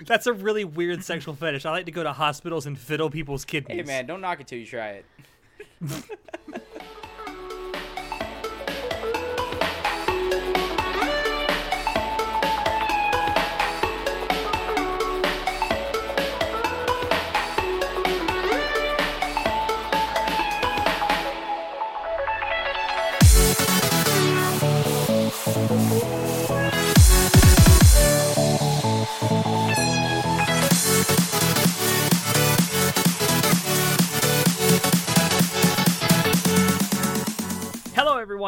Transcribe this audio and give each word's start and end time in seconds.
That's 0.06 0.26
a 0.26 0.32
really 0.32 0.64
weird 0.64 1.04
sexual 1.04 1.34
fetish. 1.34 1.66
I 1.66 1.70
like 1.70 1.86
to 1.86 1.92
go 1.92 2.02
to 2.02 2.12
hospitals 2.12 2.66
and 2.66 2.78
fiddle 2.78 3.10
people's 3.10 3.44
kidneys. 3.44 3.76
Hey 3.76 3.82
man, 3.82 4.06
don't 4.06 4.20
knock 4.20 4.40
it 4.40 4.46
till 4.46 4.58
you 4.58 4.66
try 4.66 5.00
it. 5.00 5.04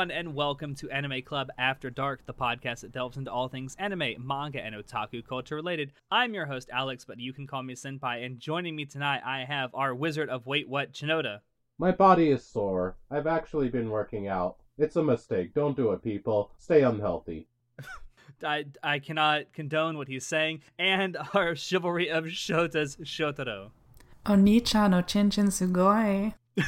everyone, 0.03 0.19
and 0.19 0.35
welcome 0.35 0.75
to 0.75 0.91
Anime 0.91 1.23
Club 1.23 1.49
After 1.59 1.89
Dark, 1.89 2.27
the 2.27 2.35
podcast 2.35 2.81
that 2.81 2.91
delves 2.91 3.17
into 3.17 3.31
all 3.31 3.47
things 3.47 3.77
anime, 3.79 4.15
manga, 4.19 4.61
and 4.61 4.75
otaku 4.75 5.25
culture 5.25 5.55
related. 5.55 5.93
I'm 6.11 6.35
your 6.35 6.47
host, 6.47 6.69
Alex, 6.73 7.05
but 7.05 7.21
you 7.21 7.33
can 7.33 7.47
call 7.47 7.63
me 7.63 7.77
Senpai, 7.77 8.27
and 8.27 8.41
joining 8.41 8.75
me 8.75 8.85
tonight, 8.85 9.21
I 9.25 9.45
have 9.45 9.73
our 9.75 9.95
Wizard 9.95 10.29
of 10.29 10.45
Wait 10.45 10.69
What, 10.69 10.93
Shinoda. 10.93 11.39
My 11.79 11.93
body 11.93 12.31
is 12.31 12.45
sore. 12.45 12.97
I've 13.13 13.29
actually 13.29 13.69
been 13.69 13.91
working 13.91 14.27
out. 14.27 14.57
It's 14.77 14.97
a 14.97 15.05
mistake. 15.05 15.55
Don't 15.55 15.77
do 15.77 15.93
it, 15.93 16.03
people. 16.03 16.51
Stay 16.59 16.83
unhealthy. 16.83 17.47
I, 18.43 18.65
I 18.83 18.99
cannot 18.99 19.53
condone 19.53 19.97
what 19.99 20.09
he's 20.09 20.27
saying, 20.27 20.63
and 20.81 21.17
our 21.35 21.55
Chivalry 21.55 22.11
of 22.11 22.25
Shota's 22.25 22.97
Shotaro. 22.97 23.71
Onichan 24.27 24.91
no 24.91 25.03
Chinchin 25.03 25.53
Sugoi. 25.53 26.35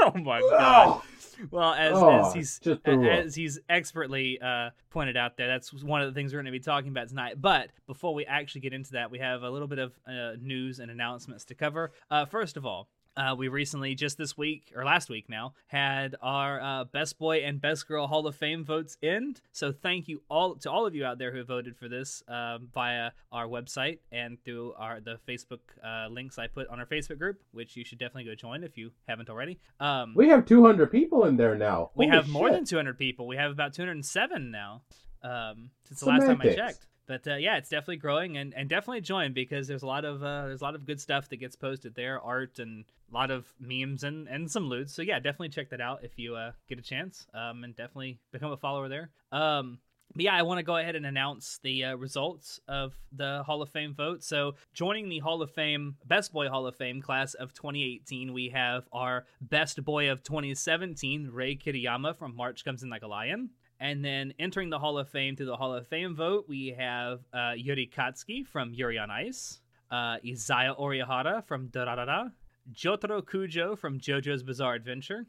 Oh 0.00 0.12
my 0.14 0.40
god. 0.40 1.02
Well, 1.50 1.72
as, 1.74 1.92
Oh, 1.94 2.26
as 2.28 2.34
he's 2.34 2.58
just 2.58 2.82
threw 2.84 3.06
up. 3.10 3.24
as 3.26 3.34
he's 3.34 3.58
expertly 3.68 4.40
uh, 4.40 4.70
pointed 4.90 5.16
out 5.16 5.36
there, 5.36 5.48
that's 5.48 5.72
one 5.72 6.00
of 6.02 6.12
the 6.12 6.14
things 6.18 6.32
we're 6.32 6.38
going 6.38 6.46
to 6.46 6.50
be 6.52 6.60
talking 6.60 6.90
about 6.90 7.08
tonight. 7.08 7.40
But 7.40 7.70
before 7.86 8.14
we 8.14 8.24
actually 8.26 8.62
get 8.62 8.72
into 8.72 8.92
that, 8.92 9.10
we 9.10 9.18
have 9.18 9.42
a 9.42 9.50
little 9.50 9.68
bit 9.68 9.78
of 9.78 9.98
uh, 10.06 10.32
news 10.40 10.78
and 10.80 10.90
announcements 10.90 11.44
to 11.46 11.54
cover. 11.54 11.92
Uh, 12.10 12.24
first 12.26 12.56
of 12.56 12.66
all. 12.66 12.88
Uh, 13.18 13.34
we 13.34 13.48
recently, 13.48 13.96
just 13.96 14.16
this 14.16 14.38
week 14.38 14.72
or 14.76 14.84
last 14.84 15.10
week 15.10 15.28
now, 15.28 15.52
had 15.66 16.14
our 16.22 16.60
uh, 16.60 16.84
Best 16.84 17.18
Boy 17.18 17.38
and 17.38 17.60
Best 17.60 17.88
Girl 17.88 18.06
Hall 18.06 18.24
of 18.28 18.36
Fame 18.36 18.64
votes 18.64 18.96
end. 19.02 19.40
So 19.50 19.72
thank 19.72 20.06
you 20.06 20.22
all 20.30 20.54
to 20.56 20.70
all 20.70 20.86
of 20.86 20.94
you 20.94 21.04
out 21.04 21.18
there 21.18 21.32
who 21.32 21.42
voted 21.42 21.76
for 21.76 21.88
this 21.88 22.22
um, 22.28 22.68
via 22.72 23.10
our 23.32 23.46
website 23.46 23.98
and 24.12 24.38
through 24.44 24.74
our 24.78 25.00
the 25.00 25.18
Facebook 25.28 25.58
uh, 25.84 26.06
links 26.08 26.38
I 26.38 26.46
put 26.46 26.68
on 26.68 26.78
our 26.78 26.86
Facebook 26.86 27.18
group, 27.18 27.40
which 27.50 27.76
you 27.76 27.84
should 27.84 27.98
definitely 27.98 28.30
go 28.30 28.36
join 28.36 28.62
if 28.62 28.78
you 28.78 28.92
haven't 29.08 29.28
already. 29.28 29.58
Um, 29.80 30.12
We 30.14 30.28
have 30.28 30.46
200 30.46 30.86
people 30.92 31.24
in 31.24 31.36
there 31.36 31.56
now. 31.56 31.90
we 31.96 32.06
Holy 32.06 32.16
have 32.16 32.28
more 32.28 32.52
than 32.52 32.64
200 32.64 32.96
people. 32.96 33.26
We 33.26 33.36
have 33.36 33.50
about 33.50 33.74
207 33.74 34.52
now 34.52 34.82
um, 35.24 35.70
since 35.88 36.00
the 36.00 36.06
last 36.06 36.24
time 36.26 36.40
I 36.40 36.54
checked. 36.54 36.86
But 37.08 37.26
uh, 37.26 37.36
yeah, 37.36 37.56
it's 37.56 37.70
definitely 37.70 37.96
growing, 37.96 38.36
and, 38.36 38.52
and 38.54 38.68
definitely 38.68 39.00
join 39.00 39.32
because 39.32 39.66
there's 39.66 39.82
a 39.82 39.86
lot 39.86 40.04
of 40.04 40.22
uh, 40.22 40.46
there's 40.46 40.60
a 40.60 40.64
lot 40.64 40.74
of 40.74 40.84
good 40.84 41.00
stuff 41.00 41.30
that 41.30 41.38
gets 41.38 41.56
posted 41.56 41.94
there, 41.94 42.20
art 42.20 42.58
and 42.58 42.84
a 43.10 43.14
lot 43.14 43.30
of 43.30 43.46
memes 43.58 44.04
and, 44.04 44.28
and 44.28 44.50
some 44.50 44.68
lewds. 44.68 44.94
So 44.94 45.00
yeah, 45.00 45.18
definitely 45.18 45.48
check 45.48 45.70
that 45.70 45.80
out 45.80 46.04
if 46.04 46.18
you 46.18 46.36
uh, 46.36 46.52
get 46.68 46.78
a 46.78 46.82
chance, 46.82 47.26
um, 47.32 47.64
and 47.64 47.74
definitely 47.74 48.18
become 48.30 48.52
a 48.52 48.58
follower 48.58 48.90
there. 48.90 49.10
Um, 49.32 49.78
but 50.14 50.22
yeah, 50.22 50.34
I 50.34 50.42
want 50.42 50.58
to 50.58 50.64
go 50.64 50.76
ahead 50.76 50.96
and 50.96 51.06
announce 51.06 51.60
the 51.62 51.84
uh, 51.84 51.96
results 51.96 52.60
of 52.68 52.94
the 53.12 53.42
Hall 53.44 53.62
of 53.62 53.70
Fame 53.70 53.94
vote. 53.94 54.22
So, 54.22 54.54
joining 54.72 55.08
the 55.08 55.18
Hall 55.18 55.42
of 55.42 55.50
Fame, 55.50 55.96
Best 56.04 56.32
Boy 56.32 56.48
Hall 56.48 56.66
of 56.66 56.76
Fame 56.76 57.00
class 57.02 57.34
of 57.34 57.52
2018, 57.54 58.32
we 58.32 58.50
have 58.50 58.88
our 58.92 59.26
Best 59.40 59.82
Boy 59.84 60.10
of 60.10 60.22
2017, 60.22 61.30
Rei 61.32 61.56
Kiriyama 61.56 62.16
from 62.16 62.36
March 62.36 62.64
Comes 62.64 62.82
In 62.82 62.90
Like 62.90 63.02
a 63.02 63.06
Lion. 63.06 63.50
And 63.80 64.04
then 64.04 64.34
entering 64.38 64.70
the 64.70 64.78
Hall 64.78 64.98
of 64.98 65.08
Fame 65.08 65.36
through 65.36 65.46
the 65.46 65.56
Hall 65.56 65.74
of 65.74 65.86
Fame 65.86 66.16
vote, 66.16 66.46
we 66.48 66.74
have 66.76 67.20
uh, 67.32 67.52
Yuri 67.56 67.88
Katsuki 67.94 68.46
from 68.46 68.74
Yuri 68.74 68.98
on 68.98 69.10
Ice, 69.10 69.60
uh, 69.90 70.16
Izaya 70.24 70.78
Orihara 70.78 71.44
from 71.46 71.68
Durarara, 71.68 72.32
Jotaro 72.72 73.22
Kujo 73.22 73.78
from 73.78 74.00
JoJo's 74.00 74.42
Bizarre 74.42 74.74
Adventure, 74.74 75.26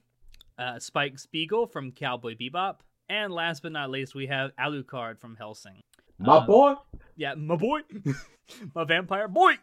uh, 0.58 0.80
Spike 0.80 1.20
Spiegel 1.20 1.68
from 1.68 1.92
Cowboy 1.92 2.36
Bebop, 2.36 2.78
and 3.08 3.32
last 3.32 3.62
but 3.62 3.72
not 3.72 3.90
least, 3.90 4.16
we 4.16 4.28
have 4.28 4.52
Alucard 4.58 5.20
from 5.20 5.36
Hellsing. 5.36 5.82
My 6.20 6.38
um, 6.38 6.46
boy. 6.48 6.74
Yeah, 7.16 7.36
my 7.36 7.56
boy, 7.56 7.80
my 8.76 8.84
vampire 8.84 9.28
boy. 9.28 9.54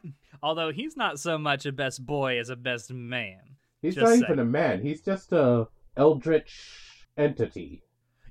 Although 0.43 0.73
he's 0.73 0.97
not 0.97 1.19
so 1.19 1.39
much 1.39 1.67
a 1.67 1.73
best 1.73 2.05
boy 2.05 2.39
as 2.39 2.51
a 2.51 2.57
best 2.57 2.93
man. 2.93 3.41
He's 3.83 3.95
just 3.95 4.05
not 4.05 4.11
saying. 4.11 4.23
even 4.25 4.39
a 4.39 4.45
man. 4.45 4.81
He's 4.81 5.03
just 5.03 5.33
a 5.33 5.69
eldritch 5.97 7.07
entity. 7.17 7.83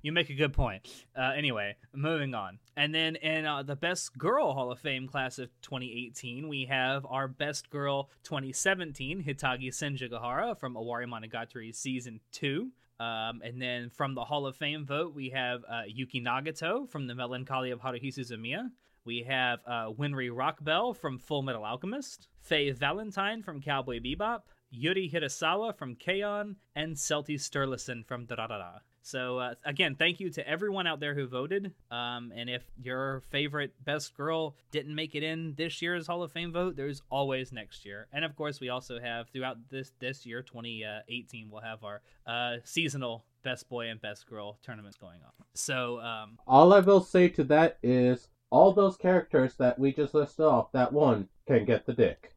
You 0.06 0.12
make 0.12 0.30
a 0.30 0.36
good 0.36 0.54
point. 0.54 0.88
Uh, 1.18 1.32
anyway, 1.36 1.78
moving 1.92 2.36
on. 2.36 2.60
And 2.78 2.94
then 2.94 3.16
in 3.16 3.48
uh, 3.48 3.64
the 3.64 3.76
Best 3.76 4.16
Girl 4.16 4.54
Hall 4.54 4.72
of 4.72 4.78
Fame 4.78 5.08
class 5.08 5.40
of 5.40 5.50
2018, 5.64 6.48
we 6.48 6.66
have 6.66 7.08
our 7.10 7.28
Best 7.28 7.72
Girl 7.72 8.12
2017, 8.22 9.24
Hitagi 9.24 9.70
Senjougahara 9.70 10.60
from 10.60 10.76
Owari 10.76 11.08
Monogatari 11.08 11.74
Season 11.74 12.20
2. 12.34 12.70
Um, 13.00 13.42
and 13.44 13.60
then 13.60 13.90
from 13.90 14.14
the 14.14 14.24
Hall 14.24 14.46
of 14.46 14.56
Fame 14.56 14.86
vote, 14.86 15.16
we 15.16 15.30
have 15.30 15.64
uh, 15.68 15.82
Yuki 15.88 16.22
Nagato 16.22 16.88
from 16.88 17.08
The 17.08 17.16
Melancholy 17.16 17.72
of 17.72 17.82
Haruhi 17.82 18.16
Suzumiya. 18.16 18.70
We 19.06 19.24
have 19.24 19.58
uh, 19.66 19.90
Winry 19.90 20.30
Rockbell 20.30 20.96
from 20.96 21.18
Full 21.18 21.42
Metal 21.42 21.66
Alchemist, 21.66 22.28
Faye 22.42 22.70
Valentine 22.70 23.42
from 23.42 23.60
Cowboy 23.60 24.02
Bebop, 24.02 24.42
Yui 24.70 25.10
Hirasawa 25.10 25.76
from 25.76 25.96
K-On!, 25.96 26.58
and 26.76 26.96
Celty 26.96 27.40
Sturluson 27.40 28.06
from 28.06 28.28
Durarara. 28.28 28.82
So 29.06 29.38
uh, 29.38 29.54
again, 29.64 29.94
thank 29.94 30.20
you 30.20 30.32
to 30.32 30.50
everyone 30.50 30.88
out 30.88 31.00
there 31.00 31.14
who 31.14 31.28
voted. 31.28 31.72
Um, 31.92 32.34
and 32.36 32.50
if 32.50 32.64
your 32.82 33.22
favorite 33.30 33.72
best 33.86 34.18
girl 34.18 34.56
didn't 34.72 34.96
make 34.96 35.14
it 35.14 35.22
in 35.22 35.54
this 35.54 35.80
year's 35.80 36.08
Hall 36.08 36.24
of 36.24 36.32
Fame 36.32 36.52
vote, 36.52 36.76
there's 36.76 37.04
always 37.12 37.52
next 37.52 37.86
year. 37.86 38.08
And 38.12 38.26
of 38.26 38.36
course, 38.36 38.60
we 38.60 38.70
also 38.70 39.00
have 39.00 39.30
throughout 39.30 39.58
this 39.70 39.92
this 40.00 40.26
year, 40.26 40.42
2018, 40.42 41.52
we'll 41.52 41.62
have 41.62 41.84
our 41.84 42.02
uh, 42.26 42.58
seasonal 42.64 43.24
best 43.44 43.70
boy 43.70 43.90
and 43.90 44.02
best 44.02 44.28
girl 44.28 44.58
tournaments 44.64 44.98
going 44.98 45.20
on. 45.24 45.46
So 45.54 46.00
um, 46.00 46.40
All 46.48 46.74
I 46.74 46.80
will 46.80 47.02
say 47.02 47.30
to 47.30 47.44
that 47.44 47.78
is 47.84 48.28
all 48.50 48.74
those 48.74 48.98
characters 48.98 49.54
that 49.60 49.78
we 49.78 49.94
just 49.94 50.16
listed 50.16 50.46
off, 50.46 50.72
that 50.72 50.92
one 50.92 51.30
can 51.48 51.64
get 51.66 51.86
the 51.86 51.94
dick. 51.94 52.34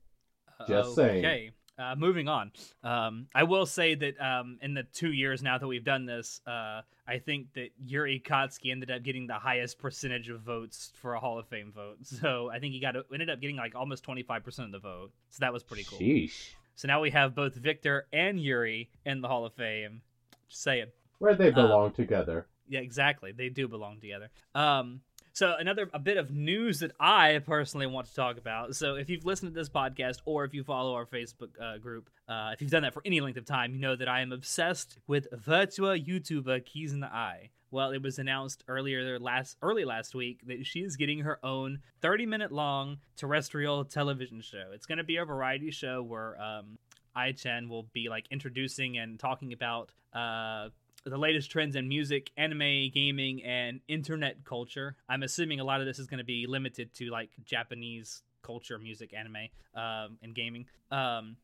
Just 0.68 0.94
saying. 0.96 1.52
Okay. 1.78 1.88
Uh, 1.88 1.94
moving 1.96 2.28
on. 2.28 2.52
Um, 2.82 3.26
I 3.34 3.44
will 3.44 3.66
say 3.66 3.94
that 3.94 4.20
um, 4.20 4.58
in 4.62 4.74
the 4.74 4.82
two 4.82 5.12
years 5.12 5.42
now 5.42 5.58
that 5.58 5.66
we've 5.66 5.84
done 5.84 6.06
this, 6.06 6.40
uh, 6.46 6.82
I 7.06 7.18
think 7.18 7.52
that 7.54 7.68
Yuri 7.84 8.22
Katsuki 8.24 8.70
ended 8.70 8.90
up 8.90 9.02
getting 9.02 9.26
the 9.26 9.34
highest 9.34 9.78
percentage 9.78 10.28
of 10.28 10.40
votes 10.40 10.92
for 11.00 11.14
a 11.14 11.20
Hall 11.20 11.38
of 11.38 11.46
Fame 11.48 11.72
vote. 11.74 11.98
So 12.18 12.50
I 12.50 12.58
think 12.58 12.72
he 12.74 12.80
got 12.80 12.96
ended 13.12 13.30
up 13.30 13.40
getting 13.40 13.56
like 13.56 13.74
almost 13.76 14.02
twenty 14.02 14.22
five 14.22 14.42
percent 14.42 14.66
of 14.66 14.72
the 14.72 14.78
vote. 14.80 15.12
So 15.30 15.38
that 15.40 15.52
was 15.52 15.62
pretty 15.62 15.84
cool. 15.84 15.98
Sheesh. 15.98 16.50
So 16.74 16.88
now 16.88 17.00
we 17.00 17.10
have 17.10 17.34
both 17.34 17.54
Victor 17.54 18.06
and 18.12 18.40
Yuri 18.40 18.90
in 19.04 19.20
the 19.20 19.28
Hall 19.28 19.44
of 19.44 19.52
Fame. 19.52 20.02
Just 20.48 20.62
saying. 20.62 20.86
Where 21.18 21.34
they 21.34 21.50
belong 21.50 21.92
together. 21.92 22.46
Yeah, 22.68 22.80
exactly. 22.80 23.32
They 23.32 23.48
do 23.48 23.68
belong 23.68 24.00
together. 24.00 24.30
Um, 24.54 25.00
so 25.38 25.54
another 25.56 25.88
a 25.94 26.00
bit 26.00 26.16
of 26.16 26.32
news 26.32 26.81
that 26.81 26.91
I 26.99 27.38
personally 27.47 27.87
want 27.87 28.09
to 28.09 28.15
talk 28.15 28.38
about. 28.38 28.75
So 28.75 28.97
if 28.97 29.09
you've 29.09 29.25
listened 29.25 29.54
to 29.54 29.54
this 29.54 29.69
podcast 29.69 30.16
or 30.25 30.44
if 30.44 30.53
you 30.53 30.65
follow 30.65 30.94
our 30.94 31.06
Facebook 31.06 31.50
uh, 31.62 31.78
group, 31.78 32.10
uh, 32.28 32.50
if 32.53 32.60
you've 32.60 32.72
done 32.72 32.82
that 32.82 32.93
for 32.93 33.03
any 33.04 33.21
length 33.21 33.37
of 33.37 33.44
time, 33.44 33.72
you 33.72 33.78
know 33.78 33.94
that 33.94 34.09
I 34.09 34.21
am 34.21 34.32
obsessed 34.32 34.99
with 35.06 35.28
Virtual 35.31 35.91
YouTuber 35.91 36.66
Kizuna 36.66 37.15
AI. 37.15 37.50
Well, 37.71 37.93
it 37.93 38.03
was 38.03 38.19
announced 38.19 38.65
earlier 38.66 39.21
last 39.21 39.56
early 39.62 39.84
last 39.84 40.12
week 40.12 40.41
that 40.49 40.66
she 40.66 40.81
is 40.81 40.97
getting 40.97 41.21
her 41.21 41.38
own 41.44 41.82
30 42.00 42.26
minute 42.26 42.50
long 42.50 42.99
terrestrial 43.16 43.84
television 43.84 44.41
show. 44.41 44.70
It's 44.73 44.87
going 44.87 44.99
to 44.99 45.05
be 45.05 45.19
a 45.19 45.25
variety 45.25 45.70
show 45.70 46.02
where 46.02 46.37
um, 46.43 46.79
Ai-chan 47.14 47.69
will 47.69 47.84
be 47.93 48.08
like 48.08 48.26
introducing 48.32 48.99
and 48.99 49.20
talking 49.20 49.52
about 49.52 49.93
uh, 50.12 50.70
the 51.08 51.19
latest 51.19 51.50
trends 51.50 51.76
in 51.76 51.88
music, 51.88 52.31
anime, 52.37 52.90
gaming, 52.93 53.43
and 53.43 53.81
internet 53.88 54.44
culture. 54.44 54.96
I'm 55.08 55.22
assuming 55.22 55.60
a 55.60 55.64
lot 55.64 55.81
of 55.81 55.87
this 55.87 55.99
is 55.99 56.06
going 56.06 56.19
to 56.19 56.25
be 56.25 56.46
limited 56.46 56.94
to 56.94 57.10
like 57.10 57.31
Japanese 57.44 58.22
culture, 58.43 58.78
music, 58.78 59.12
anime, 59.14 59.49
um, 59.75 60.19
and 60.22 60.34
gaming. 60.34 60.66
Um, 60.90 61.37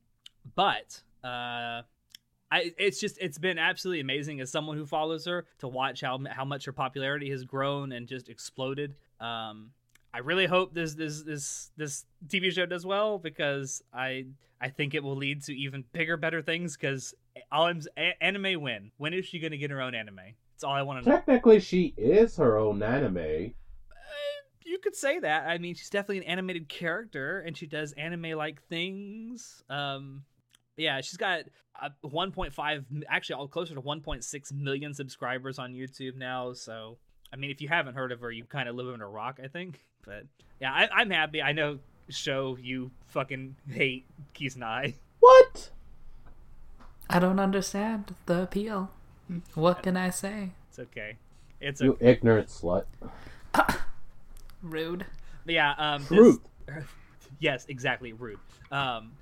but 0.54 1.02
uh, 1.22 1.82
I, 2.50 2.72
it's 2.78 3.00
just 3.00 3.18
it's 3.20 3.38
been 3.38 3.58
absolutely 3.58 4.00
amazing 4.00 4.40
as 4.40 4.50
someone 4.50 4.76
who 4.76 4.86
follows 4.86 5.24
her 5.26 5.46
to 5.58 5.68
watch 5.68 6.00
how 6.00 6.18
how 6.30 6.44
much 6.44 6.64
her 6.66 6.72
popularity 6.72 7.30
has 7.30 7.44
grown 7.44 7.92
and 7.92 8.06
just 8.06 8.28
exploded. 8.28 8.94
Um, 9.20 9.70
I 10.12 10.18
really 10.18 10.46
hope 10.46 10.74
this 10.74 10.94
this 10.94 11.22
this 11.22 11.70
this 11.76 12.04
TV 12.28 12.52
show 12.52 12.66
does 12.66 12.86
well 12.86 13.18
because 13.18 13.82
I 13.92 14.26
I 14.60 14.68
think 14.68 14.94
it 14.94 15.02
will 15.02 15.16
lead 15.16 15.42
to 15.44 15.54
even 15.54 15.84
bigger, 15.92 16.16
better 16.16 16.40
things. 16.40 16.76
Because 16.76 17.14
anime 18.20 18.60
win. 18.60 18.90
When 18.96 19.14
is 19.14 19.26
she 19.26 19.38
going 19.38 19.52
to 19.52 19.58
get 19.58 19.70
her 19.70 19.80
own 19.80 19.94
anime? 19.94 20.20
That's 20.54 20.64
all 20.64 20.72
I 20.72 20.82
want 20.82 21.02
to 21.02 21.08
know. 21.08 21.16
Technically, 21.16 21.60
she 21.60 21.94
is 21.96 22.36
her 22.36 22.58
own 22.58 22.82
anime. 22.82 23.52
you 24.64 24.78
could 24.78 24.94
say 24.94 25.18
that. 25.18 25.48
I 25.48 25.58
mean, 25.58 25.74
she's 25.74 25.90
definitely 25.90 26.18
an 26.18 26.24
animated 26.24 26.68
character, 26.68 27.40
and 27.40 27.56
she 27.56 27.66
does 27.66 27.92
anime-like 27.92 28.62
things. 28.68 29.62
Um, 29.68 30.22
yeah, 30.76 31.00
she's 31.00 31.16
got 31.16 31.44
uh, 31.80 31.90
1.5, 32.04 32.84
actually, 33.08 33.34
all 33.34 33.48
closer 33.48 33.74
to 33.74 33.80
1.6 33.80 34.52
million 34.52 34.94
subscribers 34.94 35.58
on 35.58 35.72
YouTube 35.72 36.16
now. 36.16 36.52
So, 36.52 36.98
I 37.32 37.36
mean, 37.36 37.50
if 37.50 37.60
you 37.60 37.68
haven't 37.68 37.94
heard 37.94 38.12
of 38.12 38.20
her, 38.20 38.30
you 38.30 38.44
kind 38.44 38.68
of 38.68 38.76
live 38.76 38.88
under 38.88 39.06
a 39.06 39.08
rock, 39.08 39.40
I 39.42 39.48
think. 39.48 39.84
But 40.04 40.26
yeah, 40.60 40.72
I, 40.72 40.88
I'm 40.92 41.10
happy. 41.10 41.42
I 41.42 41.52
know, 41.52 41.78
show 42.10 42.56
you 42.60 42.90
fucking 43.06 43.56
hate 43.70 44.06
Kizuna 44.34 44.62
AI. 44.62 44.94
What? 45.20 45.70
I 47.14 47.20
don't 47.20 47.38
understand 47.38 48.12
the 48.26 48.42
appeal. 48.42 48.90
What 49.54 49.84
can 49.84 49.96
I 49.96 50.10
say? 50.10 50.50
It's 50.68 50.80
okay. 50.80 51.16
It's 51.60 51.80
a 51.80 51.84
You 51.84 51.98
ignorant 52.00 52.48
slut. 52.48 52.86
Rude. 54.62 55.06
yeah. 55.46 55.74
Um, 55.78 56.04
this- 56.10 56.38
yes, 57.38 57.66
exactly. 57.68 58.12
Rude. 58.12 58.40
Um, 58.72 59.12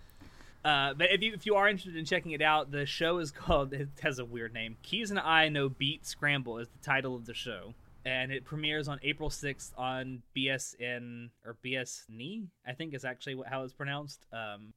uh, 0.65 0.95
but 0.95 1.13
if 1.13 1.21
you 1.23 1.35
if 1.35 1.45
you 1.45 1.57
are 1.57 1.69
interested 1.69 1.95
in 1.97 2.07
checking 2.07 2.33
it 2.33 2.41
out, 2.41 2.71
the 2.71 2.87
show 2.87 3.19
is 3.19 3.31
called. 3.43 3.75
It 3.75 3.89
has 4.03 4.19
a 4.19 4.25
weird 4.25 4.55
name. 4.55 4.77
Kizuna 4.83 5.23
AI 5.23 5.51
no 5.51 5.69
Beat 5.69 6.07
Scramble 6.07 6.59
is 6.61 6.69
the 6.69 6.83
title 6.83 7.15
of 7.15 7.27
the 7.27 7.35
show, 7.35 7.75
and 8.07 8.33
it 8.33 8.47
premieres 8.47 8.89
on 8.89 9.01
April 9.03 9.29
sixth 9.29 9.75
on 9.77 10.23
BSN 10.35 11.29
or 11.45 11.57
BSN. 11.63 12.47
I 12.67 12.73
think 12.73 12.95
is 12.95 13.05
actually 13.05 13.35
what, 13.35 13.49
how 13.49 13.65
it's 13.65 13.75
pronounced. 13.75 14.25
Um, 14.33 14.73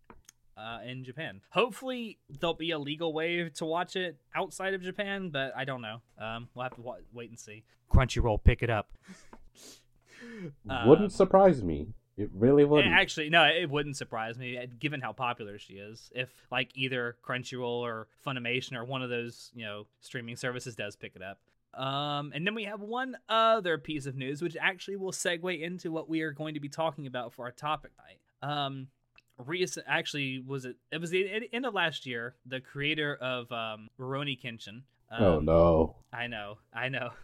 uh, 0.58 0.80
in 0.86 1.04
Japan. 1.04 1.42
Hopefully, 1.52 2.20
there'll 2.30 2.54
be 2.54 2.72
a 2.72 2.80
legal 2.80 3.14
way 3.14 3.50
to 3.50 3.66
watch 3.66 3.96
it 3.96 4.18
outside 4.34 4.74
of 4.74 4.82
Japan, 4.82 5.30
but 5.30 5.54
I 5.56 5.66
don't 5.66 5.82
know. 5.82 6.02
Um, 6.20 6.50
we'll 6.54 6.64
have 6.64 6.76
to 6.76 6.82
wa- 6.82 6.98
wait 7.14 7.30
and 7.30 7.40
see. 7.40 7.64
Crunchyroll, 7.92 8.44
pick 8.44 8.64
it 8.64 8.70
up. 8.70 8.92
Uh, 10.70 10.84
wouldn't 10.88 11.12
surprise 11.12 11.64
me. 11.64 11.88
It 12.18 12.30
really 12.34 12.64
wouldn't. 12.64 12.94
Actually, 12.94 13.30
no, 13.30 13.44
it 13.44 13.70
wouldn't 13.70 13.98
surprise 13.98 14.38
me, 14.38 14.58
uh, 14.58 14.66
given 14.80 15.02
how 15.02 15.12
popular 15.12 15.60
she 15.60 15.74
is. 15.74 16.12
If 16.16 16.30
like 16.50 16.72
either 16.74 17.18
Crunchyroll 17.28 17.82
or 17.82 18.08
Funimation 18.26 18.74
or 18.74 18.86
one 18.86 19.02
of 19.02 19.10
those, 19.10 19.52
you 19.54 19.66
know, 19.66 19.86
streaming 20.00 20.38
services 20.38 20.76
does 20.76 20.96
pick 20.96 21.14
it 21.16 21.22
up. 21.22 21.40
Um, 21.80 22.32
and 22.34 22.48
then 22.48 22.56
we 22.56 22.64
have 22.64 22.80
one 22.80 23.18
other 23.28 23.78
piece 23.78 24.06
of 24.06 24.16
news, 24.16 24.42
which 24.42 24.56
actually 24.60 24.96
will 24.96 25.12
segue 25.12 25.62
into 25.62 25.92
what 25.92 26.08
we 26.08 26.22
are 26.22 26.32
going 26.32 26.54
to 26.54 26.62
be 26.62 26.70
talking 26.70 27.06
about 27.06 27.34
for 27.34 27.46
our 27.46 27.52
topic 27.52 27.92
night. 27.98 28.50
Um, 28.50 28.88
recent, 29.38 29.86
actually, 29.90 30.40
was 30.40 30.66
it? 30.66 30.76
It 30.92 31.00
was 31.02 31.10
the 31.10 31.50
end 31.52 31.66
of 31.66 31.74
last 31.74 32.06
year. 32.06 32.36
The 32.46 32.62
creator 32.62 33.16
of 33.16 33.52
um, 33.52 33.90
Rurouni 34.00 34.40
Kenshin. 34.42 34.82
Um, 35.12 35.24
oh 35.24 35.40
no. 35.40 35.96
I 36.12 36.28
know, 36.28 36.58
I 36.74 36.90
know. 36.90 37.10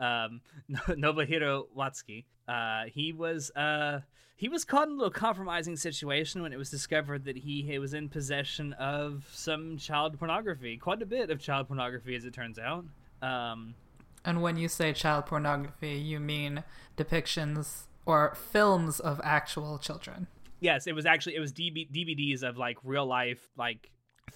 Um, 0.00 0.40
Nobuhiro 0.88 1.66
Watsuki. 1.76 2.24
Uh, 2.48 2.86
he 2.92 3.12
was 3.12 3.52
uh, 3.52 4.00
he 4.34 4.48
was 4.48 4.64
caught 4.64 4.88
in 4.88 4.94
a 4.94 4.96
little 4.96 5.12
compromising 5.12 5.76
situation 5.76 6.42
when 6.42 6.52
it 6.52 6.56
was 6.56 6.68
discovered 6.68 7.26
that 7.26 7.36
he, 7.36 7.62
he 7.62 7.78
was 7.78 7.94
in 7.94 8.08
possession 8.08 8.72
of 8.72 9.24
some 9.32 9.76
child 9.76 10.18
pornography, 10.18 10.76
quite 10.78 11.00
a 11.00 11.06
bit 11.06 11.30
of 11.30 11.38
child 11.38 11.68
pornography, 11.68 12.16
as 12.16 12.24
it 12.24 12.34
turns 12.34 12.58
out. 12.58 12.84
Um, 13.22 13.76
And 14.24 14.42
when 14.42 14.56
you 14.56 14.66
say 14.66 14.92
child 14.92 15.26
pornography, 15.26 15.92
you 15.92 16.18
mean 16.18 16.64
depictions 16.96 17.84
or 18.04 18.34
films 18.34 18.98
of 18.98 19.20
actual 19.22 19.78
children. 19.78 20.26
Yes, 20.62 20.86
it 20.86 20.94
was 20.94 21.04
actually 21.04 21.36
it 21.36 21.40
was 21.40 21.52
DB- 21.52 21.90
DVDs 21.90 22.42
of 22.42 22.56
like 22.56 22.78
real 22.84 23.04
life 23.06 23.40
like 23.58 23.90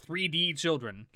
3D 0.07 0.59
children, 0.59 1.07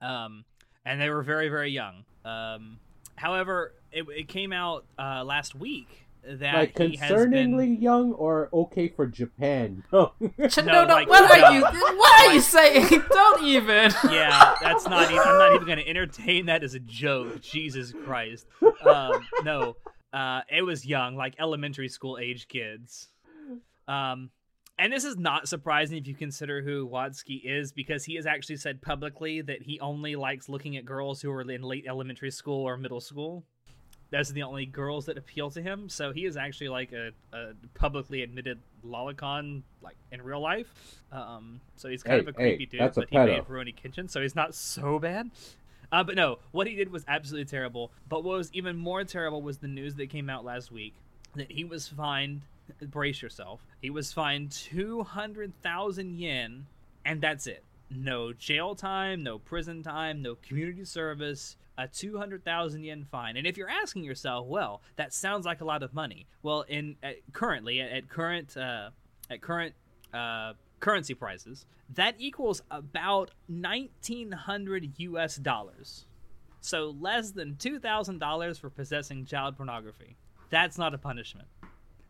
um, 0.00 0.44
and 0.84 1.00
they 1.00 1.10
were 1.10 1.22
very 1.22 1.48
very 1.48 1.70
young. 1.70 2.04
Um, 2.24 2.78
however, 3.16 3.74
it, 3.90 4.04
it 4.14 4.28
came 4.28 4.52
out 4.52 4.84
uh, 4.98 5.24
last 5.24 5.54
week 5.54 6.06
that 6.24 6.54
Like 6.54 6.78
he 6.78 6.96
has 6.96 7.10
been. 7.10 7.30
concerningly 7.32 7.80
young 7.80 8.12
or 8.12 8.50
okay 8.52 8.88
for 8.88 9.06
Japan? 9.06 9.82
No. 9.92 10.12
No, 10.20 10.28
no, 10.38 10.84
no, 10.84 10.94
like- 10.94 11.08
what 11.08 11.38
no. 11.38 11.44
are 11.46 11.52
you? 11.54 11.62
What 11.62 12.28
are 12.28 12.34
you 12.34 12.40
saying? 12.40 12.86
Don't 13.10 13.42
even. 13.42 13.92
yeah, 14.10 14.54
that's 14.60 14.86
not. 14.86 15.10
Even, 15.10 15.22
I'm 15.24 15.38
not 15.38 15.54
even 15.54 15.66
going 15.66 15.78
to 15.78 15.88
entertain 15.88 16.46
that 16.46 16.62
as 16.62 16.74
a 16.74 16.80
joke. 16.80 17.40
Jesus 17.40 17.92
Christ. 18.04 18.46
Um, 18.84 19.26
no, 19.42 19.76
uh, 20.12 20.42
it 20.50 20.62
was 20.62 20.84
young, 20.84 21.16
like 21.16 21.34
elementary 21.38 21.88
school 21.88 22.18
age 22.20 22.46
kids. 22.48 23.08
Um, 23.86 24.30
and 24.78 24.92
this 24.92 25.04
is 25.04 25.16
not 25.16 25.48
surprising 25.48 25.98
if 25.98 26.06
you 26.06 26.14
consider 26.14 26.62
who 26.62 26.88
Watsuki 26.88 27.40
is, 27.44 27.72
because 27.72 28.04
he 28.04 28.14
has 28.14 28.26
actually 28.26 28.56
said 28.56 28.80
publicly 28.80 29.40
that 29.42 29.62
he 29.62 29.80
only 29.80 30.16
likes 30.16 30.48
looking 30.48 30.76
at 30.76 30.84
girls 30.84 31.20
who 31.20 31.30
are 31.30 31.42
in 31.42 31.62
late 31.62 31.84
elementary 31.88 32.30
school 32.30 32.66
or 32.66 32.76
middle 32.76 33.00
school. 33.00 33.44
Those 34.10 34.30
are 34.30 34.34
the 34.34 34.42
only 34.44 34.64
girls 34.64 35.04
that 35.06 35.18
appeal 35.18 35.50
to 35.50 35.60
him. 35.60 35.88
So 35.90 36.12
he 36.12 36.24
is 36.24 36.36
actually 36.36 36.70
like 36.70 36.92
a, 36.92 37.10
a 37.36 37.52
publicly 37.74 38.22
admitted 38.22 38.58
lolicon, 38.86 39.62
like 39.82 39.96
in 40.12 40.22
real 40.22 40.40
life. 40.40 40.72
Um, 41.12 41.60
so 41.76 41.88
he's 41.88 42.02
kind 42.02 42.22
Hey, 42.22 42.28
of 42.28 42.34
a 42.34 42.40
hey, 42.40 42.48
creepy 42.56 42.66
dude, 42.66 42.80
that's 42.80 42.96
but 42.96 43.10
he 43.10 43.18
made. 43.18 43.44
Rurouni 43.44 43.74
Kenshin, 43.74 44.08
so 44.10 44.22
he's 44.22 44.34
not 44.34 44.54
so 44.54 44.98
bad. 44.98 45.30
Uh, 45.92 46.04
but 46.04 46.14
no, 46.14 46.38
what 46.52 46.66
he 46.66 46.74
did 46.74 46.90
was 46.90 47.04
absolutely 47.08 47.46
terrible. 47.46 47.90
But 48.08 48.24
what 48.24 48.38
was 48.38 48.50
even 48.54 48.76
more 48.76 49.04
terrible 49.04 49.42
was 49.42 49.58
the 49.58 49.68
news 49.68 49.94
that 49.96 50.08
came 50.08 50.30
out 50.30 50.44
last 50.44 50.70
week 50.72 50.94
that 51.34 51.50
he 51.52 51.64
was 51.64 51.88
fined. 51.88 52.42
Brace 52.82 53.22
yourself. 53.22 53.64
He 53.80 53.90
was 53.90 54.12
fined 54.12 54.50
two 54.50 55.02
hundred 55.02 55.52
thousand 55.62 56.18
yen, 56.18 56.66
and 57.04 57.20
that's 57.20 57.46
it. 57.46 57.64
No 57.90 58.32
jail 58.32 58.74
time, 58.74 59.22
no 59.22 59.38
prison 59.38 59.82
time, 59.82 60.22
no 60.22 60.34
community 60.36 60.84
service. 60.84 61.56
A 61.76 61.86
two 61.86 62.18
hundred 62.18 62.44
thousand 62.44 62.84
yen 62.84 63.06
fine. 63.10 63.36
And 63.36 63.46
if 63.46 63.56
you're 63.56 63.70
asking 63.70 64.02
yourself, 64.02 64.46
well, 64.46 64.82
that 64.96 65.12
sounds 65.14 65.46
like 65.46 65.60
a 65.60 65.64
lot 65.64 65.82
of 65.82 65.94
money. 65.94 66.26
Well, 66.42 66.62
in 66.62 66.96
at, 67.02 67.16
currently 67.32 67.80
at, 67.80 67.90
at 67.90 68.08
current 68.08 68.56
uh, 68.56 68.90
at 69.30 69.40
current 69.40 69.74
uh, 70.12 70.54
currency 70.80 71.14
prices, 71.14 71.66
that 71.94 72.16
equals 72.18 72.62
about 72.70 73.30
1900 73.46 74.92
US 74.98 75.36
dollars. 75.36 76.06
So 76.60 76.94
less 77.00 77.30
than 77.30 77.54
$2,000 77.54 78.60
for 78.60 78.70
possessing 78.70 79.24
child 79.24 79.56
pornography. 79.56 80.16
That's 80.50 80.78
not 80.78 80.94
a 80.94 80.98
punishment. 80.98 81.48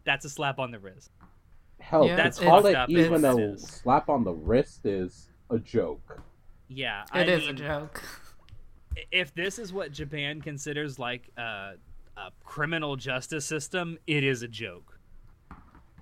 That's 0.09 0.25
a 0.25 0.31
slap 0.31 0.59
on 0.59 0.71
the 0.71 0.79
wrist. 0.79 1.11
Hell, 1.81 2.07
Yeah, 2.07 2.17
That's 2.17 2.39
call 2.41 2.65
it 2.65 2.75
up. 2.75 2.89
even 2.89 3.15
It's- 3.25 3.35
a 3.35 3.39
it 3.39 3.43
is. 3.53 3.63
slap 3.63 4.09
on 4.09 4.25
the 4.25 4.33
wrist 4.33 4.87
is 4.87 5.29
a 5.51 5.59
joke. 5.59 6.23
Yeah, 6.69 7.03
It 7.15 7.29
I 7.29 7.33
is 7.33 7.47
a 7.47 7.53
joke. 7.53 8.03
If 9.13 9.35
this 9.35 9.59
is 9.59 9.71
what 9.73 9.93
Japan 9.93 10.41
considers 10.41 10.99
like 10.99 11.29
a, 11.37 11.75
a 12.17 12.31
criminal 12.43 12.97
justice 12.97 13.45
system, 13.45 13.99
it 14.07 14.25
is 14.25 14.41
a 14.43 14.49
joke. 14.49 14.99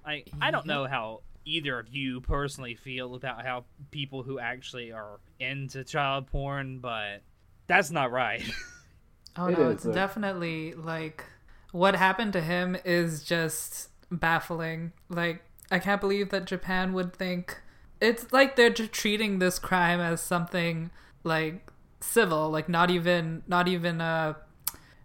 I 0.05 0.23
I 0.41 0.50
don't 0.52 0.67
know 0.67 0.87
how 0.87 1.23
either 1.44 1.79
of 1.81 1.88
you 1.88 2.20
personally 2.20 2.75
feel 2.76 3.14
about 3.17 3.45
how 3.45 3.64
people 3.90 4.23
who 4.23 4.38
actually 4.38 4.92
are 4.92 5.19
into 5.40 5.83
child 5.85 6.28
porn, 6.28 6.78
but 6.78 7.23
that's 7.66 7.90
not 7.90 8.11
right. 8.12 8.42
Oh 9.38 9.49
no, 9.50 9.69
is 9.69 9.75
it's 9.75 9.85
a- 9.85 9.92
definitely 9.92 10.73
like 10.73 11.23
what 11.73 11.95
happened 11.95 12.33
to 12.33 12.40
him 12.40 12.75
is 12.87 13.23
just 13.23 13.90
baffling. 14.11 14.93
Like 15.09 15.43
I 15.71 15.79
can't 15.79 16.01
believe 16.01 16.31
that 16.31 16.45
Japan 16.45 16.93
would 16.93 17.15
think 17.15 17.61
it's 18.01 18.33
like 18.33 18.57
they're 18.57 18.71
just 18.71 18.93
treating 18.93 19.39
this 19.39 19.59
crime 19.59 20.01
as 20.01 20.21
something 20.21 20.91
like 21.25 21.71
civil, 22.01 22.51
like 22.51 22.69
not 22.69 22.91
even 22.91 23.43
not 23.47 23.69
even 23.69 24.01
a 24.01 24.37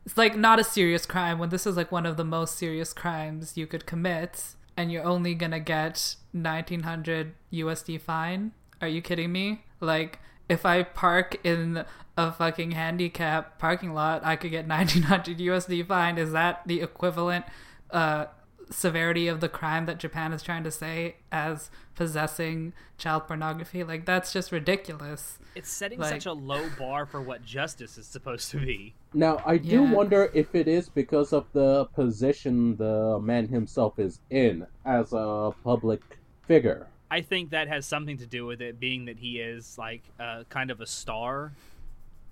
it's 0.05 0.17
like 0.17 0.35
not 0.35 0.59
a 0.59 0.63
serious 0.63 1.05
crime 1.05 1.39
when 1.39 1.49
this 1.49 1.67
is 1.67 1.77
like 1.77 1.91
one 1.91 2.05
of 2.05 2.17
the 2.17 2.23
most 2.23 2.57
serious 2.57 2.91
crimes 2.91 3.55
you 3.55 3.67
could 3.67 3.85
commit 3.85 4.55
and 4.75 4.91
you're 4.91 5.03
only 5.03 5.35
going 5.35 5.51
to 5.51 5.59
get 5.59 6.15
1900 6.31 7.33
USD 7.53 8.01
fine. 8.01 8.51
Are 8.81 8.87
you 8.87 9.01
kidding 9.01 9.31
me? 9.31 9.63
Like 9.79 10.19
if 10.49 10.65
I 10.65 10.83
park 10.83 11.39
in 11.43 11.85
a 12.17 12.31
fucking 12.31 12.71
handicap 12.71 13.59
parking 13.59 13.93
lot, 13.93 14.25
I 14.25 14.35
could 14.35 14.51
get 14.51 14.67
1900 14.67 15.37
USD 15.37 15.87
fine. 15.87 16.17
Is 16.17 16.31
that 16.31 16.61
the 16.65 16.81
equivalent 16.81 17.45
uh, 17.91 18.25
severity 18.71 19.27
of 19.27 19.39
the 19.41 19.49
crime 19.49 19.85
that 19.85 19.99
Japan 19.99 20.33
is 20.33 20.41
trying 20.41 20.63
to 20.63 20.71
say 20.71 21.15
as 21.31 21.69
possessing 21.95 22.73
child 22.97 23.27
pornography? 23.27 23.83
Like, 23.83 24.05
that's 24.05 24.33
just 24.33 24.51
ridiculous. 24.51 25.37
It's 25.55 25.69
setting 25.69 25.99
Like- 25.99 26.09
such 26.09 26.25
a 26.25 26.33
low 26.33 26.69
bar 26.79 27.05
for 27.05 27.21
what 27.21 27.43
justice 27.45 27.97
is 27.97 28.07
supposed 28.07 28.49
to 28.51 28.57
be. 28.59 28.93
Now, 29.13 29.41
I 29.45 29.57
do 29.57 29.83
Yeah. 29.83 29.91
wonder 29.91 30.31
if 30.33 30.55
it 30.55 30.67
is 30.67 30.89
because 30.89 31.33
of 31.33 31.45
the 31.53 31.85
position 31.93 32.77
the 32.77 33.19
man 33.21 33.47
himself 33.47 33.99
is 33.99 34.19
in 34.29 34.65
as 34.85 35.11
a 35.13 35.51
public 35.63 36.01
figure. 36.47 36.87
I 37.09 37.19
think 37.21 37.49
that 37.49 37.67
has 37.67 37.85
something 37.85 38.17
to 38.19 38.25
do 38.25 38.45
with 38.45 38.61
it, 38.61 38.79
being 38.79 39.03
that 39.05 39.19
he 39.19 39.39
is 39.41 39.77
like 39.77 40.01
uh, 40.19 40.45
kind 40.49 40.71
of 40.71 40.79
a 40.79 40.85
star. 40.87 41.51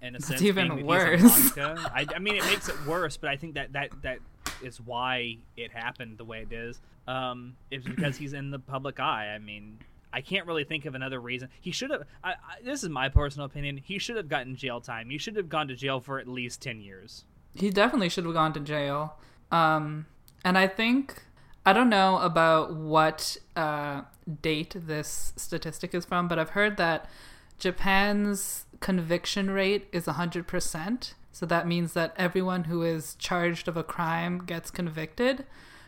In 0.02 0.16
a 0.16 0.20
That's 0.20 0.28
sense, 0.28 0.42
even 0.44 0.86
worse. 0.86 1.20
He's 1.22 1.58
a 1.58 1.60
manga. 1.60 1.92
I, 1.94 2.06
I 2.16 2.20
mean, 2.20 2.38
it 2.38 2.46
makes 2.46 2.70
it 2.70 2.86
worse, 2.88 3.18
but 3.18 3.30
I 3.30 3.36
think 3.36 3.56
that 3.56 3.74
that 3.74 3.90
that 4.04 4.20
is 4.64 4.80
why 4.80 5.38
it 5.58 5.72
happened 5.72 6.18
the 6.18 6.26
way 6.26 6.46
it 6.50 6.54
is. 6.54 6.80
Um, 7.08 7.56
it's 7.72 7.86
because 7.86 8.18
he's 8.18 8.34
in 8.34 8.52
the 8.52 8.60
public 8.60 9.00
eye. 9.00 9.30
I 9.34 9.40
mean, 9.40 9.80
I 10.14 10.22
can't 10.22 10.46
really 10.46 10.64
think 10.64 10.86
of 10.86 10.96
another 10.96 11.20
reason. 11.20 11.50
He 11.60 11.72
should 11.72 11.92
have. 11.92 12.04
I, 12.24 12.32
I, 12.32 12.62
this 12.64 12.84
is 12.84 12.90
my 12.90 13.10
personal 13.10 13.46
opinion. 13.46 13.78
He 13.84 14.00
should 14.00 14.16
have 14.16 14.30
gotten 14.30 14.56
jail 14.56 14.82
time. 14.82 15.10
He 15.10 15.18
should 15.18 15.36
have 15.36 15.50
gone 15.50 15.68
to 15.68 15.76
jail 15.76 16.00
for 16.00 16.20
at 16.20 16.28
least 16.28 16.62
ten 16.62 16.82
years. 16.82 17.26
He 17.56 17.70
definitely 17.70 18.10
should 18.10 18.26
have 18.26 18.34
gone 18.34 18.54
to 18.54 18.60
jail. 18.60 19.16
Um, 19.52 20.06
and 20.46 20.58
I 20.58 20.68
think 20.68 21.24
I 21.66 21.74
don't 21.74 21.90
know 21.90 22.20
about 22.20 22.76
what 22.76 23.38
uh, 23.56 24.02
date 24.42 24.76
this 24.76 25.34
statistic 25.36 25.94
is 25.94 26.06
from, 26.06 26.28
but 26.28 26.40
I've 26.40 26.52
heard 26.52 26.78
that 26.78 27.10
Japan's 27.58 28.66
conviction 28.80 29.52
rate 29.52 29.88
is 29.92 30.06
100%. 30.06 31.14
So 31.32 31.46
that 31.46 31.68
means 31.68 31.94
that 31.94 32.14
everyone 32.18 32.66
who 32.66 32.84
is 32.84 33.16
charged 33.16 33.68
of 33.68 33.78
a 33.78 33.84
crime 33.84 34.44
gets 34.46 34.72
convicted, 34.72 35.46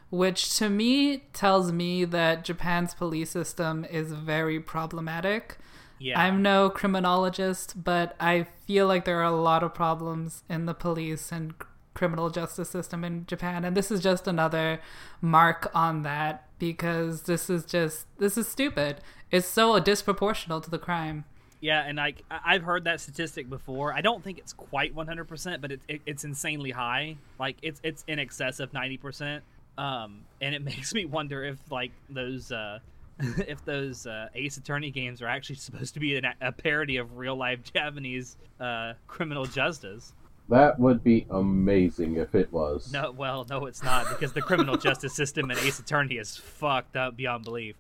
which 0.10 0.56
to 0.58 0.70
me 0.70 1.24
tells 1.34 1.72
me 1.72 2.06
that 2.06 2.44
Japan's 2.44 2.94
police 2.94 3.32
system 3.32 3.86
is 3.86 4.14
very 4.14 4.60
problematic. 4.60 5.58
Yeah. 6.00 6.20
I'm 6.20 6.42
no 6.42 6.70
criminologist, 6.70 7.84
but 7.84 8.16
I 8.20 8.48
feel 8.66 8.88
like 8.88 9.06
there 9.06 9.20
are 9.20 9.24
a 9.24 9.32
lot 9.32 9.64
of 9.64 9.74
problems 9.74 10.44
in 10.50 10.66
the 10.66 10.74
police 10.74 11.32
and 11.32 11.54
criminal 11.94 12.30
justice 12.30 12.70
system 12.70 13.04
in 13.04 13.26
Japan 13.26 13.66
and 13.66 13.76
this 13.76 13.92
is 13.92 14.00
just 14.00 14.26
another 14.26 14.80
mark 15.20 15.70
on 15.74 16.04
that 16.04 16.48
because 16.58 17.24
this 17.24 17.50
is 17.50 17.66
just 17.66 18.06
this 18.18 18.38
is 18.38 18.48
stupid. 18.48 19.02
It's 19.30 19.48
so 19.48 19.80
disproportional 19.80 20.64
to 20.64 20.70
the 20.70 20.80
crime. 20.80 21.26
Yeah, 21.62 21.84
and 21.86 21.98
like 21.98 22.24
I- 22.30 22.40
I've 22.46 22.64
heard 22.64 22.84
that 22.86 23.00
statistic 23.00 23.50
before. 23.50 23.94
I 23.94 24.02
don't 24.02 24.24
think 24.24 24.40
it's 24.40 24.52
quite 24.54 24.96
100%, 24.96 25.62
but 25.62 25.72
it, 25.72 25.82
it, 25.88 26.02
it's 26.08 26.24
insanely 26.24 26.72
high. 26.72 27.18
Like 27.40 27.58
it's 27.62 27.80
it's 27.84 28.04
in 28.08 28.20
excess 28.20 28.60
of 28.60 28.72
90%. 28.72 29.42
Um, 29.78 30.22
and 30.42 30.54
it 30.56 30.64
makes 30.66 30.94
me 30.94 31.06
wonder 31.06 31.44
if 31.46 31.60
like 31.72 31.92
those 32.10 32.52
uh, 32.52 32.80
if 33.48 33.64
those 33.64 34.08
uh, 34.08 34.30
Ace 34.34 34.58
Attorney 34.58 34.90
games 34.90 35.22
are 35.22 35.28
actually 35.28 35.56
supposed 35.58 35.94
to 35.94 36.00
be 36.00 36.18
an, 36.18 36.26
a 36.42 36.52
parody 36.52 36.98
of 36.98 37.16
real 37.18 37.36
life 37.36 37.60
Japanese 37.74 38.38
uh, 38.60 38.94
criminal 39.08 39.46
justice. 39.46 40.14
That 40.50 40.80
would 40.80 41.04
be 41.04 41.28
amazing 41.30 42.18
if 42.18 42.34
it 42.36 42.52
was. 42.52 42.92
No, 42.92 43.12
well, 43.12 43.46
no, 43.50 43.68
it's 43.68 43.84
not 43.84 44.10
because 44.10 44.34
the 44.34 44.42
criminal 44.42 44.76
justice 44.76 45.14
system 45.14 45.50
in 45.52 45.58
Ace 45.60 45.80
Attorney 45.80 46.16
is 46.16 46.36
fucked 46.36 46.98
up 46.98 47.16
beyond 47.16 47.46
belief. 47.46 47.76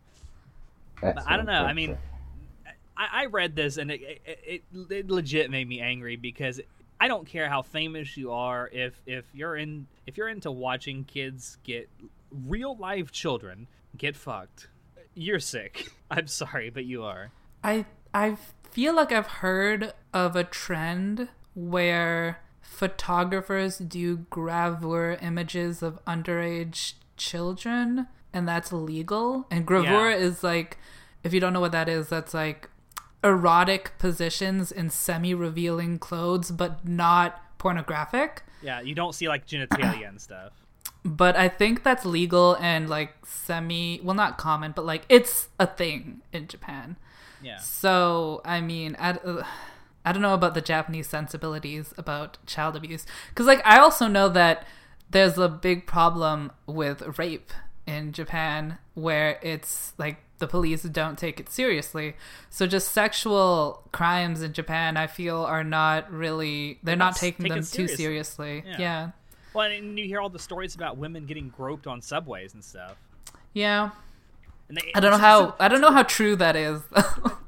I 1.01 1.35
don't 1.35 1.47
know. 1.47 1.65
I 1.65 1.73
mean. 1.73 1.97
I, 3.01 3.23
I 3.23 3.25
read 3.25 3.55
this 3.55 3.77
and 3.77 3.89
it, 3.91 4.01
it, 4.25 4.43
it, 4.45 4.63
it 4.91 5.09
legit 5.09 5.49
made 5.49 5.67
me 5.67 5.79
angry 5.81 6.15
because 6.17 6.61
I 6.99 7.07
don't 7.07 7.25
care 7.27 7.49
how 7.49 7.63
famous 7.63 8.15
you 8.15 8.31
are 8.31 8.69
if 8.71 8.93
if 9.05 9.25
you're 9.33 9.55
in 9.55 9.87
if 10.05 10.17
you're 10.17 10.29
into 10.29 10.51
watching 10.51 11.03
kids 11.03 11.57
get 11.63 11.89
real 12.45 12.75
life 12.77 13.11
children 13.11 13.67
get 13.97 14.15
fucked, 14.15 14.67
you're 15.15 15.39
sick. 15.39 15.91
I'm 16.11 16.27
sorry, 16.27 16.69
but 16.69 16.85
you 16.85 17.03
are. 17.03 17.31
I 17.63 17.85
I 18.13 18.37
feel 18.69 18.93
like 18.95 19.11
I've 19.11 19.27
heard 19.27 19.93
of 20.13 20.35
a 20.35 20.43
trend 20.43 21.29
where 21.55 22.41
photographers 22.61 23.77
do 23.79 24.17
gravure 24.29 25.21
images 25.21 25.81
of 25.81 26.03
underage 26.05 26.93
children 27.17 28.07
and 28.33 28.47
that's 28.47 28.71
illegal. 28.71 29.47
And 29.51 29.65
gravure 29.67 30.11
Yeah. 30.11 30.15
is 30.27 30.43
like 30.43 30.77
if 31.23 31.33
you 31.33 31.39
don't 31.39 31.53
know 31.53 31.59
what 31.61 31.71
that 31.71 31.89
is, 31.89 32.09
that's 32.09 32.33
like 32.33 32.69
erotic 33.23 33.97
positions 33.99 34.71
in 34.71 34.89
semi-revealing 34.89 35.99
clothes 35.99 36.51
but 36.51 36.87
not 36.87 37.41
pornographic. 37.57 38.43
Yeah, 38.61 38.81
you 38.81 38.95
don't 38.95 39.13
see 39.13 39.27
like 39.27 39.47
genitalia 39.47 40.07
and 40.07 40.19
stuff. 40.19 40.53
But 41.03 41.35
I 41.35 41.49
think 41.49 41.81
that's 41.81 42.05
legal 42.05 42.55
and 42.61 42.87
like 42.87 43.25
semi 43.25 43.99
well 44.03 44.13
not 44.13 44.37
common, 44.37 44.71
but 44.71 44.85
like 44.85 45.03
it's 45.09 45.49
a 45.59 45.65
thing 45.65 46.21
in 46.31 46.47
Japan. 46.47 46.95
Yeah. 47.41 47.57
So, 47.57 48.41
I 48.45 48.61
mean, 48.61 48.95
I, 48.99 49.11
uh, 49.11 49.43
I 50.05 50.11
don't 50.11 50.21
know 50.21 50.33
about 50.33 50.53
the 50.53 50.61
Japanese 50.61 51.07
sensibilities 51.07 51.93
about 51.97 52.37
child 52.45 52.75
abuse. 52.75 53.05
Because, 53.29 53.45
like, 53.45 53.61
I 53.65 53.79
also 53.79 54.07
know 54.07 54.29
that 54.29 54.65
there's 55.09 55.37
a 55.37 55.49
big 55.49 55.85
problem 55.85 56.51
with 56.65 57.17
rape 57.17 57.51
in 57.85 58.13
Japan 58.13 58.77
where 58.93 59.39
it's 59.41 59.93
like 59.97 60.17
the 60.41 60.47
police 60.47 60.83
don't 60.83 61.17
take 61.17 61.39
it 61.39 61.49
seriously. 61.49 62.15
So, 62.49 62.67
just 62.67 62.91
sexual 62.91 63.81
crimes 63.93 64.41
in 64.41 64.51
Japan, 64.51 64.97
I 64.97 65.07
feel, 65.07 65.37
are 65.37 65.63
not 65.63 66.11
really, 66.11 66.79
they're 66.83 66.97
not 66.97 67.15
taking 67.15 67.47
them 67.47 67.59
too 67.59 67.87
seriously. 67.87 67.95
seriously. 67.95 68.63
Yeah. 68.67 68.79
Yeah. 68.79 69.11
Well, 69.53 69.71
and 69.71 69.97
you 69.97 70.05
hear 70.05 70.19
all 70.19 70.29
the 70.29 70.39
stories 70.39 70.75
about 70.75 70.97
women 70.97 71.25
getting 71.25 71.49
groped 71.49 71.87
on 71.87 72.01
subways 72.01 72.53
and 72.53 72.63
stuff. 72.63 72.97
Yeah. 73.53 73.91
And 74.67 74.77
they, 74.77 74.91
I 74.93 74.99
don't 74.99 75.11
know 75.11 75.17
how, 75.17 75.55
I 75.59 75.69
don't 75.69 75.81
know 75.81 75.91
how 75.91 76.03
true 76.03 76.35
that 76.35 76.57
is. 76.57 76.81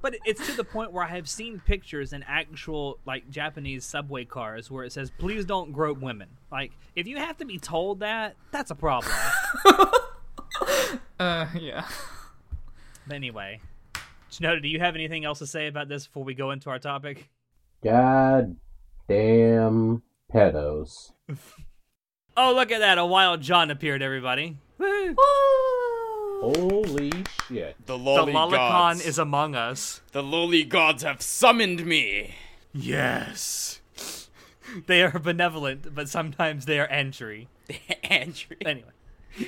But 0.03 0.17
it's 0.25 0.45
to 0.47 0.51
the 0.51 0.65
point 0.65 0.91
where 0.91 1.05
I 1.05 1.07
have 1.07 1.29
seen 1.29 1.61
pictures 1.65 2.11
in 2.11 2.23
actual 2.23 2.99
like 3.05 3.29
Japanese 3.29 3.85
subway 3.85 4.25
cars 4.25 4.69
where 4.69 4.83
it 4.83 4.91
says 4.91 5.09
"Please 5.17 5.45
don't 5.45 5.71
grope 5.71 6.01
women." 6.01 6.27
Like, 6.51 6.73
if 6.93 7.07
you 7.07 7.15
have 7.15 7.37
to 7.37 7.45
be 7.45 7.57
told 7.57 8.01
that, 8.01 8.35
that's 8.51 8.69
a 8.69 8.75
problem. 8.75 9.13
uh, 11.19 11.47
yeah. 11.57 11.87
But 13.07 13.15
anyway, 13.15 13.59
Shinoda, 14.31 14.61
do 14.61 14.67
you 14.67 14.79
have 14.79 14.95
anything 14.95 15.25
else 15.25 15.39
to 15.39 15.47
say 15.47 15.67
about 15.67 15.89
this 15.89 16.07
before 16.07 16.23
we 16.23 16.33
go 16.33 16.51
into 16.51 16.69
our 16.69 16.79
topic? 16.79 17.29
God 17.83 18.55
damn 19.07 20.01
pedos. 20.33 21.11
Oh, 22.35 22.51
look 22.55 22.71
at 22.71 22.79
that! 22.79 22.97
A 22.97 23.05
wild 23.05 23.41
John 23.41 23.69
appeared. 23.69 24.01
Everybody, 24.01 24.57
Woo! 24.79 25.15
Holy 26.41 27.11
shit. 27.47 27.75
The 27.85 27.95
the 27.95 27.97
lowly 27.97 28.33
Lolicon 28.33 28.51
gods. 28.57 29.05
is 29.05 29.19
among 29.19 29.53
us. 29.53 30.01
The 30.13 30.23
lowly 30.23 30.63
gods 30.63 31.03
have 31.03 31.21
summoned 31.21 31.85
me. 31.85 32.33
Yes, 32.73 33.81
they 34.87 35.03
are 35.03 35.19
benevolent, 35.19 35.93
but 35.93 36.09
sometimes 36.09 36.65
they 36.65 36.79
are 36.79 36.87
angry. 36.87 37.49
Andrew. 38.03 38.57
Anyway, 38.65 38.89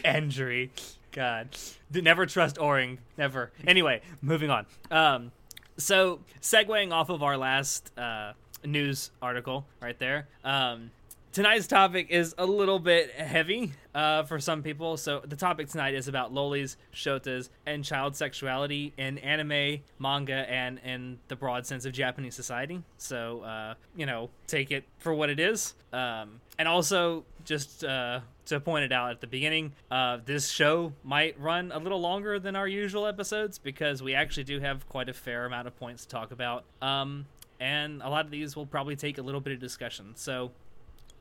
injury. 0.03 0.69
God, 1.15 1.57
never 1.93 2.25
trust 2.25 2.57
Oring. 2.57 2.97
Never. 3.17 3.53
Anyway, 3.65 4.01
moving 4.21 4.49
on. 4.49 4.65
Um, 4.91 5.31
so 5.77 6.19
segueing 6.41 6.91
off 6.91 7.09
of 7.09 7.23
our 7.23 7.37
last 7.37 7.97
uh, 7.97 8.33
news 8.65 9.11
article 9.21 9.65
right 9.81 9.97
there. 9.97 10.27
Um, 10.43 10.91
tonight's 11.31 11.67
topic 11.67 12.07
is 12.09 12.35
a 12.37 12.45
little 12.45 12.79
bit 12.79 13.11
heavy 13.11 13.71
uh, 13.93 14.23
for 14.23 14.41
some 14.41 14.61
people. 14.61 14.97
So 14.97 15.21
the 15.23 15.37
topic 15.37 15.69
tonight 15.69 15.93
is 15.93 16.09
about 16.09 16.33
lolis, 16.33 16.75
shotas, 16.93 17.47
and 17.65 17.85
child 17.85 18.17
sexuality 18.17 18.91
in 18.97 19.17
anime, 19.19 19.79
manga, 19.97 20.49
and 20.51 20.79
in 20.83 21.19
the 21.29 21.37
broad 21.37 21.65
sense 21.65 21.85
of 21.85 21.93
Japanese 21.93 22.35
society. 22.35 22.83
So 22.97 23.39
uh, 23.39 23.75
you 23.95 24.05
know, 24.05 24.31
take 24.47 24.69
it 24.69 24.83
for 24.97 25.13
what 25.13 25.29
it 25.29 25.39
is. 25.39 25.75
Um, 25.93 26.41
and 26.59 26.67
also 26.67 27.23
just 27.45 27.83
uh, 27.83 28.19
to 28.47 28.59
point 28.59 28.85
it 28.85 28.91
out 28.91 29.11
at 29.11 29.21
the 29.21 29.27
beginning, 29.27 29.73
uh, 29.89 30.17
this 30.25 30.49
show 30.49 30.93
might 31.03 31.39
run 31.39 31.71
a 31.71 31.79
little 31.79 32.01
longer 32.01 32.39
than 32.39 32.55
our 32.55 32.67
usual 32.67 33.05
episodes 33.05 33.57
because 33.57 34.03
we 34.03 34.13
actually 34.13 34.43
do 34.43 34.59
have 34.59 34.87
quite 34.89 35.09
a 35.09 35.13
fair 35.13 35.45
amount 35.45 35.67
of 35.67 35.77
points 35.77 36.03
to 36.03 36.09
talk 36.09 36.31
about. 36.31 36.65
Um, 36.81 37.25
and 37.59 38.01
a 38.01 38.09
lot 38.09 38.25
of 38.25 38.31
these 38.31 38.55
will 38.55 38.65
probably 38.65 38.95
take 38.95 39.17
a 39.17 39.21
little 39.21 39.41
bit 39.41 39.53
of 39.53 39.59
discussion. 39.59 40.11
So 40.15 40.51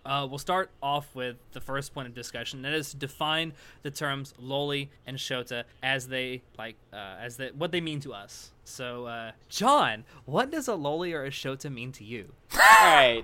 uh, 0.05 0.27
we'll 0.29 0.39
start 0.39 0.71
off 0.83 1.15
with 1.15 1.37
the 1.53 1.61
first 1.61 1.95
point 1.95 2.09
of 2.09 2.15
discussion. 2.15 2.63
That 2.63 2.75
is 2.75 2.91
to 2.91 2.97
define 2.97 3.53
the 3.83 3.91
terms 3.91 4.35
loli 4.43 4.89
and 5.07 5.17
shota 5.17 5.65
as 5.83 6.09
they 6.09 6.43
like 6.59 6.77
uh, 6.93 7.17
as 7.21 7.37
the, 7.37 7.53
what 7.57 7.73
they 7.73 7.81
mean 7.81 8.01
to 8.01 8.13
us. 8.13 8.51
So, 8.65 9.07
uh, 9.07 9.33
John, 9.49 10.05
what 10.25 10.51
does 10.51 10.69
a 10.69 10.73
loli 10.73 11.13
or 11.15 11.25
a 11.25 11.31
shota 11.31 11.73
mean 11.73 11.93
to 11.93 12.05
you? 12.05 12.33
Alright. 12.55 13.23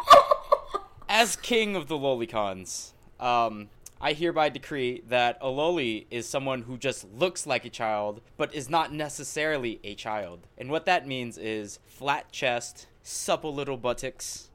As 1.13 1.35
king 1.35 1.75
of 1.75 1.89
the 1.89 1.97
lolicons, 1.97 2.93
um, 3.19 3.69
I 4.01 4.13
hereby 4.13 4.49
decree 4.49 5.03
that 5.09 5.39
a 5.41 5.49
loli 5.49 6.07
is 6.09 6.29
someone 6.29 6.63
who 6.63 6.79
just 6.79 7.05
looks 7.13 7.49
like 7.49 7.65
a 7.65 7.69
child, 7.69 8.21
but 8.37 8.55
is 8.55 8.71
not 8.71 8.93
necessarily 8.93 9.81
a 9.83 9.97
child. 9.97 10.47
And 10.57 10.71
what 10.71 10.87
that 10.87 11.09
means 11.09 11.37
is 11.37 11.81
flat 11.85 12.31
chest, 12.31 12.87
supple 13.03 13.53
little 13.53 13.77
buttocks, 13.77 14.51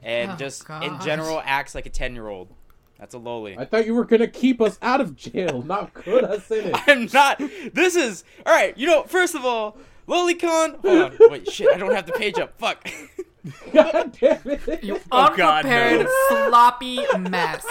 and 0.00 0.30
Oh, 0.30 0.36
just 0.36 0.70
in 0.80 0.96
general 1.00 1.42
acts 1.44 1.74
like 1.74 1.86
a 1.86 1.90
10 1.90 2.14
year 2.14 2.28
old. 2.28 2.54
That's 3.00 3.16
a 3.16 3.18
loli. 3.18 3.58
I 3.58 3.64
thought 3.64 3.84
you 3.84 3.94
were 3.94 4.04
gonna 4.04 4.28
keep 4.28 4.60
us 4.60 4.78
out 4.82 5.00
of 5.00 5.16
jail, 5.16 5.60
not 5.62 5.92
put 5.92 6.22
us 6.22 6.48
in 6.52 6.66
it. 6.66 6.76
I'm 6.86 7.08
not. 7.12 7.38
This 7.74 7.96
is 7.96 8.22
all 8.46 8.54
right. 8.54 8.78
You 8.78 8.86
know, 8.86 9.02
first 9.02 9.34
of 9.34 9.44
all, 9.44 9.76
Lolicon. 10.06 10.80
Hold 10.82 11.02
on. 11.02 11.16
Wait, 11.30 11.50
shit. 11.50 11.68
I 11.74 11.78
don't 11.78 11.92
have 11.92 12.06
the 12.06 12.12
page 12.12 12.38
up. 12.38 12.56
Fuck. 12.58 12.88
God 13.72 14.16
damn 14.20 14.40
it. 14.44 14.84
You 14.84 15.00
Oh, 15.12 15.34
God, 15.36 15.64
unprepared, 15.64 16.06
sloppy 16.28 17.00
mess. 17.18 17.64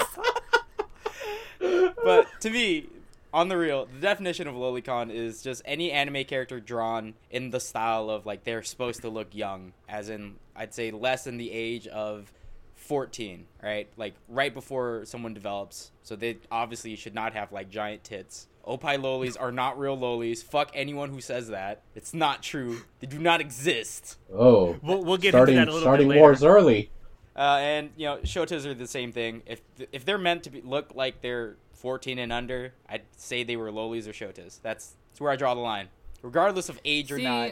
but 2.03 2.27
to 2.41 2.50
me, 2.50 2.88
on 3.34 3.50
the 3.50 3.58
real, 3.58 3.86
the 3.86 4.00
definition 4.00 4.48
of 4.48 4.55
lolicon 4.55 5.12
is 5.12 5.41
just 5.41 5.62
any 5.65 5.91
anime 5.91 6.24
character 6.24 6.60
drawn 6.60 7.13
in 7.29 7.50
the 7.50 7.60
style 7.60 8.10
of 8.10 8.25
like 8.25 8.44
they're 8.44 8.63
supposed 8.63 9.01
to 9.01 9.10
look 9.10 9.36
young, 9.36 9.74
as 9.89 10.10
in 10.10 10.36
I'd 10.55 10.74
say 10.74 10.91
less 10.91 11.25
than 11.25 11.38
the 11.38 11.51
age 11.51 11.88
of 11.88 12.32
14, 12.75 13.46
right? 13.63 13.88
Like 13.98 14.13
right 14.29 14.53
before 14.53 15.03
someone 15.05 15.34
develops. 15.34 15.91
So 16.03 16.15
they 16.15 16.38
obviously 16.51 16.96
should 16.96 17.15
not 17.15 17.34
have 17.34 17.51
like 17.51 17.70
giant 17.70 18.03
tits. 18.03 18.48
Oppai 18.67 18.98
lolis 19.00 19.38
are 19.39 19.51
not 19.51 19.77
real 19.77 19.98
lolis. 19.98 20.43
Fuck 20.43 20.72
anyone 20.74 21.10
who 21.12 21.22
says 21.22 21.50
that. 21.50 21.81
It's 21.95 22.13
not 22.13 22.41
true. 22.41 22.81
They 23.00 23.07
do 23.07 23.19
not 23.19 23.39
exist. 23.41 24.17
Oh, 24.34 24.77
We'll, 24.81 25.03
we'll 25.03 25.17
get 25.17 25.31
starting 25.31 25.55
into 25.57 25.65
that 25.67 25.72
a 25.72 25.74
little 25.74 25.86
starting 25.88 26.07
bit 26.07 26.15
later. 26.15 26.22
wars 26.22 26.43
early. 26.43 26.89
Uh, 27.36 27.57
and 27.62 27.89
you 27.98 28.05
know, 28.07 28.17
shotas 28.24 28.65
are 28.65 28.74
the 28.74 28.88
same 28.88 29.12
thing. 29.12 29.43
If 29.45 29.62
if 29.91 30.05
they're 30.05 30.17
meant 30.17 30.43
to 30.43 30.50
be 30.50 30.62
look 30.62 30.93
like 30.95 31.22
they're 31.22 31.57
14 31.74 32.17
and 32.17 32.31
under, 32.34 32.74
I'd 32.89 33.03
say 33.17 33.43
they 33.43 33.55
were 33.57 33.72
lolis 33.72 34.07
or 34.07 34.12
shotas. 34.13 34.60
That's, 34.62 34.95
that's 35.12 35.19
where 35.19 35.31
I 35.31 35.36
draw 35.36 35.53
the 35.53 35.60
line, 35.62 35.89
regardless 36.24 36.69
of 36.69 36.79
age 36.86 37.12
or 37.12 37.17
See, 37.17 37.24
not. 37.25 37.51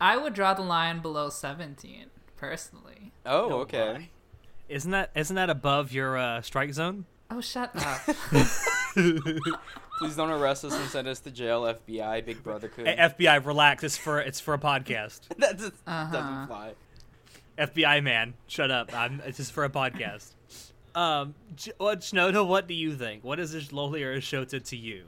I 0.00 0.16
would 0.16 0.34
draw 0.34 0.54
the 0.54 0.62
line 0.62 1.00
below 1.00 1.28
17, 1.30 2.04
personally. 2.36 3.10
Oh, 3.26 3.50
Oh, 3.50 3.60
okay. 3.62 3.92
my. 3.94 4.08
Isn't 4.68 4.90
that 4.92 5.10
isn't 5.16 5.34
that 5.36 5.48
above 5.50 5.90
your 5.90 6.16
uh, 6.18 6.42
strike 6.42 6.72
zone? 6.74 7.06
Oh, 7.30 7.40
shut 7.40 7.70
up. 7.84 8.00
Please 9.98 10.16
don't 10.16 10.30
arrest 10.30 10.64
us 10.64 10.74
and 10.74 10.88
send 10.88 11.08
us 11.08 11.20
to 11.20 11.30
jail, 11.30 11.62
FBI. 11.62 12.24
Big 12.24 12.42
Brother 12.42 12.68
could. 12.68 12.86
FBI, 12.86 13.44
relax. 13.44 13.82
It's 13.84 13.96
for 13.96 14.20
it's 14.20 14.40
for 14.40 14.54
a 14.54 14.58
podcast. 14.58 15.20
that 15.38 15.58
just 15.58 15.72
Uh-huh. 15.86 16.12
doesn't 16.12 16.46
fly. 16.46 16.72
FBI 17.58 18.02
man, 18.02 18.34
shut 18.46 18.70
up. 18.70 18.94
I'm 18.94 19.20
it's 19.26 19.38
just 19.38 19.52
for 19.52 19.64
a 19.64 19.70
podcast. 19.70 20.30
Um, 20.94 21.34
J- 21.56 21.72
what 21.78 22.00
Shinoda, 22.00 22.46
what 22.46 22.66
do 22.68 22.74
you 22.74 22.94
think? 22.94 23.24
What 23.24 23.38
is 23.40 23.52
this 23.52 23.68
loli 23.68 24.02
or 24.04 24.12
a 24.12 24.18
shota 24.18 24.62
to 24.68 24.76
you? 24.76 25.04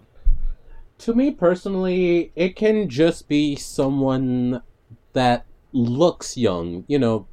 To 0.98 1.14
me 1.14 1.30
personally, 1.30 2.30
it 2.36 2.56
can 2.56 2.88
just 2.88 3.28
be 3.28 3.56
someone 3.56 4.62
that 5.14 5.46
looks 5.72 6.36
young, 6.36 6.84
you 6.88 6.98
know, 6.98 7.14
a, 7.16 7.24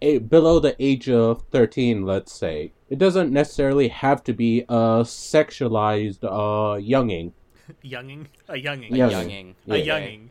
below 0.00 0.58
the 0.60 0.76
age 0.78 1.08
of 1.08 1.42
13, 1.50 2.04
let's 2.04 2.32
say. 2.32 2.72
It 2.88 2.98
doesn't 2.98 3.32
necessarily 3.32 3.88
have 3.88 4.22
to 4.24 4.32
be 4.32 4.60
a 4.68 5.02
sexualized 5.04 6.22
uh 6.22 6.76
younging. 6.76 7.32
Younging, 7.82 8.28
a 8.48 8.56
younging, 8.56 8.94
Yeah. 8.94 9.08
Younging. 9.08 9.56
a 9.68 9.76
younging, 9.78 10.30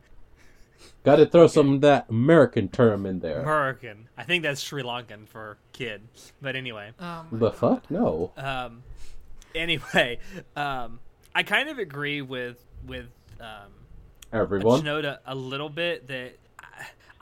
Got 1.04 1.18
to 1.18 1.26
throw 1.26 1.48
some 1.48 1.74
of 1.74 1.82
that 1.82 2.06
American 2.10 2.70
term 2.70 3.06
in 3.06 3.20
there. 3.20 3.42
American. 3.42 4.08
I 4.18 4.24
think 4.24 4.44
that's 4.44 4.62
Sri 4.62 4.82
Lankan 4.84 5.28
for 5.28 5.58
kid. 5.74 6.02
But 6.42 6.56
anyway, 6.56 6.92
Oh 7.00 7.26
my 7.30 7.38
The 7.40 7.52
fuck? 7.52 7.92
No. 7.92 8.32
um, 8.38 8.84
anyway, 9.54 10.20
um, 10.56 11.00
I 11.36 11.44
kind 11.44 11.68
of 11.70 11.78
agree 11.78 12.22
with 12.22 12.64
with 12.88 13.08
um, 13.42 13.72
Everyone. 14.32 14.82
Shinoda 14.82 15.18
a 15.26 15.36
little 15.36 15.70
bit 15.70 16.08
that 16.08 16.38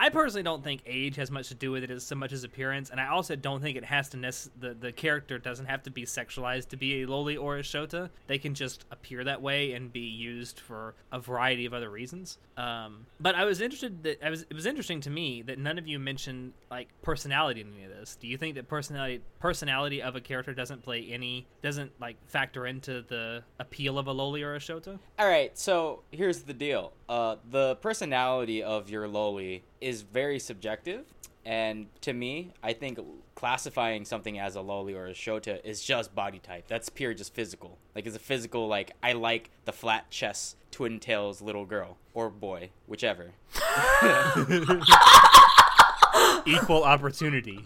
I, 0.03 0.09
personally 0.09 0.43
don't 0.43 0.63
think 0.63 0.81
age 0.85 1.15
has 1.15 1.31
much 1.31 1.47
to 1.47 1.55
do 1.55 1.71
with 1.71 1.83
it 1.83 1.89
as 1.89 2.03
so 2.03 2.15
much 2.15 2.33
as 2.33 2.43
appearance, 2.43 2.89
and 2.89 2.99
I 2.99 3.07
also 3.07 3.35
don't 3.35 3.61
think 3.61 3.77
it 3.77 3.85
has 3.85 4.09
to 4.09 4.17
nec- 4.17 4.33
the 4.59 4.73
the 4.73 4.91
character 4.91 5.37
doesn't 5.37 5.67
have 5.67 5.83
to 5.83 5.91
be 5.91 6.03
sexualized 6.03 6.69
to 6.69 6.77
be 6.77 7.01
a 7.01 7.07
loli 7.07 7.41
or 7.41 7.57
a 7.57 7.61
shota. 7.61 8.09
They 8.27 8.37
can 8.37 8.53
just 8.53 8.85
appear 8.91 9.23
that 9.23 9.41
way 9.41 9.73
and 9.73 9.91
be 9.91 10.01
used 10.01 10.59
for 10.59 10.95
a 11.11 11.19
variety 11.19 11.65
of 11.65 11.73
other 11.73 11.89
reasons. 11.89 12.37
Um, 12.57 13.05
but 13.19 13.35
I 13.35 13.45
was 13.45 13.61
interested 13.61 14.03
that 14.03 14.25
I 14.25 14.29
was 14.29 14.43
it 14.43 14.53
was 14.53 14.65
interesting 14.65 14.99
to 15.01 15.09
me 15.09 15.41
that 15.43 15.57
none 15.57 15.77
of 15.77 15.87
you 15.87 15.99
mentioned 15.99 16.53
like 16.69 16.89
personality 17.01 17.61
in 17.61 17.73
any 17.73 17.85
of 17.85 17.91
this. 17.91 18.17
Do 18.19 18.27
you 18.27 18.37
think 18.37 18.55
that 18.55 18.67
personality 18.67 19.21
personality 19.39 20.01
of 20.01 20.15
a 20.15 20.21
character 20.21 20.53
doesn't 20.53 20.83
play 20.83 21.07
any 21.11 21.47
doesn't 21.61 21.91
like 22.01 22.17
factor 22.27 22.67
into 22.67 23.03
the 23.03 23.43
appeal 23.59 23.97
of 23.97 24.07
a 24.07 24.13
loli 24.13 24.43
or 24.43 24.55
a 24.55 24.59
shota? 24.59 24.99
All 25.17 25.27
right, 25.27 25.57
so 25.57 26.03
here's 26.11 26.41
the 26.41 26.53
deal. 26.53 26.93
Uh, 27.07 27.35
the 27.51 27.75
personality 27.75 28.63
of 28.63 28.89
your 28.89 29.07
loli 29.07 29.61
is 29.83 29.92
very 30.01 30.39
subjective, 30.39 31.05
and 31.45 31.87
to 32.01 32.13
me, 32.13 32.51
I 32.61 32.73
think 32.73 32.99
classifying 33.35 34.05
something 34.05 34.39
as 34.39 34.55
a 34.55 34.59
loli 34.59 34.95
or 34.95 35.07
a 35.07 35.13
shota 35.13 35.63
is 35.63 35.83
just 35.83 36.15
body 36.15 36.39
type. 36.39 36.65
That's 36.67 36.89
pure, 36.89 37.13
just 37.13 37.33
physical. 37.33 37.77
Like 37.95 38.05
it's 38.05 38.15
a 38.15 38.19
physical. 38.19 38.67
Like 38.67 38.91
I 39.03 39.13
like 39.13 39.51
the 39.65 39.73
flat 39.73 40.09
chest, 40.09 40.57
twin 40.71 40.99
tails 40.99 41.41
little 41.41 41.65
girl 41.65 41.97
or 42.13 42.29
boy, 42.29 42.69
whichever. 42.87 43.31
equal 46.45 46.83
opportunity. 46.83 47.59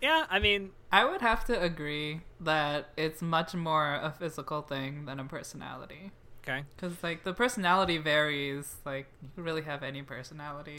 Yeah, 0.00 0.26
I 0.28 0.40
mean, 0.40 0.70
I 0.90 1.04
would 1.04 1.20
have 1.20 1.44
to 1.44 1.60
agree 1.60 2.22
that 2.40 2.88
it's 2.96 3.22
much 3.22 3.54
more 3.54 3.94
a 3.94 4.10
physical 4.10 4.62
thing 4.62 5.04
than 5.04 5.20
a 5.20 5.24
personality. 5.24 6.10
Okay. 6.42 6.64
Because, 6.76 7.02
like, 7.02 7.24
the 7.24 7.32
personality 7.32 7.98
varies. 7.98 8.76
Like, 8.84 9.06
you 9.22 9.28
can 9.34 9.44
really 9.44 9.62
have 9.62 9.82
any 9.82 10.02
personality. 10.02 10.76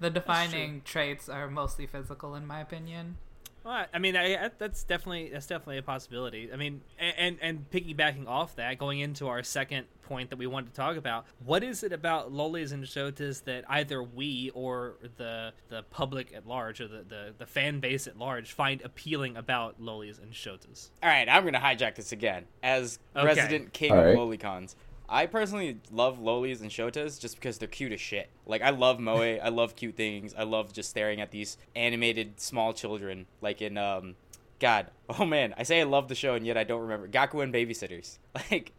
The 0.00 0.10
defining 0.10 0.82
traits 0.84 1.28
are 1.28 1.48
mostly 1.48 1.86
physical, 1.86 2.34
in 2.34 2.46
my 2.46 2.60
opinion. 2.60 3.16
Well, 3.64 3.86
I 3.94 3.98
mean, 3.98 4.14
I, 4.14 4.34
I- 4.46 4.50
that's 4.58 4.84
definitely 4.84 5.30
that's 5.30 5.46
definitely 5.46 5.78
a 5.78 5.82
possibility. 5.82 6.50
I 6.52 6.56
mean, 6.56 6.82
a- 7.00 7.18
and 7.18 7.38
and 7.40 7.70
piggybacking 7.70 8.26
off 8.28 8.56
that, 8.56 8.76
going 8.76 9.00
into 9.00 9.26
our 9.26 9.42
second 9.42 9.86
point 10.02 10.28
that 10.28 10.36
we 10.36 10.46
wanted 10.46 10.66
to 10.68 10.76
talk 10.76 10.98
about, 10.98 11.24
what 11.42 11.64
is 11.64 11.82
it 11.82 11.90
about 11.90 12.30
lolis 12.30 12.72
and 12.72 12.84
shotas 12.84 13.42
that 13.44 13.64
either 13.70 14.02
we 14.02 14.50
or 14.52 14.96
the 15.16 15.54
the 15.70 15.82
public 15.84 16.34
at 16.34 16.46
large 16.46 16.82
or 16.82 16.88
the, 16.88 17.04
the, 17.08 17.32
the 17.38 17.46
fan 17.46 17.80
base 17.80 18.06
at 18.06 18.18
large 18.18 18.52
find 18.52 18.82
appealing 18.82 19.34
about 19.34 19.80
lolis 19.80 20.22
and 20.22 20.32
shotas? 20.34 20.90
All 21.02 21.08
right, 21.08 21.26
I'm 21.26 21.42
gonna 21.46 21.58
hijack 21.58 21.94
this 21.94 22.12
again 22.12 22.44
as 22.62 22.98
Okay. 23.16 23.24
resident 23.24 23.72
king 23.72 23.92
All 23.92 23.96
right. 24.04 24.08
of 24.08 24.18
lolicons. 24.18 24.74
I 25.08 25.26
personally 25.26 25.78
love 25.90 26.18
lolis 26.18 26.60
and 26.60 26.70
shotas 26.70 27.20
just 27.20 27.36
because 27.36 27.58
they're 27.58 27.68
cute 27.68 27.92
as 27.92 28.00
shit. 28.00 28.30
Like 28.46 28.62
I 28.62 28.70
love 28.70 28.98
moe, 28.98 29.20
I 29.42 29.48
love 29.48 29.76
cute 29.76 29.96
things. 29.96 30.34
I 30.36 30.44
love 30.44 30.72
just 30.72 30.90
staring 30.90 31.20
at 31.20 31.30
these 31.30 31.56
animated 31.76 32.40
small 32.40 32.72
children, 32.72 33.26
like 33.40 33.60
in 33.62 33.76
um, 33.78 34.16
God, 34.58 34.86
oh 35.08 35.24
man, 35.24 35.54
I 35.56 35.62
say 35.62 35.80
I 35.80 35.84
love 35.84 36.08
the 36.08 36.14
show 36.14 36.34
and 36.34 36.46
yet 36.46 36.56
I 36.56 36.64
don't 36.64 36.82
remember 36.82 37.08
Gakuen 37.08 37.52
Babysitters. 37.52 38.18
Like, 38.50 38.72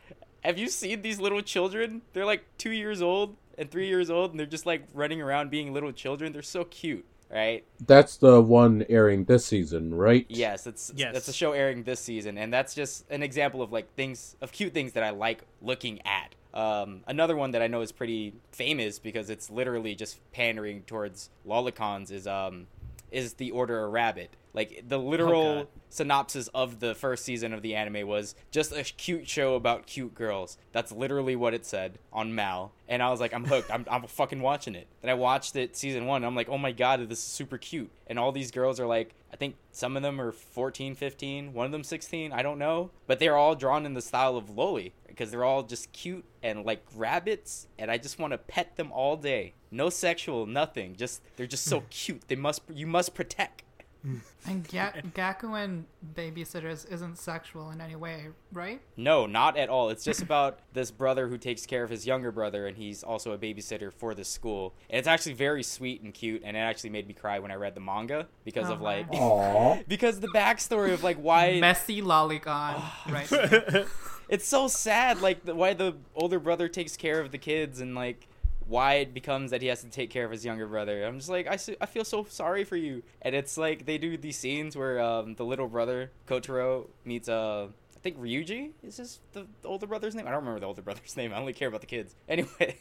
have 0.43 0.59
you 0.59 0.67
seen 0.67 1.01
these 1.01 1.19
little 1.19 1.41
children? 1.41 2.03
They're 2.13 2.25
like 2.25 2.45
two 2.59 2.71
years 2.71 3.01
old 3.01 3.35
and 3.57 3.71
three 3.71 3.87
years 3.87 4.11
old, 4.11 4.31
and 4.31 4.39
they're 4.39 4.45
just 4.45 4.65
like 4.65 4.83
running 4.93 5.21
around 5.21 5.49
being 5.49 5.73
little 5.73 5.91
children. 5.91 6.33
They're 6.33 6.41
so 6.41 6.65
cute, 6.65 7.05
right? 7.29 7.63
That's 7.85 8.17
the 8.17 8.41
one 8.41 8.85
airing 8.89 9.25
this 9.25 9.45
season, 9.45 9.93
right? 9.93 10.25
Yes, 10.29 10.67
it's 10.67 10.91
Yes. 10.95 11.13
that's 11.13 11.27
a 11.27 11.33
show 11.33 11.51
airing 11.53 11.83
this 11.83 11.99
season, 11.99 12.37
and 12.37 12.53
that's 12.53 12.73
just 12.75 13.09
an 13.09 13.23
example 13.23 13.61
of 13.61 13.71
like 13.71 13.93
things 13.95 14.35
of 14.41 14.51
cute 14.51 14.73
things 14.73 14.93
that 14.93 15.03
I 15.03 15.09
like 15.11 15.43
looking 15.61 15.99
at. 16.05 16.35
Um, 16.53 17.01
another 17.07 17.35
one 17.35 17.51
that 17.51 17.61
I 17.61 17.67
know 17.67 17.81
is 17.81 17.91
pretty 17.91 18.33
famous 18.51 18.97
because 18.97 19.29
it's 19.29 19.49
literally 19.49 19.93
just 19.93 20.19
pandering 20.31 20.83
towards 20.83 21.29
lolicons 21.45 22.11
is 22.11 22.27
um 22.27 22.67
is 23.11 23.33
the 23.33 23.51
Order 23.51 23.85
of 23.85 23.91
Rabbit. 23.91 24.31
Like 24.55 24.85
the 24.87 24.97
oh, 24.97 25.03
literal 25.03 25.55
God. 25.55 25.67
synopsis 25.89 26.47
of 26.53 26.79
the 26.79 26.95
first 26.95 27.25
season 27.25 27.53
of 27.53 27.61
the 27.61 27.75
anime 27.75 28.07
was 28.07 28.35
just 28.51 28.71
a 28.71 28.83
cute 28.83 29.27
show 29.27 29.55
about 29.55 29.85
cute 29.85 30.15
girls. 30.15 30.57
That's 30.71 30.91
literally 30.91 31.35
what 31.35 31.53
it 31.53 31.65
said 31.65 31.99
on 32.13 32.33
MAL, 32.33 32.71
and 32.87 33.03
I 33.03 33.11
was 33.11 33.19
like, 33.19 33.33
I'm 33.33 33.45
hooked. 33.45 33.69
I'm 33.69 33.85
I'm 33.91 34.07
fucking 34.07 34.41
watching 34.41 34.73
it. 34.73 34.87
And 35.01 35.11
I 35.11 35.13
watched 35.13 35.55
it 35.55 35.75
season 35.75 36.05
one. 36.05 36.17
And 36.17 36.25
I'm 36.25 36.35
like, 36.35 36.49
oh 36.49 36.57
my 36.57 36.71
god, 36.71 37.07
this 37.09 37.19
is 37.19 37.25
super 37.25 37.57
cute. 37.57 37.91
And 38.07 38.17
all 38.17 38.31
these 38.31 38.51
girls 38.51 38.79
are 38.79 38.87
like, 38.87 39.13
I 39.33 39.35
think 39.35 39.57
some 39.71 39.97
of 39.97 40.03
them 40.03 40.21
are 40.21 40.31
14, 40.31 40.95
15, 40.95 41.51
one 41.51 41.65
of 41.65 41.71
them 41.73 41.83
16. 41.83 42.31
I 42.31 42.41
don't 42.41 42.57
know, 42.57 42.91
but 43.05 43.19
they're 43.19 43.35
all 43.35 43.53
drawn 43.53 43.85
in 43.85 43.93
the 43.93 44.01
style 44.01 44.37
of 44.37 44.45
Loli 44.45 44.93
because 45.07 45.31
they're 45.31 45.43
all 45.43 45.63
just 45.63 45.91
cute 45.91 46.23
and 46.41 46.65
like 46.65 46.85
rabbits, 46.95 47.67
and 47.77 47.91
I 47.91 47.97
just 47.97 48.19
want 48.19 48.31
to 48.31 48.37
pet 48.37 48.77
them 48.77 48.91
all 48.93 49.17
day. 49.17 49.53
No 49.71 49.89
sexual, 49.89 50.45
nothing. 50.45 50.95
Just 50.95 51.21
they're 51.35 51.47
just 51.47 51.65
so 51.65 51.81
hmm. 51.81 51.85
cute. 51.89 52.27
They 52.29 52.37
must 52.37 52.61
you 52.73 52.87
must 52.87 53.13
protect. 53.13 53.63
And 54.47 54.67
Ga- 54.67 55.01
Gakuen 55.15 55.85
Babysitters 56.15 56.91
isn't 56.91 57.17
sexual 57.17 57.71
in 57.71 57.81
any 57.81 57.95
way, 57.95 58.27
right? 58.53 58.79
No, 58.95 59.25
not 59.25 59.57
at 59.57 59.69
all. 59.69 59.89
It's 59.89 60.03
just 60.03 60.21
about 60.21 60.59
this 60.71 60.91
brother 60.91 61.27
who 61.27 61.39
takes 61.39 61.65
care 61.65 61.83
of 61.83 61.89
his 61.89 62.05
younger 62.05 62.31
brother, 62.31 62.67
and 62.67 62.77
he's 62.77 63.01
also 63.03 63.31
a 63.31 63.37
babysitter 63.39 63.91
for 63.91 64.13
the 64.13 64.23
school. 64.23 64.75
And 64.87 64.99
it's 64.99 65.07
actually 65.07 65.33
very 65.33 65.63
sweet 65.63 66.03
and 66.03 66.13
cute, 66.13 66.43
and 66.45 66.55
it 66.55 66.59
actually 66.59 66.91
made 66.91 67.07
me 67.07 67.15
cry 67.15 67.39
when 67.39 67.49
I 67.49 67.55
read 67.55 67.73
the 67.73 67.81
manga 67.81 68.27
because 68.43 68.69
Oh 68.69 68.73
of 68.73 68.81
like 68.81 69.09
because 69.87 70.19
the 70.19 70.27
backstory 70.27 70.93
of 70.93 71.03
like 71.03 71.17
why 71.17 71.59
Messy 71.59 72.03
lolicon, 72.03 72.45
ah. 72.45 73.03
right? 73.09 73.27
it's 74.29 74.47
so 74.47 74.67
sad 74.67 75.21
like 75.21 75.43
the, 75.45 75.55
why 75.55 75.73
the 75.73 75.95
older 76.15 76.39
brother 76.39 76.67
takes 76.67 76.95
care 76.95 77.19
of 77.19 77.31
the 77.31 77.37
kids 77.39 77.81
and 77.81 77.95
like 77.95 78.27
why 78.67 78.95
it 78.95 79.13
becomes 79.13 79.51
that 79.51 79.61
he 79.61 79.67
has 79.67 79.81
to 79.81 79.89
take 79.89 80.09
care 80.09 80.25
of 80.25 80.31
his 80.31 80.43
younger 80.43 80.67
brother. 80.67 81.03
I'm 81.05 81.17
just 81.17 81.29
like 81.29 81.47
I, 81.47 81.57
I 81.81 81.85
feel 81.85 82.03
so 82.03 82.25
sorry 82.29 82.63
for 82.63 82.75
you. 82.75 83.03
And 83.21 83.35
it's 83.35 83.57
like 83.57 83.85
they 83.85 83.97
do 83.97 84.17
these 84.17 84.37
scenes 84.37 84.75
where 84.75 84.99
um, 84.99 85.35
the 85.35 85.45
little 85.45 85.67
brother 85.67 86.11
kotaro 86.27 86.87
meets 87.03 87.29
uh 87.29 87.67
i 87.95 87.99
think 87.99 88.19
ryuji? 88.19 88.71
Is 88.83 88.97
this 88.97 89.19
the, 89.33 89.47
the 89.61 89.67
older 89.67 89.87
brother's 89.87 90.13
name? 90.15 90.27
I 90.27 90.31
don't 90.31 90.39
remember 90.39 90.59
the 90.59 90.65
older 90.67 90.81
brother's 90.87 91.15
name. 91.17 91.33
I 91.33 91.37
only 91.37 91.53
care 91.53 91.67
about 91.67 91.81
the 91.81 91.87
kids. 91.87 92.15
Anyway 92.29 92.77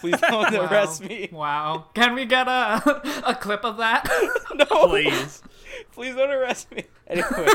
please 0.00 0.20
don't 0.20 0.52
Wow. 0.54 0.66
arrest 0.70 1.02
me. 1.04 1.28
Wow. 1.32 1.86
Can 1.94 2.14
we 2.14 2.24
get 2.24 2.48
a 2.48 2.82
a 3.26 3.34
clip 3.34 3.64
of 3.64 3.76
that? 3.78 4.08
no. 4.54 4.64
Please. 4.88 5.42
please 5.92 6.14
don't 6.14 6.30
arrest 6.30 6.70
me. 6.72 6.84
Anyway 7.06 7.46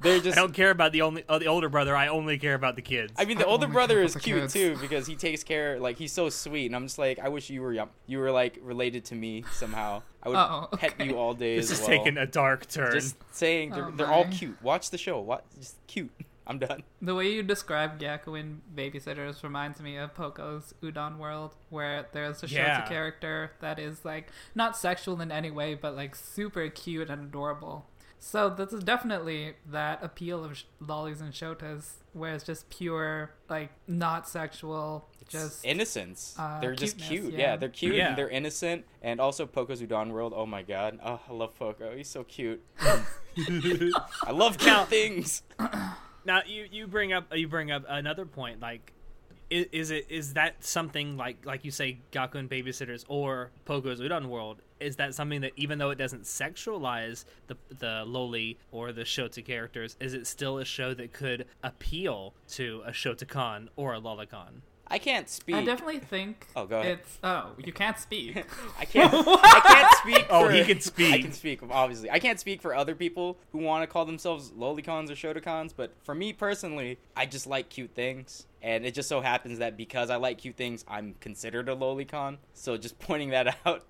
they're 0.00 0.20
just. 0.20 0.36
I 0.36 0.40
don't 0.40 0.52
care 0.54 0.70
about 0.70 0.92
the 0.92 1.02
only 1.02 1.24
uh, 1.28 1.38
the 1.38 1.46
older 1.46 1.68
brother. 1.68 1.96
I 1.96 2.08
only 2.08 2.38
care 2.38 2.54
about 2.54 2.76
the 2.76 2.82
kids. 2.82 3.12
I 3.16 3.24
mean, 3.24 3.38
the 3.38 3.46
I 3.46 3.50
older 3.50 3.66
brother 3.66 4.02
is 4.02 4.14
cute 4.16 4.40
kids. 4.42 4.52
too 4.52 4.76
because 4.80 5.06
he 5.06 5.16
takes 5.16 5.42
care. 5.44 5.78
Like 5.80 5.96
he's 5.98 6.12
so 6.12 6.28
sweet, 6.28 6.66
and 6.66 6.76
I'm 6.76 6.84
just 6.86 6.98
like, 6.98 7.18
I 7.18 7.28
wish 7.28 7.50
you 7.50 7.62
were 7.62 7.72
young. 7.72 7.88
You 8.06 8.18
were 8.18 8.30
like 8.30 8.58
related 8.62 9.04
to 9.06 9.14
me 9.14 9.44
somehow. 9.52 10.02
I 10.22 10.28
would 10.28 10.36
Oh, 10.38 10.68
pet 10.76 10.92
okay. 10.94 11.06
you 11.06 11.16
all 11.18 11.34
day 11.34 11.56
this 11.56 11.70
as 11.70 11.80
is 11.80 11.88
well. 11.88 11.96
taking 11.98 12.18
a 12.18 12.26
dark 12.26 12.68
turn. 12.68 12.92
Just 12.92 13.16
saying, 13.32 13.70
they're, 13.70 13.86
Oh, 13.86 13.90
they're 13.92 14.06
all 14.12 14.24
cute. 14.26 14.60
Watch 14.62 14.90
the 14.90 14.98
show. 14.98 15.20
What? 15.20 15.44
Just 15.58 15.76
cute. 15.86 16.10
I'm 16.48 16.60
done. 16.60 16.84
The 17.02 17.12
way 17.14 17.32
you 17.32 17.42
describe 17.42 17.98
Gakuen 18.00 18.58
Babysitters 18.72 19.42
reminds 19.42 19.80
me 19.80 19.96
of 19.96 20.14
Poco's 20.14 20.74
Udon 20.80 21.18
World, 21.18 21.56
where 21.70 22.06
there's 22.12 22.40
a 22.44 22.46
Shota 22.46 22.52
Yeah. 22.52 22.80
character 22.88 23.50
that 23.60 23.80
is 23.80 24.04
like 24.04 24.28
not 24.54 24.76
sexual 24.76 25.20
in 25.20 25.32
any 25.32 25.50
way, 25.50 25.74
but 25.74 25.96
like 25.96 26.14
super 26.14 26.68
cute 26.68 27.10
and 27.10 27.24
adorable. 27.24 27.86
So 28.18 28.48
this 28.50 28.72
is 28.72 28.82
definitely 28.82 29.54
that 29.70 30.02
appeal 30.02 30.42
of 30.44 30.56
sh- 30.56 30.64
lollies 30.80 31.20
and 31.20 31.32
shotas, 31.32 31.92
where 32.12 32.34
it's 32.34 32.44
just 32.44 32.68
pure, 32.70 33.30
like 33.48 33.70
not 33.86 34.28
sexual, 34.28 35.08
just 35.28 35.64
innocence. 35.64 36.34
uh, 36.38 36.60
they're 36.60 36.74
just 36.74 36.98
cute. 36.98 37.32
yeah. 37.32 37.38
Yeah. 37.38 37.56
they're 37.56 37.68
cute 37.68 37.94
Yeah. 37.94 38.08
and 38.08 38.18
they're 38.18 38.28
innocent. 38.30 38.84
And 39.02 39.20
also 39.20 39.46
Poco's 39.46 39.80
Udon 39.82 40.10
World. 40.10 40.32
Oh 40.34 40.46
my 40.46 40.62
god. 40.62 40.98
Oh, 41.04 41.20
I 41.28 41.32
love 41.32 41.54
Poco. 41.56 41.96
He's 41.96 42.08
so 42.08 42.24
cute. 42.24 42.64
I 42.80 44.30
love 44.32 44.58
cute 44.58 44.66
Now- 44.72 44.84
things. 44.84 45.42
Now 46.24 46.40
you 46.44 46.66
you 46.72 46.88
bring 46.88 47.12
up 47.12 47.32
you 47.36 47.46
bring 47.46 47.70
up 47.70 47.84
another 47.88 48.26
point 48.26 48.58
like 48.58 48.92
is, 49.48 49.66
is 49.70 49.90
it 49.92 50.06
is 50.08 50.32
that 50.34 50.64
something 50.64 51.16
like 51.16 51.46
like 51.46 51.64
you 51.64 51.70
say 51.70 52.00
Gakuen 52.10 52.48
babysitters 52.48 53.04
or 53.06 53.52
Poco's 53.64 54.00
Udon 54.00 54.26
World 54.26 54.60
is 54.80 54.96
that 54.96 55.14
something 55.14 55.40
that 55.40 55.52
even 55.56 55.78
though 55.78 55.90
it 55.90 55.96
doesn't 55.98 56.22
sexualize 56.22 57.24
the 57.46 57.56
the 57.78 58.04
loli 58.06 58.56
or 58.72 58.92
the 58.92 59.02
Shota 59.02 59.44
characters 59.44 59.96
is 60.00 60.14
it 60.14 60.26
still 60.26 60.58
a 60.58 60.64
show 60.64 60.94
that 60.94 61.12
could 61.12 61.46
appeal 61.62 62.34
to 62.48 62.82
a 62.86 62.90
Shotacon 62.90 63.68
or 63.76 63.94
a 63.94 64.00
Lolicon? 64.00 64.60
I 64.88 64.98
can't 64.98 65.28
speak. 65.28 65.56
I 65.56 65.64
definitely 65.64 65.98
think 65.98 66.46
Oh, 66.54 66.64
go 66.64 66.78
ahead. 66.78 67.00
it's 67.00 67.18
oh 67.24 67.50
you 67.58 67.72
can't 67.72 67.98
speak. 67.98 68.36
I 68.78 68.84
can't. 68.84 69.12
I 69.26 69.60
can't 69.66 69.92
speak. 69.96 70.26
Oh, 70.30 70.46
for- 70.46 70.52
he 70.52 70.62
can 70.64 70.80
speak. 70.80 71.12
I 71.12 71.20
can 71.22 71.32
speak. 71.32 71.60
Obviously, 71.68 72.08
I 72.08 72.20
can't 72.20 72.38
speak 72.38 72.62
for 72.62 72.72
other 72.72 72.94
people 72.94 73.36
who 73.50 73.58
want 73.58 73.82
to 73.82 73.88
call 73.88 74.04
themselves 74.04 74.52
lolicons 74.52 75.10
or 75.10 75.14
shotacons. 75.14 75.72
But 75.76 75.92
for 76.04 76.14
me 76.14 76.32
personally, 76.32 76.98
I 77.16 77.26
just 77.26 77.48
like 77.48 77.68
cute 77.68 77.96
things, 77.96 78.46
and 78.62 78.86
it 78.86 78.94
just 78.94 79.08
so 79.08 79.20
happens 79.22 79.58
that 79.58 79.76
because 79.76 80.08
I 80.08 80.16
like 80.16 80.38
cute 80.38 80.54
things, 80.56 80.84
I'm 80.86 81.16
considered 81.18 81.68
a 81.68 81.74
lolicon. 81.74 82.36
So 82.54 82.76
just 82.76 82.96
pointing 83.00 83.30
that 83.30 83.56
out. 83.66 83.82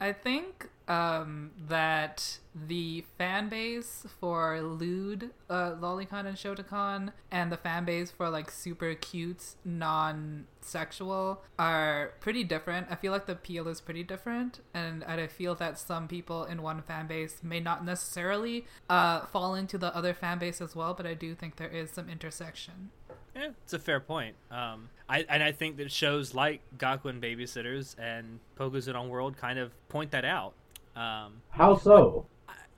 I 0.00 0.12
think 0.12 0.68
um, 0.88 1.50
that 1.68 2.38
the 2.54 3.04
fan 3.18 3.48
base 3.48 4.06
for 4.20 4.60
lewd 4.60 5.30
uh, 5.50 5.72
lolicon 5.72 6.26
and 6.26 6.36
shotacon 6.36 7.12
and 7.30 7.50
the 7.50 7.56
fan 7.56 7.84
base 7.84 8.10
for 8.10 8.30
like 8.30 8.50
super 8.50 8.94
cute 8.94 9.56
non-sexual 9.64 11.42
are 11.58 12.12
pretty 12.20 12.44
different. 12.44 12.86
I 12.90 12.94
feel 12.94 13.12
like 13.12 13.26
the 13.26 13.32
appeal 13.32 13.68
is 13.68 13.80
pretty 13.80 14.04
different, 14.04 14.60
and 14.74 15.02
I 15.04 15.26
feel 15.26 15.54
that 15.56 15.78
some 15.78 16.08
people 16.08 16.44
in 16.44 16.62
one 16.62 16.82
fan 16.82 17.06
base 17.06 17.40
may 17.42 17.60
not 17.60 17.84
necessarily 17.84 18.66
uh, 18.88 19.26
fall 19.26 19.54
into 19.54 19.78
the 19.78 19.94
other 19.96 20.14
fan 20.14 20.38
base 20.38 20.60
as 20.60 20.76
well. 20.76 20.94
But 20.94 21.06
I 21.06 21.14
do 21.14 21.34
think 21.34 21.56
there 21.56 21.68
is 21.68 21.90
some 21.90 22.08
intersection. 22.08 22.90
Yeah, 23.34 23.50
it's 23.62 23.72
a 23.72 23.78
fair 23.78 24.00
point. 24.00 24.36
Um, 24.50 24.88
I 25.08 25.24
and 25.28 25.42
I 25.42 25.52
think 25.52 25.76
that 25.78 25.90
shows 25.90 26.34
like 26.34 26.62
Gakuen 26.78 27.20
Babysitters 27.20 27.96
and 27.98 28.40
Poco's 28.56 28.88
Udon 28.88 29.08
World 29.08 29.36
kind 29.36 29.58
of 29.58 29.72
point 29.88 30.10
that 30.12 30.24
out. 30.24 30.54
Um, 30.96 31.42
How 31.50 31.76
so? 31.76 32.26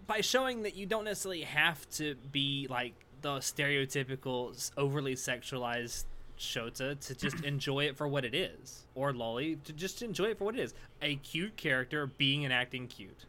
by 0.07 0.23
showing 0.23 0.63
that 0.63 0.75
you 0.75 0.87
don't 0.87 1.05
necessarily 1.05 1.43
have 1.43 1.89
to 1.91 2.17
be 2.33 2.67
like 2.69 2.95
the 3.21 3.37
stereotypical 3.39 4.71
overly 4.77 5.15
sexualized 5.15 6.05
shota 6.39 6.99
to 6.99 7.15
just 7.15 7.41
enjoy 7.45 7.85
it 7.85 7.97
for 7.97 8.09
what 8.09 8.25
it 8.25 8.35
is 8.35 8.87
or 8.95 9.13
lolly 9.13 9.57
to 9.65 9.73
just 9.73 10.03
enjoy 10.03 10.27
it 10.27 10.39
for 10.39 10.45
what 10.45 10.59
it 10.59 10.63
is 10.63 10.75
a 11.03 11.17
cute 11.17 11.57
character 11.57 12.07
being 12.07 12.45
and 12.45 12.53
acting 12.53 12.87
cute 12.89 13.27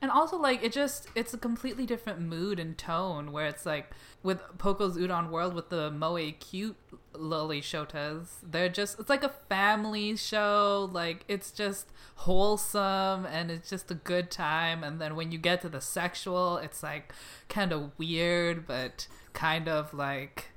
And 0.00 0.10
also, 0.10 0.36
like, 0.36 0.62
it 0.62 0.72
just, 0.72 1.08
it's 1.14 1.34
a 1.34 1.38
completely 1.38 1.86
different 1.86 2.20
mood 2.20 2.58
and 2.60 2.78
tone 2.78 3.32
where 3.32 3.46
it's 3.46 3.66
like 3.66 3.90
with 4.22 4.40
Poco's 4.58 4.96
Udon 4.96 5.30
World 5.30 5.54
with 5.54 5.70
the 5.70 5.90
Moe 5.90 6.32
cute 6.38 6.76
lily 7.14 7.60
shotas, 7.60 8.26
they're 8.42 8.68
just, 8.68 8.98
it's 9.00 9.08
like 9.08 9.24
a 9.24 9.28
family 9.48 10.16
show. 10.16 10.88
Like, 10.92 11.24
it's 11.28 11.50
just 11.50 11.88
wholesome 12.16 13.26
and 13.26 13.50
it's 13.50 13.68
just 13.70 13.90
a 13.90 13.94
good 13.94 14.30
time. 14.30 14.82
And 14.84 15.00
then 15.00 15.16
when 15.16 15.32
you 15.32 15.38
get 15.38 15.60
to 15.62 15.68
the 15.68 15.80
sexual, 15.80 16.58
it's 16.58 16.82
like 16.82 17.12
kind 17.48 17.72
of 17.72 17.90
weird, 17.98 18.66
but 18.66 19.06
kind 19.32 19.68
of 19.68 19.92
like. 19.94 20.50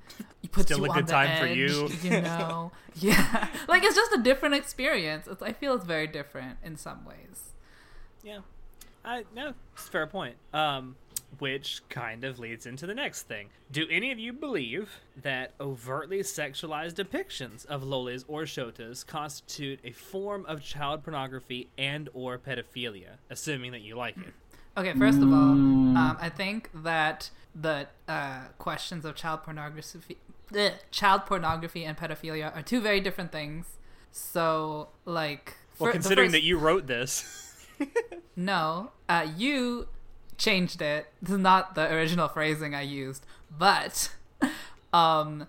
It 0.43 0.51
puts 0.51 0.71
Still 0.71 0.77
you 0.77 0.85
a 0.85 0.89
on 0.89 0.95
good 0.95 1.07
the 1.07 1.11
time 1.11 1.37
for 1.37 1.45
edge, 1.45 1.57
you. 1.57 1.89
you 2.03 2.21
know. 2.21 2.71
yeah, 2.95 3.49
like 3.67 3.83
it's 3.83 3.95
just 3.95 4.13
a 4.13 4.21
different 4.21 4.55
experience. 4.55 5.27
It's, 5.27 5.41
I 5.41 5.51
feel 5.53 5.73
it's 5.75 5.85
very 5.85 6.07
different 6.07 6.57
in 6.63 6.77
some 6.77 7.03
ways. 7.05 7.51
yeah 8.23 8.39
i 9.03 9.23
no 9.35 9.53
it's 9.73 9.87
a 9.87 9.91
fair 9.91 10.07
point 10.07 10.35
um 10.53 10.95
which 11.39 11.81
kind 11.89 12.23
of 12.23 12.39
leads 12.39 12.65
into 12.65 12.85
the 12.85 12.93
next 12.93 13.23
thing. 13.23 13.49
Do 13.71 13.85
any 13.89 14.11
of 14.11 14.19
you 14.19 14.33
believe 14.33 14.89
that 15.21 15.53
overtly 15.59 16.19
sexualized 16.19 16.93
depictions 16.93 17.65
of 17.65 17.83
lolis 17.83 18.23
or 18.27 18.43
shotas 18.43 19.05
constitute 19.05 19.79
a 19.83 19.91
form 19.91 20.45
of 20.47 20.61
child 20.61 21.03
pornography 21.03 21.69
and 21.77 22.09
or 22.13 22.37
pedophilia, 22.37 23.17
assuming 23.29 23.71
that 23.71 23.81
you 23.81 23.95
like 23.95 24.17
it? 24.17 24.33
Okay, 24.77 24.93
first 24.93 25.19
of 25.19 25.23
all, 25.31 25.53
Mm. 25.55 25.95
um, 25.97 26.17
I 26.19 26.29
think 26.29 26.69
that 26.73 27.29
the 27.53 27.87
uh, 28.07 28.41
questions 28.57 29.05
of 29.05 29.15
child 29.15 29.43
pornography, 29.43 30.17
bleh, 30.51 30.73
child 30.91 31.25
pornography 31.25 31.85
and 31.85 31.97
pedophilia 31.97 32.53
are 32.55 32.61
two 32.61 32.81
very 32.81 32.99
different 32.99 33.31
things. 33.31 33.77
So, 34.11 34.89
like, 35.05 35.55
Well, 35.79 35.91
considering 35.93 36.27
first- 36.27 36.33
that 36.33 36.43
you 36.43 36.57
wrote 36.57 36.87
this, 36.87 37.67
no, 38.35 38.91
uh, 39.07 39.27
you 39.37 39.87
changed 40.37 40.81
it. 40.81 41.07
This 41.21 41.33
is 41.33 41.39
not 41.39 41.75
the 41.75 41.91
original 41.93 42.27
phrasing 42.27 42.75
I 42.75 42.81
used, 42.81 43.25
but 43.55 44.11
um, 44.93 45.47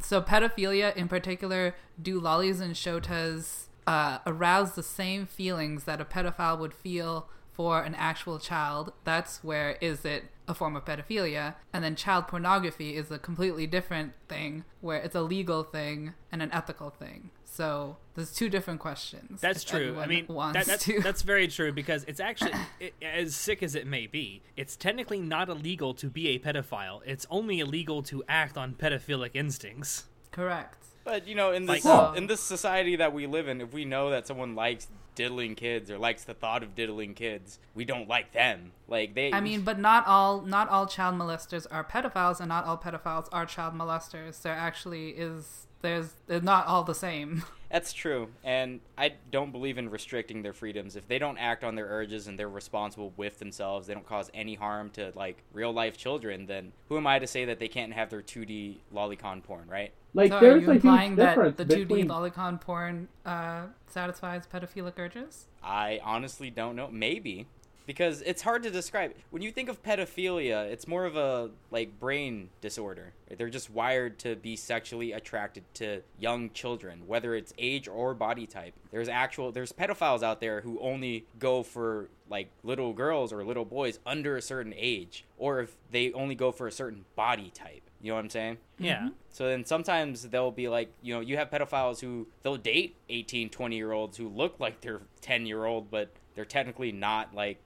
so 0.00 0.20
pedophilia 0.20 0.94
in 0.96 1.08
particular, 1.08 1.74
do 2.00 2.20
lollies 2.20 2.60
and 2.60 2.74
shotas 2.74 3.64
uh, 3.86 4.18
arouse 4.26 4.74
the 4.74 4.82
same 4.82 5.26
feelings 5.26 5.84
that 5.84 6.00
a 6.00 6.04
pedophile 6.04 6.58
would 6.58 6.74
feel 6.74 7.28
for 7.56 7.82
an 7.82 7.94
actual 7.94 8.38
child? 8.38 8.92
That's 9.04 9.42
where 9.42 9.78
is 9.80 10.04
it 10.04 10.24
a 10.48 10.54
form 10.54 10.76
of 10.76 10.84
pedophilia, 10.84 11.54
and 11.72 11.82
then 11.82 11.96
child 11.96 12.28
pornography 12.28 12.94
is 12.96 13.10
a 13.10 13.18
completely 13.18 13.66
different 13.66 14.12
thing, 14.28 14.64
where 14.80 14.98
it's 14.98 15.16
a 15.16 15.22
legal 15.22 15.64
thing 15.64 16.14
and 16.30 16.40
an 16.40 16.52
ethical 16.52 16.90
thing. 16.90 17.30
So 17.44 17.96
there's 18.14 18.32
two 18.32 18.48
different 18.48 18.78
questions. 18.80 19.40
That's 19.40 19.64
true. 19.64 19.96
I 19.98 20.06
mean, 20.06 20.26
wants 20.28 20.58
that, 20.58 20.66
that's, 20.66 20.84
to. 20.84 21.00
that's 21.00 21.22
very 21.22 21.48
true 21.48 21.72
because 21.72 22.04
it's 22.06 22.20
actually, 22.20 22.52
it, 22.80 22.94
as 23.02 23.34
sick 23.34 23.62
as 23.62 23.74
it 23.74 23.86
may 23.86 24.06
be, 24.06 24.42
it's 24.56 24.76
technically 24.76 25.20
not 25.20 25.48
illegal 25.48 25.94
to 25.94 26.06
be 26.08 26.28
a 26.28 26.38
pedophile. 26.38 27.00
It's 27.06 27.26
only 27.30 27.58
illegal 27.60 28.02
to 28.04 28.22
act 28.28 28.56
on 28.56 28.74
pedophilic 28.74 29.30
instincts. 29.34 30.04
correct. 30.30 30.82
But 31.04 31.26
you 31.28 31.36
know, 31.36 31.52
in 31.52 31.66
this 31.66 31.84
Like- 31.84 32.16
in 32.18 32.26
this 32.26 32.40
society 32.40 32.96
that 32.96 33.12
we 33.12 33.26
live 33.28 33.46
in, 33.48 33.60
if 33.60 33.72
we 33.72 33.84
know 33.84 34.10
that 34.10 34.26
someone 34.26 34.54
likes 34.56 34.88
diddling 35.16 35.56
kids 35.56 35.90
or 35.90 35.98
likes 35.98 36.22
the 36.22 36.34
thought 36.34 36.62
of 36.62 36.76
diddling 36.76 37.14
kids, 37.14 37.58
we 37.74 37.84
don't 37.84 38.08
like 38.08 38.32
them. 38.32 38.70
Like 38.86 39.14
they. 39.14 39.32
I 39.32 39.40
mean, 39.40 39.62
but 39.62 39.80
not 39.80 40.06
all 40.06 40.42
not 40.42 40.68
all 40.68 40.86
child 40.86 41.16
molesters 41.16 41.66
are 41.68 41.82
pedophiles, 41.82 42.38
and 42.38 42.48
not 42.48 42.64
all 42.64 42.78
pedophiles 42.78 43.28
are 43.32 43.44
child 43.44 43.74
molesters. 43.74 44.40
There 44.42 44.54
actually 44.54 45.10
is 45.10 45.65
there's 45.82 46.12
they're 46.26 46.40
not 46.40 46.66
all 46.66 46.84
the 46.84 46.94
same. 46.94 47.44
That's 47.70 47.92
true, 47.92 48.28
and 48.44 48.80
I 48.96 49.14
don't 49.32 49.50
believe 49.50 49.76
in 49.76 49.90
restricting 49.90 50.42
their 50.42 50.52
freedoms. 50.52 50.94
If 50.94 51.08
they 51.08 51.18
don't 51.18 51.36
act 51.36 51.64
on 51.64 51.74
their 51.74 51.86
urges 51.86 52.28
and 52.28 52.38
they're 52.38 52.48
responsible 52.48 53.12
with 53.16 53.40
themselves, 53.40 53.88
they 53.88 53.94
don't 53.94 54.06
cause 54.06 54.30
any 54.32 54.54
harm 54.54 54.90
to 54.90 55.12
like 55.16 55.42
real 55.52 55.72
life 55.72 55.96
children. 55.98 56.46
Then 56.46 56.72
who 56.88 56.96
am 56.96 57.06
I 57.08 57.18
to 57.18 57.26
say 57.26 57.44
that 57.46 57.58
they 57.58 57.68
can't 57.68 57.92
have 57.92 58.08
their 58.08 58.22
2D 58.22 58.76
lolicon 58.94 59.42
porn, 59.42 59.68
right? 59.68 59.92
Like 60.14 60.30
so 60.30 60.36
are 60.36 60.40
there's 60.40 60.62
you 60.62 60.70
a 60.70 60.74
implying 60.74 61.16
that 61.16 61.56
the 61.56 61.64
two 61.64 61.76
D 61.78 61.84
between 61.84 62.08
lolicon 62.08 62.60
porn 62.60 63.08
uh, 63.26 63.66
satisfies 63.88 64.46
pedophilic 64.46 64.94
urges? 64.98 65.46
I 65.62 66.00
honestly 66.04 66.50
don't 66.50 66.76
know. 66.76 66.88
Maybe 66.90 67.48
because 67.86 68.22
it's 68.22 68.42
hard 68.42 68.62
to 68.64 68.70
describe. 68.70 69.14
When 69.30 69.42
you 69.42 69.52
think 69.52 69.68
of 69.68 69.82
pedophilia, 69.82 70.66
it's 70.66 70.86
more 70.86 71.04
of 71.04 71.16
a 71.16 71.50
like 71.70 71.98
brain 71.98 72.50
disorder. 72.60 73.12
They're 73.36 73.48
just 73.48 73.70
wired 73.70 74.18
to 74.20 74.36
be 74.36 74.56
sexually 74.56 75.12
attracted 75.12 75.64
to 75.74 76.02
young 76.18 76.50
children, 76.50 77.02
whether 77.06 77.34
it's 77.34 77.52
age 77.58 77.88
or 77.88 78.14
body 78.14 78.46
type. 78.46 78.74
There's 78.90 79.08
actual 79.08 79.52
there's 79.52 79.72
pedophiles 79.72 80.22
out 80.22 80.40
there 80.40 80.60
who 80.60 80.78
only 80.80 81.26
go 81.38 81.62
for 81.62 82.08
like 82.28 82.50
little 82.64 82.92
girls 82.92 83.32
or 83.32 83.44
little 83.44 83.64
boys 83.64 84.00
under 84.04 84.36
a 84.36 84.42
certain 84.42 84.74
age, 84.76 85.24
or 85.38 85.60
if 85.60 85.76
they 85.90 86.12
only 86.12 86.34
go 86.34 86.50
for 86.52 86.66
a 86.66 86.72
certain 86.72 87.04
body 87.14 87.50
type. 87.54 87.82
You 88.02 88.10
know 88.10 88.16
what 88.16 88.24
I'm 88.24 88.30
saying? 88.30 88.58
Yeah. 88.78 88.98
Mm-hmm. 88.98 89.08
So 89.30 89.48
then 89.48 89.64
sometimes 89.64 90.22
they'll 90.22 90.50
be 90.50 90.68
like, 90.68 90.92
you 91.02 91.14
know, 91.14 91.20
you 91.20 91.36
have 91.36 91.50
pedophiles 91.50 92.00
who 92.00 92.28
they'll 92.42 92.56
date 92.56 92.96
18, 93.08 93.48
20 93.50 93.76
year 93.76 93.92
olds 93.92 94.16
who 94.16 94.28
look 94.28 94.60
like 94.60 94.80
they're 94.80 95.00
10 95.22 95.46
year 95.46 95.64
old, 95.64 95.90
but 95.90 96.10
they're 96.34 96.44
technically 96.44 96.92
not 96.92 97.34
like 97.34 97.58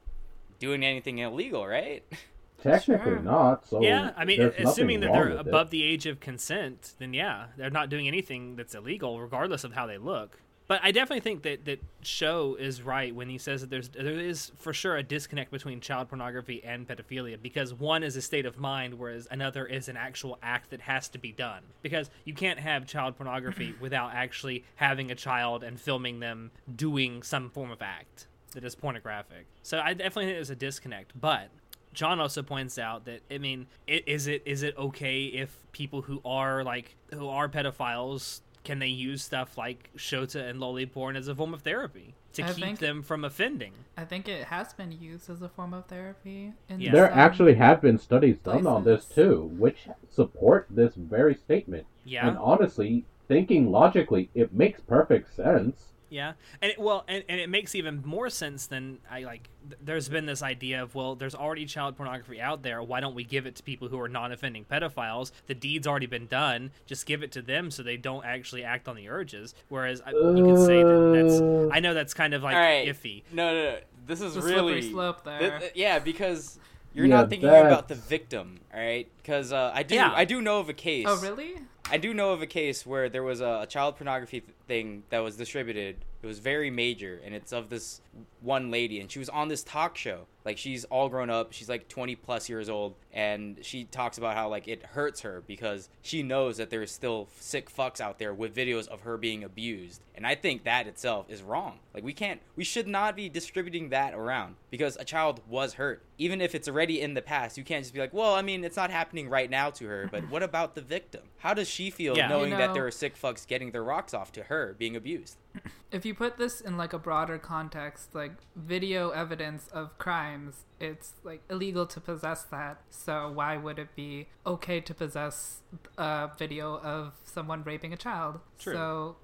doing 0.60 0.84
anything 0.84 1.18
illegal, 1.18 1.66
right? 1.66 2.04
technically 2.62 3.12
Sure. 3.12 3.20
not. 3.20 3.66
So 3.66 3.82
yeah, 3.82 4.12
I 4.16 4.24
mean, 4.24 4.40
assuming 4.58 5.00
that 5.00 5.12
they're 5.12 5.22
wrong 5.26 5.38
with 5.38 5.46
it. 5.46 5.48
above 5.48 5.70
the 5.70 5.82
age 5.82 6.06
of 6.06 6.20
consent, 6.20 6.94
then 6.98 7.12
yeah, 7.12 7.46
they're 7.56 7.70
not 7.70 7.88
doing 7.88 8.06
anything 8.06 8.56
that's 8.56 8.74
illegal, 8.74 9.20
regardless 9.20 9.64
of 9.64 9.72
how 9.72 9.86
they 9.86 9.98
look. 9.98 10.38
But 10.68 10.78
I 10.84 10.92
definitely 10.92 11.20
think 11.20 11.42
that 11.42 11.64
that 11.64 11.80
show 12.02 12.54
is 12.54 12.80
right 12.80 13.12
when 13.12 13.28
he 13.28 13.38
says 13.38 13.60
that 13.62 13.70
there's 13.70 13.88
there 13.88 14.06
is 14.06 14.52
for 14.56 14.72
sure 14.72 14.96
a 14.96 15.02
disconnect 15.02 15.50
between 15.50 15.80
child 15.80 16.08
pornography 16.08 16.62
and 16.62 16.86
pedophilia 16.86 17.42
because 17.42 17.74
one 17.74 18.04
is 18.04 18.14
a 18.14 18.22
state 18.22 18.46
of 18.46 18.56
mind, 18.56 18.94
whereas 18.94 19.26
another 19.32 19.66
is 19.66 19.88
an 19.88 19.96
actual 19.96 20.38
act 20.44 20.70
that 20.70 20.82
has 20.82 21.08
to 21.08 21.18
be 21.18 21.32
done. 21.32 21.62
Because 21.82 22.08
you 22.24 22.34
can't 22.34 22.60
have 22.60 22.86
child 22.86 23.16
pornography 23.16 23.74
without 23.80 24.12
actually 24.14 24.64
having 24.76 25.10
a 25.10 25.16
child 25.16 25.64
and 25.64 25.80
filming 25.80 26.20
them 26.20 26.52
doing 26.76 27.24
some 27.24 27.50
form 27.50 27.72
of 27.72 27.82
act 27.82 28.28
that 28.52 28.64
is 28.64 28.74
pornographic. 28.74 29.46
So 29.62 29.80
I 29.80 29.94
definitely 29.94 30.26
think 30.26 30.36
there's 30.36 30.50
a 30.50 30.56
disconnect. 30.56 31.12
But 31.20 31.48
John 31.94 32.20
also 32.20 32.42
points 32.42 32.78
out 32.78 33.04
that 33.06 33.20
I 33.30 33.38
mean, 33.38 33.66
i- 33.88 34.02
is 34.06 34.26
it 34.26 34.42
is 34.44 34.62
it 34.62 34.76
okay 34.76 35.24
if 35.26 35.56
people 35.72 36.02
who 36.02 36.20
are 36.24 36.62
like 36.64 36.94
who 37.12 37.28
are 37.28 37.48
pedophiles 37.48 38.40
can 38.62 38.78
they 38.78 38.86
use 38.88 39.22
stuff 39.24 39.56
like 39.56 39.88
Shota 39.96 40.48
and 40.50 40.58
loli 40.60 40.90
porn 40.90 41.16
as 41.16 41.28
a 41.28 41.34
form 41.34 41.54
of 41.54 41.62
therapy 41.62 42.14
to 42.34 42.42
I 42.42 42.52
keep 42.52 42.64
think- 42.64 42.78
them 42.78 43.02
from 43.02 43.24
offending? 43.24 43.72
I 43.96 44.04
think 44.04 44.28
it 44.28 44.44
has 44.48 44.72
been 44.74 44.92
used 44.92 45.30
as 45.30 45.40
a 45.42 45.48
form 45.48 45.72
of 45.74 45.86
therapy. 45.86 46.52
In 46.68 46.80
Yeah. 46.80 46.92
There 46.92 47.10
actually 47.10 47.54
have 47.54 47.80
been 47.80 47.98
studies 47.98 48.38
done 48.38 48.66
on 48.66 48.84
this 48.84 49.06
too, 49.06 49.50
which 49.58 49.88
support 50.10 50.66
this 50.70 50.94
very 50.94 51.34
statement. 51.34 51.86
Yeah. 52.04 52.28
And 52.28 52.36
honestly, 52.38 53.04
thinking 53.28 53.70
logically, 53.70 54.28
it 54.34 54.52
makes 54.52 54.80
perfect 54.80 55.34
sense. 55.34 55.89
Yeah, 56.10 56.32
and 56.60 56.72
it, 56.72 56.78
well, 56.80 57.04
and, 57.06 57.22
and 57.28 57.40
it 57.40 57.48
makes 57.48 57.74
even 57.76 58.02
more 58.04 58.28
sense 58.30 58.66
than 58.66 58.98
I 59.10 59.22
like. 59.22 59.48
th- 59.68 59.80
There's 59.82 60.08
been 60.08 60.26
this 60.26 60.42
idea 60.42 60.82
of 60.82 60.94
well, 60.96 61.14
there's 61.14 61.36
already 61.36 61.66
child 61.66 61.96
pornography 61.96 62.40
out 62.40 62.62
there. 62.62 62.82
Why 62.82 62.98
don't 62.98 63.14
we 63.14 63.22
give 63.22 63.46
it 63.46 63.54
to 63.56 63.62
people 63.62 63.86
who 63.88 63.98
are 64.00 64.08
non-offending 64.08 64.64
pedophiles? 64.64 65.30
The 65.46 65.54
deed's 65.54 65.86
already 65.86 66.06
been 66.06 66.26
done. 66.26 66.72
Just 66.86 67.06
give 67.06 67.22
it 67.22 67.30
to 67.32 67.42
them 67.42 67.70
so 67.70 67.84
they 67.84 67.96
don't 67.96 68.24
actually 68.24 68.64
act 68.64 68.88
on 68.88 68.96
the 68.96 69.08
urges. 69.08 69.54
Whereas 69.68 70.02
I, 70.04 70.10
you 70.10 70.44
could 70.44 70.58
say 70.66 70.82
that 70.82 71.12
that's. 71.14 71.72
I 71.74 71.78
know 71.80 71.94
that's 71.94 72.12
kind 72.12 72.34
of 72.34 72.42
like 72.42 72.56
All 72.56 72.60
right. 72.60 72.88
iffy. 72.88 73.22
No, 73.32 73.54
no, 73.54 73.62
no. 73.70 73.78
This 74.06 74.20
is 74.20 74.34
The 74.34 74.42
slippery 74.42 74.56
really 74.62 74.90
slope 74.90 75.22
there. 75.24 75.38
Th- 75.38 75.60
th- 75.60 75.72
yeah, 75.76 76.00
because 76.00 76.58
you're 76.92 77.06
Yeah, 77.06 77.16
not 77.18 77.30
thinking 77.30 77.48
about 77.48 77.86
the 77.86 77.94
victim. 77.94 78.58
All 78.74 78.80
right, 78.80 79.06
because 79.22 79.52
uh, 79.52 79.70
I 79.72 79.84
do. 79.84 79.94
Yeah. 79.94 80.12
I 80.12 80.24
do 80.24 80.40
know 80.42 80.58
of 80.58 80.68
a 80.68 80.72
case. 80.74 81.06
Oh, 81.08 81.20
really? 81.20 81.54
I 81.92 81.98
do 81.98 82.14
know 82.14 82.30
of 82.30 82.40
a 82.40 82.46
case 82.46 82.86
where 82.86 83.08
there 83.08 83.24
was 83.24 83.40
a, 83.40 83.60
a 83.62 83.66
child 83.66 83.96
pornography 83.96 84.40
th- 84.40 84.52
thing 84.68 85.02
that 85.10 85.18
was 85.18 85.36
distributed. 85.36 85.96
It 86.22 86.26
was 86.26 86.38
very 86.38 86.70
major, 86.70 87.20
and 87.24 87.34
it's 87.34 87.52
of 87.52 87.68
this 87.68 88.00
one 88.40 88.70
lady, 88.70 89.00
and 89.00 89.10
she 89.10 89.18
was 89.18 89.28
on 89.28 89.48
this 89.48 89.64
talk 89.64 89.96
show. 89.96 90.26
Like 90.44 90.56
she's 90.56 90.84
all 90.84 91.08
grown 91.08 91.30
up, 91.30 91.52
she's 91.52 91.68
like 91.68 91.88
20 91.88 92.14
plus 92.14 92.48
years 92.48 92.68
old, 92.68 92.94
and 93.12 93.58
she 93.62 93.84
talks 93.84 94.18
about 94.18 94.36
how 94.36 94.48
like 94.48 94.68
it 94.68 94.82
hurts 94.84 95.20
her 95.22 95.42
because 95.46 95.88
she 96.02 96.22
knows 96.22 96.58
that 96.58 96.70
there's 96.70 96.90
still 96.92 97.28
sick 97.38 97.74
fucks 97.74 98.00
out 98.00 98.18
there 98.18 98.32
with 98.32 98.54
videos 98.54 98.86
of 98.88 99.00
her 99.02 99.16
being 99.16 99.42
abused. 99.44 100.00
And 100.14 100.26
I 100.26 100.34
think 100.34 100.64
that 100.64 100.86
itself 100.86 101.26
is 101.30 101.42
wrong. 101.42 101.78
Like 101.94 102.04
we 102.04 102.12
can't, 102.12 102.40
we 102.54 102.62
should 102.64 102.86
not 102.86 103.16
be 103.16 103.28
distributing 103.28 103.88
that 103.88 104.12
around 104.14 104.56
because 104.70 104.96
a 105.00 105.04
child 105.04 105.40
was 105.48 105.74
hurt. 105.74 106.02
Even 106.18 106.40
if 106.40 106.54
it's 106.54 106.68
already 106.68 107.00
in 107.00 107.14
the 107.14 107.22
past, 107.22 107.56
you 107.56 107.64
can't 107.64 107.82
just 107.82 107.94
be 107.94 108.00
like, 108.00 108.12
well, 108.12 108.34
I 108.34 108.42
mean, 108.42 108.62
it's 108.62 108.76
not 108.76 108.90
happening 108.90 109.28
right 109.30 109.48
now 109.48 109.70
to 109.70 109.86
her, 109.86 110.08
but 110.12 110.28
what 110.30 110.42
about 110.42 110.74
the 110.74 110.82
victim? 110.82 111.22
How 111.38 111.54
does 111.54 111.68
she 111.68 111.90
feel 111.90 112.16
Yeah. 112.16 112.28
knowing 112.28 112.50
You 112.52 112.58
that 112.58 112.74
there 112.74 112.86
are 112.86 112.90
sick 112.90 113.16
fucks 113.20 113.46
getting 113.46 113.70
their 113.70 113.82
rocks 113.82 114.12
off 114.12 114.30
to 114.32 114.44
her 114.44 114.74
being 114.78 114.94
abused? 114.96 115.36
If 115.92 116.04
you 116.06 116.14
put 116.14 116.38
this 116.38 116.60
in 116.60 116.76
like 116.76 116.92
a 116.92 117.00
broader 117.00 117.36
context, 117.36 118.14
like 118.14 118.34
video 118.54 119.10
evidence 119.10 119.66
of 119.72 119.98
crimes, 119.98 120.64
it's 120.78 121.14
like 121.24 121.42
illegal 121.50 121.84
to 121.86 122.00
possess 122.00 122.44
that. 122.44 122.80
So 123.04 123.30
why 123.32 123.56
would 123.56 123.78
it 123.78 123.94
be 123.96 124.28
okay 124.46 124.80
to 124.80 124.94
possess 124.94 125.60
a 125.96 126.30
video 126.38 126.78
of 126.80 127.14
someone 127.24 127.62
raping 127.64 127.92
a 127.92 127.96
child? 127.96 128.40
True. 128.58 128.74
So 128.74 129.16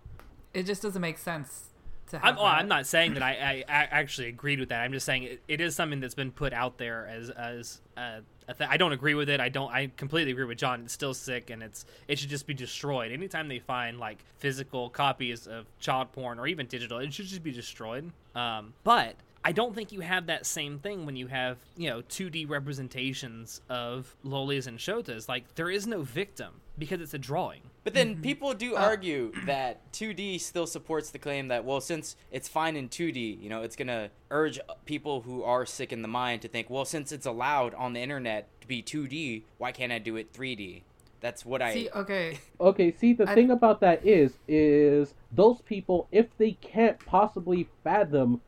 it 0.54 0.64
just 0.64 0.82
doesn't 0.82 1.02
make 1.02 1.18
sense 1.18 1.68
to 2.08 2.18
have 2.18 2.26
I'm, 2.26 2.36
well. 2.36 2.46
I'm 2.46 2.68
not 2.68 2.86
saying 2.86 3.14
that 3.14 3.22
I, 3.22 3.64
I, 3.68 3.72
I 3.72 3.82
actually 3.90 4.28
agreed 4.28 4.60
with 4.60 4.70
that. 4.70 4.80
I'm 4.80 4.92
just 4.92 5.04
saying 5.04 5.24
it, 5.24 5.42
it 5.48 5.60
is 5.60 5.74
something 5.74 6.00
that's 6.00 6.14
been 6.14 6.32
put 6.32 6.52
out 6.52 6.78
there 6.78 7.06
as 7.06 7.30
as 7.30 7.80
uh, 7.96 8.20
a 8.48 8.54
th- 8.54 8.70
I 8.70 8.76
don't 8.76 8.92
agree 8.92 9.14
with 9.14 9.28
it. 9.28 9.40
I 9.40 9.48
don't. 9.48 9.70
I 9.70 9.90
completely 9.96 10.32
agree 10.32 10.44
with 10.44 10.58
John. 10.58 10.82
It's 10.84 10.92
still 10.92 11.14
sick, 11.14 11.50
and 11.50 11.62
it's 11.62 11.84
it 12.08 12.18
should 12.18 12.30
just 12.30 12.46
be 12.46 12.54
destroyed. 12.54 13.12
Anytime 13.12 13.48
they 13.48 13.58
find 13.58 13.98
like 13.98 14.18
physical 14.38 14.88
copies 14.88 15.46
of 15.46 15.66
child 15.80 16.12
porn 16.12 16.38
or 16.38 16.46
even 16.46 16.66
digital, 16.66 16.98
it 16.98 17.12
should 17.12 17.26
just 17.26 17.42
be 17.42 17.52
destroyed. 17.52 18.10
Um, 18.34 18.72
but 18.84 19.16
I 19.46 19.52
don't 19.52 19.76
think 19.76 19.92
you 19.92 20.00
have 20.00 20.26
that 20.26 20.44
same 20.44 20.80
thing 20.80 21.06
when 21.06 21.14
you 21.14 21.28
have 21.28 21.58
you 21.76 21.88
know 21.88 22.02
2D 22.02 22.48
representations 22.48 23.60
of 23.68 24.16
lolis 24.24 24.66
and 24.66 24.76
shotas. 24.78 25.28
Like 25.28 25.54
there 25.54 25.70
is 25.70 25.86
no 25.86 26.02
victim 26.02 26.54
because 26.76 27.00
it's 27.00 27.14
a 27.14 27.18
drawing. 27.18 27.60
But 27.84 27.94
then 27.94 28.20
people 28.20 28.52
do 28.54 28.74
Uh, 28.74 28.80
argue 28.80 29.30
that 29.46 29.92
2D 29.92 30.40
still 30.40 30.66
supports 30.66 31.10
the 31.10 31.18
claim 31.20 31.46
that, 31.48 31.64
well, 31.64 31.80
since 31.80 32.16
it's 32.32 32.48
fine 32.48 32.74
in 32.76 32.88
2D, 32.88 33.40
you 33.40 33.48
know, 33.48 33.62
it's 33.62 33.76
going 33.76 33.86
to 33.88 34.10
urge 34.32 34.58
people 34.84 35.20
who 35.20 35.44
are 35.44 35.64
sick 35.64 35.92
in 35.92 36.02
the 36.02 36.08
mind 36.08 36.42
to 36.42 36.48
think, 36.48 36.68
well, 36.68 36.84
since 36.84 37.12
it's 37.12 37.24
allowed 37.26 37.72
on 37.74 37.92
the 37.92 38.00
internet 38.00 38.48
to 38.60 38.66
be 38.66 38.82
2D, 38.82 39.44
why 39.58 39.70
can't 39.70 39.92
I 39.92 40.00
do 40.00 40.16
it 40.16 40.32
3D? 40.32 40.82
That's 41.20 41.46
what 41.46 41.62
I. 41.62 41.72
See, 41.72 41.88
okay, 41.94 42.38
Okay, 42.60 42.92
see 42.92 43.12
the 43.14 43.28
I- 43.30 43.34
thing 43.34 43.50
about 43.52 43.80
that 43.80 44.04
is 44.04 44.32
is 44.48 45.14
those 45.32 45.62
people 45.62 46.08
if 46.12 46.26
they 46.36 46.52
can't 46.52 46.98
possibly 47.06 47.68
fathom 47.84 48.40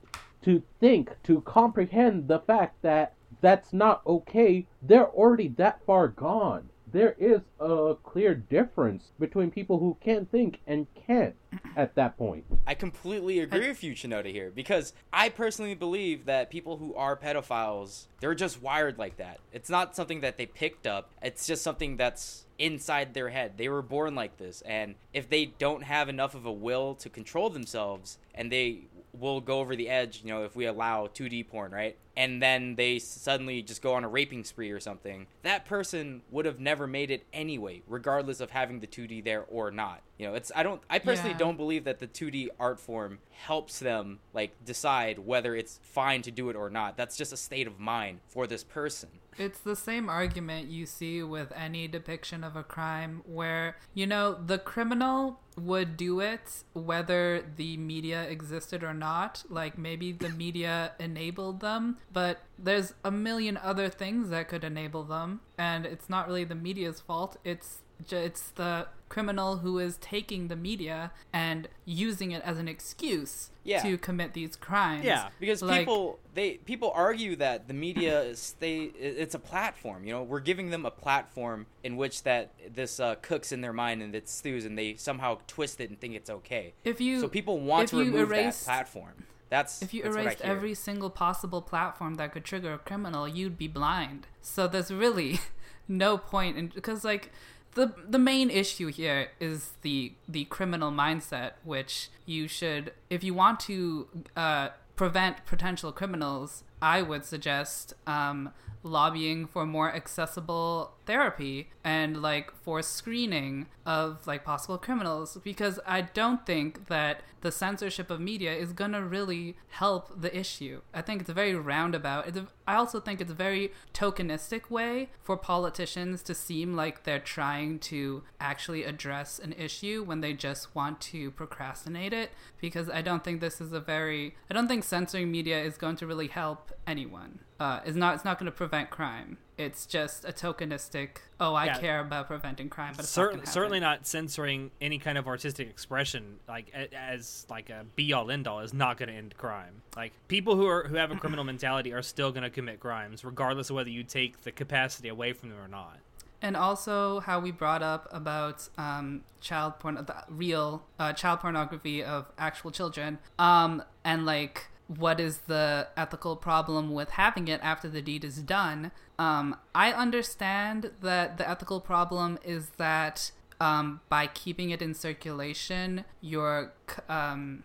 to 0.48 0.62
think 0.80 1.11
to 1.22 1.42
comprehend 1.42 2.26
the 2.26 2.38
fact 2.38 2.80
that 2.80 3.12
that's 3.42 3.70
not 3.74 4.00
okay, 4.06 4.66
they're 4.80 5.11
already 5.11 5.48
that 5.48 5.84
far 5.84 6.08
gone. 6.08 6.70
There 6.90 7.14
is 7.18 7.42
a 7.61 7.96
clear 8.02 8.34
difference 8.34 9.12
between 9.20 9.50
people 9.50 9.78
who 9.78 9.98
can't 10.00 10.30
think 10.30 10.61
and 10.66 10.87
can't 11.06 11.34
at 11.76 11.94
that 11.96 12.16
point. 12.16 12.46
I 12.66 12.72
completely 12.72 13.40
agree 13.40 13.68
with 13.68 13.84
you, 13.84 13.92
Shinoda, 13.92 14.32
here 14.32 14.50
because 14.50 14.94
I 15.12 15.28
personally 15.28 15.74
believe 15.74 16.24
that 16.24 16.48
people 16.48 16.78
who 16.78 16.94
are 16.94 17.14
pedophiles, 17.14 18.06
they're 18.20 18.34
just 18.34 18.62
wired 18.62 18.96
like 18.96 19.18
that. 19.18 19.40
It's 19.52 19.68
not 19.68 19.94
something 19.94 20.22
that 20.22 20.38
they 20.38 20.46
picked 20.46 20.87
up. 20.87 21.11
It's 21.20 21.46
just 21.46 21.62
something 21.62 21.98
that's 21.98 22.46
inside 22.58 23.12
their 23.12 23.28
head. 23.28 23.58
They 23.58 23.68
were 23.68 23.82
born 23.82 24.14
like 24.14 24.38
this, 24.38 24.62
and 24.62 24.94
if 25.12 25.28
they 25.28 25.44
don't 25.44 25.82
have 25.82 26.08
enough 26.08 26.34
of 26.34 26.46
a 26.46 26.52
will 26.52 26.94
to 26.94 27.11
control 27.11 27.50
themselves, 27.50 28.16
and 28.34 28.50
they 28.50 28.84
will 29.20 29.40
go 29.40 29.61
over 29.61 29.76
the 29.76 29.88
edge, 29.88 30.22
you 30.24 30.33
know, 30.33 30.44
if 30.44 30.54
we 30.57 30.66
allow 30.66 31.07
2D 31.07 31.48
porn, 31.48 31.72
right? 31.72 31.96
And 32.18 32.42
then 32.42 32.74
they 32.74 32.98
suddenly 32.98 33.62
just 33.62 33.81
go 33.81 33.94
on 33.94 34.02
a 34.02 34.09
raping 34.09 34.42
spree 34.42 34.72
or 34.72 34.81
something. 34.81 35.28
That 35.42 35.64
person 35.66 36.22
would 36.33 36.46
have 36.46 36.59
never 36.59 36.88
made 36.88 37.12
it 37.12 37.24
anyway, 37.33 37.83
regardless 37.87 38.40
of 38.40 38.50
having 38.50 38.81
the 38.81 38.88
2D 38.88 39.22
there 39.22 39.44
or 39.48 39.70
not. 39.70 40.02
You 40.18 40.26
know, 40.26 40.35
it's 40.35 40.50
I 40.57 40.64
don't 40.64 40.83
I 40.90 40.98
personally 40.98 41.31
Yeah. 41.31 41.38
don't 41.38 41.57
believe 41.57 41.85
that 41.85 42.00
the 42.00 42.09
2D 42.09 42.48
art 42.59 42.81
form 42.81 43.20
helps 43.31 43.78
them 43.78 44.18
like 44.35 44.50
decide 44.64 45.20
whether 45.20 45.54
it's 45.54 45.78
fine 45.85 46.22
to 46.22 46.33
do 46.33 46.50
it 46.50 46.57
or 46.57 46.68
not. 46.68 46.96
That's 46.96 47.16
just 47.16 47.33
a 47.33 47.37
state 47.37 47.68
of 47.68 47.78
mind 47.78 48.18
for 48.26 48.48
this 48.48 48.64
person. 48.64 49.11
It's 49.38 49.61
the 49.61 49.76
same 49.76 50.09
argument 50.09 50.66
you 50.66 50.85
see 50.85 51.22
with 51.22 51.52
any 51.54 51.87
depiction 51.87 52.42
of 52.42 52.57
a 52.57 52.64
crime 52.64 53.22
where, 53.24 53.76
you 53.94 54.04
know, 54.04 54.35
the 54.35 54.59
criminal 54.59 55.38
would 55.57 55.96
do 55.96 56.18
it 56.18 56.64
whether 56.72 57.44
the 57.57 57.76
media 57.76 58.24
existed 58.24 58.83
or 58.83 58.94
not. 58.94 59.44
Like 59.48 59.78
maybe 59.78 60.11
the 60.11 60.31
media 60.31 60.94
enabled 60.98 61.61
them, 61.61 61.98
but 62.12 62.40
there's 62.58 62.94
a 63.04 63.10
million 63.10 63.56
other 63.56 63.88
things 63.88 64.30
that 64.30 64.48
could 64.48 64.64
enable 64.64 65.04
them, 65.04 65.40
and 65.56 65.84
it's 65.86 66.08
not 66.08 66.26
really 66.26 66.44
the 66.44 66.54
media's 66.54 67.00
fault. 67.00 67.36
It's 67.44 67.78
it's 68.12 68.50
the 68.50 68.86
criminal 69.08 69.56
who 69.56 69.80
is 69.80 69.96
taking 69.96 70.46
the 70.46 70.54
media 70.54 71.10
and 71.32 71.66
using 71.84 72.30
it 72.30 72.40
as 72.44 72.56
an 72.56 72.68
excuse 72.68 73.50
Yeah. 73.64 73.82
to 73.82 73.98
commit 73.98 74.34
these 74.34 74.54
crimes. 74.54 75.04
Yeah, 75.04 75.30
Because 75.40 75.62
Like- 75.62 75.80
people 75.80 76.20
they 76.34 76.58
people 76.58 76.92
argue 76.94 77.34
that 77.36 77.66
the 77.66 77.74
media 77.74 78.20
is 78.22 78.54
they 78.60 78.82
it's 78.84 79.34
a 79.34 79.38
platform. 79.40 80.04
You 80.04 80.12
know, 80.12 80.22
we're 80.22 80.38
giving 80.38 80.70
them 80.70 80.86
a 80.86 80.92
platform 80.92 81.66
in 81.82 81.96
which 81.96 82.22
that 82.22 82.52
this 82.72 83.00
uh, 83.00 83.16
cooks 83.16 83.50
in 83.50 83.62
their 83.62 83.72
mind 83.72 84.00
and 84.00 84.14
it 84.14 84.28
stews, 84.28 84.64
and 84.64 84.78
they 84.78 84.94
somehow 84.94 85.38
twist 85.48 85.80
it 85.80 85.90
and 85.90 85.98
think 86.00 86.14
it's 86.14 86.30
okay. 86.30 86.74
If 86.84 87.00
you 87.00 87.20
So 87.20 87.26
people 87.28 87.58
want 87.58 87.88
to 87.88 87.98
remove 87.98 88.30
erased- 88.30 88.60
that 88.66 88.72
platform. 88.86 89.24
That's 89.50 89.82
If 89.82 89.94
you 89.94 90.02
that's 90.02 90.16
erased 90.16 90.40
every 90.42 90.74
single 90.74 91.11
possible 91.11 91.62
platform 91.62 92.16
that 92.16 92.32
could 92.32 92.44
trigger 92.44 92.74
a 92.74 92.78
criminal, 92.78 93.26
you'd 93.26 93.58
be 93.58 93.68
blind. 93.68 94.26
So 94.42 94.68
there's 94.68 94.90
really 94.90 95.40
no 95.88 96.18
point 96.18 96.56
in 96.56 96.68
because 96.68 97.04
like 97.04 97.30
the 97.74 97.94
the 98.06 98.18
main 98.18 98.50
issue 98.50 98.88
here 98.88 99.28
is 99.40 99.72
the 99.82 100.12
the 100.28 100.44
criminal 100.46 100.90
mindset, 100.90 101.52
which 101.64 102.11
you 102.26 102.48
should 102.48 102.92
if 103.08 103.24
you 103.24 103.34
want 103.34 103.61
to 103.61 104.08
uh, 104.37 104.68
prevent 104.96 105.46
potential 105.46 105.92
criminals, 105.92 106.64
I 106.82 107.02
would 107.02 107.24
suggest 107.24 107.94
um, 108.06 108.50
lobbying 108.82 109.46
for 109.46 109.66
more 109.66 109.94
accessible 109.94 110.94
therapy 111.06 111.70
and 111.82 112.20
like 112.20 112.52
for 112.54 112.82
screening 112.82 113.66
of 113.86 114.26
like 114.26 114.44
possible 114.44 114.78
criminals 114.78 115.38
because 115.42 115.80
I 115.86 116.02
don't 116.02 116.44
think 116.44 116.88
that 116.88 117.22
the 117.40 117.52
censorship 117.52 118.10
of 118.10 118.20
media 118.20 118.52
is 118.52 118.72
gonna 118.72 119.02
really 119.02 119.56
help 119.68 120.20
the 120.20 120.36
issue. 120.36 120.82
I 120.92 121.02
think 121.02 121.20
it's 121.20 121.30
a 121.30 121.34
very 121.34 121.54
roundabout. 121.54 122.36
A, 122.36 122.46
I 122.66 122.74
also 122.74 123.00
think 123.00 123.20
it's 123.20 123.30
a 123.30 123.34
very 123.34 123.72
tokenistic 123.94 124.70
way 124.70 125.10
for 125.22 125.36
politicians 125.36 126.22
to 126.24 126.34
seem 126.34 126.74
like 126.74 127.04
they're 127.04 127.18
trying 127.18 127.78
to 127.80 128.22
actually 128.40 128.84
address 128.84 129.38
an 129.38 129.52
issue 129.52 130.04
when 130.04 130.20
they 130.20 130.32
just 130.32 130.74
want 130.74 131.00
to 131.00 131.30
procrastinate 131.30 132.12
it 132.12 132.30
because 132.60 132.90
I 132.90 133.02
don't 133.02 133.24
think 133.24 133.40
this 133.40 133.60
is 133.60 133.72
a 133.72 133.80
very 133.80 134.34
I 134.50 134.54
don't 134.54 134.68
think 134.68 134.84
censoring 134.84 135.30
media 135.30 135.62
is 135.62 135.78
going 135.78 135.96
to 135.96 136.06
really 136.06 136.28
help 136.28 136.72
anyone. 136.86 137.40
Uh, 137.60 137.80
it's 137.84 137.96
not 137.96 138.14
it's 138.14 138.24
not 138.24 138.38
going 138.38 138.46
to 138.50 138.56
prevent 138.56 138.88
crime. 138.90 139.38
it's 139.56 139.86
just 139.86 140.24
a 140.24 140.28
tokenistic. 140.32 141.08
Oh, 141.40 141.52
I 141.54 141.64
Yeah. 141.66 141.78
care 141.78 141.98
about 142.00 142.28
preventing 142.28 142.68
crime, 142.68 142.92
but 142.94 143.00
it's 143.04 143.08
Cer- 143.08 143.32
not 143.34 143.48
certainly 143.48 143.80
not 143.80 144.06
censoring 144.06 144.70
any 144.80 144.98
kind 145.00 145.18
of 145.18 145.26
artistic 145.26 145.68
expression 145.68 146.38
like 146.46 146.72
as 146.94 147.44
like 147.50 147.68
a 147.68 147.84
be 147.96 148.12
all 148.12 148.30
end 148.30 148.46
all 148.46 148.60
is 148.60 148.72
not 148.72 148.96
going 148.98 149.08
to 149.08 149.14
end 149.16 149.36
crime. 149.36 149.82
Like 149.96 150.12
people 150.28 150.54
who 150.54 150.66
are 150.68 150.84
who 150.86 150.94
have 150.94 151.10
a 151.10 151.16
criminal 151.16 151.44
mentality 151.52 151.92
are 151.92 152.02
still 152.02 152.30
going 152.30 152.44
to 152.44 152.50
commit 152.50 152.78
crimes 152.78 153.24
regardless 153.24 153.70
of 153.70 153.76
whether 153.76 153.90
you 153.90 154.04
take 154.04 154.42
the 154.42 154.52
capacity 154.52 155.08
away 155.08 155.32
from 155.32 155.48
them 155.48 155.58
or 155.58 155.66
not. 155.68 155.98
And 156.40 156.56
also 156.56 157.18
how 157.18 157.40
we 157.40 157.50
brought 157.50 157.82
up 157.82 158.06
about 158.12 158.68
um, 158.78 159.22
child 159.40 159.80
porn, 159.80 159.96
the 159.96 160.14
real 160.28 160.84
uh, 160.96 161.12
child 161.12 161.40
pornography 161.40 162.04
of 162.04 162.26
actual 162.38 162.70
children, 162.70 163.18
um, 163.40 163.82
and 164.04 164.24
like 164.24 164.68
what 164.88 165.20
is 165.20 165.38
the 165.46 165.87
ethical 165.96 166.35
problem 166.35 166.92
with 166.92 167.11
having 167.11 167.46
it 167.46 167.61
after 167.62 167.88
the 167.88 168.03
deed 168.03 168.24
is 168.24 168.38
done. 168.38 168.90
Um, 169.18 169.57
I 169.74 169.92
understand 169.92 170.90
that 171.03 171.37
the 171.37 171.48
ethical 171.48 171.81
problem 171.81 172.38
is 172.42 172.70
that 172.79 173.31
um, 173.61 174.01
by 174.09 174.27
keeping 174.27 174.70
it 174.70 174.81
in 174.81 174.94
circulation, 174.94 176.05
you're 176.20 176.72
um, 177.09 177.64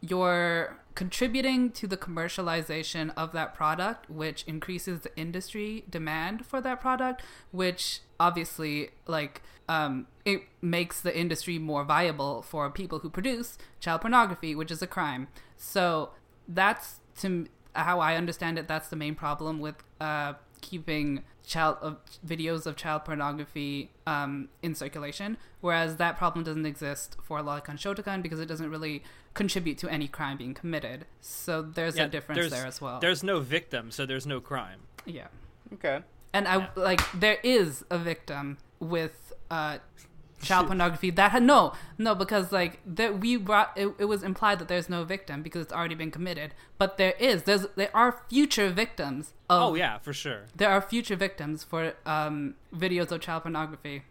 you're 0.00 0.78
contributing 0.94 1.70
to 1.70 1.86
the 1.86 1.96
commercialization 1.96 3.12
of 3.16 3.32
that 3.32 3.54
product, 3.54 4.10
which 4.10 4.44
increases 4.46 5.00
the 5.00 5.16
industry 5.16 5.84
demand 5.88 6.44
for 6.44 6.60
that 6.60 6.80
product, 6.80 7.22
which 7.50 8.00
obviously 8.20 8.90
like 9.06 9.42
um, 9.68 10.06
it 10.24 10.42
makes 10.60 11.00
the 11.00 11.16
industry 11.16 11.58
more 11.58 11.84
viable 11.84 12.42
for 12.42 12.68
people 12.70 12.98
who 13.00 13.10
produce 13.10 13.58
child 13.80 14.00
pornography, 14.00 14.54
which 14.54 14.70
is 14.70 14.82
a 14.82 14.86
crime. 14.86 15.28
So 15.56 16.10
that's 16.48 17.00
to 17.20 17.46
how 17.74 18.00
I 18.00 18.16
understand 18.16 18.58
it. 18.58 18.66
That's 18.68 18.88
the 18.88 18.96
main 18.96 19.14
problem 19.14 19.60
with 19.60 19.76
uh, 20.00 20.34
keeping 20.60 21.22
child 21.46 21.76
of 21.80 21.96
videos 22.26 22.66
of 22.66 22.76
child 22.76 23.04
pornography 23.04 23.90
um, 24.06 24.48
in 24.62 24.74
circulation, 24.74 25.36
whereas 25.60 25.96
that 25.96 26.16
problem 26.18 26.44
doesn't 26.44 26.66
exist 26.66 27.16
for 27.22 27.40
Lolicon 27.40 27.76
Shotacon 27.76 28.22
because 28.22 28.40
it 28.40 28.46
doesn't 28.46 28.70
really 28.70 29.02
contribute 29.34 29.78
to 29.78 29.88
any 29.88 30.08
crime 30.08 30.36
being 30.36 30.54
committed. 30.54 31.06
So 31.20 31.62
there's 31.62 31.96
Yeah, 31.96 32.04
a 32.04 32.08
difference 32.08 32.38
there's- 32.38 32.52
there 32.52 32.66
as 32.66 32.80
well. 32.80 32.98
There's 33.00 33.22
no 33.22 33.40
victim, 33.40 33.90
so 33.90 34.04
there's 34.04 34.26
no 34.26 34.40
crime. 34.40 34.80
Yeah, 35.06 35.28
Okay. 35.74 36.00
and 36.34 36.46
I 36.48 36.68
like 36.74 37.00
there 37.12 37.38
is 37.42 37.84
a 37.90 37.98
victim 37.98 38.58
with 38.80 39.32
uh, 39.50 39.78
child 40.40 40.66
pornography 40.68 41.10
that 41.10 41.32
had 41.32 41.42
no 41.42 41.72
no 41.98 42.14
because 42.14 42.52
like 42.52 42.78
that 42.86 43.18
we 43.20 43.36
brought 43.36 43.72
it, 43.76 43.88
it 43.98 44.04
was 44.04 44.22
implied 44.22 44.58
that 44.60 44.68
there's 44.68 44.88
no 44.88 45.04
victim 45.04 45.42
because 45.42 45.62
it's 45.62 45.72
already 45.72 45.94
been 45.94 46.10
committed, 46.10 46.54
but 46.78 46.96
there 46.96 47.14
is 47.18 47.42
there's 47.42 47.66
there 47.76 47.90
are 47.94 48.20
future 48.28 48.70
victims 48.70 49.32
of 49.50 49.62
Oh 49.62 49.74
yeah, 49.74 49.98
for 49.98 50.12
sure. 50.12 50.42
there 50.54 50.70
are 50.70 50.80
future 50.80 51.16
victims 51.16 51.64
for 51.64 51.94
um, 52.06 52.54
videos 52.74 53.10
of 53.10 53.20
child 53.20 53.42
pornography 53.42 54.02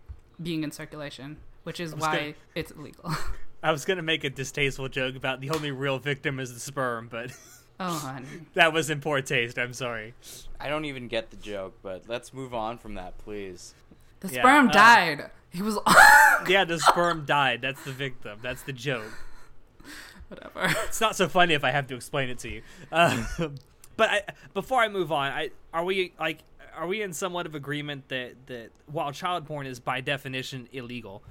being 0.42 0.64
in 0.64 0.72
circulation, 0.72 1.38
which 1.64 1.80
is 1.80 1.96
why 1.96 2.16
gonna- 2.18 2.34
it's 2.56 2.72
illegal. 2.72 3.12
I 3.64 3.72
was 3.72 3.86
gonna 3.86 4.04
make 4.04 4.24
a 4.24 4.30
distasteful 4.30 4.88
joke 4.90 5.16
about 5.16 5.42
the 5.42 5.50
only 5.50 5.72
real 5.72 5.98
victim 5.98 6.40
is 6.40 6.54
the 6.54 6.60
sperm, 6.60 7.08
but 7.10 7.32
oh, 7.80 7.98
honey. 8.00 8.28
that 8.54 8.72
was 8.74 8.90
in 8.90 9.02
poor 9.02 9.22
taste. 9.22 9.58
I'm 9.58 9.74
sorry. 9.74 10.14
I 10.60 10.68
don't 10.70 10.86
even 10.86 11.08
get 11.08 11.32
the 11.32 11.38
joke, 11.38 11.76
but 11.82 12.04
let's 12.08 12.34
move 12.34 12.54
on 12.54 12.78
from 12.78 12.96
that, 12.96 13.18
please. 13.18 13.74
The 14.20 14.28
Yeah, 14.28 14.42
sperm 14.42 14.66
um, 14.68 14.72
died. 14.72 15.32
He 15.52 15.62
was 15.62 15.78
Yeah, 16.48 16.66
the 16.66 16.80
sperm 16.80 17.26
died. 17.26 17.62
That's 17.62 17.84
the 17.84 17.92
victim. 17.92 18.40
That's 18.42 18.62
the 18.64 18.74
joke. 18.74 19.12
whatever. 20.28 20.74
It's 20.86 21.02
not 21.02 21.16
so 21.16 21.28
funny 21.28 21.54
if 21.54 21.64
I 21.64 21.72
have 21.72 21.88
to 21.88 21.96
explain 21.96 22.30
it 22.30 22.40
to 22.40 22.50
you. 22.50 22.62
Uh, 22.92 23.26
but 23.96 24.10
I, 24.10 24.22
before 24.54 24.82
I 24.82 24.88
move 24.90 25.12
on, 25.12 25.32
I 25.32 25.50
are 25.74 25.84
we 25.84 26.14
like 26.20 26.40
are 26.76 26.86
we 26.88 27.02
in 27.02 27.14
somewhat 27.14 27.46
of 27.46 27.56
agreement 27.56 28.10
that 28.10 28.34
that 28.48 28.70
while 28.86 29.12
child 29.12 29.46
porn 29.48 29.66
is 29.66 29.80
by 29.80 30.02
definition 30.02 30.68
illegal, 30.72 31.24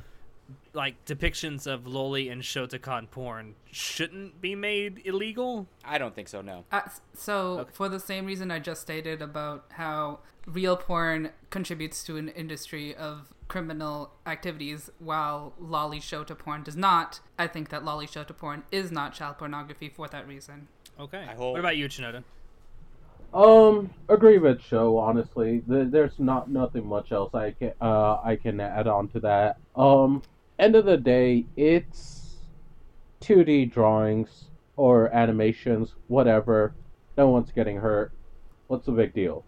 like 0.73 1.05
depictions 1.05 1.67
of 1.67 1.85
loli 1.85 2.31
and 2.33 2.43
shotacon 2.43 3.09
porn 3.11 3.55
shouldn't 3.71 4.41
be 4.41 4.55
made 4.57 5.03
illegal? 5.05 5.69
I 5.85 5.99
don't 5.99 6.15
think 6.15 6.29
so. 6.29 6.41
No. 6.41 6.65
Uh, 6.73 6.81
so, 7.15 7.61
Okay. 7.61 7.71
for 7.73 7.89
the 7.89 8.01
same 8.01 8.27
reason 8.27 8.51
I 8.51 8.59
just 8.59 8.81
stated 8.83 9.23
about 9.23 9.67
how 9.73 10.19
real 10.47 10.77
porn 10.77 11.31
contributes 11.51 12.03
to 12.05 12.17
an 12.17 12.29
industry 12.31 12.95
of 12.95 13.33
criminal 13.49 14.11
activities, 14.27 14.91
while 14.99 15.55
lolly 15.59 16.01
show 16.01 16.25
to 16.25 16.35
porn 16.35 16.63
does 16.63 16.77
not, 16.77 17.21
I 17.39 17.47
think 17.47 17.69
that 17.71 17.85
lolly 17.85 18.07
show 18.07 18.25
to 18.25 18.35
porn 18.35 18.65
is 18.73 18.91
not 18.91 19.15
child 19.15 19.39
pornography 19.39 19.89
for 19.89 20.09
that 20.09 20.27
reason. 20.27 20.69
Okay. 20.99 21.25
I 21.29 21.35
hope- 21.35 21.53
What 21.53 21.61
about 21.61 21.77
you, 21.77 21.89
Shinoda? 21.89 22.25
Um, 23.35 23.91
agree 24.09 24.39
with 24.39 24.63
show. 24.63 24.97
Honestly, 24.99 25.63
there's 25.67 26.19
not 26.19 26.49
nothing 26.49 26.87
much 26.87 27.13
else 27.13 27.35
I 27.35 27.51
can 27.51 27.73
uh 27.81 28.19
I 28.25 28.37
can 28.37 28.61
add 28.61 28.87
on 28.87 29.09
to 29.09 29.21
that. 29.21 29.59
Um, 29.75 30.23
end 30.59 30.75
of 30.77 30.87
the 30.87 30.97
day, 30.97 31.45
it's 31.57 32.37
2D 33.21 33.71
drawings 33.71 34.45
or 34.77 35.13
animations, 35.15 35.95
whatever. 36.09 36.73
No 37.19 37.29
one's 37.29 37.51
getting 37.51 37.77
hurt. 37.79 38.13
What's 38.69 38.87
the 38.87 38.93
big 38.93 39.13
deal? 39.13 39.45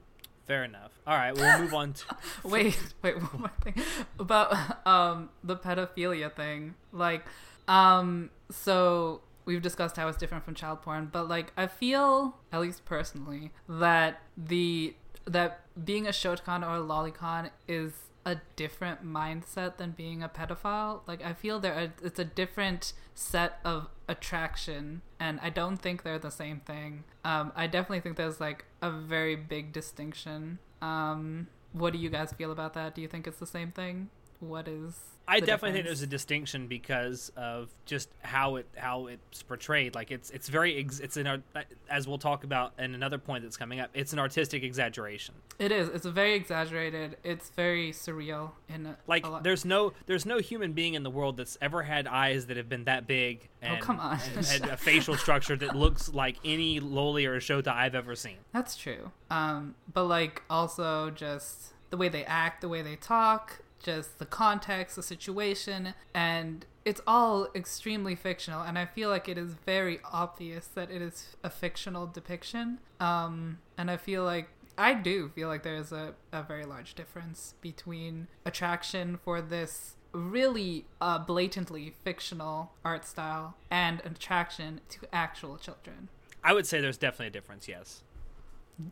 Fair 0.47 0.65
enough. 0.65 0.88
All 1.09 1.17
right, 1.17 1.35
we'll 1.35 1.59
move 1.61 1.73
on 1.73 1.95
to. 1.95 2.05
Wait, 2.45 2.79
wait, 3.01 3.17
one 3.17 3.41
more 3.41 3.53
thing 3.65 3.83
about 4.19 4.87
um 4.87 5.31
the 5.43 5.57
pedophilia 5.57 6.31
thing. 6.31 6.75
Like, 6.93 7.25
um, 7.67 8.29
so 8.51 9.23
we've 9.47 9.63
discussed 9.63 9.97
how 9.97 10.07
it's 10.09 10.19
different 10.19 10.45
from 10.45 10.55
child 10.55 10.83
porn, 10.83 11.09
but 11.11 11.27
like, 11.27 11.55
I 11.57 11.67
feel, 11.67 12.37
at 12.53 12.61
least 12.61 12.85
personally, 12.85 13.53
that 13.67 14.21
the 14.37 14.95
that 15.25 15.61
being 15.83 16.07
a 16.07 16.11
shotacon 16.11 16.63
or 16.63 16.77
a 16.77 16.81
lolicon 16.81 17.49
is 17.67 17.93
a 18.27 18.37
different 18.57 19.03
mindset 19.03 19.79
than 19.79 19.93
being 19.93 20.23
a 20.23 20.29
pedophile. 20.29 21.01
Like, 21.07 21.25
I 21.25 21.33
feel 21.33 21.59
there 21.59 21.73
are, 21.75 21.93
it's 22.03 22.19
a 22.19 22.25
different 22.27 22.93
set 23.15 23.61
of 23.65 23.89
attraction, 24.07 25.01
and 25.19 25.41
I 25.41 25.49
don't 25.49 25.79
think 25.79 26.03
they're 26.03 26.19
the 26.19 26.31
same 26.31 26.61
thing. 26.61 27.05
Um, 27.25 27.53
I 27.57 27.67
definitely 27.67 28.01
think 28.01 28.17
there's 28.17 28.41
like 28.41 28.67
a 28.83 28.91
very 28.91 29.37
big 29.37 29.73
distinction. 29.73 30.59
Um, 30.83 31.49
what 31.73 31.93
do 31.93 31.99
you 31.99 32.11
guys 32.11 32.33
feel 32.33 32.53
about 32.53 32.75
that? 32.75 32.95
Do 32.95 33.03
you 33.03 33.09
think 33.09 33.27
it's 33.27 33.39
the 33.39 33.47
same 33.47 33.73
thing? 33.73 34.11
What 34.41 34.69
is? 34.69 34.95
I 35.31 35.41
definitely 35.41 35.73
think 35.73 35.85
there's 35.85 36.01
a 36.01 36.07
distinction 36.07 36.69
because 36.69 37.31
of 37.37 37.69
just 37.85 38.09
how 38.23 38.57
it 38.57 38.67
how 38.79 39.09
it's 39.09 39.43
portrayed. 39.43 39.95
Like 39.95 40.11
it's 40.11 40.31
it's 40.31 40.49
very 40.49 40.79
ex- 40.79 41.01
it's 41.01 41.19
an 41.19 41.27
art- 41.27 41.43
as 41.91 42.09
we'll 42.09 42.17
talk 42.17 42.45
about 42.45 42.73
in 42.79 42.95
another 42.95 43.19
point 43.19 43.43
that's 43.43 43.59
coming 43.59 43.79
up. 43.79 43.91
It's 43.93 44.15
an 44.15 44.19
artistic 44.21 44.63
exaggeration. 44.63 45.35
It 45.59 45.71
is. 45.71 45.91
It's 45.91 46.07
very 46.07 46.33
exaggerated. 46.35 47.19
It's 47.25 47.51
very 47.51 47.93
surreal 47.93 48.53
in 48.71 48.87
a, 48.87 48.97
Like 49.07 49.27
a 49.27 49.29
lot. 49.29 49.43
there's 49.45 49.67
no 49.67 49.93
there's 50.07 50.25
no 50.25 50.39
human 50.39 50.73
being 50.73 50.95
in 50.95 51.03
the 51.03 51.11
world 51.11 51.37
that's 51.37 51.59
ever 51.61 51.83
had 51.83 52.07
eyes 52.07 52.47
that 52.47 52.57
have 52.57 52.71
been 52.71 52.85
that 52.85 53.07
big 53.07 53.51
and, 53.61 53.77
Oh, 53.77 53.85
come 53.85 54.01
on. 54.01 54.19
and, 54.35 54.65
a 54.71 54.79
facial 54.79 55.15
structure 55.17 55.57
that 55.57 55.77
looks 55.77 56.09
like 56.09 56.37
any 56.43 56.81
loli 56.81 57.27
or 57.27 57.37
shota 57.39 57.69
I've 57.69 57.95
ever 57.95 58.15
seen. 58.15 58.37
That's 58.55 58.77
true. 58.79 59.11
Um, 59.31 59.75
but 59.93 60.05
like 60.05 60.43
also 60.49 61.11
just 61.11 61.75
the 61.91 61.99
way 61.99 62.09
they 62.09 62.25
act, 62.25 62.63
the 62.63 62.69
way 62.71 62.81
they 62.81 62.97
talk, 62.97 63.61
just 63.83 64.19
the 64.19 64.27
context, 64.27 64.97
the 64.97 65.03
situation, 65.03 65.95
and 66.15 66.67
it's 66.85 67.01
all 67.07 67.49
extremely 67.55 68.15
fictional. 68.15 68.63
And 68.63 68.79
I 68.79 68.87
feel 68.87 69.11
like 69.11 69.29
it 69.29 69.39
is 69.39 69.55
very 69.67 70.01
obvious 70.05 70.67
that 70.69 70.91
it 70.91 71.03
is 71.03 71.37
a 71.45 71.51
fictional 71.51 72.07
depiction. 72.07 72.79
Um, 73.01 73.59
and 73.77 73.91
I 73.91 73.97
feel 73.97 74.25
like 74.25 74.49
I 74.77 74.95
do 74.95 75.29
feel 75.29 75.49
like 75.49 75.65
there 75.65 75.77
is 75.77 75.93
a, 75.93 76.15
a 76.33 76.43
very 76.43 76.65
large 76.65 76.95
difference 76.95 77.55
between 77.61 78.29
attraction 78.47 79.19
for 79.25 79.43
this 79.43 79.97
really 80.13 80.87
uh, 81.01 81.19
blatantly 81.19 81.95
fictional 82.05 82.73
art 82.85 83.05
style 83.05 83.57
and 83.71 84.01
attraction 84.05 84.81
to 84.89 85.01
actual 85.13 85.57
children. 85.57 86.09
I 86.43 86.53
would 86.53 86.67
say 86.67 86.81
there's 86.81 86.97
definitely 86.97 87.27
a 87.27 87.31
difference. 87.31 87.69
Yes. 87.69 88.03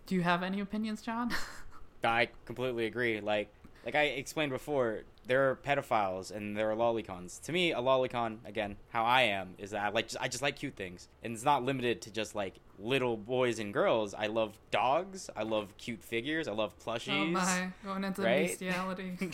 Do 0.06 0.14
you 0.14 0.22
have 0.22 0.42
any 0.42 0.60
opinions, 0.60 1.00
John? 1.02 1.30
I 2.04 2.28
completely 2.44 2.86
agree. 2.86 3.20
Like 3.20 3.48
like 3.86 3.94
I 3.94 4.02
explained 4.02 4.50
before, 4.50 5.04
there 5.26 5.48
are 5.48 5.56
pedophiles 5.56 6.32
and 6.32 6.56
there 6.56 6.70
are 6.70 6.74
lolicons. 6.74 7.40
To 7.42 7.52
me, 7.52 7.72
a 7.72 7.78
lolicon, 7.78 8.38
again, 8.44 8.76
how 8.88 9.04
I 9.04 9.22
am 9.22 9.54
is 9.58 9.70
that 9.70 9.80
I 9.82 9.88
like 9.90 10.10
I 10.20 10.26
just 10.26 10.42
like 10.42 10.56
cute 10.56 10.74
things, 10.74 11.08
and 11.22 11.32
it's 11.32 11.44
not 11.44 11.64
limited 11.64 12.02
to 12.02 12.10
just 12.10 12.34
like 12.34 12.56
little 12.80 13.16
boys 13.16 13.60
and 13.60 13.72
girls. 13.72 14.12
I 14.12 14.26
love 14.26 14.58
dogs. 14.72 15.30
I 15.36 15.44
love 15.44 15.76
cute 15.78 16.02
figures. 16.02 16.48
I 16.48 16.52
love 16.52 16.76
plushies. 16.84 17.22
Oh 17.22 17.26
my, 17.26 17.68
going 17.84 18.02
into 18.04 18.22
right? 18.22 18.48
bestiality. 18.48 19.16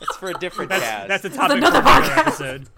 It's 0.00 0.16
for 0.16 0.30
a 0.30 0.34
different 0.34 0.70
That's 0.70 0.82
cast. 0.82 1.08
that's 1.08 1.24
a 1.26 1.30
topic 1.30 1.58
another 1.58 1.82
for 1.82 1.88
another 1.88 2.06
podcast. 2.08 2.18
episode. 2.18 2.68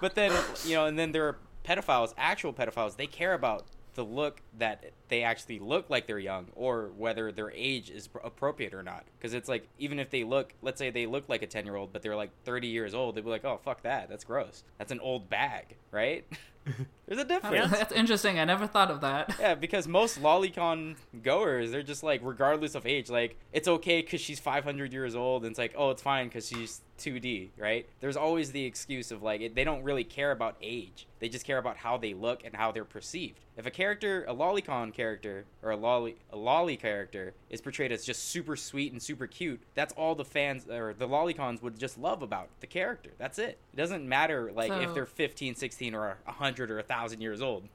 But 0.00 0.14
then 0.14 0.32
you 0.64 0.76
know, 0.76 0.86
and 0.86 0.96
then 0.98 1.10
there 1.12 1.26
are 1.26 1.38
pedophiles, 1.64 2.14
actual 2.16 2.52
pedophiles. 2.52 2.96
They 2.96 3.08
care 3.08 3.34
about 3.34 3.66
the 3.94 4.04
look 4.04 4.40
that 4.56 4.92
they 5.08 5.22
actually 5.22 5.58
look 5.58 5.90
like 5.90 6.06
they're 6.06 6.18
young, 6.18 6.46
or 6.54 6.90
whether 6.96 7.32
their 7.32 7.50
age 7.50 7.90
is 7.90 8.08
pr- 8.08 8.18
appropriate 8.18 8.74
or 8.74 8.82
not. 8.82 9.04
Because 9.18 9.34
it's 9.34 9.48
like 9.48 9.68
even 9.78 9.98
if 9.98 10.10
they 10.10 10.24
look, 10.24 10.54
let's 10.62 10.78
say 10.78 10.90
they 10.90 11.06
look 11.06 11.28
like 11.28 11.42
a 11.42 11.46
ten 11.46 11.64
year 11.64 11.76
old, 11.76 11.92
but 11.92 12.02
they're 12.02 12.16
like 12.16 12.30
thirty 12.44 12.68
years 12.68 12.94
old, 12.94 13.14
they'd 13.14 13.24
be 13.24 13.30
like, 13.30 13.44
oh 13.44 13.60
fuck 13.62 13.82
that, 13.82 14.08
that's 14.08 14.24
gross. 14.24 14.64
That's 14.78 14.92
an 14.92 15.00
old 15.00 15.28
bag, 15.28 15.76
right? 15.90 16.26
There's 17.06 17.20
a 17.20 17.24
That's, 17.24 17.42
difference. 17.42 17.70
that's 17.78 17.92
interesting. 17.92 18.38
I 18.38 18.44
never 18.44 18.66
thought 18.66 18.90
of 18.90 19.00
that. 19.00 19.34
Yeah, 19.40 19.54
because 19.54 19.88
most 19.88 20.20
lolicon 20.20 20.96
goers, 21.22 21.70
they're 21.70 21.82
just 21.82 22.02
like, 22.02 22.20
regardless 22.22 22.74
of 22.74 22.86
age, 22.86 23.08
like 23.08 23.38
it's 23.52 23.66
okay 23.66 24.02
because 24.02 24.20
she's 24.20 24.38
500 24.38 24.92
years 24.92 25.14
old, 25.14 25.44
and 25.44 25.50
it's 25.50 25.58
like, 25.58 25.74
oh, 25.76 25.90
it's 25.90 26.02
fine 26.02 26.28
because 26.28 26.48
she's 26.48 26.82
2D, 26.98 27.50
right? 27.56 27.88
There's 28.00 28.16
always 28.16 28.52
the 28.52 28.64
excuse 28.64 29.10
of 29.10 29.22
like, 29.22 29.40
it, 29.40 29.54
they 29.54 29.64
don't 29.64 29.82
really 29.82 30.04
care 30.04 30.32
about 30.32 30.56
age. 30.60 31.06
They 31.20 31.28
just 31.28 31.46
care 31.46 31.58
about 31.58 31.78
how 31.78 31.96
they 31.96 32.12
look 32.12 32.44
and 32.44 32.54
how 32.54 32.72
they're 32.72 32.84
perceived. 32.84 33.40
If 33.56 33.64
a 33.66 33.70
character, 33.70 34.24
a 34.28 34.34
lolicon 34.34 34.92
character, 34.98 35.44
or 35.62 35.70
a 35.70 35.76
lolly, 35.76 36.16
a 36.32 36.36
lolly 36.36 36.76
character 36.76 37.32
is 37.48 37.60
portrayed 37.60 37.92
as 37.92 38.04
just 38.04 38.24
super 38.24 38.56
sweet 38.56 38.90
and 38.90 39.00
super 39.00 39.28
cute, 39.28 39.60
that's 39.74 39.94
all 39.94 40.16
the 40.16 40.24
fans 40.24 40.66
or 40.68 40.92
the 40.92 41.06
lolicons 41.06 41.62
would 41.62 41.78
just 41.78 41.96
love 41.96 42.20
about 42.20 42.48
the 42.58 42.66
character. 42.66 43.10
That's 43.16 43.38
it. 43.38 43.58
It 43.72 43.76
doesn't 43.76 44.06
matter 44.08 44.50
like 44.52 44.72
if 44.72 44.94
they're 44.94 45.06
15, 45.06 45.54
16, 45.54 45.94
or 45.94 46.18
100 46.24 46.70
or 46.72 46.76
1,000 46.76 47.20
years 47.20 47.40
old. 47.40 47.68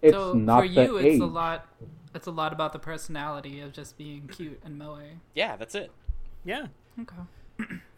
It's 0.00 0.16
so 0.16 0.32
not 0.32 0.62
for 0.62 0.68
the 0.68 0.84
you, 0.84 0.98
age. 0.98 1.04
it's 1.04 1.22
a 1.22 1.26
lot. 1.26 1.68
It's 2.14 2.26
a 2.26 2.30
lot 2.30 2.52
about 2.52 2.72
the 2.72 2.78
personality 2.78 3.60
of 3.60 3.72
just 3.72 3.98
being 3.98 4.26
cute 4.28 4.60
and 4.64 4.78
moe. 4.78 4.98
Yeah, 5.34 5.56
that's 5.56 5.74
it. 5.74 5.90
Yeah. 6.44 6.66
Okay. 7.00 7.16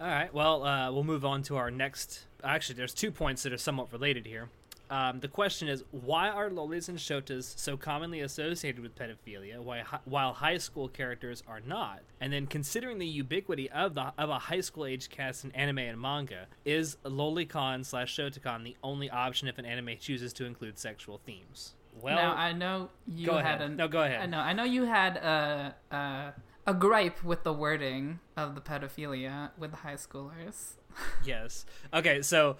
All 0.00 0.06
right. 0.06 0.34
Well, 0.34 0.64
uh, 0.64 0.90
we'll 0.90 1.04
move 1.04 1.24
on 1.24 1.42
to 1.44 1.56
our 1.56 1.70
next. 1.70 2.26
Actually, 2.42 2.76
there's 2.76 2.94
two 2.94 3.12
points 3.12 3.44
that 3.44 3.52
are 3.52 3.58
somewhat 3.58 3.92
related 3.92 4.26
here. 4.26 4.48
Um, 4.88 5.20
the 5.20 5.28
question 5.28 5.68
is, 5.68 5.82
why 5.90 6.28
are 6.28 6.48
lolis 6.48 6.88
and 6.88 6.98
shotas 6.98 7.58
so 7.58 7.76
commonly 7.76 8.20
associated 8.20 8.80
with 8.80 8.94
pedophilia, 8.94 9.58
while 9.58 9.84
hi- 9.84 10.00
while 10.04 10.32
high 10.32 10.58
school 10.58 10.88
characters 10.88 11.42
are 11.48 11.60
not? 11.60 12.00
And 12.20 12.32
then, 12.32 12.46
considering 12.46 12.98
the 12.98 13.06
ubiquity 13.06 13.70
of 13.70 13.94
the 13.94 14.12
of 14.16 14.30
a 14.30 14.38
high 14.38 14.60
school 14.60 14.86
age 14.86 15.08
cast 15.08 15.44
in 15.44 15.50
anime 15.52 15.78
and 15.78 16.00
manga, 16.00 16.46
is 16.64 16.96
lolicon 17.04 17.84
slash 17.84 18.16
shotacon 18.16 18.64
the 18.64 18.76
only 18.82 19.10
option 19.10 19.48
if 19.48 19.58
an 19.58 19.66
anime 19.66 19.96
chooses 19.98 20.32
to 20.34 20.44
include 20.44 20.78
sexual 20.78 21.20
themes? 21.24 21.74
Well, 22.00 22.16
now 22.16 22.34
I 22.34 22.52
know 22.52 22.90
you 23.06 23.26
go 23.26 23.38
had 23.38 23.60
ahead. 23.60 23.76
No, 23.76 23.88
go 23.88 24.02
ahead. 24.02 24.20
I 24.20 24.26
know. 24.26 24.38
I 24.38 24.52
know 24.52 24.64
you 24.64 24.84
had 24.84 25.16
a 25.16 25.74
a, 25.90 26.34
a 26.66 26.74
gripe 26.74 27.24
with 27.24 27.42
the 27.42 27.52
wording 27.52 28.20
of 28.36 28.54
the 28.54 28.60
pedophilia 28.60 29.50
with 29.58 29.72
the 29.72 29.78
high 29.78 29.94
schoolers. 29.94 30.75
Yes. 31.24 31.66
Okay, 31.92 32.22
so 32.22 32.56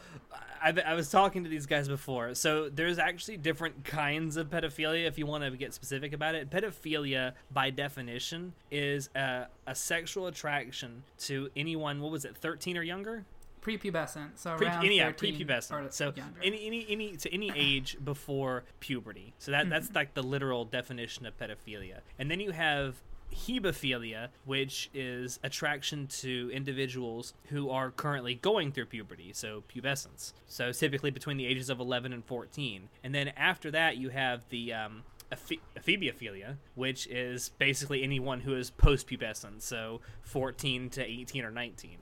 I, 0.62 0.74
I 0.84 0.95
was 0.95 1.11
talking 1.11 1.45
to 1.45 1.51
these 1.51 1.66
guys 1.66 1.89
before. 1.89 2.34
So 2.34 2.68
there's 2.68 2.99
actually 2.99 3.37
different 3.37 3.84
kinds 3.84 4.37
of 4.37 4.51
pedophilia 4.51 5.07
if 5.07 5.18
you 5.18 5.26
want 5.26 5.45
to 5.45 5.51
get 5.51 5.74
specific 5.74 6.12
about 6.12 6.34
it. 6.34 6.51
Pedophilia, 6.51 7.32
by 7.53 7.70
definition, 7.70 8.53
is 8.70 9.09
a, 9.14 9.47
a 9.66 9.74
sexual 9.74 10.26
attraction 10.26 11.05
to 11.18 11.51
anyone, 11.57 12.01
what 12.01 12.11
was 12.11 12.24
it, 12.24 12.37
13 12.37 12.76
or 12.76 12.82
younger? 12.82 13.24
Prepubescent, 13.62 14.30
so 14.37 14.57
Pre- 14.57 14.68
around 14.68 14.84
any, 14.84 14.99
yeah, 14.99 15.07
13 15.07 15.34
prepubescent. 15.34 15.93
So 15.93 16.12
younger. 16.14 16.41
any, 16.43 16.66
any, 16.66 16.87
any, 16.89 17.16
to 17.16 17.34
any 17.34 17.51
age 17.55 17.97
before 18.05 18.64
puberty. 18.78 19.34
So 19.39 19.51
that, 19.51 19.68
that's 19.68 19.91
like 19.95 20.14
the 20.14 20.22
literal 20.22 20.64
definition 20.64 21.26
of 21.26 21.37
pedophilia. 21.37 22.01
And 22.18 22.30
then 22.30 22.39
you 22.39 22.53
have 22.53 23.03
hebephilia, 23.35 24.29
which 24.45 24.91
is 24.95 25.39
attraction 25.43 26.07
to 26.07 26.51
individuals 26.53 27.35
who 27.49 27.70
are 27.70 27.91
currently 27.91 28.35
going 28.35 28.72
through 28.72 28.87
puberty, 28.87 29.33
so 29.33 29.62
pubescence. 29.74 30.33
So 30.47 30.72
typically 30.72 31.11
between 31.11 31.37
the 31.37 31.47
ages 31.47 31.70
of 31.70 31.81
11 31.81 32.12
and 32.12 32.24
14. 32.24 32.89
And 33.05 33.14
then 33.14 33.29
after 33.37 33.70
that, 33.70 33.97
you 33.97 34.09
have 34.11 34.49
the 34.49 34.72
um, 34.72 35.03
ephe- 35.33 35.61
ephebophilia, 35.79 36.57
which 36.74 37.07
is 37.09 37.51
basically 37.59 38.03
anyone 38.03 38.41
who 38.41 38.55
is 38.55 38.70
post-pubescent, 38.70 39.62
so 39.62 40.01
14 40.22 40.91
to 40.91 41.05
18 41.05 41.45
or 41.45 41.51
19. 41.51 41.99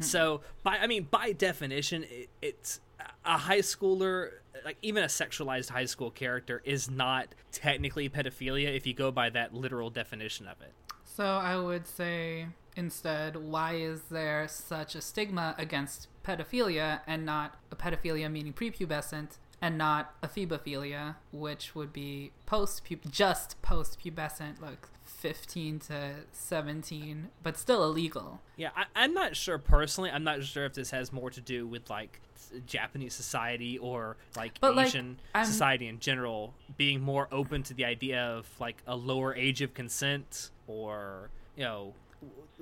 So, 0.00 0.40
by 0.64 0.78
I 0.78 0.88
mean, 0.88 1.06
by 1.08 1.30
definition, 1.30 2.04
it, 2.10 2.28
it's 2.42 2.80
a 3.24 3.38
high 3.38 3.60
schooler, 3.60 4.30
like 4.64 4.76
even 4.82 5.02
a 5.02 5.06
sexualized 5.06 5.70
high 5.70 5.84
school 5.84 6.10
character, 6.10 6.62
is 6.64 6.90
not 6.90 7.34
technically 7.52 8.08
pedophilia 8.08 8.74
if 8.76 8.86
you 8.86 8.94
go 8.94 9.10
by 9.10 9.30
that 9.30 9.54
literal 9.54 9.90
definition 9.90 10.46
of 10.46 10.60
it. 10.60 10.72
So 11.04 11.24
I 11.24 11.56
would 11.56 11.86
say 11.86 12.46
instead, 12.76 13.36
why 13.36 13.74
is 13.74 14.02
there 14.10 14.46
such 14.48 14.94
a 14.94 15.00
stigma 15.00 15.54
against 15.58 16.08
pedophilia 16.24 17.00
and 17.06 17.26
not 17.26 17.58
a 17.70 17.76
pedophilia 17.76 18.30
meaning 18.30 18.52
prepubescent 18.52 19.38
and 19.60 19.76
not 19.76 20.14
a 20.22 20.28
phebophilia, 20.28 21.16
which 21.32 21.74
would 21.74 21.92
be 21.92 22.32
post 22.46 22.82
just 23.10 23.60
post 23.62 23.98
pubescent, 24.02 24.60
like 24.60 24.88
15 25.20 25.78
to 25.80 26.10
17, 26.32 27.28
but 27.42 27.58
still 27.58 27.84
illegal. 27.84 28.40
Yeah, 28.56 28.70
I, 28.74 28.84
I'm 28.96 29.12
not 29.12 29.36
sure 29.36 29.58
personally. 29.58 30.10
I'm 30.10 30.24
not 30.24 30.42
sure 30.42 30.64
if 30.64 30.72
this 30.72 30.90
has 30.92 31.12
more 31.12 31.28
to 31.30 31.40
do 31.42 31.66
with 31.66 31.90
like 31.90 32.20
Japanese 32.66 33.12
society 33.14 33.76
or 33.78 34.16
like 34.34 34.58
But, 34.60 34.78
Asian 34.78 35.18
I'm- 35.34 35.44
society 35.44 35.88
in 35.88 35.98
general 35.98 36.54
being 36.78 37.00
more 37.02 37.28
open 37.30 37.62
to 37.64 37.74
the 37.74 37.84
idea 37.84 38.22
of 38.22 38.48
like 38.58 38.82
a 38.86 38.96
lower 38.96 39.34
age 39.34 39.60
of 39.60 39.74
consent 39.74 40.50
or 40.66 41.28
you 41.54 41.64
know 41.64 41.92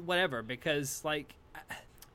whatever. 0.05 0.43
Because 0.43 1.05
like 1.05 1.35
I, 1.55 1.61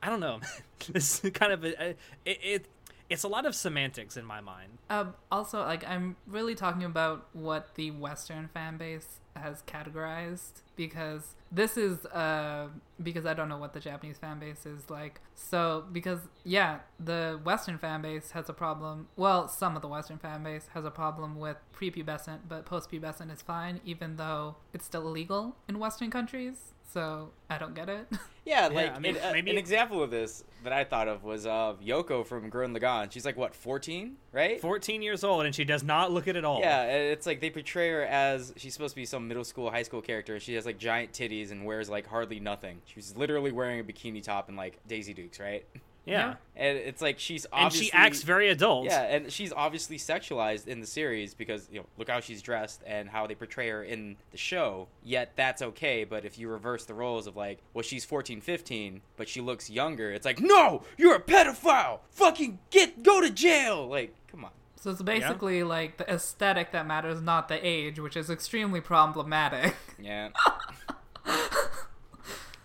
I 0.02 0.10
don't 0.10 0.20
know, 0.20 0.40
this 0.92 1.20
kind 1.32 1.52
of 1.52 1.64
a, 1.64 1.82
a 1.82 1.88
it, 2.26 2.38
it 2.42 2.66
it's 3.08 3.22
a 3.22 3.28
lot 3.28 3.46
of 3.46 3.54
semantics 3.54 4.16
in 4.18 4.24
my 4.26 4.40
mind. 4.42 4.78
Um, 4.90 5.14
also, 5.32 5.60
like 5.62 5.88
I'm 5.88 6.16
really 6.26 6.54
talking 6.54 6.84
about 6.84 7.28
what 7.32 7.74
the 7.76 7.90
Western 7.92 8.48
fan 8.48 8.76
base 8.76 9.20
has 9.36 9.62
categorized 9.62 10.62
because 10.76 11.34
this 11.50 11.76
is 11.76 12.04
uh 12.06 12.68
because 13.02 13.26
I 13.26 13.34
don't 13.34 13.48
know 13.48 13.58
what 13.58 13.72
the 13.72 13.80
Japanese 13.80 14.18
fan 14.18 14.38
base 14.38 14.66
is 14.66 14.90
like. 14.90 15.20
So 15.34 15.84
because 15.92 16.20
yeah, 16.44 16.80
the 16.98 17.40
Western 17.42 17.78
fan 17.78 18.02
base 18.02 18.32
has 18.32 18.48
a 18.48 18.52
problem. 18.52 19.08
Well, 19.16 19.48
some 19.48 19.76
of 19.76 19.82
the 19.82 19.88
Western 19.88 20.18
fan 20.18 20.42
base 20.42 20.68
has 20.74 20.84
a 20.84 20.90
problem 20.90 21.38
with 21.38 21.56
prepubescent, 21.76 22.40
but 22.48 22.66
postpubescent 22.66 23.32
is 23.32 23.42
fine, 23.42 23.80
even 23.84 24.16
though 24.16 24.56
it's 24.72 24.84
still 24.84 25.06
illegal 25.06 25.56
in 25.68 25.78
Western 25.78 26.10
countries. 26.10 26.73
So 26.92 27.30
I 27.50 27.58
don't 27.58 27.74
get 27.74 27.88
it. 27.88 28.06
Yeah, 28.46 28.68
Yeah, 28.68 28.74
like 28.74 28.94
I 28.94 28.98
mean, 28.98 29.16
an, 29.16 29.22
uh, 29.24 29.32
maybe- 29.32 29.50
an 29.52 29.56
example 29.56 30.02
of 30.02 30.10
this 30.10 30.44
that 30.64 30.72
I 30.74 30.84
thought 30.84 31.08
of 31.08 31.24
was 31.24 31.46
uh, 31.46 31.72
Yoko 31.82 32.26
from 32.26 32.50
Gurren 32.50 32.76
Lagann. 32.78 33.10
She's 33.10 33.24
like 33.24 33.38
what, 33.38 33.54
14, 33.54 34.16
right? 34.32 34.60
14 34.60 35.00
years 35.00 35.24
old 35.24 35.46
and 35.46 35.54
she 35.54 35.64
does 35.64 35.82
not 35.82 36.12
look 36.12 36.28
it 36.28 36.36
at 36.36 36.44
all. 36.44 36.60
Yeah, 36.60 36.82
it's 36.84 37.24
like 37.26 37.40
they 37.40 37.48
portray 37.48 37.88
her 37.90 38.02
as 38.04 38.52
she's 38.58 38.74
supposed 38.74 38.92
to 38.94 39.00
be 39.00 39.06
some 39.06 39.26
middle 39.28 39.44
school, 39.44 39.70
high 39.70 39.82
school 39.82 40.02
character. 40.02 40.38
She 40.38 40.52
has 40.56 40.66
like 40.66 40.76
giant 40.76 41.12
titties 41.12 41.52
and 41.52 41.64
wears 41.64 41.88
like 41.88 42.06
hardly 42.06 42.38
nothing. 42.38 42.82
She's 42.84 43.16
literally 43.16 43.50
wearing 43.50 43.80
a 43.80 43.84
bikini 43.84 44.22
top 44.22 44.48
and 44.48 44.56
like 44.58 44.78
Daisy 44.86 45.14
Dukes, 45.14 45.40
right? 45.40 45.64
yeah. 46.04 46.34
And 46.56 46.78
it's 46.78 47.02
like 47.02 47.18
she's 47.18 47.46
And 47.52 47.72
she 47.72 47.90
acts 47.92 48.22
very 48.22 48.48
adult. 48.48 48.86
yeah, 48.86 49.02
and 49.02 49.32
she's 49.32 49.52
obviously 49.52 49.96
sexualized 49.98 50.68
in 50.68 50.80
the 50.80 50.86
series 50.86 51.34
because 51.34 51.68
you 51.72 51.80
know 51.80 51.86
look 51.98 52.08
how 52.08 52.20
she's 52.20 52.42
dressed 52.42 52.82
and 52.86 53.08
how 53.08 53.26
they 53.26 53.34
portray 53.34 53.68
her 53.70 53.82
in 53.82 54.16
the 54.30 54.36
show. 54.36 54.88
Yet 55.02 55.32
that's 55.36 55.62
okay, 55.62 56.04
but 56.04 56.24
if 56.24 56.38
you 56.38 56.48
reverse 56.48 56.84
the 56.84 56.94
roles 56.94 57.26
of 57.26 57.36
like, 57.36 57.58
well, 57.72 57.82
she's 57.82 58.04
14, 58.04 58.40
15, 58.40 59.00
but 59.16 59.28
she 59.28 59.40
looks 59.40 59.68
younger, 59.70 60.12
it's 60.12 60.24
like, 60.26 60.40
no, 60.40 60.82
you're 60.96 61.14
a 61.16 61.20
pedophile. 61.20 62.00
Fucking 62.10 62.58
get 62.70 63.02
go 63.02 63.20
to 63.20 63.30
jail. 63.30 63.88
Like, 63.88 64.14
come 64.30 64.44
on. 64.44 64.50
So 64.76 64.90
it's 64.90 65.00
basically 65.00 65.62
like 65.62 65.96
the 65.96 66.08
aesthetic 66.12 66.72
that 66.72 66.86
matters, 66.86 67.22
not 67.22 67.48
the 67.48 67.58
age, 67.66 67.98
which 67.98 68.16
is 68.18 68.28
extremely 68.28 68.80
problematic. 68.82 69.74
Yeah. 69.98 70.28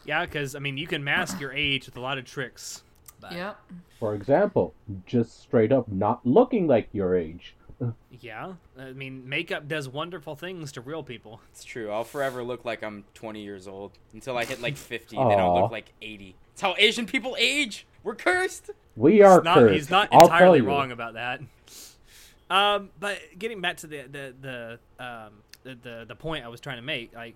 Yeah, 0.06 0.26
because 0.26 0.56
I 0.56 0.60
mean, 0.60 0.78
you 0.78 0.88
can 0.88 1.04
mask 1.04 1.40
your 1.40 1.54
age 1.54 1.86
with 1.86 1.96
a 1.96 2.02
lot 2.02 2.18
of 2.18 2.26
tricks. 2.26 2.82
But, 3.22 3.34
yep. 3.34 3.60
For 4.00 4.16
example, 4.16 4.74
just 5.06 5.42
straight 5.42 5.72
up 5.72 5.88
not 5.90 6.26
looking 6.26 6.68
like 6.68 6.90
your 6.94 7.16
age. 7.18 7.56
Yeah, 8.20 8.54
I 8.78 8.92
mean, 8.92 9.28
makeup 9.30 9.70
does 9.70 9.88
wonderful 9.88 10.36
things 10.36 10.74
to 10.74 10.82
real 10.82 11.02
people. 11.02 11.40
It's 11.52 11.64
true. 11.64 11.90
I'll 11.92 12.04
forever 12.04 12.44
look 12.44 12.66
like 12.66 12.84
I'm 12.84 13.06
20 13.14 13.42
years 13.42 13.70
old 13.70 13.94
until 14.14 14.38
I 14.38 14.44
hit 14.44 14.62
like 14.62 14.76
50. 14.78 15.16
then 15.16 15.40
I'll 15.40 15.62
look 15.62 15.72
like 15.72 15.94
80. 16.02 16.36
It's 16.52 16.62
how 16.62 16.76
Asian 16.78 17.06
people 17.06 17.38
age. 17.40 17.86
We're 18.04 18.16
cursed. 18.16 18.72
We 18.98 19.22
are 19.22 19.38
He's 19.40 19.44
not, 19.46 19.58
cursed. 19.58 19.74
he's 19.74 19.90
not 19.90 20.10
I'll 20.12 20.24
entirely 20.24 20.60
wrong 20.62 20.92
about 20.92 21.14
that. 21.14 21.40
Um, 22.50 22.90
but 23.00 23.20
getting 23.38 23.62
back 23.62 23.78
to 23.78 23.88
the 23.88 24.02
the 24.12 24.34
the 24.42 24.80
um 25.06 25.34
the, 25.64 25.76
the 25.82 26.06
the 26.10 26.16
point 26.16 26.44
I 26.44 26.48
was 26.50 26.60
trying 26.60 26.78
to 26.78 26.82
make, 26.84 27.14
like. 27.16 27.36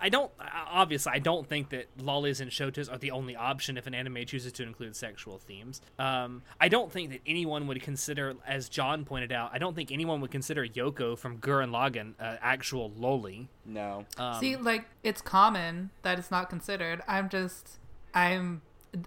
I 0.00 0.08
don't 0.08 0.30
obviously 0.70 1.12
I 1.12 1.18
don't 1.18 1.46
think 1.46 1.70
that 1.70 1.86
lollies 2.00 2.40
and 2.40 2.50
shotas 2.50 2.90
are 2.92 2.98
the 2.98 3.10
only 3.10 3.34
option 3.34 3.76
if 3.76 3.86
an 3.86 3.94
anime 3.94 4.24
chooses 4.26 4.52
to 4.52 4.62
include 4.62 4.94
sexual 4.94 5.38
themes. 5.38 5.80
Um, 5.98 6.42
I 6.60 6.68
don't 6.68 6.92
think 6.92 7.10
that 7.10 7.20
anyone 7.26 7.66
would 7.66 7.82
consider, 7.82 8.34
as 8.46 8.68
John 8.68 9.04
pointed 9.04 9.32
out, 9.32 9.50
I 9.52 9.58
don't 9.58 9.74
think 9.74 9.90
anyone 9.90 10.20
would 10.20 10.30
consider 10.30 10.66
Yoko 10.66 11.18
from 11.18 11.38
Gurren 11.38 11.70
Lagann 11.70 12.14
uh, 12.20 12.36
actual 12.40 12.90
loli. 12.90 13.48
No. 13.64 14.04
Um, 14.16 14.38
See, 14.40 14.56
like 14.56 14.84
it's 15.02 15.20
common 15.20 15.90
that 16.02 16.18
it's 16.18 16.30
not 16.30 16.48
considered. 16.48 17.02
I'm 17.08 17.28
just, 17.28 17.78
I'm, 18.14 18.62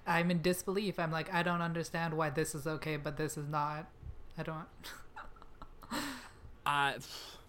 I'm 0.06 0.30
in 0.30 0.42
disbelief. 0.42 1.00
I'm 1.00 1.12
like, 1.12 1.34
I 1.34 1.42
don't 1.44 1.62
understand 1.62 2.16
why 2.16 2.30
this 2.30 2.54
is 2.54 2.68
okay, 2.68 2.98
but 2.98 3.18
this 3.18 3.38
is 3.38 3.48
not. 3.48 3.88
I 4.38 4.44
don't 4.44 4.66
uh, 6.66 6.94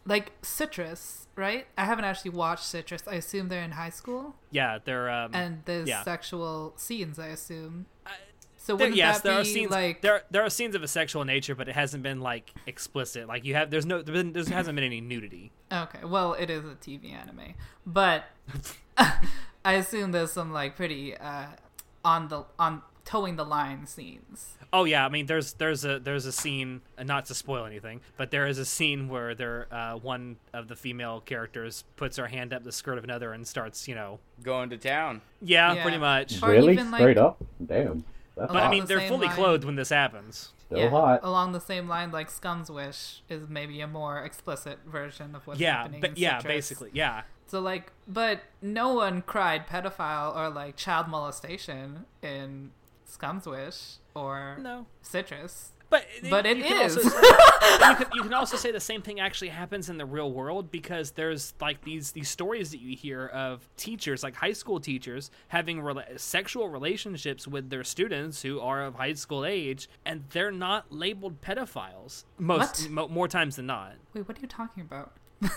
like 0.05 0.33
citrus, 0.43 1.27
right? 1.37 1.67
I 1.77 1.85
haven't 1.85 2.05
actually 2.05 2.33
watched 2.33 2.65
citrus. 2.65 3.03
I 3.07 3.15
assume 3.15 3.49
they're 3.49 3.63
in 3.63 3.73
high 3.73 3.91
school, 3.91 4.35
yeah, 4.51 4.79
they're 4.85 5.11
um, 5.11 5.31
and 5.35 5.63
there's 5.65 5.89
yeah. 5.89 6.03
sexual 6.03 6.75
scenes. 6.77 7.19
I 7.19 7.29
assume. 7.29 7.87
So 8.57 8.77
There, 8.77 8.91
yes, 8.91 9.23
there 9.23 9.41
are 9.41 9.45
scenes. 9.45 9.73
like 9.73 10.03
there, 10.03 10.23
there 10.31 10.45
are 10.45 10.51
scenes 10.51 10.77
of 10.77 10.85
a 10.85 10.89
sexual 10.89 11.25
nature, 11.25 11.57
but 11.57 11.69
it 11.69 11.75
hasn't 11.75 12.05
been 12.05 12.21
like 12.21 12.53
explicit. 12.69 13.27
Like 13.27 13.45
you 13.45 13.55
have, 13.57 13.71
there's 13.71 13.85
no, 13.85 14.03
there 14.03 14.15
been- 14.15 14.33
there 14.33 14.45
hasn't 14.45 14.77
been 14.77 14.85
any 14.85 15.01
nudity. 15.01 15.51
Okay, 15.73 16.05
well, 16.05 16.35
it 16.35 16.49
is 16.49 16.65
a 16.65 16.77
TV 16.77 17.13
anime, 17.13 17.55
but 17.85 18.25
I 19.65 19.73
assume 19.75 20.13
there's 20.13 20.31
some 20.31 20.53
like 20.53 20.77
pretty 20.77 21.17
uh, 21.17 21.47
on 22.05 22.29
the 22.29 22.45
on 22.57 22.83
towing 23.05 23.37
the 23.37 23.45
line 23.45 23.87
scenes. 23.87 24.57
Oh 24.73 24.85
yeah, 24.85 25.05
I 25.05 25.09
mean, 25.09 25.27
there's 25.27 25.53
there's 25.55 25.85
a 25.85 25.99
there's 25.99 26.25
a 26.27 26.33
scene, 26.33 26.81
not 27.03 27.27
to 27.27 27.35
spoil 27.35 27.65
anything, 27.67 28.01
but 28.17 28.31
there 28.31 28.47
is 28.47 28.59
a 28.59 28.65
scene 28.65 29.09
where 29.09 29.35
there 29.35 29.67
uh, 29.71 29.97
one 29.97 30.37
of 30.55 30.69
the 30.69 30.77
female 30.77 31.21
characters 31.21 31.85
puts 31.97 32.17
her 32.17 32.27
hand 32.27 32.53
up 32.55 32.65
the 32.65 32.73
skirt 32.73 32.97
of 32.99 33.05
another 33.05 33.33
and 33.33 33.47
starts, 33.47 33.87
you 33.87 33.95
know, 33.95 34.19
Going 34.43 34.71
to 34.71 34.79
town. 34.79 35.21
yeah, 35.43 35.75
Yeah. 35.75 35.83
pretty 35.83 35.99
much. 35.99 36.43
Or 36.43 36.49
really? 36.51 36.73
even, 36.75 36.91
like- 36.91 37.01
Straight 37.01 37.19
up? 37.19 37.45
Damn. 37.65 38.05
That's 38.35 38.51
But 38.51 38.63
I 38.63 38.71
mean, 38.71 38.81
the 38.83 38.87
they're 38.87 38.99
same 39.01 39.09
fully 39.11 39.27
line. 39.27 39.37
clothed 39.37 39.65
when 39.65 39.75
this 39.75 39.91
happens. 39.91 40.55
Still 40.67 40.79
yeah, 40.79 40.89
hot. 40.89 41.21
along 41.23 41.53
the 41.53 41.61
same 41.61 41.87
line, 41.87 42.11
like 42.13 42.31
Scum's 42.31 42.71
Wish 42.71 43.21
is 43.29 43.47
maybe 43.47 43.79
a 43.83 43.87
more 43.87 44.21
explicit 44.21 44.79
version 44.87 45.35
of 45.35 45.47
what's 45.47 45.61
yeah, 45.61 45.83
happening. 45.83 46.01
but 46.01 46.11
in 46.11 46.17
yeah, 46.17 46.39
Citrus. 46.39 46.55
basically, 46.55 46.91
yeah. 46.95 47.23
So 47.47 47.61
like, 47.61 47.93
but 48.09 48.41
no 48.63 48.95
one 48.95 49.21
cried 49.21 49.67
pedophile 49.67 50.35
or 50.35 50.49
like 50.49 50.77
child 50.77 51.09
molestation 51.09 52.07
in 52.23 52.71
Scum's 53.13 53.47
Wish 53.47 53.97
or 54.15 54.57
No, 54.61 54.87
Citrus. 55.03 55.73
but 55.91 56.07
But 56.31 56.47
it 56.47 56.57
you 56.57 56.65
can. 56.65 56.83
Also, 56.85 57.01
you, 57.03 57.11
can, 57.97 58.07
you 58.15 58.23
can 58.23 58.33
also 58.35 58.57
say 58.57 58.73
the 58.73 58.81
same 58.81 59.03
thing 59.03 59.21
actually 59.21 59.49
happens 59.51 59.91
in 59.91 59.99
the 59.99 60.07
real 60.07 60.33
world 60.33 60.71
because 60.71 61.11
there's 61.13 61.53
like 61.61 61.83
these 61.85 62.13
these 62.13 62.29
stories 62.31 62.71
that 62.71 62.81
you 62.81 62.97
hear 62.97 63.27
of 63.27 63.69
teachers, 63.77 64.23
like 64.23 64.35
high 64.35 64.53
school 64.55 64.81
teachers, 64.81 65.31
having 65.49 65.83
rela- 65.83 66.19
sexual 66.19 66.69
relationships 66.71 67.47
with 67.47 67.69
their 67.69 67.85
students 67.85 68.41
who 68.43 68.59
are 68.61 68.83
of 68.83 68.95
high 68.95 69.13
school 69.13 69.45
age, 69.45 69.89
and 70.07 70.25
they're 70.31 70.51
not 70.53 70.91
labeled 70.91 71.41
pedophiles 71.43 72.25
most 72.39 72.83
What? 72.85 72.91
mo- 72.91 73.09
more 73.09 73.29
times 73.29 73.57
than 73.57 73.67
not. 73.67 73.93
Wait, 74.15 74.27
what 74.27 74.39
are 74.39 74.41
you 74.41 74.47
talking 74.49 74.83
about? 74.83 75.13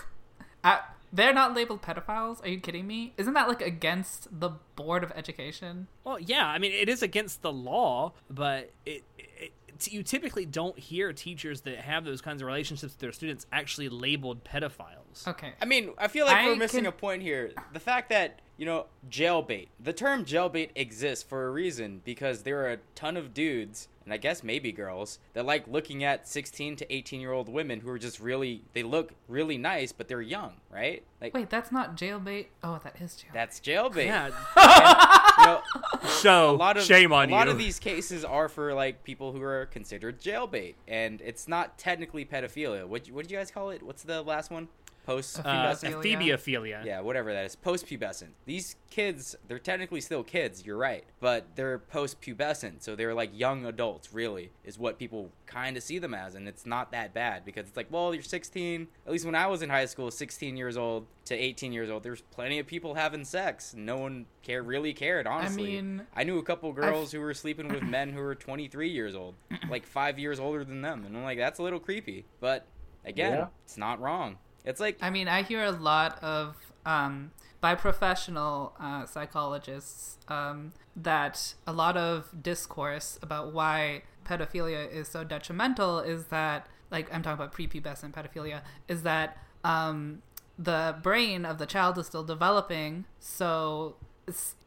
I, 0.64 0.80
they're 1.16 1.34
not 1.34 1.56
labeled 1.56 1.82
pedophiles. 1.82 2.44
Are 2.44 2.50
you 2.50 2.60
kidding 2.60 2.86
me? 2.86 3.14
Isn't 3.18 3.34
that 3.34 3.48
like 3.48 3.62
against 3.62 4.40
the 4.40 4.52
Board 4.76 5.04
of 5.04 5.12
Education? 5.16 5.88
Well, 6.04 6.20
yeah, 6.20 6.48
I 6.48 6.60
mean 6.60 6.72
it 6.72 6.90
is 6.90 7.02
against 7.02 7.42
the 7.42 7.52
law, 7.52 8.14
but 8.30 8.72
it, 8.86 9.04
it, 9.18 9.30
it 9.38 9.52
you 9.92 10.04
typically 10.04 10.46
don't 10.46 10.78
hear 10.80 11.12
teachers 11.12 11.62
that 11.62 11.78
have 11.78 12.06
those 12.06 12.22
kinds 12.22 12.42
of 12.42 12.48
relationships 12.48 12.94
with 12.94 13.00
their 13.00 13.12
students 13.12 13.46
actually 13.52 13.90
labeled 13.90 14.44
pedophiles. 14.44 15.28
Okay. 15.28 15.54
I 15.62 15.66
mean, 15.66 15.92
I 15.98 16.08
feel 16.08 16.26
like 16.26 16.38
I 16.38 16.48
we're 16.48 16.56
missing 16.56 16.82
can- 16.82 16.88
a 16.88 16.92
point 16.92 17.22
here. 17.22 17.52
The 17.74 17.80
fact 17.80 18.10
that, 18.10 18.40
you 18.58 18.66
know, 18.66 18.86
jailbait. 19.10 19.68
The 19.80 19.94
term 19.94 20.26
jailbait 20.26 20.70
exists 20.76 21.24
for 21.24 21.48
a 21.48 21.52
reason 21.52 22.02
because 22.06 22.44
there 22.44 22.62
are 22.62 22.72
a 22.72 22.78
ton 22.96 23.18
of 23.18 23.34
dudes, 23.34 23.88
and 24.06 24.14
I 24.14 24.18
guess 24.18 24.44
maybe 24.44 24.72
girls, 24.72 25.20
that 25.34 25.46
like 25.46 25.68
looking 25.68 26.04
at 26.04 26.28
16 26.28 26.78
to 26.78 26.94
18 26.94 27.20
year 27.20 27.32
old 27.34 27.50
women 27.50 27.80
who 27.80 27.90
are 27.90 28.00
just 28.00 28.20
really, 28.20 28.62
they 28.74 28.84
look 28.84 29.14
really 29.28 29.58
nice, 29.58 29.92
but 29.92 30.08
they're 30.08 30.22
young, 30.22 30.54
right? 30.72 31.04
Like, 31.20 31.34
Wait, 31.34 31.50
that's 31.50 31.72
not 31.72 31.98
jailbait. 31.98 32.48
Oh, 32.64 32.80
that 32.84 33.02
is 33.02 33.16
jailbait. 33.16 33.34
that's 33.34 33.60
jailbait. 33.60 34.06
Yeah, 34.06 34.26
And, 34.56 35.38
you 35.40 35.46
know, 35.46 36.08
so 36.08 36.52
a 36.52 36.56
lot 36.56 36.78
of 36.78 36.84
shame 36.84 37.12
on 37.12 37.30
a 37.30 37.32
lot 37.32 37.48
of 37.48 37.58
these 37.58 37.80
cases 37.80 38.24
are 38.24 38.48
for 38.48 38.74
like 38.74 39.04
people 39.04 39.32
who 39.32 39.42
are 39.42 39.66
considered 39.66 40.22
jailbait, 40.22 40.76
and 40.88 41.22
it's 41.22 41.48
not 41.48 41.78
technically 41.78 42.26
pedophilia. 42.26 42.86
What 42.86 43.08
what 43.08 43.24
did 43.24 43.32
you 43.32 43.38
guys 43.38 43.52
call 43.52 43.72
it? 43.72 43.84
What's 43.84 44.04
the 44.04 44.22
last 44.22 44.52
one? 44.52 44.68
Post 45.06 45.40
uh, 45.40 45.44
pubescent. 45.44 46.02
amphibiophilia. 46.02 46.84
Yeah, 46.84 47.02
whatever 47.02 47.32
that 47.34 47.46
is. 47.46 47.56
Post 47.56 47.86
pubescent. 47.86 48.30
These 48.46 48.76
kids, 48.90 49.36
they're 49.48 49.60
technically 49.60 50.02
still 50.02 50.24
kids. 50.24 50.66
You're 50.66 50.78
right, 50.78 51.04
but 51.20 51.46
they're 51.56 51.80
post 51.80 52.22
pubescent, 52.22 52.82
so 52.82 52.96
they're 52.96 53.14
like 53.14 53.30
young 53.38 53.66
adults. 53.66 54.14
Really, 54.14 54.52
is 54.64 54.80
what 54.80 54.98
people 54.98 55.32
kind 55.46 55.78
of 55.78 55.84
see 55.84 56.00
them 56.00 56.14
as, 56.14 56.34
and 56.36 56.48
it's 56.48 56.66
not 56.66 56.92
that 56.92 57.14
bad 57.14 57.46
because 57.46 57.68
it's 57.68 57.78
like, 57.78 57.92
well, 57.92 58.14
you're 58.14 58.24
16. 58.24 58.88
At 59.06 59.12
least 59.12 59.26
when 59.26 59.36
I 59.36 59.48
was 59.48 59.62
in 59.62 59.70
high 59.70 59.86
school, 59.86 60.10
16 60.10 60.58
years 60.58 60.76
old 60.76 61.06
to 61.26 61.36
18 61.36 61.72
years 61.72 61.90
old, 61.90 62.04
there's 62.04 62.22
plenty 62.22 62.58
of 62.60 62.66
people 62.68 62.96
having 62.96 63.26
sex. 63.26 63.74
No 63.78 63.98
one 63.98 64.26
care 64.42 64.64
really 64.64 64.94
cared. 64.94 65.28
Honestly, 65.28 65.64
mean, 65.82 66.02
I 66.16 66.24
knew 66.24 66.40
a 66.40 66.44
couple 66.44 66.72
girls 66.74 67.12
who 67.12 67.20
were 67.20 67.34
sleeping 67.34 67.68
with 67.68 67.84
men 67.84 68.12
who 68.12 68.22
were 68.22 68.34
23 68.36 68.90
years 68.90 69.14
old, 69.16 69.36
like 69.70 69.86
five 69.86 70.18
years 70.18 70.40
older 70.40 70.64
than 70.64 70.82
them, 70.82 71.06
and 71.06 71.16
I'm 71.16 71.24
like, 71.24 71.38
that's 71.38 71.60
a 71.60 71.64
little 71.64 71.80
creepy. 71.80 72.26
But 72.40 72.66
again, 73.06 73.34
Yeah. 73.34 73.48
it's 73.64 73.78
not 73.78 74.00
wrong. 74.02 74.38
It's 74.66 74.80
like 74.80 74.98
I 75.02 75.10
mean, 75.10 75.28
I 75.28 75.44
hear 75.44 75.64
a 75.64 75.72
lot 75.72 76.22
of 76.24 76.56
um, 76.86 77.32
by 77.62 77.76
professional 77.76 78.74
uh, 78.80 79.06
psychologists 79.06 80.18
um, 80.28 80.74
that 80.96 81.56
a 81.66 81.74
lot 81.74 81.98
of 81.98 82.30
discourse 82.44 83.18
about 83.22 83.54
why 83.54 84.04
pedophilia 84.24 84.92
is 84.92 85.08
so 85.08 85.24
detrimental 85.24 86.00
is 86.00 86.26
that, 86.26 86.68
like, 86.92 87.12
I'm 87.14 87.24
talking 87.24 87.44
about 87.44 87.54
prepubescent 87.54 88.12
pedophilia, 88.12 88.62
is 88.88 89.04
that 89.04 89.38
um, 89.64 90.22
the 90.60 90.96
brain 91.02 91.46
of 91.46 91.58
the 91.58 91.66
child 91.66 91.98
is 91.98 92.06
still 92.06 92.24
developing, 92.24 93.06
so 93.20 93.96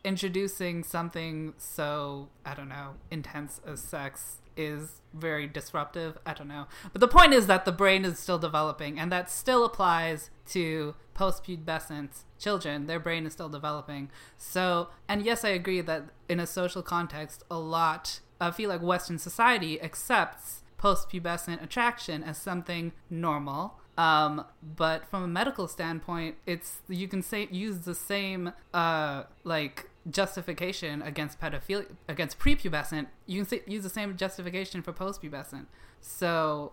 introducing 0.05 0.83
something 0.85 1.55
so 1.57 2.29
I 2.45 2.55
don't 2.55 2.69
know 2.69 2.95
intense 3.11 3.61
as 3.67 3.81
sex 3.81 4.38
is 4.59 5.01
very 5.15 5.47
disruptive. 5.47 6.19
I 6.27 6.35
don't 6.35 6.49
know. 6.49 6.67
But 6.93 7.01
the 7.01 7.09
point 7.09 7.33
is 7.33 7.47
that 7.47 7.65
the 7.65 7.73
brain 7.73 8.05
is 8.05 8.19
still 8.19 8.39
developing, 8.39 8.99
and 8.99 9.11
that 9.11 9.31
still 9.31 9.65
applies 9.65 10.31
to 10.51 10.95
post-pubescent 11.15 12.25
children. 12.39 12.87
Their 12.87 13.01
brain 13.01 13.27
is 13.27 13.33
still 13.33 13.49
developing. 13.49 14.11
So, 14.37 14.89
and 15.09 15.25
yes, 15.25 15.45
I 15.45 15.51
agree 15.51 15.81
that 15.81 16.11
in 16.29 16.41
a 16.41 16.47
social 16.47 16.83
context, 16.83 17.45
a 17.51 17.59
lot, 17.59 18.21
I 18.41 18.51
feel 18.51 18.69
like 18.69 18.83
Western 18.83 19.19
society 19.19 19.81
accepts 19.81 20.63
post-pubescent 20.77 21.63
attraction 21.63 22.23
as 22.23 22.39
something 22.39 22.93
normal. 23.11 23.79
Um, 23.97 24.45
but 24.63 25.05
from 25.07 25.25
a 25.25 25.29
medical 25.29 25.67
standpoint, 25.67 26.37
it's 26.47 26.79
you 26.89 27.09
can 27.09 27.21
say 27.21 27.49
use 27.51 27.81
the 27.81 27.97
same 27.97 28.53
uh 28.73 29.25
like 29.43 29.91
justification 30.11 31.03
against 31.03 31.41
pedophilia 31.41 31.87
against 32.09 32.39
prepubescent. 32.39 33.07
You 33.27 33.41
can 33.41 33.49
say, 33.49 33.63
use 33.67 33.83
the 33.83 33.91
same 33.91 34.17
justification 34.17 34.83
for 34.83 34.93
postpubescent. 34.93 35.67
So, 36.01 36.73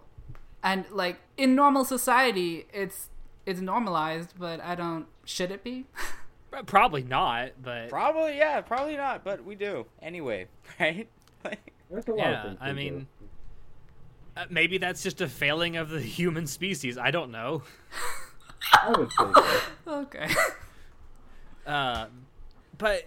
and 0.63 0.85
like 0.91 1.19
in 1.37 1.55
normal 1.55 1.85
society, 1.85 2.67
it's 2.73 3.09
it's 3.45 3.61
normalized, 3.61 4.33
but 4.37 4.59
I 4.61 4.75
don't. 4.75 5.07
Should 5.23 5.51
it 5.51 5.63
be? 5.63 5.85
Probably 6.65 7.03
not, 7.03 7.51
but 7.61 7.89
Probably, 7.89 8.37
yeah, 8.37 8.61
probably 8.61 8.95
not, 8.95 9.25
but 9.25 9.43
we 9.43 9.55
do 9.55 9.85
anyway, 10.01 10.47
right? 10.79 11.09
Like, 11.43 11.73
There's 11.91 12.07
a 12.07 12.11
lot 12.11 12.27
of 12.27 12.53
yeah, 12.53 12.55
I 12.61 12.71
mean, 12.71 13.07
uh, 14.37 14.45
maybe 14.49 14.77
that's 14.77 15.03
just 15.03 15.19
a 15.19 15.27
failing 15.27 15.75
of 15.75 15.89
the 15.89 15.99
human 16.01 16.47
species. 16.47 16.97
I 16.97 17.11
don't 17.11 17.29
know. 17.31 17.63
I 18.73 18.91
would 18.91 19.11
say 19.11 19.25
so. 19.85 19.91
okay. 19.91 20.27
Um, 21.67 22.25
but 22.77 23.03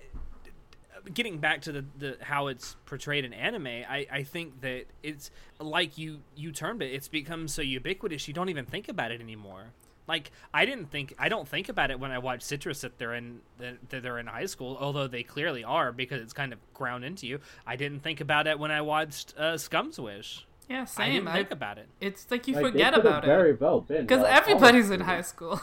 getting 1.15 1.39
back 1.39 1.63
to 1.63 1.73
the, 1.73 1.85
the 1.99 2.17
how 2.21 2.47
it's 2.49 2.77
portrayed 2.87 3.25
in 3.25 3.33
anime, 3.33 3.67
I, 3.67 4.07
I 4.11 4.23
think 4.23 4.61
that 4.63 4.85
it's 5.03 5.31
like 5.59 5.99
you 5.99 6.21
you 6.37 6.53
termed 6.53 6.83
it. 6.83 6.93
It's 6.93 7.09
become 7.09 7.49
so 7.49 7.63
ubiquitous 7.63 8.29
you 8.29 8.35
don't 8.35 8.49
even 8.49 8.65
think 8.67 8.89
about 8.89 9.11
it 9.11 9.21
anymore. 9.21 9.73
Like 10.07 10.31
I 10.55 10.65
didn't 10.65 10.91
think 10.91 11.15
I 11.19 11.29
don't 11.29 11.47
think 11.47 11.69
about 11.69 11.91
it 11.91 12.01
when 12.01 12.11
I 12.11 12.19
watch 12.19 12.43
Citrus 12.43 12.81
that 12.81 12.99
they're 12.99 13.15
in 13.15 13.41
that 13.59 13.91
that 13.91 14.03
they're 14.03 14.19
in 14.19 14.27
high 14.27 14.47
school, 14.47 14.77
although 14.81 15.07
they 15.07 15.23
clearly 15.23 15.65
are 15.65 15.93
because 15.93 16.23
it's 16.23 16.33
kind 16.33 16.53
of 16.53 16.59
ground 16.73 17.05
into 17.05 17.27
you. 17.27 17.41
I 17.67 17.77
didn't 17.77 18.01
think 18.01 18.21
about 18.21 18.47
it 18.47 18.59
when 18.59 18.71
I 18.71 18.81
watched 18.81 19.35
uh, 19.37 19.59
Scum's 19.59 20.01
Wish. 20.01 20.47
Yeah, 20.69 20.83
I 20.83 20.85
same. 20.85 21.13
didn't 21.13 21.29
I 21.29 21.33
think 21.35 21.51
about 21.51 21.79
it. 21.79 21.89
it's 22.01 22.31
like 22.31 22.47
you 22.49 22.55
Like, 22.55 22.73
forget 22.73 22.93
it 22.93 22.97
could 22.97 23.05
have 23.07 23.13
about 23.19 23.25
very 23.25 23.55
well 23.55 23.81
been 23.83 24.03
because 24.07 24.25
everybody's 24.25 24.91
in 24.91 25.01
high 25.01 25.23
students. 25.23 25.29
school. 25.29 25.61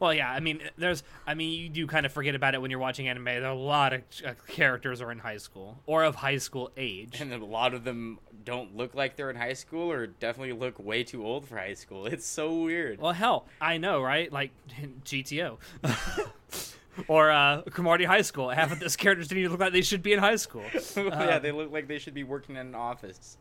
Well, 0.00 0.12
yeah, 0.14 0.30
I 0.32 0.40
mean, 0.40 0.60
there's, 0.78 1.02
I 1.26 1.34
mean, 1.34 1.52
you 1.60 1.68
do 1.68 1.86
kind 1.86 2.04
of 2.06 2.12
forget 2.12 2.34
about 2.34 2.54
it 2.54 2.62
when 2.62 2.70
you're 2.70 2.80
watching 2.80 3.06
anime. 3.06 3.24
There 3.26 3.44
are 3.44 3.50
a 3.50 3.54
lot 3.54 3.92
of 3.92 4.02
uh, 4.26 4.32
characters 4.48 5.00
are 5.02 5.12
in 5.12 5.18
high 5.18 5.36
school 5.36 5.78
or 5.86 6.02
of 6.04 6.16
high 6.16 6.38
school 6.38 6.70
age. 6.76 7.20
and 7.20 7.32
a 7.32 7.44
lot 7.44 7.74
of 7.74 7.84
them 7.84 8.18
don't 8.44 8.74
look 8.76 8.94
like 8.94 9.16
they're 9.16 9.28
in 9.30 9.36
high 9.36 9.52
school, 9.52 9.92
or 9.92 10.06
definitely 10.06 10.54
look 10.54 10.78
way 10.78 11.04
too 11.04 11.24
old 11.24 11.46
for 11.46 11.58
high 11.58 11.74
school. 11.74 12.06
It's 12.06 12.26
so 12.26 12.62
weird. 12.62 12.98
Well, 13.00 13.12
hell, 13.12 13.46
I 13.60 13.76
know, 13.76 14.00
right? 14.00 14.32
Like 14.32 14.50
GTO 15.04 15.58
or 17.08 17.30
uh, 17.30 17.62
Cromartie 17.62 18.04
High 18.04 18.22
School. 18.22 18.48
Half 18.50 18.72
of 18.72 18.80
those 18.80 18.96
characters 18.96 19.28
didn't 19.28 19.40
even 19.40 19.52
look 19.52 19.60
like 19.60 19.72
they 19.72 19.82
should 19.82 20.02
be 20.02 20.12
in 20.12 20.18
high 20.18 20.36
school. 20.36 20.64
yeah, 20.96 21.36
Um, 21.36 21.42
they 21.42 21.52
look 21.52 21.70
like 21.70 21.88
they 21.88 21.98
should 21.98 22.14
be 22.14 22.24
working 22.24 22.56
in 22.56 22.68
an 22.68 22.74
office. 22.74 23.36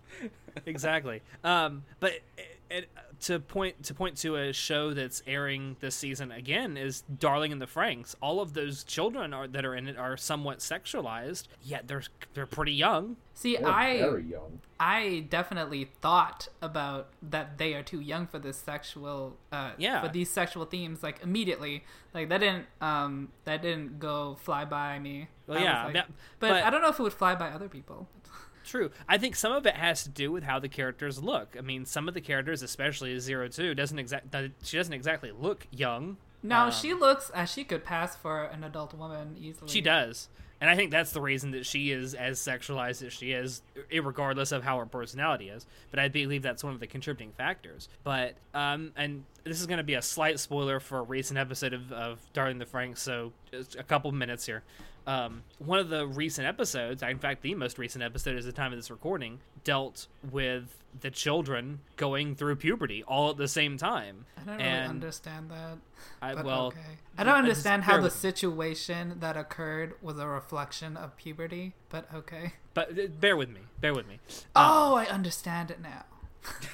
exactly. 0.66 1.22
Um, 1.43 1.84
but 1.99 2.12
it, 2.38 2.60
it, 2.70 2.89
to 3.22 3.40
point 3.40 3.84
to 3.84 3.94
point 3.94 4.18
to 4.18 4.36
a 4.36 4.54
show 4.54 4.94
that's 4.94 5.22
airing 5.28 5.76
this 5.80 5.96
season 5.96 6.32
again 6.32 6.78
is 6.78 7.02
Darling 7.02 7.52
in 7.52 7.60
the 7.60 7.66
Franxx. 7.66 8.16
All 8.22 8.40
of 8.42 8.54
those 8.54 8.84
children 8.84 9.34
are 9.34 9.48
that 9.48 9.66
are 9.66 9.76
in 9.76 9.88
it 9.88 9.98
are 9.98 10.16
somewhat 10.18 10.60
sexualized, 10.60 11.48
yet 11.64 11.88
they're 11.88 12.04
they're 12.34 12.46
pretty 12.46 12.74
young. 12.74 13.18
See, 13.34 13.56
They're 13.56 13.68
I 13.68 13.98
very 14.00 14.24
young. 14.26 14.60
I 14.82 15.26
definitely 15.30 15.86
thought 16.02 16.50
about 16.62 17.08
that 17.22 17.58
they 17.58 17.74
are 17.74 17.84
too 17.84 18.02
young 18.02 18.28
for 18.28 18.38
this 18.40 18.58
sexual 18.58 19.38
uh 19.52 19.72
Yeah. 19.78 20.02
for 20.02 20.10
these 20.10 20.30
sexual 20.30 20.66
themes 20.66 21.02
like 21.04 21.22
immediately. 21.24 21.84
Like 22.14 22.30
that 22.30 22.40
didn't 22.40 22.66
um 22.82 23.30
that 23.46 23.62
didn't 23.62 24.00
go 24.00 24.36
fly 24.42 24.66
by 24.66 25.00
me. 25.00 25.28
Well, 25.48 25.58
I 25.58 25.62
yeah, 25.64 25.84
like- 25.86 25.94
that- 25.94 26.08
but, 26.40 26.50
but- 26.50 26.64
I 26.64 26.70
don't 26.70 26.82
know 26.82 26.90
if 26.90 27.00
it 27.00 27.04
would 27.04 27.14
fly 27.14 27.36
by 27.36 27.50
other 27.50 27.70
people. 27.70 28.08
True. 28.66 28.91
I 29.07 29.18
think 29.18 29.36
some 29.36 29.51
of 29.51 29.66
it 29.66 29.76
has 29.76 30.03
to 30.03 30.10
do 30.10 30.32
with 30.32 30.43
how 30.43 30.60
the 30.60 30.70
characters 30.70 31.22
look. 31.24 31.55
I 31.57 31.62
mean, 31.62 31.86
some 31.86 32.07
of 32.07 32.14
the 32.14 32.22
characters, 32.22 32.62
especially 32.62 33.18
Zero 33.20 33.47
Two, 33.47 33.74
doesn't 33.74 33.97
exact 33.97 34.36
she 34.64 34.78
doesn't 34.78 34.93
exactly 34.93 35.32
look 35.32 35.68
young. 35.72 36.18
No, 36.41 36.66
Um, 36.66 36.72
she 36.72 36.93
looks 36.93 37.30
as 37.32 37.51
she 37.51 37.64
could 37.64 37.84
pass 37.84 38.16
for 38.16 38.43
an 38.45 38.64
adult 38.64 38.93
woman 38.93 39.36
easily. 39.39 39.70
She 39.70 39.82
does. 39.82 40.30
And 40.62 40.70
I 40.70 40.76
think 40.76 40.91
that's 40.91 41.12
the 41.12 41.22
reason 41.22 41.51
that 41.51 41.66
she 41.66 41.91
is 41.91 42.14
as 42.14 42.38
sexualized 42.38 43.05
as 43.05 43.14
she 43.14 43.32
is, 43.32 43.62
regardless 43.93 44.51
of 44.51 44.62
how 44.62 44.78
her 44.80 44.86
personality 44.86 45.47
is. 45.47 45.66
But 45.89 45.99
I 45.99 46.10
believe 46.10 46.41
that's 46.41 46.66
one 46.66 46.74
of 46.74 46.82
the 46.82 46.88
contributing 46.88 47.32
factors. 47.32 47.88
But, 48.03 48.36
um, 48.53 48.91
and 48.97 49.24
this 49.45 49.62
is 49.62 49.68
going 49.68 49.78
to 49.78 49.86
be 49.86 49.93
a 49.93 50.01
slight 50.01 50.38
spoiler 50.38 50.82
for 50.82 50.99
a 50.99 51.01
recent 51.03 51.39
episode 51.39 51.72
of, 51.72 51.93
of 51.93 52.20
Darling 52.34 52.57
the 52.57 52.66
Franxx, 52.66 52.97
so 52.97 53.32
just 53.51 53.76
a 53.76 53.84
couple 53.84 54.12
minutes 54.12 54.45
here. 54.45 54.64
Um, 55.10 55.41
one 55.57 55.80
of 55.80 55.89
the 55.89 56.05
recent 56.05 56.45
episodes, 56.45 57.01
in 57.01 57.18
fact, 57.18 57.41
the 57.41 57.55
most 57.55 57.80
recent 57.80 58.03
episode 58.03 58.38
is 58.38 58.45
the 58.45 58.51
time 58.51 58.72
of 58.72 58.78
this 58.78 58.91
recording, 58.91 59.39
dealt 59.64 60.05
with 60.32 60.84
the 61.01 61.10
children 61.10 61.80
going 61.95 62.36
through 62.36 62.57
puberty 62.57 63.03
all 63.07 63.32
at 63.32 63.38
the 63.38 63.47
same 63.47 63.76
time. 63.76 64.28
I 64.38 64.43
don't 64.43 64.57
really 64.57 64.70
understand 64.70 65.49
that. 65.49 65.80
I, 66.22 66.39
well, 66.39 66.68
okay. 66.68 66.80
I 67.18 67.24
don't 67.24 67.39
understand 67.39 67.86
how 67.86 67.99
the 67.99 68.12
situation 68.12 69.16
that 69.20 69.36
occurred 69.36 69.95
was 69.99 70.20
a 70.20 70.28
reflection 70.28 70.95
of 70.95 71.18
puberty, 71.18 71.74
but 71.89 72.07
okay. 72.14 72.53
but 72.76 72.91
uh, 72.91 73.07
bear 73.20 73.36
with 73.36 73.49
me. 73.49 73.62
Bear 73.82 73.95
with 73.95 74.07
me. 74.07 74.20
Oh, 74.55 74.93
I 74.93 75.05
understand 75.05 75.72
it 75.72 75.82
now. 75.82 76.05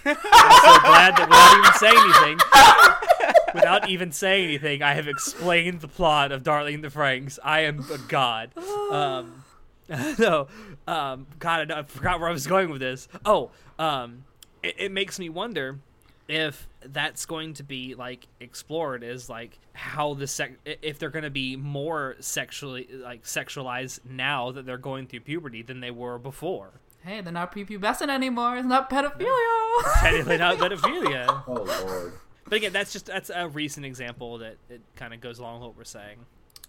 I'm 0.03 0.15
so 0.15 0.79
glad 0.81 1.15
that 1.15 1.27
without 1.29 1.57
even 1.57 1.73
saying 1.79 1.97
anything, 1.97 2.39
without 3.55 3.89
even 3.89 4.11
saying 4.11 4.45
anything, 4.45 4.83
I 4.83 4.93
have 4.93 5.07
explained 5.07 5.81
the 5.81 5.87
plot 5.87 6.31
of 6.31 6.43
Darling 6.43 6.81
the 6.81 6.89
Franxx. 6.89 7.39
I 7.43 7.61
am 7.61 7.85
a 7.91 7.97
god. 7.97 8.51
Um, 8.91 9.43
no, 10.19 10.47
um, 10.87 11.27
God, 11.39 11.71
I, 11.71 11.79
I 11.79 11.83
forgot 11.83 12.19
where 12.19 12.29
I 12.29 12.31
was 12.31 12.45
going 12.45 12.69
with 12.69 12.81
this. 12.81 13.07
Oh, 13.25 13.51
um, 13.79 14.25
it, 14.61 14.75
it 14.77 14.91
makes 14.91 15.17
me 15.17 15.29
wonder 15.29 15.79
if 16.27 16.67
that's 16.83 17.25
going 17.25 17.53
to 17.53 17.63
be 17.63 17.93
like 17.95 18.27
explored 18.39 19.03
is 19.03 19.29
like 19.29 19.59
how 19.73 20.15
the 20.15 20.25
sec 20.25 20.53
if 20.65 20.97
they're 20.97 21.11
going 21.11 21.23
to 21.23 21.29
be 21.29 21.55
more 21.55 22.15
sexually 22.19 22.87
like 22.91 23.23
sexualized 23.23 23.99
now 24.09 24.51
that 24.51 24.65
they're 24.65 24.75
going 24.77 25.05
through 25.05 25.19
puberty 25.19 25.61
than 25.61 25.81
they 25.81 25.91
were 25.91 26.17
before 26.17 26.81
Hey, 27.05 27.21
they're 27.21 27.31
not 27.31 27.53
prepubescent 27.53 28.09
anymore. 28.09 28.57
It's 28.57 28.65
not 28.65 28.89
pedophilia. 28.89 30.01
technically 30.01 30.37
not 30.37 30.57
pedophilia 30.57 31.43
Oh 31.47 31.53
lord. 31.53 32.13
But 32.45 32.57
again, 32.57 32.73
that's 32.73 32.93
just 32.93 33.07
that's 33.07 33.29
a 33.33 33.47
recent 33.47 33.85
example 33.85 34.37
that 34.39 34.57
it 34.69 34.81
kind 34.95 35.13
of 35.13 35.21
goes 35.21 35.39
along 35.39 35.59
with 35.61 35.69
what 35.69 35.77
we're 35.77 35.83
saying. 35.83 36.19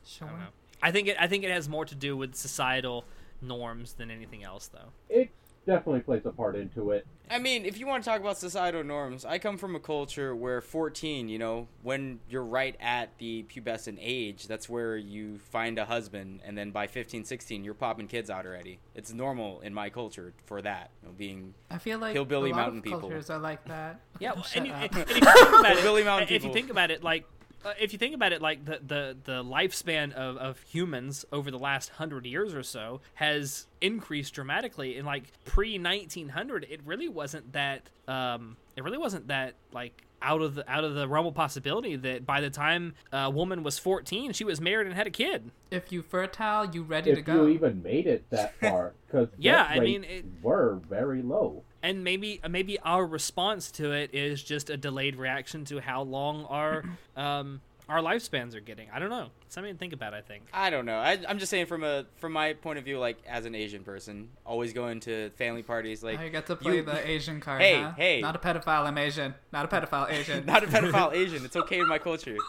sure. 0.07 0.27
I 0.27 0.31
don't 0.31 0.41
know. 0.41 0.47
I 0.83 0.91
think 0.91 1.09
it 1.09 1.17
I 1.21 1.27
think 1.27 1.45
it 1.45 1.51
has 1.51 1.69
more 1.69 1.85
to 1.85 1.95
do 1.95 2.17
with 2.17 2.35
societal 2.35 3.05
norms 3.43 3.95
than 3.95 4.11
anything 4.11 4.43
else, 4.43 4.69
though. 4.69 4.91
It 5.09 5.31
definitely 5.67 6.01
plays 6.01 6.25
a 6.25 6.31
part 6.31 6.57
into 6.57 6.93
it. 6.93 7.07
I 7.29 7.41
mean, 7.41 7.65
if 7.65 7.79
you 7.79 7.87
want 7.89 8.05
to 8.05 8.09
talk 8.09 8.21
about 8.21 8.39
societal 8.39 8.85
norms, 8.85 9.25
I 9.25 9.39
come 9.39 9.59
from 9.59 9.75
a 9.75 9.81
culture 9.81 10.35
where 10.35 10.61
14, 10.61 11.29
you 11.29 11.39
know, 11.39 11.67
when 11.83 12.21
you're 12.29 12.45
right 12.45 12.77
at 12.81 13.19
the 13.19 13.45
pubescent 13.45 13.99
age, 14.01 14.47
that's 14.47 14.69
where 14.69 14.97
you 14.97 15.39
find 15.39 15.77
a 15.79 15.85
husband, 15.85 16.41
and 16.45 16.57
then 16.57 16.71
by 16.71 16.87
15, 16.87 17.25
16, 17.25 17.65
you're 17.65 17.75
popping 17.75 18.07
kids 18.07 18.31
out 18.31 18.47
already. 18.47 18.79
It's 18.95 19.13
normal 19.13 19.61
in 19.61 19.75
my 19.75 19.91
culture 19.91 20.35
for 20.47 20.63
that, 20.63 20.91
you 21.03 21.09
know, 21.09 21.15
being 21.19 21.55
I 21.69 21.79
feel 21.79 21.99
like 21.99 22.13
Hillbilly 22.13 22.51
a 22.51 22.55
lot 22.55 22.61
mountain 22.61 22.79
of 22.79 22.85
people. 22.85 23.01
cultures 23.01 23.29
are 23.29 23.41
like 23.41 23.65
that. 23.67 24.01
Yeah, 24.21 24.33
well, 24.37 24.47
and, 24.55 24.67
you, 24.67 24.73
and, 24.73 24.97
and 24.97 25.11
if 25.11 25.17
you 25.17 25.21
think 25.21 25.49
about 25.49 25.77
it, 25.77 25.83
Billy 25.83 26.05
Mountain 26.05 26.29
if 26.31 26.45
you 26.45 26.53
think 26.53 26.71
about 26.71 26.93
it, 26.93 27.03
like 27.03 27.27
uh, 27.67 27.75
if 27.81 27.93
you 27.93 27.99
think 27.99 28.15
about 28.15 28.33
it, 28.33 28.41
like 28.41 28.65
the 28.65 28.81
the, 28.87 29.17
the 29.25 29.45
lifespan 29.45 30.13
of, 30.13 30.37
of 30.37 30.61
humans 30.63 31.25
over 31.33 31.51
the 31.51 31.59
last 31.59 31.91
hundred 31.91 32.25
years 32.27 32.55
or 32.55 32.63
so 32.63 33.01
has 33.15 33.67
increased 33.81 34.35
dramatically. 34.35 34.97
And 34.97 35.07
like 35.07 35.25
pre 35.45 35.77
nineteen 35.79 36.31
hundred, 36.31 36.67
it 36.71 36.81
really 36.85 37.09
wasn't 37.09 37.53
that. 37.53 37.91
Um, 38.09 38.57
it 38.77 38.85
really 38.85 38.99
wasn't 38.99 39.29
that 39.29 39.55
like 39.73 40.03
out 40.23 40.41
of 40.41 40.55
the 40.55 40.71
out 40.71 40.85
of 40.85 40.95
the 40.95 41.07
realm 41.09 41.27
of 41.27 41.35
possibility 41.35 41.97
that 41.97 42.25
by 42.25 42.41
the 42.41 42.51
time 42.51 42.95
a 43.13 43.29
woman 43.31 43.63
was 43.63 43.79
fourteen, 43.79 44.33
she 44.33 44.45
was 44.45 44.61
married 44.61 44.87
and 44.87 44.95
had 44.97 45.07
a 45.07 45.11
kid. 45.11 45.51
if 45.71 45.91
you 45.93 46.03
fertile, 46.03 46.65
you 46.67 46.83
ready 46.83 47.13
to 47.13 47.19
If 47.21 47.25
go. 47.27 47.47
you 47.47 47.49
even 47.55 47.83
made 47.83 48.07
it 48.07 48.25
that 48.31 48.59
far, 48.61 48.95
because 49.07 49.29
Yeah, 49.39 49.63
I 49.69 49.81
mean, 49.81 50.05
it- 50.05 50.25
were 50.43 50.81
very 50.89 51.21
low. 51.23 51.63
And 51.87 52.03
maybe 52.03 52.41
maybe 52.51 52.79
our 52.81 53.07
response 53.07 53.71
to 53.71 53.93
it 53.93 54.11
is 54.13 54.43
just 54.43 54.71
a 54.71 54.77
delayed 54.77 55.17
reaction 55.17 55.65
to 55.67 55.81
how 55.81 56.03
long 56.03 56.45
our 56.47 56.85
um 57.17 57.61
our 57.89 58.01
lifespans 58.01 58.57
are 58.57 58.61
getting. 58.61 58.89
I 58.93 58.99
don't 58.99 59.11
know. 59.11 59.29
Something 59.49 59.73
to 59.73 59.79
think 59.79 59.93
about. 59.93 60.13
I 60.13 60.21
think. 60.21 60.43
I 60.53 60.71
don't 60.71 60.87
know. 60.87 60.99
I, 60.99 61.21
I'm 61.29 61.39
just 61.39 61.51
saying 61.51 61.67
from 61.67 61.85
a 61.85 62.05
from 62.17 62.33
my 62.33 62.55
point 62.55 62.81
of 62.81 62.85
view, 62.85 62.99
like 62.99 63.17
as 63.29 63.47
an 63.47 63.55
Asian 63.55 63.85
person, 63.85 64.29
always 64.45 64.73
going 64.73 64.99
to 65.01 65.31
family 65.39 65.63
parties, 65.63 66.03
like 66.03 66.19
Now 66.19 66.25
you 66.25 66.31
get 66.31 66.47
to 66.47 66.57
play 66.57 66.77
you- 66.77 66.83
the 66.83 67.09
Asian 67.09 67.41
card. 67.41 67.63
Hey, 67.63 67.81
huh? 67.81 67.93
hey. 67.97 68.21
Not 68.21 68.35
a 68.35 68.41
pedophile, 68.41 68.87
I'm 68.87 68.99
Asian. 68.99 69.35
Not 69.53 69.65
a 69.65 69.69
pedophile, 69.69 70.11
Asian. 70.11 70.45
not 70.53 70.65
a 70.65 70.67
pedophile 70.67 71.15
Asian. 71.15 71.45
It's 71.45 71.55
okay 71.57 71.79
in 71.79 71.89
my 71.89 71.99
culture. 71.99 72.37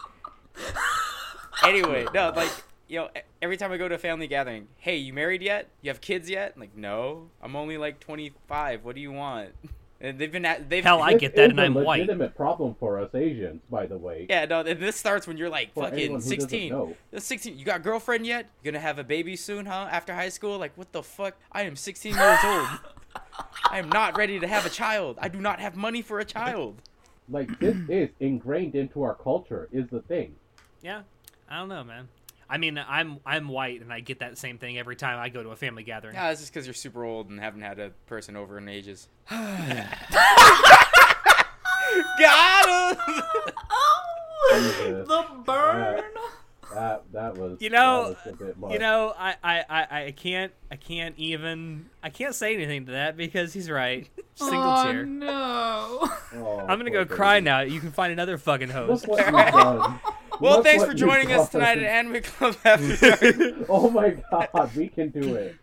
Anyway, 1.64 2.06
no, 2.14 2.32
like 2.36 2.50
you 2.88 2.98
know, 3.00 3.08
e- 3.16 3.20
every 3.42 3.56
time 3.56 3.70
I 3.72 3.76
go 3.76 3.88
to 3.88 3.94
a 3.94 3.98
family 3.98 4.26
gathering, 4.26 4.68
hey, 4.78 4.96
you 4.96 5.12
married 5.12 5.42
yet? 5.42 5.68
You 5.82 5.90
have 5.90 6.00
kids 6.00 6.28
yet? 6.28 6.52
I'm 6.54 6.60
like, 6.60 6.76
no, 6.76 7.28
I'm 7.42 7.54
only 7.56 7.76
like 7.78 8.00
25. 8.00 8.84
What 8.84 8.94
do 8.94 9.00
you 9.00 9.12
want? 9.12 9.50
And 10.00 10.16
they've 10.16 10.30
been 10.30 10.44
at 10.44 10.70
they've 10.70 10.84
Hell, 10.84 11.02
I 11.02 11.14
get 11.18 11.34
that, 11.34 11.50
and 11.50 11.58
a 11.58 11.64
I'm 11.64 11.74
white. 11.74 11.98
legitimate 12.02 12.36
problem 12.36 12.76
for 12.78 13.00
us 13.00 13.12
Asians, 13.16 13.60
by 13.68 13.86
the 13.86 13.98
way. 13.98 14.26
yeah, 14.30 14.44
no. 14.44 14.62
This 14.62 14.94
starts 14.94 15.26
when 15.26 15.36
you're 15.36 15.48
like 15.48 15.74
For 15.74 15.82
fucking 15.82 15.98
anyone 15.98 16.20
who 16.20 16.36
doesn't 16.36 16.40
16. 16.50 16.70
know. 16.70 16.94
You're 17.10 17.20
16. 17.20 17.58
You 17.58 17.64
got 17.64 17.78
a 17.78 17.82
girlfriend 17.82 18.24
yet? 18.24 18.48
You 18.62 18.70
gonna 18.70 18.80
have 18.80 19.00
a 19.00 19.02
baby 19.02 19.34
soon, 19.34 19.66
huh? 19.66 19.88
After 19.90 20.14
high 20.14 20.28
school? 20.28 20.56
Like, 20.56 20.70
what 20.78 20.92
the 20.92 21.02
fuck? 21.02 21.34
I 21.50 21.62
am 21.62 21.74
16 21.74 22.14
years 22.14 22.38
old. 22.44 22.68
I 23.68 23.80
am 23.80 23.88
not 23.88 24.16
ready 24.16 24.38
to 24.38 24.46
have 24.46 24.64
a 24.64 24.70
child. 24.70 25.18
I 25.20 25.26
do 25.26 25.40
not 25.40 25.58
have 25.58 25.74
money 25.74 26.00
for 26.00 26.20
a 26.20 26.24
child. 26.24 26.80
Like 27.28 27.58
this 27.58 27.76
is 27.88 28.08
ingrained 28.20 28.76
into 28.76 29.02
our 29.02 29.16
culture. 29.16 29.68
Is 29.72 29.88
the 29.90 30.02
thing. 30.02 30.36
Yeah, 30.80 31.02
I 31.50 31.58
don't 31.58 31.68
know, 31.70 31.82
man. 31.82 32.06
I 32.50 32.58
mean, 32.58 32.78
I'm 32.78 33.18
I'm 33.26 33.48
white, 33.48 33.82
and 33.82 33.92
I 33.92 34.00
get 34.00 34.20
that 34.20 34.38
same 34.38 34.58
thing 34.58 34.78
every 34.78 34.96
time 34.96 35.18
I 35.18 35.28
go 35.28 35.42
to 35.42 35.50
a 35.50 35.56
family 35.56 35.82
gathering. 35.82 36.14
Yeah, 36.14 36.30
it's 36.30 36.40
just 36.40 36.52
because 36.52 36.66
you're 36.66 36.74
super 36.74 37.04
old 37.04 37.28
and 37.28 37.38
haven't 37.38 37.60
had 37.62 37.78
a 37.78 37.90
person 38.06 38.36
over 38.36 38.58
in 38.58 38.68
ages. 38.68 39.08
Got 42.18 42.96
him. 42.96 43.22
Jesus. 44.54 45.08
the 45.08 45.24
burn. 45.44 46.04
That 46.72 47.04
that 47.12 47.36
was 47.38 47.60
You 47.60 47.70
know- 47.70 48.14
was 48.24 48.32
a 48.32 48.36
bit. 48.36 48.56
You 48.70 48.78
know, 48.78 49.14
I, 49.18 49.36
I, 49.42 49.64
I, 49.68 50.04
I 50.04 50.10
can't 50.12 50.52
I 50.70 50.76
can't 50.76 51.14
even 51.18 51.86
I 52.02 52.10
can't 52.10 52.34
say 52.34 52.54
anything 52.54 52.86
to 52.86 52.92
that 52.92 53.16
because 53.16 53.52
he's 53.52 53.70
right. 53.70 54.08
Single 54.34 54.62
oh, 54.62 54.84
tear. 54.84 55.04
no. 55.06 56.10
Oh, 56.34 56.64
I'm 56.68 56.78
gonna 56.78 56.90
go 56.90 57.04
poor 57.04 57.16
cry 57.16 57.40
now. 57.40 57.60
You 57.60 57.80
can 57.80 57.90
find 57.90 58.12
another 58.12 58.38
fucking 58.38 58.68
Look 58.68 59.04
host. 59.04 59.08
What 60.40 60.50
you've 60.50 60.50
done. 60.50 60.50
Well, 60.50 60.56
Look 60.58 60.66
thanks 60.66 60.84
for 60.84 60.94
joining 60.94 61.32
us 61.32 61.48
tonight 61.50 61.76
done. 61.76 61.84
at 61.84 61.90
Anime 61.90 62.22
Club 62.22 62.56
After 62.64 63.64
Oh 63.68 63.90
my 63.90 64.10
god, 64.30 64.74
we 64.76 64.88
can 64.88 65.10
do 65.10 65.34
it. 65.34 65.56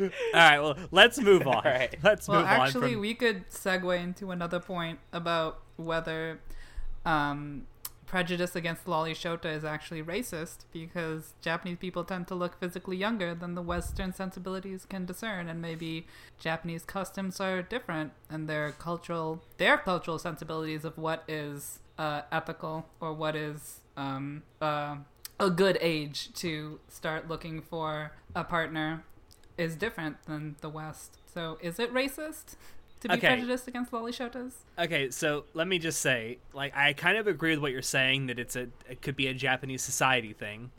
All 0.00 0.08
right, 0.34 0.58
well, 0.60 0.76
let's 0.90 1.20
move 1.20 1.46
on. 1.46 1.54
All 1.56 1.62
right. 1.62 1.94
Let's 2.02 2.26
Well, 2.28 2.40
move 2.40 2.48
actually, 2.48 2.88
on. 2.88 2.92
From... 2.94 3.00
we 3.02 3.14
could 3.14 3.48
segue 3.50 4.02
into 4.02 4.30
another 4.30 4.58
point 4.58 4.98
about 5.12 5.60
whether 5.76 6.40
um, 7.04 7.66
prejudice 8.06 8.56
against 8.56 8.88
lolly 8.88 9.14
shota 9.14 9.46
is 9.46 9.64
actually 9.64 10.02
racist 10.02 10.64
because 10.72 11.34
Japanese 11.40 11.78
people 11.78 12.04
tend 12.04 12.26
to 12.28 12.34
look 12.34 12.58
physically 12.58 12.96
younger 12.96 13.34
than 13.34 13.54
the 13.54 13.62
Western 13.62 14.12
sensibilities 14.12 14.86
can 14.86 15.04
discern, 15.04 15.48
and 15.48 15.60
maybe 15.60 16.06
Japanese 16.38 16.84
customs 16.84 17.40
are 17.40 17.62
different 17.62 18.12
and 18.30 18.48
their 18.48 18.72
cultural 18.72 19.42
their 19.58 19.76
cultural 19.78 20.18
sensibilities 20.18 20.84
of 20.84 20.96
what 20.98 21.22
is 21.28 21.80
uh, 21.98 22.22
ethical 22.32 22.86
or 23.00 23.12
what 23.12 23.36
is 23.36 23.81
um, 23.96 24.42
uh, 24.60 24.96
a 25.40 25.50
good 25.50 25.78
age 25.80 26.32
to 26.34 26.80
start 26.88 27.28
looking 27.28 27.60
for 27.60 28.12
a 28.34 28.44
partner 28.44 29.04
is 29.58 29.76
different 29.76 30.16
than 30.26 30.56
the 30.60 30.68
West. 30.68 31.18
So 31.32 31.58
is 31.60 31.78
it 31.78 31.92
racist 31.92 32.56
to 33.00 33.08
be 33.08 33.16
Okay. 33.16 33.26
prejudiced 33.28 33.66
against 33.68 33.92
lolly 33.92 34.12
shotas? 34.12 34.52
Okay, 34.78 35.10
so 35.10 35.44
let 35.54 35.66
me 35.66 35.78
just 35.78 36.00
say, 36.00 36.38
like, 36.52 36.74
I 36.76 36.92
kind 36.92 37.18
of 37.18 37.26
agree 37.26 37.50
with 37.50 37.60
what 37.60 37.72
you're 37.72 37.82
saying 37.82 38.26
that 38.26 38.38
it's 38.38 38.56
a 38.56 38.68
it 38.88 39.02
could 39.02 39.16
be 39.16 39.26
a 39.26 39.34
Japanese 39.34 39.82
society 39.82 40.32
thing, 40.32 40.70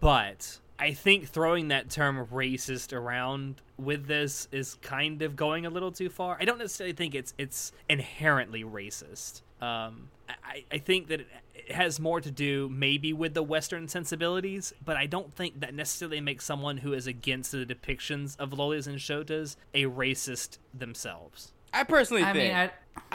but 0.00 0.58
I 0.82 0.92
think 0.94 1.28
throwing 1.28 1.68
that 1.68 1.90
term 1.90 2.26
racist 2.32 2.92
around 2.92 3.62
with 3.78 4.06
this 4.06 4.48
is 4.50 4.74
kind 4.82 5.22
of 5.22 5.36
going 5.36 5.64
a 5.64 5.70
little 5.70 5.92
too 5.92 6.08
far. 6.10 6.36
I 6.40 6.44
don't 6.44 6.58
necessarily 6.58 6.92
think 6.94 7.14
it's 7.14 7.32
it's 7.38 7.72
inherently 7.88 8.64
racist. 8.64 9.42
Um, 9.60 10.08
I, 10.28 10.64
I 10.72 10.78
think 10.78 11.06
that 11.08 11.20
it, 11.20 11.28
it 11.54 11.72
has 11.72 12.00
more 12.00 12.20
to 12.20 12.30
do 12.32 12.68
maybe 12.68 13.12
with 13.12 13.32
the 13.34 13.42
Western 13.44 13.86
sensibilities, 13.86 14.72
but 14.84 14.96
I 14.96 15.06
don't 15.06 15.32
think 15.32 15.60
that 15.60 15.72
necessarily 15.72 16.20
makes 16.20 16.44
someone 16.44 16.78
who 16.78 16.92
is 16.94 17.06
against 17.06 17.52
the 17.52 17.64
depictions 17.64 18.36
of 18.40 18.50
lolis 18.50 18.88
and 18.88 18.98
shotas 18.98 19.54
a 19.74 19.84
racist 19.84 20.58
themselves. 20.74 21.52
I 21.72 21.84
personally 21.84 22.24
I 22.24 22.32
think. 22.32 22.52
mean, 22.52 22.54
I, 22.56 22.70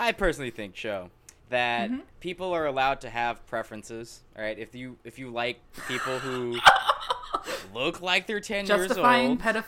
I 0.09 0.11
personally 0.13 0.51
think, 0.51 0.75
show 0.77 1.09
that 1.49 1.89
Mm-hmm. 1.89 1.99
people 2.21 2.53
are 2.53 2.65
allowed 2.65 3.01
to 3.01 3.09
have 3.09 3.45
preferences. 3.47 4.21
All 4.37 4.43
right, 4.43 4.57
if 4.57 4.73
you 4.75 4.97
if 5.03 5.19
you 5.19 5.29
like 5.29 5.59
people 5.87 6.19
who 6.19 6.57
look 7.73 8.01
like 8.01 8.27
they're 8.27 8.39
10 8.39 8.65
Justifying 8.65 9.29
years 9.29 9.37
old. 9.37 9.37
Justifying 9.39 9.63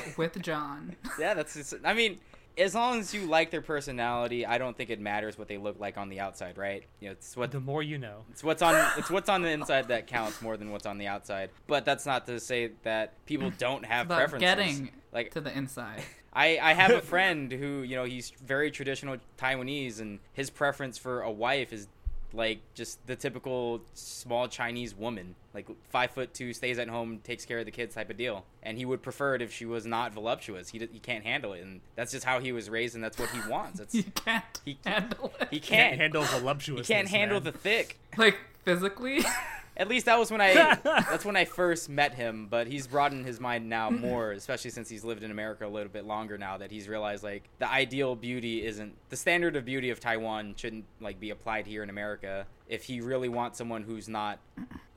pedophilia 0.00 0.16
with 0.18 0.40
John. 0.42 0.96
yeah, 1.18 1.34
that's. 1.34 1.54
Just, 1.54 1.74
I 1.84 1.94
mean, 1.94 2.18
as 2.58 2.74
long 2.74 2.98
as 3.00 3.12
you 3.12 3.26
like 3.26 3.50
their 3.50 3.60
personality, 3.62 4.46
I 4.46 4.58
don't 4.58 4.76
think 4.76 4.90
it 4.90 4.98
matters 5.00 5.36
what 5.38 5.46
they 5.48 5.58
look 5.58 5.78
like 5.78 5.98
on 5.98 6.08
the 6.08 6.20
outside, 6.20 6.56
right? 6.56 6.84
You 7.00 7.08
know, 7.08 7.12
it's 7.12 7.36
what 7.36 7.50
The 7.50 7.60
more 7.60 7.82
you 7.82 7.98
know. 7.98 8.24
It's 8.30 8.42
what's 8.42 8.62
on 8.62 8.74
it's 8.98 9.10
what's 9.10 9.28
on 9.28 9.42
the 9.42 9.50
inside 9.50 9.88
that 9.88 10.06
counts 10.06 10.40
more 10.40 10.56
than 10.56 10.70
what's 10.70 10.86
on 10.86 10.98
the 10.98 11.06
outside. 11.06 11.50
But 11.66 11.84
that's 11.84 12.06
not 12.06 12.26
to 12.26 12.40
say 12.40 12.70
that 12.82 13.24
people 13.26 13.50
don't 13.58 13.84
have 13.84 14.06
About 14.06 14.16
preferences. 14.18 14.40
getting 14.40 14.90
like 15.12 15.32
to 15.32 15.40
the 15.40 15.56
inside. 15.56 16.02
I, 16.32 16.58
I 16.60 16.74
have 16.74 16.90
a 16.90 17.00
friend 17.14 17.50
who, 17.50 17.80
you 17.82 17.96
know, 17.96 18.04
he's 18.04 18.30
very 18.44 18.70
traditional 18.70 19.16
Taiwanese 19.38 20.00
and 20.00 20.18
his 20.34 20.50
preference 20.50 20.98
for 20.98 21.22
a 21.22 21.30
wife 21.30 21.72
is 21.72 21.88
like 22.32 22.60
just 22.74 23.04
the 23.06 23.16
typical 23.16 23.80
small 23.94 24.48
Chinese 24.48 24.94
woman, 24.94 25.34
like 25.54 25.66
five 25.88 26.10
foot 26.10 26.34
two, 26.34 26.52
stays 26.52 26.78
at 26.78 26.88
home, 26.88 27.20
takes 27.24 27.44
care 27.44 27.58
of 27.60 27.64
the 27.64 27.70
kids 27.70 27.94
type 27.94 28.10
of 28.10 28.16
deal. 28.16 28.44
And 28.62 28.76
he 28.76 28.84
would 28.84 29.02
prefer 29.02 29.34
it 29.36 29.42
if 29.42 29.52
she 29.52 29.64
was 29.64 29.86
not 29.86 30.12
voluptuous. 30.12 30.68
He, 30.70 30.78
d- 30.78 30.88
he 30.92 30.98
can't 30.98 31.24
handle 31.24 31.52
it, 31.52 31.62
and 31.62 31.80
that's 31.94 32.12
just 32.12 32.24
how 32.24 32.40
he 32.40 32.52
was 32.52 32.68
raised, 32.68 32.94
and 32.94 33.02
that's 33.04 33.18
what 33.18 33.30
he 33.30 33.40
wants. 33.48 33.78
That's 33.78 33.94
You 33.94 34.02
can't 34.14 34.60
He- 34.64 34.78
handle 34.84 35.32
it. 35.40 35.48
he 35.50 35.60
Can't 35.60 35.90
can't 35.90 36.00
handle 36.00 36.22
voluptuous. 36.24 36.86
he 36.88 36.94
can't 36.94 37.08
handle 37.08 37.40
man. 37.40 37.52
the 37.52 37.58
thick. 37.58 37.98
like 38.16 38.36
physically. 38.64 39.20
At 39.76 39.88
least 39.88 40.06
that 40.06 40.18
was 40.18 40.30
when 40.30 40.40
I 40.40 40.54
that's 40.84 41.24
when 41.24 41.36
I 41.36 41.44
first 41.44 41.88
met 41.88 42.14
him, 42.14 42.46
but 42.50 42.66
he's 42.66 42.86
broadened 42.86 43.26
his 43.26 43.40
mind 43.40 43.68
now 43.68 43.90
more, 43.90 44.32
especially 44.32 44.70
since 44.70 44.88
he's 44.88 45.04
lived 45.04 45.22
in 45.22 45.30
America 45.30 45.66
a 45.66 45.68
little 45.68 45.92
bit 45.92 46.06
longer 46.06 46.38
now 46.38 46.56
that 46.58 46.70
he's 46.70 46.88
realized 46.88 47.22
like 47.22 47.44
the 47.58 47.70
ideal 47.70 48.16
beauty 48.16 48.64
isn't 48.64 48.94
the 49.10 49.16
standard 49.16 49.56
of 49.56 49.64
beauty 49.64 49.90
of 49.90 50.00
Taiwan 50.00 50.54
shouldn't 50.56 50.84
like 51.00 51.20
be 51.20 51.30
applied 51.30 51.66
here 51.66 51.82
in 51.82 51.90
America 51.90 52.46
if 52.68 52.84
he 52.84 53.00
really 53.00 53.28
wants 53.28 53.58
someone 53.58 53.82
who's 53.82 54.08
not 54.08 54.38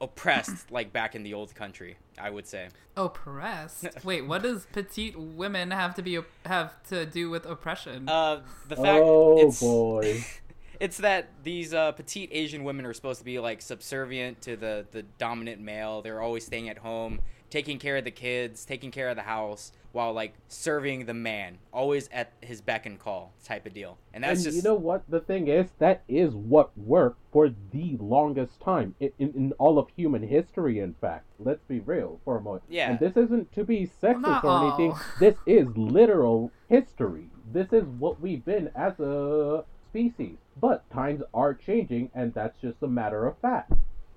oppressed 0.02 0.72
like 0.72 0.92
back 0.94 1.16
in 1.16 1.24
the 1.24 1.34
old 1.34 1.54
country, 1.54 1.98
I 2.18 2.30
would 2.30 2.48
say. 2.48 2.70
Oppressed. 2.96 3.88
Wait, 4.04 4.26
what 4.26 4.44
does 4.44 4.66
petite 4.72 5.18
women 5.20 5.72
have 5.72 5.96
to 5.96 6.02
be 6.02 6.20
have 6.46 6.82
to 6.84 7.06
do 7.06 7.30
with 7.30 7.46
oppression? 7.46 8.08
Uh 8.08 8.42
the 8.68 8.76
fact 8.76 9.04
Oh 9.04 9.38
it's 9.40 9.60
boy. 9.60 10.24
it's 10.80 10.98
that 10.98 11.30
these 11.44 11.74
uh, 11.74 11.92
petite 11.92 12.30
Asian 12.32 12.64
women 12.64 12.86
are 12.86 12.94
supposed 12.94 13.20
to 13.20 13.26
be 13.26 13.40
like 13.40 13.62
subservient 13.62 14.42
to 14.42 14.56
the 14.56 14.86
the 14.92 15.04
dominant 15.04 15.62
male. 15.62 16.02
They're 16.02 16.22
always 16.22 16.46
staying 16.46 16.70
at 16.70 16.78
home, 16.78 17.20
taking 17.50 17.80
care 17.80 17.98
of 17.98 18.06
the 18.06 18.12
kids, 18.12 18.66
taking 18.66 18.92
care 18.92 19.10
of 19.10 19.16
the 19.16 19.24
house, 19.24 19.74
while 19.92 20.14
like 20.14 20.34
serving 20.48 21.06
the 21.06 21.14
man, 21.14 21.58
always 21.74 22.10
at 22.14 22.32
his 22.42 22.62
beck 22.62 22.86
and 22.86 22.98
call 22.98 23.34
type 23.44 23.66
of 23.66 23.74
deal. 23.74 23.98
And 24.14 24.24
that's 24.24 24.40
and 24.40 24.46
just 24.46 24.58
you 24.58 24.64
know 24.64 24.76
what 24.76 25.04
the 25.10 25.20
thing 25.20 25.48
is? 25.48 25.68
That 25.80 26.04
is 26.08 26.34
what 26.34 26.78
worked 26.78 27.20
for 27.32 27.50
the 27.72 27.98
longest 28.00 28.60
time 28.62 28.96
in, 29.00 29.12
in, 29.20 29.34
in 29.36 29.54
all 29.54 29.80
of 29.80 29.88
human 29.96 30.24
history 30.24 30.80
in 30.80 30.94
fact. 31.02 31.26
Let's 31.40 31.64
be 31.68 31.80
real 31.80 32.20
for 32.24 32.38
a 32.38 32.42
moment. 32.42 32.64
Yeah. 32.70 32.92
and 32.92 33.00
this 33.00 33.18
isn't 33.18 33.52
to 33.54 33.64
be 33.64 33.90
sexist 34.02 34.22
Not 34.22 34.46
or 34.46 34.68
anything. 34.68 34.94
This 35.20 35.36
is 35.46 35.68
literal 35.76 36.52
history. 36.70 37.30
This 37.52 37.74
is 37.74 37.84
what 37.84 38.22
we've 38.22 38.46
been 38.46 38.70
as 38.76 39.00
a 39.00 39.66
species 39.90 40.38
but 40.60 40.89
times 40.91 41.22
are 41.34 41.53
changing 41.53 42.10
and 42.14 42.34
that's 42.34 42.60
just 42.62 42.76
a 42.82 42.88
matter 42.88 43.26
of 43.28 43.38
fact 43.39 43.72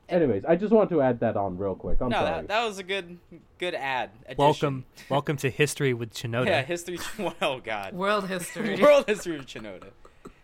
anyways 0.09 0.45
i 0.45 0.55
just 0.57 0.73
want 0.73 0.91
to 0.91 1.01
add 1.01 1.21
that 1.21 1.37
on 1.37 1.57
real 1.57 1.75
quick 1.75 1.99
i'm 2.01 2.09
no, 2.09 2.17
sorry 2.19 2.31
that, 2.31 2.49
that 2.49 2.65
was 2.67 2.79
a 2.79 2.83
good 2.83 3.19
good 3.59 3.75
ad. 3.75 4.11
addition. 4.27 4.37
Welcome, 4.39 4.85
welcome 5.09 5.37
to 5.39 5.49
history 5.51 5.95
with 5.95 6.13
Shinoda. 6.15 6.47
Yeah, 6.47 6.63
history. 6.63 6.99
Oh 7.41 7.61
God, 7.61 7.93
World 7.95 8.27
history. 8.29 8.77
world 8.83 9.05
history 9.07 9.37
of 9.37 9.47
Shinoda. 9.47 9.91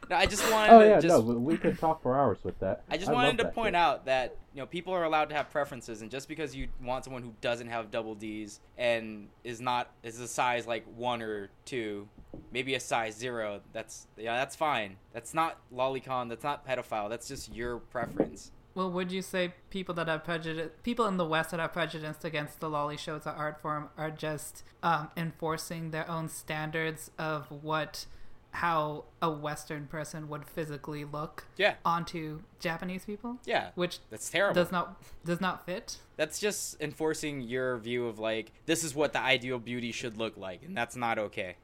No, 0.09 0.17
I 0.17 0.25
just 0.27 0.49
wanted 0.51 0.73
oh 0.73 0.79
to 0.81 0.87
yeah 0.87 1.01
just 1.01 1.09
no 1.09 1.21
we- 1.21 1.35
we 1.35 1.57
could 1.59 1.79
talk 1.79 2.01
for 2.03 2.17
hours 2.17 2.39
with 2.45 2.59
that 2.61 2.83
I 2.89 2.97
just 2.97 3.09
love 3.09 3.17
wanted 3.17 3.39
to 3.39 3.49
point 3.49 3.69
shit. 3.69 3.75
out 3.75 4.07
that 4.07 4.37
you 4.55 4.61
know 4.61 4.67
people 4.67 4.95
are 4.95 5.05
allowed 5.05 5.29
to 5.31 5.35
have 5.35 5.51
preferences, 5.51 6.01
and 6.01 6.11
just 6.11 6.29
because 6.29 6.55
you 6.55 6.69
want 6.83 7.05
someone 7.05 7.23
who 7.23 7.35
doesn't 7.41 7.69
have 7.69 7.91
double 7.91 8.15
D's 8.15 8.61
and 8.79 9.29
is 9.45 9.61
not 9.61 9.91
is 10.03 10.19
a 10.21 10.29
size 10.29 10.67
like 10.67 10.85
one 10.97 11.21
or 11.21 11.51
two, 11.67 12.09
maybe 12.53 12.75
a 12.75 12.81
size 12.81 13.17
zero, 13.17 13.61
that's 13.73 14.07
yeah, 14.17 14.37
that's 14.37 14.57
fine. 14.57 14.97
That's 15.13 15.35
not 15.35 15.59
lolicon. 15.75 16.29
That's 16.29 16.45
not 16.45 16.67
pedophile. 16.67 17.09
That's 17.09 17.29
just 17.29 17.55
your 17.55 17.79
preference. 17.79 18.51
Well, 18.75 18.93
would 18.93 19.11
you 19.11 19.23
say 19.23 19.55
people 19.71 19.95
that 19.97 20.07
have 20.07 20.23
prejudice, 20.25 20.71
people 20.85 21.07
in 21.07 21.17
the 21.17 21.25
West 21.27 21.51
that 21.51 21.59
are 21.59 21.69
prejudiced 21.69 22.25
against 22.25 22.61
the 22.61 22.71
lolly 22.71 22.97
show 22.97 23.17
as 23.17 23.27
an 23.27 23.35
art 23.37 23.61
form, 23.61 23.89
are 23.97 24.11
just 24.11 24.63
um, 24.85 25.09
enforcing 25.17 25.91
their 25.91 26.09
own 26.09 26.29
standards 26.29 27.11
of 27.19 27.47
what, 27.51 28.07
how 28.53 29.05
a 29.21 29.31
Western 29.33 29.89
person 29.89 30.29
would 30.29 30.45
physically 30.45 31.05
look 31.05 31.47
Yeah, 31.57 31.75
onto 31.85 32.43
Japanese 32.61 33.05
people, 33.05 33.39
yeah, 33.45 33.71
which 33.75 33.99
that's 34.11 34.31
terrible. 34.31 34.55
does 34.63 34.71
not 34.71 35.03
does 35.25 35.41
not 35.41 35.67
fit. 35.67 35.97
That's 36.17 36.39
just 36.39 36.81
enforcing 36.81 37.41
your 37.41 37.79
view 37.79 38.07
of 38.07 38.21
like 38.21 38.53
this 38.67 38.85
is 38.85 38.95
what 38.95 39.13
the 39.13 39.21
ideal 39.21 39.59
beauty 39.59 39.91
should 39.91 40.17
look 40.19 40.37
like, 40.37 40.63
and 40.63 40.77
that's 40.77 40.95
not 40.95 41.19
okay. 41.19 41.57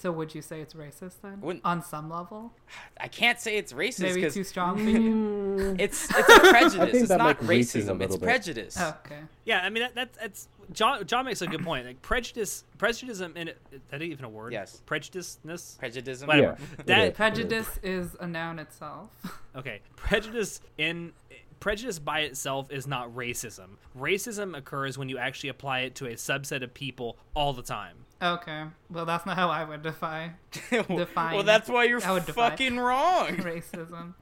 So 0.00 0.10
would 0.12 0.34
you 0.34 0.40
say 0.40 0.62
it's 0.62 0.72
racist 0.72 1.16
then, 1.22 1.40
Wouldn't- 1.42 1.64
on 1.64 1.82
some 1.82 2.08
level? 2.08 2.52
I 2.98 3.08
can't 3.08 3.38
say 3.38 3.58
it's 3.58 3.74
racist 3.74 4.00
Maybe 4.00 4.30
too 4.30 4.44
strong 4.44 4.76
for 4.78 4.82
you. 4.82 5.76
It's 5.78 6.08
it's 6.10 6.28
a 6.36 6.40
prejudice. 6.40 7.02
it's 7.02 7.08
not 7.10 7.18
might 7.18 7.40
be 7.40 7.46
reaching 7.46 7.82
a 7.82 7.92
racism. 7.94 8.00
It's 8.02 8.16
bit. 8.16 8.22
prejudice. 8.24 8.80
okay. 8.80 9.18
Yeah, 9.44 9.60
I 9.62 9.68
mean 9.68 9.82
that, 9.82 9.94
that's 9.94 10.16
that's 10.18 10.48
John. 10.72 11.04
John 11.06 11.24
makes 11.26 11.42
a 11.42 11.46
good 11.46 11.62
point. 11.62 11.86
Like 11.86 12.00
prejudice, 12.00 12.64
prejudice 12.78 13.20
in 13.20 13.36
it. 13.36 13.58
Is 13.72 13.80
that 13.90 14.00
even 14.00 14.24
a 14.24 14.28
word? 14.28 14.52
Yes. 14.52 14.80
Prejudiceness. 14.86 15.78
Prejudice. 15.78 16.24
Whatever. 16.24 16.56
Yeah, 16.58 16.74
it 16.78 16.86
that 16.86 17.08
is. 17.08 17.16
Prejudice 17.16 17.78
is 17.82 18.16
a 18.20 18.26
noun 18.26 18.58
itself. 18.58 19.10
okay. 19.56 19.80
Prejudice 19.96 20.60
in 20.78 21.12
prejudice 21.58 21.98
by 21.98 22.20
itself 22.20 22.70
is 22.72 22.86
not 22.86 23.14
racism. 23.14 23.76
Racism 23.98 24.56
occurs 24.56 24.96
when 24.96 25.08
you 25.10 25.18
actually 25.18 25.50
apply 25.50 25.80
it 25.80 25.94
to 25.96 26.06
a 26.06 26.12
subset 26.12 26.62
of 26.62 26.72
people 26.72 27.18
all 27.34 27.52
the 27.52 27.62
time. 27.62 27.96
Okay. 28.22 28.64
Well, 28.90 29.04
that's 29.06 29.26
not 29.26 29.36
how 29.36 29.48
I 29.50 29.64
would 29.64 29.82
define 29.82 30.34
Define. 30.70 31.34
well, 31.34 31.42
that's 31.42 31.68
why 31.68 31.84
you're 31.84 32.04
I 32.04 32.12
would 32.12 32.24
fucking 32.24 32.78
wrong. 32.78 33.28
racism. 33.38 34.14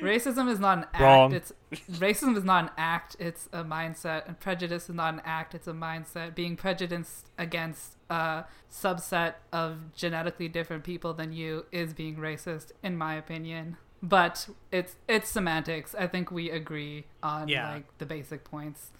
racism 0.00 0.48
is 0.50 0.58
not 0.60 0.78
an 0.78 0.84
act. 0.92 1.00
Wrong. 1.02 1.32
It's 1.32 1.52
racism 1.92 2.36
is 2.36 2.44
not 2.44 2.64
an 2.64 2.70
act. 2.76 3.16
It's 3.18 3.48
a 3.52 3.64
mindset, 3.64 4.26
and 4.26 4.38
prejudice 4.38 4.88
is 4.88 4.94
not 4.94 5.14
an 5.14 5.22
act. 5.24 5.54
It's 5.54 5.66
a 5.66 5.72
mindset. 5.72 6.34
Being 6.34 6.56
prejudiced 6.56 7.30
against 7.38 7.96
a 8.10 8.44
subset 8.72 9.34
of 9.52 9.94
genetically 9.94 10.48
different 10.48 10.84
people 10.84 11.12
than 11.14 11.32
you 11.32 11.66
is 11.72 11.92
being 11.94 12.16
racist, 12.16 12.72
in 12.82 12.96
my 12.96 13.14
opinion. 13.14 13.76
But 14.02 14.48
it's 14.70 14.94
it's 15.08 15.28
semantics. 15.28 15.94
I 15.98 16.06
think 16.06 16.30
we 16.30 16.50
agree 16.50 17.06
on 17.22 17.48
Yeah. 17.48 17.72
like 17.74 17.98
the 17.98 18.06
basic 18.06 18.44
points. 18.44 18.92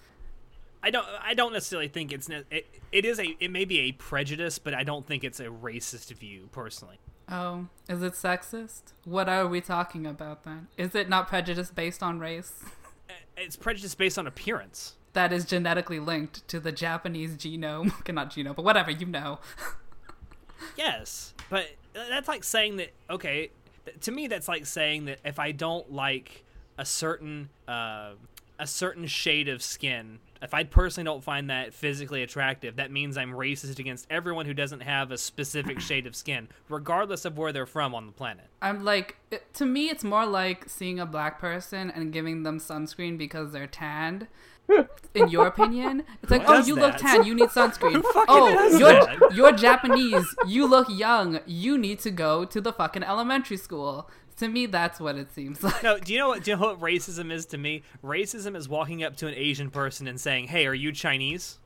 I 0.81 0.91
don't. 0.91 1.05
I 1.21 1.33
don't 1.33 1.53
necessarily 1.53 1.87
think 1.89 2.11
it's. 2.11 2.29
Ne- 2.29 2.43
it, 2.49 2.67
it 2.91 3.05
is 3.05 3.19
a. 3.19 3.35
It 3.39 3.51
may 3.51 3.65
be 3.65 3.79
a 3.79 3.91
prejudice, 3.91 4.59
but 4.59 4.73
I 4.73 4.83
don't 4.83 5.05
think 5.05 5.23
it's 5.23 5.39
a 5.39 5.45
racist 5.47 6.11
view 6.13 6.49
personally. 6.51 6.99
Oh, 7.31 7.67
is 7.87 8.01
it 8.01 8.13
sexist? 8.13 8.93
What 9.03 9.29
are 9.29 9.47
we 9.47 9.61
talking 9.61 10.05
about 10.07 10.43
then? 10.43 10.67
Is 10.77 10.95
it 10.95 11.09
not 11.09 11.27
prejudice 11.27 11.69
based 11.69 12.01
on 12.01 12.19
race? 12.19 12.63
It's 13.37 13.55
prejudice 13.55 13.93
based 13.95 14.17
on 14.17 14.25
appearance. 14.27 14.95
that 15.13 15.31
is 15.33 15.45
genetically 15.45 15.99
linked 15.99 16.47
to 16.47 16.59
the 16.59 16.71
Japanese 16.71 17.35
genome. 17.35 17.93
Okay, 18.01 18.11
not 18.13 18.31
genome, 18.31 18.55
but 18.55 18.65
whatever, 18.65 18.91
you 18.91 19.05
know. 19.05 19.39
Yes, 20.77 21.33
but 21.49 21.67
that's 21.93 22.27
like 22.27 22.43
saying 22.43 22.77
that. 22.77 22.89
Okay, 23.09 23.51
to 24.01 24.11
me, 24.11 24.27
that's 24.27 24.47
like 24.47 24.65
saying 24.65 25.05
that 25.05 25.19
if 25.23 25.39
I 25.39 25.51
don't 25.51 25.91
like 25.91 26.43
a 26.77 26.85
certain 26.85 27.49
uh, 27.67 28.11
a 28.59 28.67
certain 28.67 29.07
shade 29.07 29.47
of 29.47 29.61
skin, 29.63 30.19
if 30.41 30.53
I 30.53 30.63
personally 30.63 31.05
don't 31.05 31.23
find 31.23 31.49
that 31.49 31.73
physically 31.73 32.23
attractive, 32.23 32.77
that 32.77 32.91
means 32.91 33.17
I'm 33.17 33.31
racist 33.31 33.79
against 33.79 34.07
everyone 34.09 34.45
who 34.45 34.53
doesn't 34.53 34.81
have 34.81 35.11
a 35.11 35.17
specific 35.17 35.79
shade 35.81 36.07
of 36.07 36.15
skin, 36.15 36.47
regardless 36.69 37.25
of 37.25 37.37
where 37.37 37.51
they're 37.51 37.65
from 37.65 37.93
on 37.93 38.05
the 38.05 38.11
planet. 38.11 38.45
I'm 38.61 38.83
like, 38.83 39.17
it, 39.31 39.53
to 39.55 39.65
me, 39.65 39.89
it's 39.89 40.03
more 40.03 40.25
like 40.25 40.69
seeing 40.69 40.99
a 40.99 41.05
black 41.05 41.39
person 41.39 41.91
and 41.91 42.13
giving 42.13 42.43
them 42.43 42.59
sunscreen 42.59 43.17
because 43.17 43.51
they're 43.51 43.67
tanned. 43.67 44.27
In 45.15 45.29
your 45.29 45.47
opinion, 45.47 46.03
it's 46.21 46.31
like, 46.31 46.43
Who 46.43 46.53
oh, 46.53 46.57
does 46.57 46.67
you 46.67 46.75
look 46.75 46.95
tan, 46.95 47.23
you 47.23 47.33
need 47.33 47.49
sunscreen. 47.49 47.93
Who 48.03 48.03
oh, 48.27 48.77
you're 48.77 48.93
that? 48.93 49.35
you're 49.35 49.51
Japanese, 49.51 50.35
you 50.47 50.67
look 50.67 50.87
young, 50.89 51.39
you 51.47 51.75
need 51.75 51.97
to 52.01 52.11
go 52.11 52.45
to 52.45 52.61
the 52.61 52.71
fucking 52.71 53.01
elementary 53.01 53.57
school. 53.57 54.07
To 54.39 54.47
me, 54.47 54.65
that's 54.65 54.99
what 54.99 55.15
it 55.17 55.33
seems 55.33 55.61
like. 55.63 55.83
No, 55.83 55.99
do 55.99 56.13
you 56.13 56.19
know 56.19 56.29
what? 56.29 56.43
Do 56.43 56.51
you 56.51 56.57
know 56.57 56.67
what 56.67 56.79
racism 56.79 57.31
is 57.31 57.45
to 57.47 57.57
me? 57.57 57.83
Racism 58.03 58.55
is 58.55 58.69
walking 58.69 59.03
up 59.03 59.17
to 59.17 59.27
an 59.27 59.33
Asian 59.33 59.69
person 59.69 60.07
and 60.07 60.19
saying, 60.19 60.47
"Hey, 60.47 60.65
are 60.65 60.73
you 60.73 60.91
Chinese?" 60.91 61.59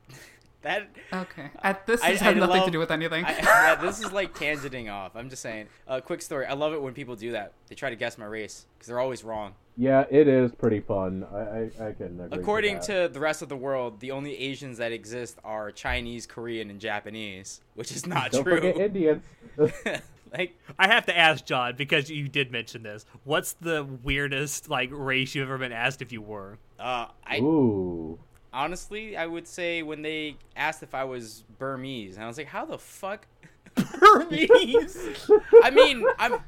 That 0.63 0.87
Okay, 1.11 1.51
At, 1.61 1.85
this 1.85 2.01
I- 2.01 2.11
has 2.11 2.21
I 2.21 2.33
nothing 2.33 2.63
to 2.63 2.71
do 2.71 2.79
with 2.79 2.89
anything. 2.89 3.25
I, 3.25 3.37
yeah, 3.43 3.75
this 3.75 3.99
is 3.99 4.13
like 4.13 4.33
tangenting 4.33 4.91
off. 4.91 5.11
I'm 5.13 5.29
just 5.29 5.41
saying. 5.41 5.67
A 5.87 5.91
uh, 5.91 6.01
quick 6.01 6.21
story. 6.21 6.45
I 6.45 6.53
love 6.53 6.73
it 6.73 6.81
when 6.81 6.93
people 6.93 7.15
do 7.17 7.33
that. 7.33 7.51
They 7.67 7.75
try 7.75 7.89
to 7.89 7.97
guess 7.97 8.17
my 8.17 8.25
race 8.25 8.65
because 8.73 8.87
they're 8.87 8.99
always 8.99 9.25
wrong. 9.25 9.55
Yeah, 9.75 10.05
it 10.09 10.27
is 10.27 10.51
pretty 10.53 10.79
fun. 10.79 11.25
I 11.33 11.37
I, 11.37 11.89
I 11.89 11.91
can 11.91 12.19
agree. 12.21 12.39
According 12.39 12.79
to, 12.81 13.07
to 13.07 13.13
the 13.13 13.19
rest 13.19 13.41
of 13.41 13.49
the 13.49 13.57
world, 13.57 13.99
the 13.99 14.11
only 14.11 14.37
Asians 14.37 14.77
that 14.77 14.93
exist 14.93 15.37
are 15.43 15.69
Chinese, 15.69 16.25
Korean, 16.25 16.69
and 16.69 16.79
Japanese, 16.79 17.59
which 17.75 17.91
is 17.91 18.07
not 18.07 18.31
don't 18.31 18.45
forget 18.45 18.75
true. 18.75 18.85
Indians. 18.85 19.23
like, 20.33 20.57
I 20.79 20.87
have 20.87 21.05
to 21.05 21.17
ask 21.17 21.45
John 21.45 21.75
because 21.77 22.09
you 22.09 22.27
did 22.27 22.51
mention 22.51 22.83
this. 22.83 23.05
What's 23.23 23.53
the 23.53 23.83
weirdest 24.03 24.69
like 24.69 24.89
race 24.91 25.35
you've 25.35 25.47
ever 25.47 25.57
been 25.57 25.71
asked 25.71 26.01
if 26.01 26.11
you 26.11 26.21
were? 26.21 26.57
uh, 26.79 27.07
I 27.25 27.37
Ooh, 27.39 28.19
honestly, 28.51 29.15
I 29.15 29.25
would 29.27 29.47
say 29.47 29.83
when 29.83 30.01
they 30.01 30.37
asked 30.55 30.83
if 30.83 30.93
I 30.95 31.03
was 31.03 31.43
Burmese, 31.59 32.15
and 32.15 32.23
I 32.25 32.27
was 32.27 32.37
like, 32.37 32.47
how 32.47 32.65
the 32.65 32.77
fuck? 32.77 33.27
Burmese. 33.99 35.29
I 35.63 35.69
mean, 35.71 36.05
I'm 36.19 36.39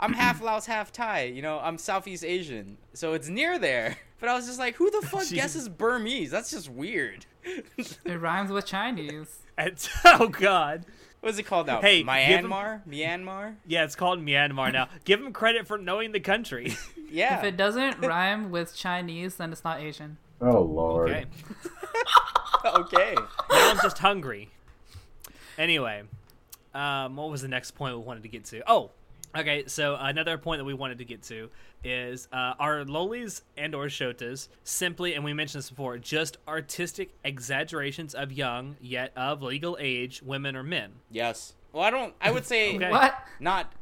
I'm 0.00 0.12
half 0.12 0.42
Laos, 0.42 0.66
half 0.66 0.92
Thai. 0.92 1.24
You 1.24 1.42
know, 1.42 1.58
I'm 1.58 1.78
Southeast 1.78 2.24
Asian, 2.24 2.76
so 2.92 3.12
it's 3.14 3.28
near 3.28 3.58
there. 3.58 3.96
But 4.18 4.30
I 4.30 4.34
was 4.34 4.46
just 4.46 4.58
like, 4.58 4.76
who 4.76 4.90
the 4.90 5.06
fuck 5.06 5.24
Jeez. 5.24 5.34
guesses 5.34 5.68
Burmese? 5.68 6.30
That's 6.30 6.50
just 6.50 6.70
weird. 6.70 7.26
It 7.44 8.18
rhymes 8.18 8.50
with 8.50 8.64
Chinese. 8.64 9.40
It's- 9.58 9.90
oh 10.06 10.28
God. 10.28 10.86
What's 11.26 11.38
it 11.38 11.42
called 11.42 11.66
now? 11.66 11.80
Hey, 11.80 12.04
give 12.04 12.08
'em- 12.08 12.50
Myanmar? 12.52 12.82
Myanmar? 12.88 13.56
Yeah, 13.66 13.82
it's 13.82 13.96
called 13.96 14.20
Myanmar 14.24 14.72
now. 14.72 14.88
Give 15.04 15.20
him 15.20 15.32
credit 15.32 15.66
for 15.66 15.76
knowing 15.76 16.12
the 16.12 16.20
country. 16.20 16.76
Yeah. 17.08 17.38
If 17.38 17.44
it 17.44 17.56
doesn't 17.56 18.00
rhyme 18.00 18.50
with 18.50 18.74
Chinese, 18.74 19.36
then 19.36 19.52
it's 19.52 19.62
not 19.62 19.80
Asian. 19.80 20.18
Oh 20.40 20.60
lord. 20.60 21.08
Okay. 21.10 21.24
okay. 22.66 23.14
Now 23.14 23.70
I'm 23.70 23.78
just 23.80 23.98
hungry. 23.98 24.50
Anyway, 25.56 26.02
um, 26.74 27.14
what 27.14 27.30
was 27.30 27.42
the 27.42 27.48
next 27.48 27.70
point 27.72 27.96
we 27.96 28.02
wanted 28.02 28.24
to 28.24 28.28
get 28.28 28.44
to? 28.46 28.62
Oh, 28.68 28.90
okay. 29.36 29.64
So 29.66 29.96
another 29.98 30.38
point 30.38 30.60
that 30.60 30.64
we 30.64 30.74
wanted 30.74 30.98
to 30.98 31.04
get 31.04 31.22
to 31.24 31.50
is 31.84 32.28
uh, 32.32 32.54
are 32.58 32.84
lolis 32.84 33.42
and 33.56 33.74
or 33.74 33.86
shotas 33.86 34.48
simply, 34.64 35.14
and 35.14 35.24
we 35.24 35.32
mentioned 35.32 35.62
this 35.62 35.70
before, 35.70 35.98
just 35.98 36.38
artistic 36.48 37.14
exaggerations 37.24 38.14
of 38.14 38.32
young 38.32 38.76
yet 38.80 39.12
of 39.16 39.42
legal 39.42 39.76
age 39.80 40.22
women 40.22 40.56
or 40.56 40.62
men? 40.62 40.92
Yes. 41.10 41.54
Well, 41.72 41.84
I 41.84 41.90
don't. 41.90 42.14
I 42.20 42.30
would 42.30 42.46
say 42.46 42.76
Okay. 42.76 42.90
What? 42.90 43.14
not 43.40 43.72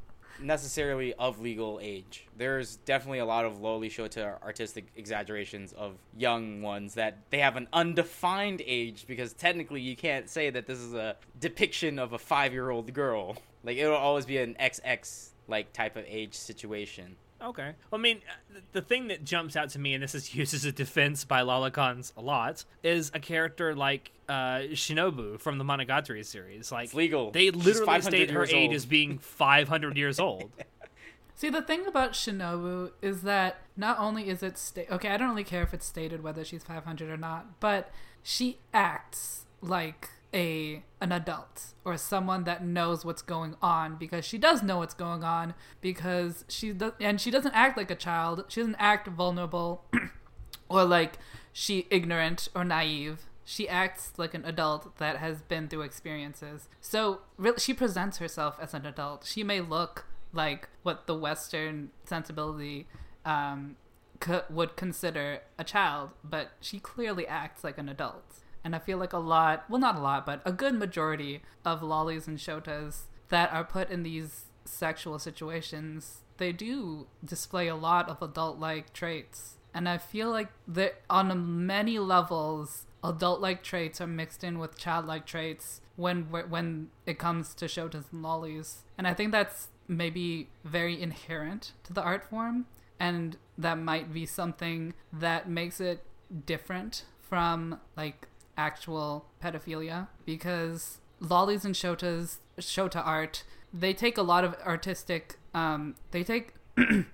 necessarily 0.41 1.15
of 1.15 1.41
legal 1.41 1.79
age. 1.83 2.27
There's 2.37 2.77
definitely 2.77 3.21
a 3.21 3.25
lot 3.25 3.45
of 3.45 3.61
lowly 3.61 3.89
shota 3.89 4.41
artistic 4.43 4.87
exaggerations 4.97 5.73
of 5.73 5.97
young 6.17 6.63
ones 6.63 6.95
that 6.95 7.19
they 7.31 7.39
have 7.39 7.57
an 7.57 7.69
undefined 7.73 8.63
age 8.67 9.07
because 9.07 9.33
technically 9.33 9.81
you 9.81 9.97
can't 9.97 10.29
say 10.29 10.51
that 10.51 10.67
this 10.67 10.79
is 10.79 10.95
a 10.95 11.17
depiction 11.41 11.99
of 11.99 12.13
a 12.13 12.19
five 12.19 12.53
year 12.53 12.71
old 12.71 12.93
girl. 12.93 13.37
Like 13.63 13.77
it'll 13.77 13.97
always 13.97 14.27
be 14.27 14.39
an 14.39 14.57
XX 14.61 15.31
like 15.49 15.73
type 15.73 15.97
of 15.97 16.05
age 16.07 16.35
situation. 16.35 17.17
Okay. 17.43 17.73
Well, 17.91 18.01
I 18.01 18.03
mean, 18.03 18.21
uh, 18.29 18.61
the 18.73 18.81
thing 18.81 19.09
that 19.09 19.25
jumps 19.25 19.55
out 19.57 19.69
to 19.71 19.79
me, 19.79 19.93
and 19.93 20.03
this 20.03 20.15
is 20.15 20.35
used 20.35 20.55
as 20.55 20.65
a 20.65 20.73
defense 20.73 21.25
by 21.25 21.41
Lolicons 21.43 22.13
a 22.17 22.23
lot, 22.23 22.65
is 22.83 23.11
a 23.15 23.21
character 23.21 23.75
like 23.75 24.13
uh, 24.29 24.63
Shinobu 24.73 25.39
from 25.39 25.59
the 25.59 25.65
Monogatari 25.65 26.25
series. 26.25 26.73
Like, 26.73 26.85
It's 26.87 26.95
legal. 26.95 27.31
They 27.33 27.51
literally 27.51 28.01
state 28.01 28.31
her 28.31 28.47
age 28.47 28.73
as 28.73 28.87
being 28.87 29.19
500 29.21 29.97
years 29.97 30.19
old. 30.19 30.51
See, 31.37 31.51
the 31.51 31.63
thing 31.63 31.85
about 31.87 32.13
Shinobu 32.13 32.93
is 33.03 33.23
that 33.23 33.59
not 33.77 33.99
only 33.99 34.29
is 34.29 34.43
it 34.43 34.57
sta- 34.57 34.87
okay, 34.91 35.09
I 35.09 35.17
don't 35.17 35.29
really 35.31 35.45
care 35.45 35.63
if 35.65 35.75
it's 35.75 35.85
stated 35.85 36.23
whether 36.23 36.45
she's 36.45 36.63
500 36.63 37.11
or 37.11 37.17
not, 37.17 37.59
but 37.61 37.91
she 38.23 38.59
acts 38.73 39.45
like 39.61 40.09
a 40.35 40.83
an 41.01 41.13
adult 41.13 41.75
or 41.85 41.97
someone 41.97 42.45
that 42.45 42.65
knows 42.65 43.05
what's 43.05 43.23
going 43.23 43.57
on 43.63 43.97
because 43.97 44.25
she 44.25 44.37
does 44.37 44.63
know 44.63 44.79
what's 44.79 44.95
going 44.95 45.23
on 45.23 45.55
because 45.81 46.45
she 46.49 46.73
does 46.73 46.93
and 47.01 47.21
she 47.21 47.31
doesn't 47.31 47.55
act 47.55 47.77
like 47.77 47.91
a 47.91 47.95
child. 47.95 48.45
She 48.49 48.61
doesn't 48.61 48.77
act 48.79 49.07
vulnerable 49.09 49.85
or 50.69 50.85
like 50.85 51.19
she 51.53 51.87
ignorant 51.91 52.49
or 52.55 52.65
naive. 52.65 53.27
She 53.45 53.69
acts 53.69 54.13
like 54.17 54.35
an 54.35 54.45
adult 54.45 54.97
that 54.97 55.19
has 55.19 55.43
been 55.43 55.69
through 55.69 55.83
experiences. 55.83 56.69
So 56.81 57.21
really, 57.37 57.59
she 57.59 57.75
presents 57.75 58.19
herself 58.19 58.57
as 58.61 58.73
an 58.75 58.87
adult. 58.87 59.27
She 59.27 59.45
may 59.45 59.61
look 59.61 60.07
like 60.33 60.69
what 60.83 61.07
the 61.07 61.15
Western 61.15 61.91
sensibility 62.05 62.87
um, 63.25 63.77
co- 64.19 64.45
would 64.49 64.77
consider 64.77 65.41
a 65.59 65.65
child, 65.65 66.11
but 66.25 66.53
she 66.61 66.81
clearly 66.81 67.27
acts 67.27 67.63
like 67.63 67.79
an 67.79 67.89
adult. 67.89 68.41
And 68.65 68.75
I 68.75 68.79
feel 68.79 68.99
like 68.99 69.13
a 69.13 69.19
lot, 69.19 69.65
well, 69.69 69.81
not 69.81 69.97
a 69.97 70.01
lot, 70.01 70.25
but 70.25 70.41
a 70.45 70.53
good 70.53 70.75
majority 70.75 71.43
of 71.65 71.83
lollies 71.83 72.27
and 72.27 72.39
shotas 72.39 73.03
that 73.29 73.53
are 73.53 73.65
put 73.65 73.91
in 73.91 74.03
these 74.03 74.47
sexual 74.65 75.19
situations, 75.19 76.23
they 76.39 76.51
do 76.51 77.07
display 77.25 77.69
a 77.69 77.77
lot 77.77 78.09
of 78.09 78.23
adult 78.23 78.59
like 78.59 78.93
traits. 78.93 79.57
And 79.75 79.89
I 79.89 79.99
feel 79.99 80.31
like 80.31 80.51
that 80.69 81.03
on 81.11 81.67
many 81.67 81.99
levels, 81.99 82.87
adult-like 83.03 83.63
traits 83.63 84.01
are 84.01 84.07
mixed 84.07 84.45
in 84.45 84.59
with 84.59 84.79
childlike 84.79 85.27
traits 85.27 85.81
when 85.97 86.23
when 86.25 86.91
it 87.07 87.19
comes 87.19 87.55
to 87.55 87.67
shotas 87.67 88.05
and 88.13 88.23
lollies. 88.23 88.85
And 88.97 89.07
I 89.07 89.15
think 89.15 89.33
that's 89.33 89.69
maybe 89.89 90.49
very 90.65 91.01
inherent 91.01 91.73
to 91.85 91.93
the 91.93 92.03
art 92.03 92.25
form, 92.31 92.67
and 93.01 93.37
that 93.59 93.79
might 93.79 94.15
be 94.15 94.27
something 94.27 94.95
that 95.13 95.49
makes 95.49 95.81
it 95.81 96.05
different 96.47 97.05
from 97.21 97.81
like 97.97 98.29
actual 98.57 99.27
pedophilia 99.43 100.09
because 100.25 100.99
lollies 101.21 101.65
and 101.65 101.75
shotas 101.75 102.39
shota 102.59 103.05
art 103.05 103.45
they 103.73 103.93
take 103.93 104.17
a 104.17 104.23
lot 104.23 104.45
of 104.45 104.55
artistic 104.65 105.37
um, 105.55 105.95
they 106.11 106.23
take 106.23 106.55
a 106.79 107.05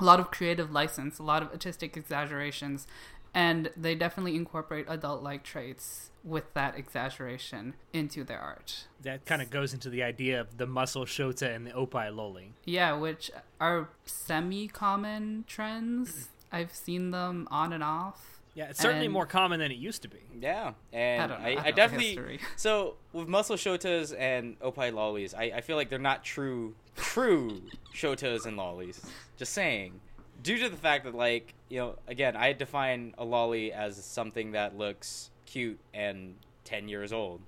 lot 0.00 0.20
of 0.20 0.30
creative 0.30 0.70
license 0.70 1.18
a 1.18 1.22
lot 1.22 1.42
of 1.42 1.50
artistic 1.50 1.96
exaggerations 1.96 2.86
and 3.34 3.70
they 3.76 3.94
definitely 3.94 4.36
incorporate 4.36 4.86
adult-like 4.88 5.42
traits 5.42 6.10
with 6.22 6.54
that 6.54 6.78
exaggeration 6.78 7.74
into 7.92 8.24
their 8.24 8.38
art. 8.38 8.86
That 9.02 9.26
kind 9.26 9.42
of 9.42 9.50
goes 9.50 9.74
into 9.74 9.90
the 9.90 10.02
idea 10.02 10.40
of 10.40 10.56
the 10.56 10.66
muscle 10.66 11.04
shota 11.04 11.54
and 11.54 11.66
the 11.66 11.72
oppai 11.72 12.14
loli. 12.14 12.50
yeah 12.64 12.92
which 12.94 13.30
are 13.60 13.88
semi-common 14.06 15.44
trends. 15.46 16.28
I've 16.52 16.74
seen 16.74 17.10
them 17.10 17.48
on 17.50 17.72
and 17.72 17.82
off 17.82 18.33
Yeah, 18.54 18.66
it's 18.66 18.80
certainly 18.80 19.06
And- 19.06 19.12
more 19.12 19.26
common 19.26 19.58
than 19.58 19.72
it 19.72 19.78
used 19.78 20.02
to 20.02 20.08
be. 20.08 20.20
Yeah, 20.38 20.74
and 20.92 21.22
I 21.22 21.26
don't 21.26 21.42
know. 21.42 21.46
I, 21.46 21.50
I 21.50 21.52
I, 21.52 21.64
don't 21.64 21.76
definitely 21.76 22.06
history. 22.08 22.40
so 22.56 22.96
with 23.12 23.26
muscle 23.26 23.56
shotas 23.56 24.14
and 24.16 24.58
oppai 24.60 24.92
lollies, 24.92 25.34
I, 25.34 25.44
I 25.56 25.60
feel 25.60 25.76
like 25.76 25.88
they're 25.88 25.98
not 25.98 26.22
true 26.22 26.74
true 26.96 27.62
shotas 27.92 28.46
and 28.46 28.56
lollies. 28.56 29.04
Just 29.36 29.52
saying, 29.52 30.00
due 30.42 30.58
to 30.58 30.68
the 30.68 30.76
fact 30.76 31.04
that 31.04 31.14
like 31.14 31.54
you 31.68 31.78
know, 31.78 31.96
again, 32.06 32.36
I 32.36 32.52
define 32.52 33.14
a 33.18 33.24
lolly 33.24 33.72
as 33.72 34.02
something 34.04 34.52
that 34.52 34.78
looks 34.78 35.30
cute 35.46 35.80
and 35.92 36.36
ten 36.62 36.88
years 36.88 37.12
old. 37.12 37.40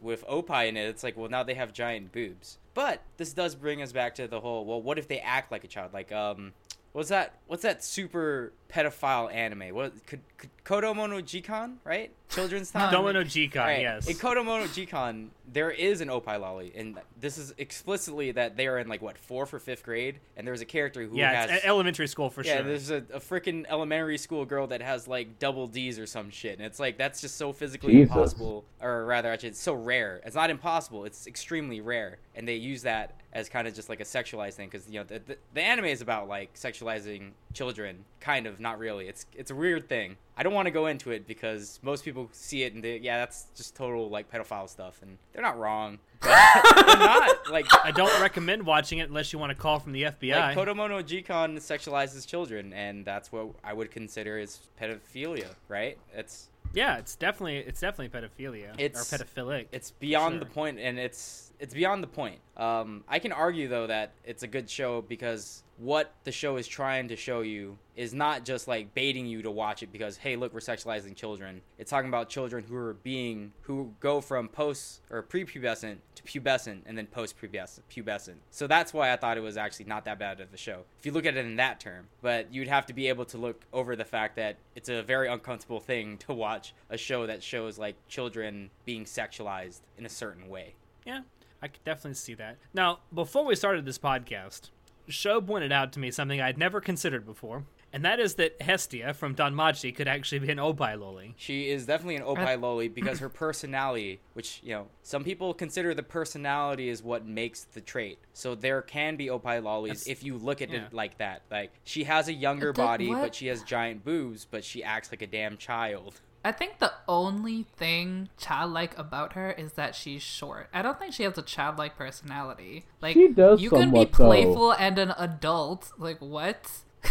With 0.00 0.26
oppai 0.26 0.68
in 0.68 0.78
it, 0.78 0.88
it's 0.88 1.02
like 1.02 1.18
well 1.18 1.28
now 1.28 1.42
they 1.42 1.54
have 1.54 1.74
giant 1.74 2.12
boobs. 2.12 2.56
But 2.72 3.02
this 3.18 3.34
does 3.34 3.54
bring 3.54 3.82
us 3.82 3.92
back 3.92 4.14
to 4.14 4.26
the 4.26 4.40
whole 4.40 4.64
well, 4.64 4.80
what 4.80 4.98
if 4.98 5.06
they 5.06 5.18
act 5.18 5.52
like 5.52 5.64
a 5.64 5.68
child? 5.68 5.92
Like 5.92 6.10
um. 6.12 6.54
What's 6.92 7.10
that? 7.10 7.34
What's 7.46 7.62
that 7.62 7.84
super 7.84 8.52
pedophile 8.68 9.32
anime? 9.32 9.74
What 9.74 10.06
could, 10.06 10.20
could 10.38 10.50
Kodomo 10.64 11.08
no 11.08 11.16
Jikan, 11.16 11.76
right? 11.84 12.12
Children's 12.28 12.70
time. 12.72 12.92
Kodomo 12.92 13.12
no 13.12 13.22
Jikan, 13.22 13.56
Right. 13.56 13.80
yes. 13.80 14.08
In 14.08 14.16
Kodomo 14.16 14.60
no 14.60 14.64
Jikan, 14.66 15.28
there 15.52 15.70
is 15.70 16.00
an 16.00 16.08
Oppai 16.08 16.40
Lolly, 16.40 16.72
and 16.74 16.98
this 17.20 17.38
is 17.38 17.54
explicitly 17.58 18.32
that 18.32 18.56
they 18.56 18.66
are 18.66 18.78
in 18.78 18.88
like 18.88 19.02
what 19.02 19.18
fourth 19.18 19.54
or 19.54 19.60
fifth 19.60 19.84
grade, 19.84 20.18
and 20.36 20.46
there's 20.46 20.60
a 20.60 20.64
character 20.64 21.04
who 21.04 21.16
yeah, 21.16 21.32
has 21.32 21.50
it's 21.50 21.64
elementary 21.64 22.08
school 22.08 22.28
for 22.28 22.42
yeah, 22.42 22.56
sure. 22.56 22.64
there's 22.64 22.90
a, 22.90 23.04
a 23.12 23.20
freaking 23.20 23.64
elementary 23.68 24.18
school 24.18 24.44
girl 24.44 24.66
that 24.68 24.82
has 24.82 25.06
like 25.06 25.38
double 25.38 25.68
D's 25.68 25.96
or 25.98 26.06
some 26.06 26.30
shit, 26.30 26.58
and 26.58 26.66
it's 26.66 26.80
like 26.80 26.98
that's 26.98 27.20
just 27.20 27.36
so 27.36 27.52
physically 27.52 27.92
Jesus. 27.92 28.10
impossible, 28.12 28.64
or 28.80 29.04
rather, 29.04 29.30
actually, 29.30 29.50
it's 29.50 29.60
so 29.60 29.74
rare. 29.74 30.20
It's 30.24 30.36
not 30.36 30.50
impossible; 30.50 31.04
it's 31.04 31.28
extremely 31.28 31.80
rare, 31.80 32.18
and 32.34 32.48
they 32.48 32.56
use 32.56 32.82
that 32.82 33.19
as 33.32 33.48
kind 33.48 33.68
of 33.68 33.74
just 33.74 33.88
like 33.88 34.00
a 34.00 34.04
sexualized 34.04 34.54
thing 34.54 34.68
because 34.68 34.88
you 34.88 34.98
know 34.98 35.04
the, 35.04 35.20
the, 35.20 35.36
the 35.54 35.62
anime 35.62 35.84
is 35.84 36.00
about 36.00 36.28
like 36.28 36.54
sexualizing 36.54 37.30
children, 37.54 38.04
kind 38.20 38.46
of, 38.46 38.58
not 38.60 38.78
really. 38.78 39.06
It's 39.08 39.26
it's 39.36 39.50
a 39.50 39.54
weird 39.54 39.88
thing. 39.88 40.16
I 40.36 40.42
don't 40.42 40.54
want 40.54 40.66
to 40.66 40.70
go 40.72 40.86
into 40.86 41.10
it 41.10 41.26
because 41.26 41.78
most 41.82 42.04
people 42.04 42.28
see 42.32 42.62
it 42.64 42.72
and 42.74 42.82
they, 42.82 42.96
yeah, 42.98 43.18
that's 43.18 43.46
just 43.56 43.76
total 43.76 44.08
like 44.08 44.30
pedophile 44.32 44.68
stuff, 44.68 45.00
and 45.02 45.16
they're 45.32 45.42
not 45.42 45.58
wrong. 45.58 45.98
But 46.22 46.86
they're 46.86 46.96
not 46.98 47.50
like 47.50 47.66
I 47.84 47.90
don't 47.92 48.20
recommend 48.20 48.64
watching 48.66 48.98
it 48.98 49.08
unless 49.08 49.32
you 49.32 49.38
want 49.38 49.50
to 49.50 49.54
call 49.54 49.78
from 49.78 49.92
the 49.92 50.02
FBI. 50.02 50.38
like 50.38 50.56
Kodomo 50.58 50.88
no 50.88 51.02
Jikan 51.02 51.56
sexualizes 51.56 52.26
children, 52.26 52.72
and 52.74 53.04
that's 53.06 53.32
what 53.32 53.48
I 53.64 53.72
would 53.72 53.90
consider 53.90 54.38
is 54.38 54.58
pedophilia, 54.80 55.46
right? 55.68 55.96
It's 56.14 56.48
yeah, 56.74 56.98
it's 56.98 57.16
definitely 57.16 57.58
it's 57.58 57.80
definitely 57.80 58.08
pedophilia 58.20 58.78
It's- 58.78 59.12
or 59.12 59.16
pedophilic. 59.18 59.66
it's 59.72 59.92
beyond 59.92 60.34
Sure. 60.34 60.40
the 60.40 60.46
point, 60.46 60.78
and 60.78 60.98
it's 60.98 61.49
it's 61.60 61.74
beyond 61.74 62.02
the 62.02 62.08
point. 62.08 62.40
Um, 62.56 63.04
I 63.06 63.18
can 63.18 63.32
argue 63.32 63.68
though 63.68 63.86
that 63.86 64.12
it's 64.24 64.42
a 64.42 64.46
good 64.46 64.68
show 64.68 65.02
because 65.02 65.62
what 65.76 66.12
the 66.24 66.32
show 66.32 66.56
is 66.56 66.66
trying 66.68 67.08
to 67.08 67.16
show 67.16 67.40
you 67.40 67.78
is 67.96 68.12
not 68.12 68.44
just 68.44 68.68
like 68.68 68.92
baiting 68.94 69.26
you 69.26 69.40
to 69.40 69.50
watch 69.50 69.82
it 69.82 69.90
because 69.90 70.18
hey 70.18 70.36
look 70.36 70.52
we're 70.52 70.60
sexualizing 70.60 71.14
children. 71.14 71.60
It's 71.78 71.90
talking 71.90 72.08
about 72.08 72.28
children 72.28 72.64
who 72.68 72.76
are 72.76 72.94
being 72.94 73.52
who 73.62 73.94
go 74.00 74.20
from 74.20 74.48
post 74.48 75.00
or 75.10 75.22
prepubescent 75.22 75.98
to 76.16 76.22
pubescent 76.22 76.80
and 76.86 76.96
then 76.96 77.06
post 77.06 77.36
pubescent. 77.40 78.34
So 78.50 78.66
that's 78.66 78.92
why 78.92 79.12
I 79.12 79.16
thought 79.16 79.36
it 79.36 79.42
was 79.42 79.56
actually 79.56 79.86
not 79.86 80.04
that 80.06 80.18
bad 80.18 80.40
of 80.40 80.52
a 80.52 80.56
show. 80.56 80.84
If 80.98 81.06
you 81.06 81.12
look 81.12 81.26
at 81.26 81.36
it 81.36 81.44
in 81.44 81.56
that 81.56 81.80
term, 81.80 82.08
but 82.22 82.52
you'd 82.52 82.68
have 82.68 82.86
to 82.86 82.92
be 82.92 83.08
able 83.08 83.24
to 83.26 83.38
look 83.38 83.64
over 83.72 83.96
the 83.96 84.04
fact 84.04 84.36
that 84.36 84.56
it's 84.74 84.88
a 84.88 85.02
very 85.02 85.28
uncomfortable 85.28 85.80
thing 85.80 86.18
to 86.26 86.32
watch 86.32 86.74
a 86.88 86.96
show 86.96 87.26
that 87.26 87.42
shows 87.42 87.78
like 87.78 87.96
children 88.08 88.70
being 88.84 89.04
sexualized 89.04 89.80
in 89.98 90.06
a 90.06 90.10
certain 90.10 90.48
way. 90.48 90.74
yeah, 91.06 91.20
I 91.62 91.68
could 91.68 91.84
definitely 91.84 92.14
see 92.14 92.34
that. 92.34 92.56
Now, 92.72 93.00
before 93.12 93.44
we 93.44 93.54
started 93.54 93.84
this 93.84 93.98
podcast, 93.98 94.70
Show 95.08 95.40
pointed 95.40 95.72
out 95.72 95.92
to 95.94 95.98
me 96.00 96.10
something 96.10 96.40
I'd 96.40 96.56
never 96.58 96.80
considered 96.80 97.26
before, 97.26 97.64
and 97.92 98.04
that 98.04 98.20
is 98.20 98.34
that 98.34 98.62
Hestia 98.62 99.12
from 99.14 99.34
Danmachi 99.34 99.94
could 99.94 100.06
actually 100.06 100.38
be 100.38 100.50
an 100.50 100.58
Oppai 100.58 100.96
Loli. 100.96 101.34
She 101.36 101.68
is 101.70 101.86
definitely 101.86 102.16
an 102.16 102.22
Oppai 102.22 102.58
Loli 102.60 102.92
because 102.94 103.18
her 103.18 103.28
personality, 103.28 104.20
which, 104.34 104.60
you 104.62 104.72
know, 104.72 104.86
some 105.02 105.24
people 105.24 105.52
consider 105.52 105.94
the 105.94 106.04
personality 106.04 106.88
is 106.88 107.02
what 107.02 107.26
makes 107.26 107.64
the 107.64 107.80
trait. 107.80 108.18
So 108.32 108.54
there 108.54 108.82
can 108.82 109.16
be 109.16 109.26
Oppai 109.26 109.60
Lolis 109.62 109.88
That's- 109.88 110.06
if 110.06 110.22
you 110.22 110.38
look 110.38 110.62
at 110.62 110.70
yeah. 110.70 110.86
it 110.86 110.92
like 110.92 111.18
that. 111.18 111.42
Like, 111.50 111.72
she 111.82 112.04
has 112.04 112.28
a 112.28 112.32
younger 112.32 112.72
The- 112.72 112.80
body, 112.82 113.08
what? 113.08 113.22
but 113.22 113.34
she 113.34 113.48
has 113.48 113.64
giant 113.64 114.04
boobs, 114.04 114.46
but 114.48 114.64
she 114.64 114.84
acts 114.84 115.10
like 115.10 115.22
a 115.22 115.26
damn 115.26 115.56
child. 115.56 116.20
I 116.44 116.52
think 116.52 116.78
the 116.78 116.92
only 117.06 117.64
thing 117.76 118.30
childlike 118.38 118.96
about 118.98 119.34
her 119.34 119.50
is 119.52 119.74
that 119.74 119.94
she's 119.94 120.22
short. 120.22 120.68
I 120.72 120.80
don't 120.80 120.98
think 120.98 121.12
she 121.12 121.22
has 121.24 121.36
a 121.36 121.42
childlike 121.42 121.96
personality. 121.96 122.86
Like 123.02 123.14
She 123.14 123.28
does 123.28 123.60
you 123.60 123.68
can 123.68 123.90
be 123.90 124.06
somewhat, 124.06 124.12
though. 124.12 124.24
playful 124.26 124.72
and 124.72 124.98
an 124.98 125.12
adult. 125.18 125.92
Like 125.98 126.18
what? 126.20 126.70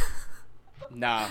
Nah. 0.91 1.27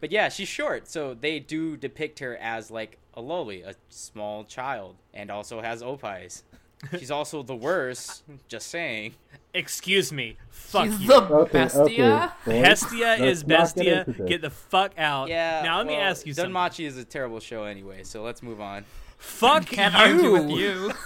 But 0.00 0.10
yeah, 0.12 0.28
she's 0.28 0.48
short, 0.48 0.88
so 0.88 1.14
they 1.14 1.38
do 1.38 1.76
depict 1.76 2.18
her 2.20 2.36
as 2.36 2.70
like 2.70 2.98
a 3.14 3.22
loli, 3.22 3.64
a 3.64 3.74
small 3.90 4.44
child, 4.44 4.96
and 5.14 5.30
also 5.30 5.60
has 5.60 5.82
opies. 5.82 6.42
She's 6.98 7.10
also 7.10 7.42
the 7.42 7.56
worst, 7.56 8.22
just 8.46 8.68
saying. 8.68 9.14
Excuse 9.58 10.12
me. 10.12 10.36
Fuck 10.50 10.86
she's 10.86 11.00
you. 11.00 11.08
the 11.08 11.22
Okay, 11.22 11.52
bestia. 11.52 12.32
okay. 12.46 12.58
Hestia 12.60 12.98
Let's 13.18 13.20
is 13.22 13.46
not 13.46 13.74
get 13.74 14.06
Bestia. 14.06 14.26
Get 14.26 14.40
the 14.42 14.50
fuck 14.50 14.92
out. 14.98 15.28
Yeah. 15.28 15.62
Now 15.64 15.78
let 15.78 15.86
me 15.86 15.96
ask 15.96 16.26
you 16.26 16.34
something. 16.34 16.52
Danmachi 16.54 16.84
is 16.86 16.96
a 16.96 17.04
terrible 17.04 17.40
show 17.40 17.64
anyway, 17.64 18.02
so 18.04 18.22
let's 18.22 18.42
move 18.42 18.60
on. 18.60 18.84
Fuck 19.18 19.66
Can't 19.70 19.94
you. 19.94 20.00
argue 20.00 20.32
with 20.32 20.50
you. 20.58 20.92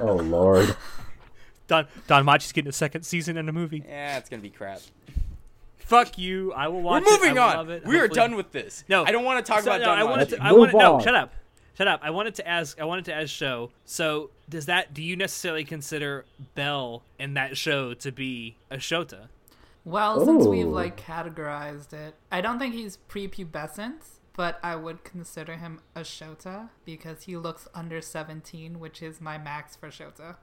Oh 0.00 0.14
lord. 0.16 0.76
Don 1.66 1.86
Danmachi's 2.08 2.52
getting 2.52 2.68
a 2.68 2.72
second 2.72 3.02
season 3.02 3.36
and 3.38 3.48
a 3.48 3.52
movie. 3.52 3.82
Yeah, 3.88 4.18
it's 4.18 4.28
gonna 4.28 4.42
be 4.42 4.50
crap. 4.50 4.80
Fuck 5.78 6.18
you. 6.18 6.52
I 6.52 6.68
will 6.68 6.82
watch 6.82 7.04
We're 7.06 7.12
moving 7.12 7.30
I 7.30 7.32
will 7.32 7.50
on. 7.50 7.56
love 7.56 7.70
it. 7.70 7.86
We 7.86 7.98
are 7.98 8.06
done 8.08 8.36
with 8.36 8.52
this. 8.52 8.84
No, 8.88 9.04
I 9.04 9.10
don't 9.12 9.24
want 9.24 9.44
to 9.44 9.50
talk 9.50 9.62
So, 9.62 9.70
about 9.74 9.80
no, 9.80 9.90
I 9.90 10.00
Danmachi. 10.02 10.10
wanted 10.10 10.28
to. 10.30 10.34
Let's 10.36 10.44
I 10.44 10.52
wanted. 10.52 10.72
move 10.74 10.80
No, 10.82 10.94
on. 10.96 11.02
shut 11.02 11.14
up. 11.14 11.32
Shut 11.78 11.86
up. 11.86 12.00
I 12.02 12.10
wanted 12.10 12.34
to 12.34 12.48
ask. 12.48 12.80
I 12.80 12.84
wanted 12.84 13.04
to 13.04 13.14
ask 13.14 13.28
show. 13.28 13.70
So 13.84 14.30
does 14.48 14.66
that? 14.66 14.92
Do 14.92 15.00
you 15.00 15.14
necessarily 15.14 15.62
consider 15.62 16.24
Bell 16.56 17.04
in 17.20 17.34
that 17.34 17.56
show 17.56 17.94
to 17.94 18.10
be 18.10 18.56
a 18.68 18.78
Shota? 18.78 19.28
Well, 19.84 20.26
since 20.26 20.44
we've 20.44 20.66
oh. 20.66 20.70
like 20.70 21.00
categorized 21.00 21.92
it, 21.92 22.16
I 22.32 22.40
don't 22.40 22.58
think 22.58 22.74
he's 22.74 22.98
prepubescent, 23.08 24.02
but 24.34 24.58
I 24.60 24.74
would 24.74 25.04
consider 25.04 25.54
him 25.54 25.80
a 25.94 26.00
Shota 26.00 26.70
because 26.84 27.22
he 27.22 27.36
looks 27.36 27.68
under 27.72 28.00
17, 28.00 28.80
which 28.80 29.00
is 29.00 29.20
my 29.20 29.38
max 29.38 29.76
for 29.76 29.88
Shota. 29.88 30.34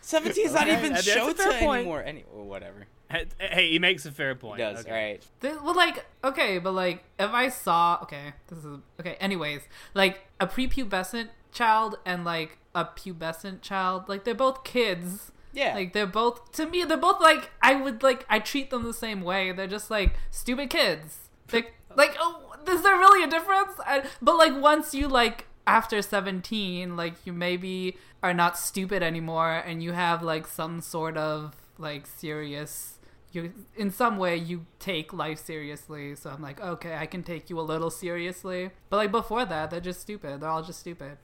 17 0.00 0.46
is 0.46 0.52
not 0.54 0.62
Okay, 0.62 0.78
even 0.78 0.94
that's 0.94 1.06
a 1.06 1.10
Shota 1.10 1.60
point. 1.60 1.82
anymore. 1.82 2.02
Any, 2.02 2.24
or 2.34 2.42
whatever. 2.42 2.88
Hey, 3.14 3.26
Hey, 3.38 3.70
he 3.70 3.78
makes 3.78 4.04
a 4.06 4.12
fair 4.12 4.30
He 4.34 4.38
point. 4.40 4.58
does. 4.58 4.80
Okay. 4.80 4.90
All 4.90 4.96
right. 4.96 5.22
Th- 5.40 5.54
Well, 5.62 5.74
like, 5.74 6.04
okay, 6.22 6.58
but 6.58 6.72
like, 6.72 7.04
if 7.18 7.30
I 7.30 7.48
saw, 7.48 7.98
okay, 8.02 8.32
this 8.48 8.58
is 8.64 8.78
okay. 9.00 9.14
Anyways, 9.20 9.62
like 9.94 10.20
a 10.40 10.46
prepubescent 10.46 11.28
child 11.52 11.96
and 12.04 12.24
like 12.24 12.58
a 12.74 12.84
pubescent 12.84 13.62
child, 13.62 14.08
like 14.08 14.24
they're 14.24 14.34
both 14.34 14.64
kids. 14.64 15.30
Yeah. 15.52 15.74
Like 15.74 15.92
they're 15.92 16.06
both 16.06 16.50
to 16.52 16.66
me, 16.66 16.82
they're 16.84 16.96
both 16.96 17.20
like 17.20 17.50
I 17.62 17.74
would 17.80 18.02
like 18.02 18.26
I 18.28 18.40
treat 18.40 18.70
them 18.70 18.82
the 18.82 18.92
same 18.92 19.22
way. 19.22 19.52
They're 19.52 19.68
just 19.68 19.88
like 19.90 20.14
stupid 20.30 20.70
kids. 20.70 21.28
Like 21.52 21.74
like 21.96 22.16
oh, 22.18 22.54
is 22.66 22.82
there 22.82 22.96
really 22.96 23.22
a 23.22 23.28
difference? 23.28 23.72
I, 23.86 24.02
but 24.20 24.36
like 24.36 24.60
once 24.60 24.94
you 24.94 25.06
like 25.06 25.46
after 25.66 26.02
17, 26.02 26.96
like 26.96 27.14
you 27.24 27.32
maybe 27.32 27.96
are 28.22 28.34
not 28.34 28.58
stupid 28.58 29.00
anymore 29.02 29.52
and 29.64 29.80
you 29.82 29.92
have 29.92 30.22
like 30.24 30.46
some 30.48 30.80
sort 30.80 31.16
of 31.16 31.54
like 31.78 32.06
serious 32.06 32.93
you 33.34 33.52
in 33.76 33.90
some 33.90 34.16
way 34.16 34.36
you 34.36 34.66
take 34.78 35.12
life 35.12 35.38
seriously. 35.44 36.14
So 36.14 36.30
I'm 36.30 36.42
like, 36.42 36.60
okay, 36.60 36.96
I 36.96 37.06
can 37.06 37.22
take 37.22 37.50
you 37.50 37.58
a 37.58 37.62
little 37.62 37.90
seriously. 37.90 38.70
But 38.90 38.96
like 38.96 39.10
before 39.10 39.44
that, 39.44 39.70
they're 39.70 39.80
just 39.80 40.00
stupid. 40.00 40.40
They're 40.40 40.50
all 40.50 40.62
just 40.62 40.80
stupid. 40.80 41.18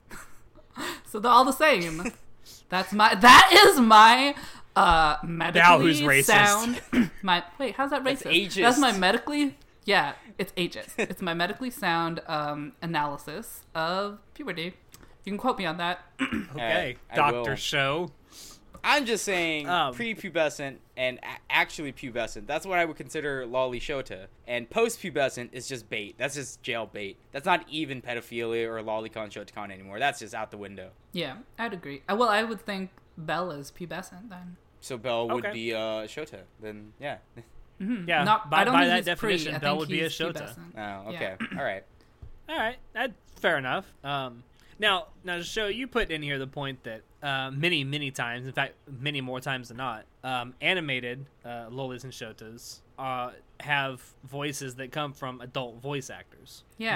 so 1.06 1.18
they're 1.20 1.32
all 1.32 1.44
the 1.44 1.52
same. 1.52 2.12
That's 2.68 2.92
my. 2.92 3.14
That 3.14 3.66
is 3.68 3.80
my. 3.80 4.34
Uh, 4.76 5.16
medically 5.24 5.78
who's 5.86 6.00
racist. 6.00 6.24
sound. 6.24 6.80
my 7.22 7.42
wait, 7.58 7.74
how's 7.74 7.90
that 7.90 8.04
That's 8.04 8.22
racist? 8.22 8.46
ageist. 8.46 8.62
That's 8.62 8.78
my 8.78 8.92
medically. 8.96 9.56
Yeah, 9.84 10.12
it's 10.38 10.52
ageist. 10.52 10.94
it's 10.96 11.20
my 11.20 11.34
medically 11.34 11.70
sound 11.70 12.20
um 12.26 12.72
analysis 12.80 13.62
of 13.74 14.20
puberty. 14.34 14.74
You 15.24 15.32
can 15.32 15.38
quote 15.38 15.58
me 15.58 15.66
on 15.66 15.76
that. 15.78 16.00
Okay, 16.52 16.62
Alright, 16.62 16.98
I 17.10 17.16
Doctor. 17.16 17.56
Show. 17.56 18.10
I'm 18.82 19.06
just 19.06 19.24
saying 19.24 19.68
Um, 19.68 19.94
prepubescent 19.94 20.76
and 20.96 21.18
a- 21.18 21.52
actually 21.52 21.92
pubescent. 21.92 22.46
That's 22.46 22.64
what 22.66 22.78
I 22.78 22.84
would 22.84 22.96
consider 22.96 23.46
loli 23.46 23.78
shota. 23.78 24.26
And 24.46 24.68
post-pubescent 24.70 25.50
is 25.52 25.68
just 25.68 25.88
bait. 25.88 26.16
That's 26.18 26.34
just 26.34 26.62
jail 26.62 26.86
bait. 26.86 27.16
That's 27.32 27.46
not 27.46 27.64
even 27.68 28.02
pedophilia 28.02 28.66
or 28.66 28.82
lolicon 28.82 29.28
shotacon 29.30 29.70
anymore. 29.70 29.98
That's 29.98 30.18
just 30.20 30.34
out 30.34 30.50
the 30.50 30.56
window. 30.58 30.90
yeah, 31.12 31.36
I'd 31.58 31.72
agree. 31.72 32.02
Uh, 32.08 32.16
Well, 32.16 32.28
I 32.28 32.42
would 32.42 32.60
think 32.60 32.90
Bella's 33.18 33.70
pubescent 33.70 34.28
then. 34.30 34.56
So 34.80 34.96
Bell 34.96 35.28
would 35.28 35.44
Okay. 35.44 35.52
be 35.52 35.74
uh, 35.74 36.06
shota. 36.06 36.40
Then 36.60 36.92
yeah. 36.98 37.18
Mhm. 37.80 38.06
Yeah, 38.06 38.24
Not, 38.24 38.50
by- 38.50 38.58
I 38.58 38.64
don't 38.64 38.74
by 38.74 38.86
that 38.88 39.06
he's 39.06 39.18
pre, 39.18 39.32
definition, 39.32 39.54
I 39.54 39.58
Bell 39.58 39.78
would 39.78 39.88
be 39.88 40.02
a 40.02 40.10
Shota. 40.10 40.34
pubescent. 40.34 40.72
Oh, 40.76 41.10
Yeah. 41.12 41.36
okay. 41.40 41.56
All 41.56 41.64
right. 41.64 41.82
All 42.46 42.56
right, 42.58 42.76
that's 42.92 43.14
fair 43.40 43.56
enough. 43.56 43.86
Um, 44.04 44.42
now, 44.80 45.08
now 45.22 45.36
to 45.36 45.44
show 45.44 45.66
you 45.66 45.86
put 45.86 46.10
in 46.10 46.22
here 46.22 46.38
the 46.38 46.46
point 46.46 46.82
that 46.84 47.02
uh, 47.22 47.50
many, 47.50 47.84
many 47.84 48.10
times, 48.10 48.46
in 48.46 48.52
fact, 48.52 48.74
many 48.98 49.20
more 49.20 49.38
times 49.38 49.68
than 49.68 49.76
not, 49.76 50.04
um, 50.24 50.54
animated 50.60 51.26
uh, 51.44 51.68
lolis 51.70 52.02
and 52.04 52.12
shotas 52.12 52.80
uh, 52.98 53.30
have 53.60 54.02
voices 54.24 54.76
that 54.76 54.90
come 54.90 55.12
from 55.12 55.42
adult 55.42 55.80
voice 55.82 56.08
actors. 56.08 56.64
Yeah, 56.78 56.94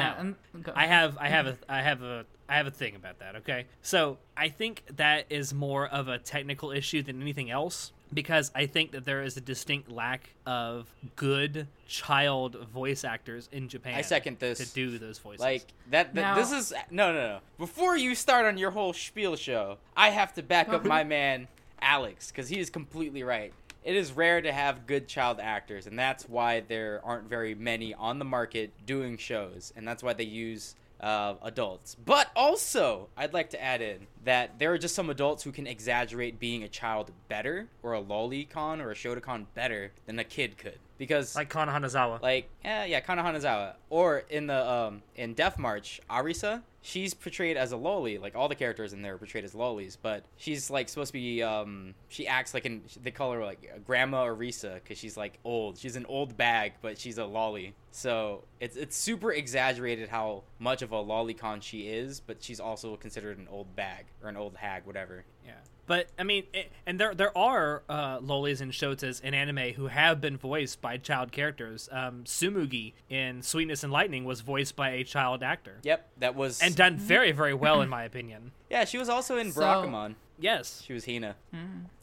Now, 0.55 0.73
I 0.75 0.87
have 0.87 1.19
I 1.19 1.29
have 1.29 1.47
a 1.47 1.59
I 1.69 1.83
have 1.83 2.03
a 2.03 2.25
I 2.49 2.57
have 2.57 2.67
a 2.67 2.71
thing 2.71 2.97
about 2.97 3.19
that, 3.21 3.37
okay? 3.37 3.67
So, 3.83 4.19
I 4.37 4.49
think 4.49 4.85
that 4.97 5.27
is 5.31 5.55
more 5.55 5.87
of 5.87 6.09
a 6.09 6.19
technical 6.19 6.73
issue 6.73 7.03
than 7.03 7.21
anything 7.21 7.51
else 7.51 7.93
because 8.15 8.51
I 8.55 8.67
think 8.67 8.93
that 8.93 9.05
there 9.05 9.23
is 9.23 9.37
a 9.37 9.41
distinct 9.41 9.91
lack 9.91 10.31
of 10.47 10.89
good 11.17 11.67
child 11.87 12.57
voice 12.73 13.05
actors 13.05 13.49
in 13.53 13.69
Japan 13.69 13.95
I 13.95 14.03
second 14.03 14.39
this. 14.39 14.59
to 14.59 14.75
do 14.75 14.99
those 14.99 15.19
voices. 15.19 15.41
Like 15.41 15.67
that. 15.91 16.15
that 16.15 16.23
Now- 16.23 16.35
this 16.37 16.53
is 16.53 16.73
no, 16.91 17.13
no, 17.13 17.27
no. 17.27 17.39
Before 17.59 17.97
you 17.97 18.15
start 18.15 18.47
on 18.47 18.57
your 18.57 18.71
whole 18.71 18.93
spiel 18.93 19.37
show, 19.37 19.79
I 19.97 20.11
have 20.11 20.33
to 20.35 20.43
back 20.43 20.69
up 20.69 20.85
my 20.85 21.05
man 21.05 21.49
Alex 21.81 22.31
because 22.31 22.49
he 22.49 22.59
is 22.59 22.71
completely 22.71 23.23
right. 23.23 23.53
It 23.83 23.97
is 23.97 24.13
rare 24.13 24.41
to 24.41 24.51
have 24.51 24.87
good 24.87 25.09
child 25.09 25.39
actors, 25.41 25.87
and 25.87 25.99
that's 25.99 26.27
why 26.27 26.61
there 26.61 27.03
aren't 27.05 27.29
very 27.29 27.55
many 27.55 27.93
on 27.93 28.19
the 28.19 28.25
market 28.25 28.73
doing 28.87 29.19
shows, 29.19 29.75
and 29.77 29.87
that's 29.87 30.03
why 30.03 30.15
they 30.15 30.25
use 30.25 30.75
uh, 31.05 31.35
adults. 31.43 31.95
But 32.03 32.31
also, 32.35 33.09
I'd 33.15 33.35
like 33.35 33.51
to 33.51 33.63
add 33.63 33.83
in 33.83 34.07
that 34.25 34.59
there 34.59 34.73
are 34.73 34.79
just 34.79 34.95
some 34.95 35.11
adults 35.11 35.45
who 35.45 35.53
can 35.53 35.67
exaggerate 35.67 36.41
being 36.41 36.63
a 36.63 36.69
child 36.69 37.13
better, 37.29 37.69
or 37.83 37.93
a 37.93 38.03
lolicon 38.03 38.81
or 38.81 38.91
a 38.91 38.95
shotacon 38.95 39.45
better 39.55 39.93
than 40.07 40.19
a 40.19 40.25
kid 40.25 40.57
could, 40.57 40.79
because 41.07 41.37
like 41.37 41.49
Kana 41.49 41.73
Hanazawa. 41.73 42.21
like 42.23 42.49
yeah 42.65 42.85
yeah 42.85 43.01
Kana 43.01 43.23
Hanazawa 43.23 43.75
or 43.91 44.25
in 44.31 44.47
the 44.47 44.71
um 44.71 45.03
in 45.15 45.35
Death 45.35 45.59
March 45.59 46.01
Arisa 46.11 46.63
she's 46.81 47.15
portrayed 47.15 47.57
as 47.57 47.73
a 47.73 47.77
loli. 47.77 48.21
Like 48.21 48.35
all 48.37 48.47
the 48.49 48.55
characters 48.55 48.93
in 48.93 49.01
there 49.01 49.15
are 49.15 49.19
portrayed 49.19 49.45
as 49.45 49.55
lolis 49.55 49.97
but 50.01 50.25
she's 50.37 50.71
like 50.71 50.89
supposed 50.89 51.09
to 51.09 51.13
be 51.15 51.43
um 51.43 51.95
she 52.09 52.27
acts 52.27 52.53
like 52.55 52.65
an 52.67 52.83
they 53.03 53.11
call 53.11 53.33
her 53.33 53.45
like 53.45 53.83
grandma 53.87 54.25
Arisa 54.27 54.75
because 54.75 54.99
she's 54.99 55.17
like 55.17 55.39
old. 55.45 55.79
She's 55.79 55.97
an 55.97 56.07
old 56.07 56.37
bag 56.37 56.73
but 56.83 56.99
she's 56.99 57.19
a 57.19 57.23
loli 57.23 57.73
so 57.91 58.45
it's 58.61 58.77
it's 58.77 58.97
super 58.97 59.33
exaggerated 59.33 60.09
how 60.09 60.43
much 60.59 60.83
of 60.83 60.93
a 60.93 60.97
lolicon 60.97 61.63
she 61.63 61.89
is 61.89 62.21
but 62.21 62.43
she's 62.43 62.61
also 62.61 62.97
considered 62.97 63.39
an 63.39 63.49
old 63.51 63.75
bag 63.77 64.07
or 64.23 64.29
an 64.29 64.37
old 64.37 64.57
hag 64.57 64.85
whatever. 64.85 65.25
Yeah, 65.45 65.53
but 65.87 66.09
I 66.19 66.23
mean, 66.23 66.45
it, 66.53 66.73
and 66.87 66.99
there 66.99 67.15
there 67.15 67.37
are 67.37 67.83
uh, 67.89 68.19
lolis 68.21 68.61
and 68.61 68.73
shotas 68.73 69.23
in 69.23 69.35
anime 69.35 69.73
who 69.75 69.87
have 69.89 70.21
been 70.21 70.37
voiced 70.37 70.81
by 70.81 70.97
child 70.97 71.33
characters. 71.33 71.89
Um, 71.93 72.25
Tsumugi 72.25 72.93
in 73.09 73.43
Sweetness 73.43 73.83
and 73.85 73.93
Lightning 73.93 74.25
was 74.25 74.41
voiced 74.41 74.77
by 74.77 74.91
a 74.91 75.05
child 75.05 75.43
actor, 75.43 75.79
yep 75.83 76.09
that 76.19 76.35
was 76.35 76.61
and 76.63 76.75
done 76.75 76.97
very 76.97 77.33
very 77.33 77.55
well 77.55 77.81
in 77.83 77.89
my 77.89 78.05
opinion. 78.05 78.53
yeah 78.71 78.85
she 78.85 78.99
was 78.99 79.09
also 79.09 79.37
in 79.37 79.53
So- 79.53 79.61
Barakamon 79.61 80.15
Yes, 80.37 80.83
she 80.85 80.93
was 80.93 81.07
Hina. 81.07 81.37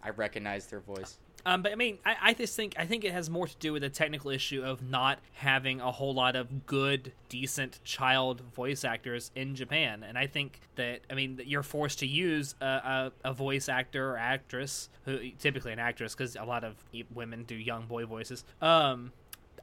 I 0.01 0.09
recognized 0.11 0.71
her 0.71 0.79
voice 0.79 1.17
um, 1.45 1.61
but 1.61 1.71
I 1.71 1.75
mean, 1.75 1.97
I, 2.05 2.15
I 2.21 2.33
just 2.33 2.55
think 2.55 2.75
I 2.77 2.85
think 2.85 3.03
it 3.03 3.11
has 3.11 3.29
more 3.29 3.47
to 3.47 3.55
do 3.57 3.73
with 3.73 3.81
the 3.81 3.89
technical 3.89 4.31
issue 4.31 4.63
of 4.63 4.81
not 4.81 5.19
having 5.33 5.81
a 5.81 5.91
whole 5.91 6.13
lot 6.13 6.35
of 6.35 6.65
good, 6.65 7.13
decent 7.29 7.83
child 7.83 8.41
voice 8.53 8.83
actors 8.83 9.31
in 9.35 9.55
Japan, 9.55 10.03
and 10.03 10.17
I 10.17 10.27
think 10.27 10.59
that 10.75 11.01
I 11.09 11.13
mean 11.13 11.41
you're 11.45 11.63
forced 11.63 11.99
to 11.99 12.07
use 12.07 12.55
a, 12.61 12.65
a, 12.65 13.11
a 13.25 13.33
voice 13.33 13.69
actor 13.69 14.11
or 14.11 14.17
actress, 14.17 14.89
who 15.05 15.31
typically 15.39 15.73
an 15.73 15.79
actress, 15.79 16.15
because 16.15 16.35
a 16.35 16.43
lot 16.43 16.63
of 16.63 16.75
women 17.13 17.43
do 17.43 17.55
young 17.55 17.85
boy 17.85 18.05
voices. 18.05 18.43
Um, 18.61 19.11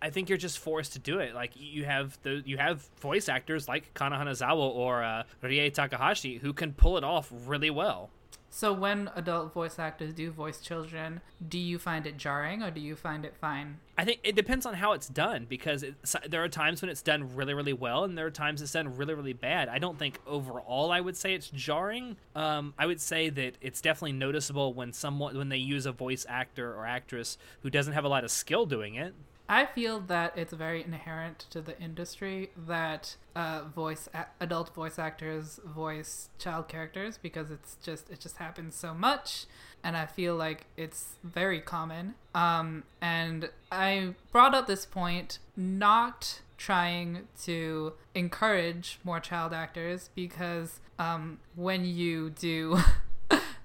I 0.01 0.11
think 0.11 0.29
you're 0.29 0.39
just 0.39 0.59
forced 0.59 0.93
to 0.95 0.99
do 0.99 1.19
it. 1.19 1.35
Like 1.35 1.53
you 1.57 1.85
have 1.85 2.19
the 2.23 2.43
you 2.45 2.57
have 2.59 2.89
voice 3.01 3.29
actors 3.29 3.69
like 3.69 3.93
Kana 3.95 4.17
Hanazawa 4.17 4.57
or 4.57 5.03
uh, 5.03 5.25
Rie 5.43 5.71
Takahashi 5.71 6.39
who 6.39 6.53
can 6.53 6.73
pull 6.73 6.97
it 6.97 7.05
off 7.05 7.33
really 7.47 7.71
well. 7.71 8.11
So 8.51 8.73
when 8.73 9.11
adult 9.15 9.53
voice 9.53 9.79
actors 9.79 10.15
do 10.15 10.31
voice 10.31 10.61
children, 10.61 11.21
do 11.47 11.59
you 11.59 11.79
find 11.79 12.07
it 12.07 12.17
jarring 12.17 12.63
or 12.63 12.71
do 12.71 12.81
you 12.81 12.97
find 12.97 13.25
it 13.25 13.35
fine? 13.41 13.79
I 13.97 14.05
think 14.05 14.21
it 14.25 14.35
depends 14.35 14.65
on 14.65 14.75
how 14.75 14.93
it's 14.93 15.09
done 15.09 15.47
because 15.49 15.85
there 16.27 16.43
are 16.43 16.49
times 16.49 16.81
when 16.81 16.89
it's 16.91 17.03
done 17.03 17.35
really, 17.37 17.53
really 17.53 17.73
well, 17.73 18.05
and 18.05 18.17
there 18.17 18.27
are 18.27 18.31
times 18.31 18.63
it's 18.63 18.73
done 18.73 18.97
really, 18.97 19.15
really 19.15 19.33
bad. 19.33 19.69
I 19.69 19.79
don't 19.79 19.99
think 19.99 20.19
overall 20.27 20.91
I 20.91 21.01
would 21.01 21.17
say 21.17 21.35
it's 21.35 21.51
jarring. 21.51 22.17
Um, 22.35 22.75
I 22.79 22.87
would 22.87 23.01
say 23.01 23.29
that 23.29 23.57
it's 23.61 23.81
definitely 23.81 24.13
noticeable 24.13 24.73
when 24.73 24.93
someone 24.93 25.37
when 25.37 25.49
they 25.49 25.59
use 25.59 25.85
a 25.85 25.93
voice 25.93 26.25
actor 26.29 26.75
or 26.75 26.87
actress 26.87 27.39
who 27.63 27.71
doesn't 27.71 27.93
have 27.93 28.05
a 28.05 28.09
lot 28.09 28.25
of 28.25 28.31
skill 28.31 28.67
doing 28.67 28.95
it. 28.95 29.15
I 29.49 29.65
feel 29.65 30.01
that 30.01 30.37
it's 30.37 30.53
very 30.53 30.85
inherent 30.85 31.47
to 31.51 31.63
the 31.63 31.81
industry 31.81 32.51
that 32.67 33.17
uh, 33.35 33.63
voice 33.75 34.09
adult 34.41 34.75
voice 34.75 34.99
actors 34.99 35.59
voice 35.65 36.29
child 36.39 36.69
characters 36.69 37.19
because 37.19 37.51
it's 37.51 37.77
just 37.83 38.11
it 38.11 38.21
just 38.21 38.37
happens 38.37 38.75
so 38.75 38.93
much, 38.93 39.47
and 39.83 39.97
I 39.97 40.05
feel 40.05 40.37
like 40.37 40.67
it's 40.77 41.15
very 41.25 41.61
common. 41.61 42.15
Um, 42.35 42.85
and 43.01 43.49
I 43.73 44.15
brought 44.33 44.55
up 44.55 44.67
this 44.67 44.85
point 44.85 45.39
not 45.57 46.43
trying 46.59 47.29
to 47.45 47.95
encourage 48.15 48.99
more 49.03 49.21
child 49.21 49.55
actors 49.55 50.11
because 50.15 50.81
um, 50.99 51.39
when 51.55 51.85
you 51.85 52.29
do 52.31 52.79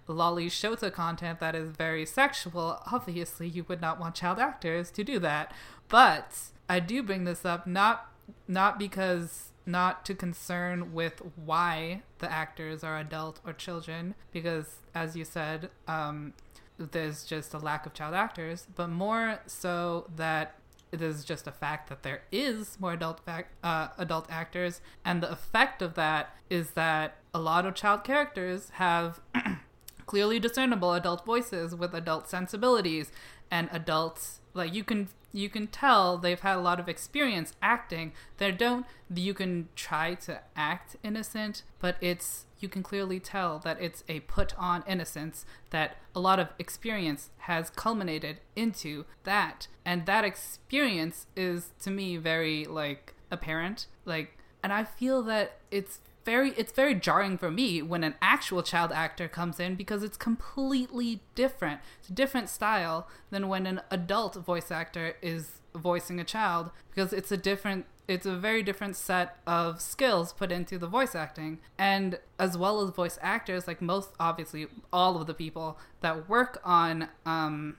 loli 0.08 0.47
shota 0.47 0.91
content 0.91 1.39
that 1.39 1.56
is 1.56 1.72
very 1.72 2.06
sexual, 2.06 2.82
obviously 2.91 3.47
you 3.47 3.64
would 3.68 3.82
not 3.82 3.99
want 3.99 4.16
child 4.16 4.39
actors 4.39 4.91
to 4.91 5.04
do 5.04 5.20
that. 5.20 5.54
But 5.88 6.38
I 6.70 6.80
do 6.80 7.04
bring 7.04 7.24
this 7.24 7.45
up 7.45 7.68
not 7.68 8.10
not 8.47 8.80
because 8.80 9.49
not 9.66 10.06
to 10.06 10.14
concern 10.14 10.93
with 10.93 11.22
why 11.36 12.04
the 12.20 12.32
actors 12.32 12.84
are 12.84 12.97
adult 12.97 13.39
or 13.45 13.54
children, 13.54 14.16
because 14.32 14.78
as 14.93 15.16
you 15.16 15.24
said, 15.24 15.70
um, 15.88 16.34
there's 16.78 17.24
just 17.24 17.54
a 17.54 17.58
lack 17.58 17.86
of 17.86 17.93
child 17.93 18.14
actors, 18.14 18.68
but 18.76 18.88
more 18.88 19.39
so 19.45 20.10
that 20.16 20.56
it 20.91 21.01
is 21.01 21.26
just 21.26 21.47
a 21.47 21.51
fact 21.51 21.89
that 21.89 22.04
there 22.04 22.22
is 22.32 22.78
more 22.80 22.93
adult 22.93 23.22
uh, 23.64 23.88
adult 23.97 24.28
actors, 24.30 24.82
and 25.04 25.24
the 25.24 25.32
effect 25.32 25.82
of 25.82 25.95
that 25.95 26.36
is 26.49 26.72
that 26.72 27.18
a 27.34 27.39
lot 27.39 27.66
of 27.66 27.74
child 27.74 28.04
characters 28.04 28.70
have 28.74 29.20
clearly 30.06 30.39
discernible 30.39 30.93
adult 30.93 31.26
voices 31.26 31.76
with 31.76 31.93
adult 31.93 32.28
sensibilities 32.28 33.12
and 33.49 33.70
adults 33.72 34.39
like 34.54 34.74
you 34.74 34.84
can 34.84 35.08
you 35.32 35.49
can 35.49 35.66
tell 35.66 36.18
they've 36.18 36.39
had 36.39 36.58
a 36.58 36.62
lot 36.62 36.80
of 36.80 36.88
experience 36.88 37.54
acting. 37.62 38.14
They 38.38 38.51
don't 38.51 38.86
you 39.14 39.34
can 39.34 39.70
try 39.76 40.14
to 40.16 40.41
act 40.56 40.95
innocent 41.04 41.64
but 41.80 41.97
it's 42.01 42.45
you 42.60 42.70
can 42.70 42.84
clearly 42.84 43.20
tell 43.20 43.60
that 43.60 43.82
it's 43.82 44.04
a 44.08 44.22
put 44.22 44.58
on 44.58 44.84
innocence 44.88 45.45
that 45.72 45.97
a 46.16 46.20
lot 46.20 46.39
of 46.39 46.49
experience 46.60 47.32
has 47.39 47.70
culminated 47.72 48.39
into 48.56 49.06
that. 49.24 49.68
And 49.84 50.06
that 50.06 50.24
experience 50.24 51.26
is 51.36 51.72
to 51.82 51.91
me 51.91 52.18
very 52.18 52.66
like 52.66 53.16
apparent. 53.32 53.88
Like 54.06 54.38
and 54.64 54.72
i 54.72 54.84
feel 54.84 55.22
that 55.22 55.60
it's 55.70 55.99
very 56.26 56.51
it's 56.51 56.71
very 56.71 56.95
jarring 56.95 57.38
for 57.38 57.51
me 57.51 57.82
when 57.82 58.03
an 58.03 58.15
actual 58.21 58.63
child 58.63 58.91
actor 58.91 59.28
comes 59.28 59.59
in 59.59 59.76
because 59.76 60.03
it's 60.03 60.17
completely 60.17 61.21
different. 61.36 61.82
It's 61.99 62.09
a 62.09 62.13
different 62.13 62.49
style 62.49 63.07
than 63.30 63.47
when 63.47 63.65
an 63.65 63.82
adult 63.91 64.36
voice 64.36 64.71
actor 64.71 65.15
is 65.21 65.59
voicing 65.76 66.19
a 66.19 66.24
child 66.24 66.71
because 66.89 67.13
it's 67.13 67.32
a 67.32 67.38
different 67.38 67.86
it's 68.07 68.26
a 68.26 68.36
very 68.36 68.61
different 68.61 68.95
set 68.95 69.38
of 69.47 69.82
skills 69.82 70.34
put 70.34 70.51
into 70.51 70.78
the 70.78 70.88
voice 70.88 71.15
acting 71.15 71.59
and 71.78 72.19
as 72.38 72.57
well 72.57 72.82
as 72.82 72.89
voice 72.91 73.17
actors 73.21 73.65
like 73.65 73.82
most 73.82 74.09
obviously 74.19 74.67
all 74.91 75.19
of 75.19 75.26
the 75.26 75.34
people 75.34 75.80
that 76.01 76.30
work 76.30 76.59
on 76.63 77.07
um 77.26 77.78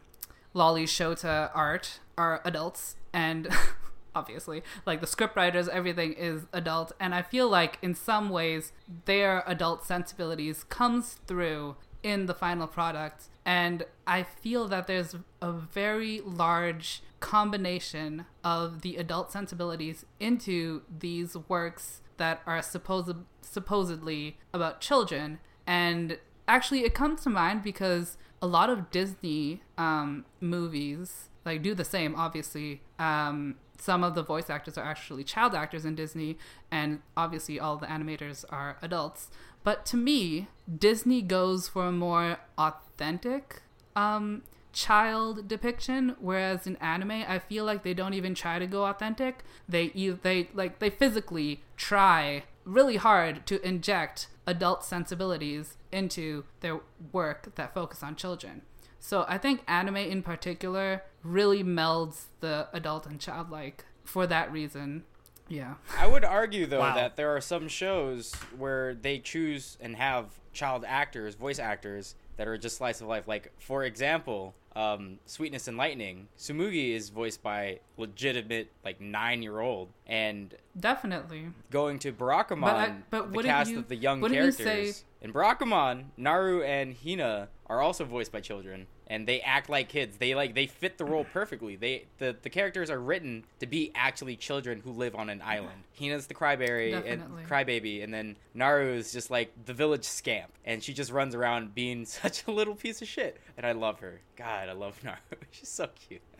loli 0.54 0.84
shota 0.84 1.50
art 1.54 2.00
are 2.16 2.40
adults 2.44 2.96
and 3.12 3.48
obviously 4.14 4.62
like 4.86 5.00
the 5.00 5.06
scriptwriters 5.06 5.68
everything 5.68 6.12
is 6.12 6.42
adult. 6.52 6.92
And 7.00 7.14
i 7.14 7.22
feel 7.22 7.48
like 7.48 7.78
in 7.82 7.94
some 7.94 8.30
ways 8.30 8.72
their 9.04 9.42
adult 9.46 9.84
sensibilities 9.84 10.64
comes 10.64 11.18
through 11.26 11.76
in 12.02 12.26
the 12.26 12.34
final 12.34 12.66
product. 12.66 13.28
And 13.44 13.84
i 14.06 14.22
feel 14.22 14.68
that 14.68 14.86
there's 14.86 15.16
a 15.40 15.52
very 15.52 16.20
large 16.24 17.02
combination 17.20 18.26
of 18.44 18.82
the 18.82 18.96
adult 18.96 19.32
sensibilities 19.32 20.04
into 20.20 20.82
these 20.98 21.36
works 21.48 22.02
that 22.18 22.42
are 22.46 22.60
supposed 22.60 23.16
supposedly 23.40 24.36
about 24.52 24.80
children. 24.80 25.38
And 25.66 26.18
actually 26.46 26.84
it 26.84 26.94
comes 26.94 27.22
to 27.22 27.30
mind 27.30 27.62
because 27.62 28.16
a 28.42 28.46
lot 28.46 28.68
of 28.68 28.90
disney 28.90 29.62
um, 29.78 30.26
movies 30.40 31.30
like 31.46 31.62
do 31.62 31.74
the 31.74 31.84
same 31.84 32.14
obviously. 32.14 32.82
Um, 32.98 33.56
some 33.78 34.04
of 34.04 34.14
the 34.14 34.22
voice 34.22 34.48
actors 34.48 34.78
are 34.78 34.84
actually 34.84 35.24
child 35.24 35.54
actors 35.54 35.84
in 35.84 35.94
disney 35.94 36.38
and 36.70 37.00
obviously 37.16 37.58
all 37.58 37.76
the 37.76 37.86
animators 37.86 38.44
are 38.50 38.76
adults. 38.82 39.30
But 39.62 39.86
to 39.86 39.96
me 39.96 40.48
disney 40.78 41.22
goes 41.22 41.68
for 41.68 41.86
a 41.86 41.92
more 41.92 42.38
authentic 42.58 43.62
um, 43.96 44.42
child 44.72 45.46
depiction 45.46 46.16
whereas 46.18 46.66
in 46.66 46.76
anime 46.76 47.24
i 47.28 47.38
feel 47.38 47.64
like 47.64 47.84
they 47.84 47.94
don't 47.94 48.14
even 48.14 48.34
try 48.34 48.58
to 48.58 48.66
go 48.66 48.86
authentic. 48.86 49.44
They 49.68 49.88
they 49.88 50.48
like 50.54 50.78
they 50.78 50.90
physically 50.90 51.62
try 51.76 52.44
really 52.64 52.96
hard 52.96 53.46
to 53.46 53.66
inject 53.66 54.28
adult 54.46 54.84
sensibilities 54.84 55.76
into 55.92 56.44
their 56.60 56.80
work 57.12 57.54
that 57.54 57.74
focus 57.74 58.02
on 58.02 58.16
children. 58.16 58.62
So 58.98 59.24
I 59.28 59.38
think 59.38 59.62
anime 59.68 59.96
in 59.96 60.22
particular 60.22 61.02
really 61.24 61.64
melds 61.64 62.24
the 62.40 62.68
adult 62.72 63.06
and 63.06 63.18
childlike 63.18 63.84
for 64.04 64.26
that 64.26 64.52
reason. 64.52 65.04
Yeah. 65.48 65.74
I 65.98 66.06
would 66.06 66.24
argue 66.24 66.66
though 66.66 66.80
Wow. 66.80 66.94
that 66.94 67.16
there 67.16 67.34
are 67.34 67.40
some 67.40 67.68
shows 67.68 68.34
where 68.56 68.94
they 68.94 69.18
choose 69.18 69.76
and 69.80 69.96
have 69.96 70.26
child 70.52 70.84
actors, 70.86 71.34
voice 71.34 71.58
actors 71.58 72.14
that 72.36 72.46
are 72.48 72.56
just 72.58 72.76
slice 72.76 73.00
of 73.00 73.08
life. 73.08 73.26
Like 73.26 73.52
for 73.58 73.84
example, 73.84 74.54
um, 74.76 75.18
Sweetness 75.26 75.68
and 75.68 75.76
Lightning, 75.76 76.28
Tsumugi 76.38 76.94
is 76.94 77.08
voiced 77.10 77.42
by 77.42 77.80
legitimate 77.96 78.70
like 78.84 79.00
nine 79.00 79.42
year 79.42 79.60
old, 79.60 79.88
and 80.06 80.54
Definitely. 80.78 81.48
going 81.70 81.98
to 82.00 82.12
Barakamon, 82.12 82.60
But 82.60 82.74
I- 82.76 82.94
but 83.10 83.32
the 83.32 83.42
cast 83.44 83.70
you- 83.70 83.78
of 83.78 83.88
the 83.88 83.96
young 83.96 84.20
wouldn't 84.20 84.36
you 84.36 84.52
characters. 84.52 84.96
say- 84.96 85.04
In 85.20 85.32
Barakamon, 85.32 86.06
Naru 86.16 86.62
and 86.62 86.96
Hina 86.96 87.48
are 87.66 87.80
also 87.80 88.04
voiced 88.04 88.32
by 88.32 88.40
children, 88.40 88.86
and 89.06 89.26
they 89.28 89.40
act 89.40 89.68
like 89.68 89.88
kids. 89.88 90.16
They 90.16 90.34
like 90.34 90.54
they 90.54 90.66
fit 90.66 90.98
the 90.98 91.04
role 91.04 91.24
perfectly. 91.24 91.76
They 91.76 92.04
the, 92.18 92.36
the 92.40 92.50
characters 92.50 92.90
are 92.90 92.98
written 93.00 93.44
to 93.60 93.66
be 93.66 93.92
actually 93.94 94.36
children 94.36 94.80
who 94.84 94.90
live 94.92 95.14
on 95.14 95.28
an 95.30 95.42
island. 95.42 95.84
Hina's 95.92 96.26
the 96.26 96.34
cryberry 96.34 96.90
Definitely. 96.92 97.42
and 97.42 97.48
crybaby, 97.50 98.02
and 98.02 98.12
then 98.12 98.36
Naru 98.54 98.94
is 98.94 99.12
just 99.12 99.30
like 99.30 99.52
the 99.66 99.74
village 99.74 100.04
scamp, 100.04 100.52
and 100.64 100.82
she 100.82 100.92
just 100.94 101.10
runs 101.10 101.34
around 101.34 101.74
being 101.74 102.04
such 102.06 102.46
a 102.46 102.50
little 102.50 102.74
piece 102.74 103.02
of 103.02 103.08
shit. 103.08 103.40
And 103.56 103.66
I 103.66 103.72
love 103.72 104.00
her. 104.00 104.20
God, 104.36 104.68
I 104.68 104.72
love 104.72 104.98
Naru. 105.04 105.16
She's 105.50 105.68
so 105.68 105.88
cute. 106.08 106.22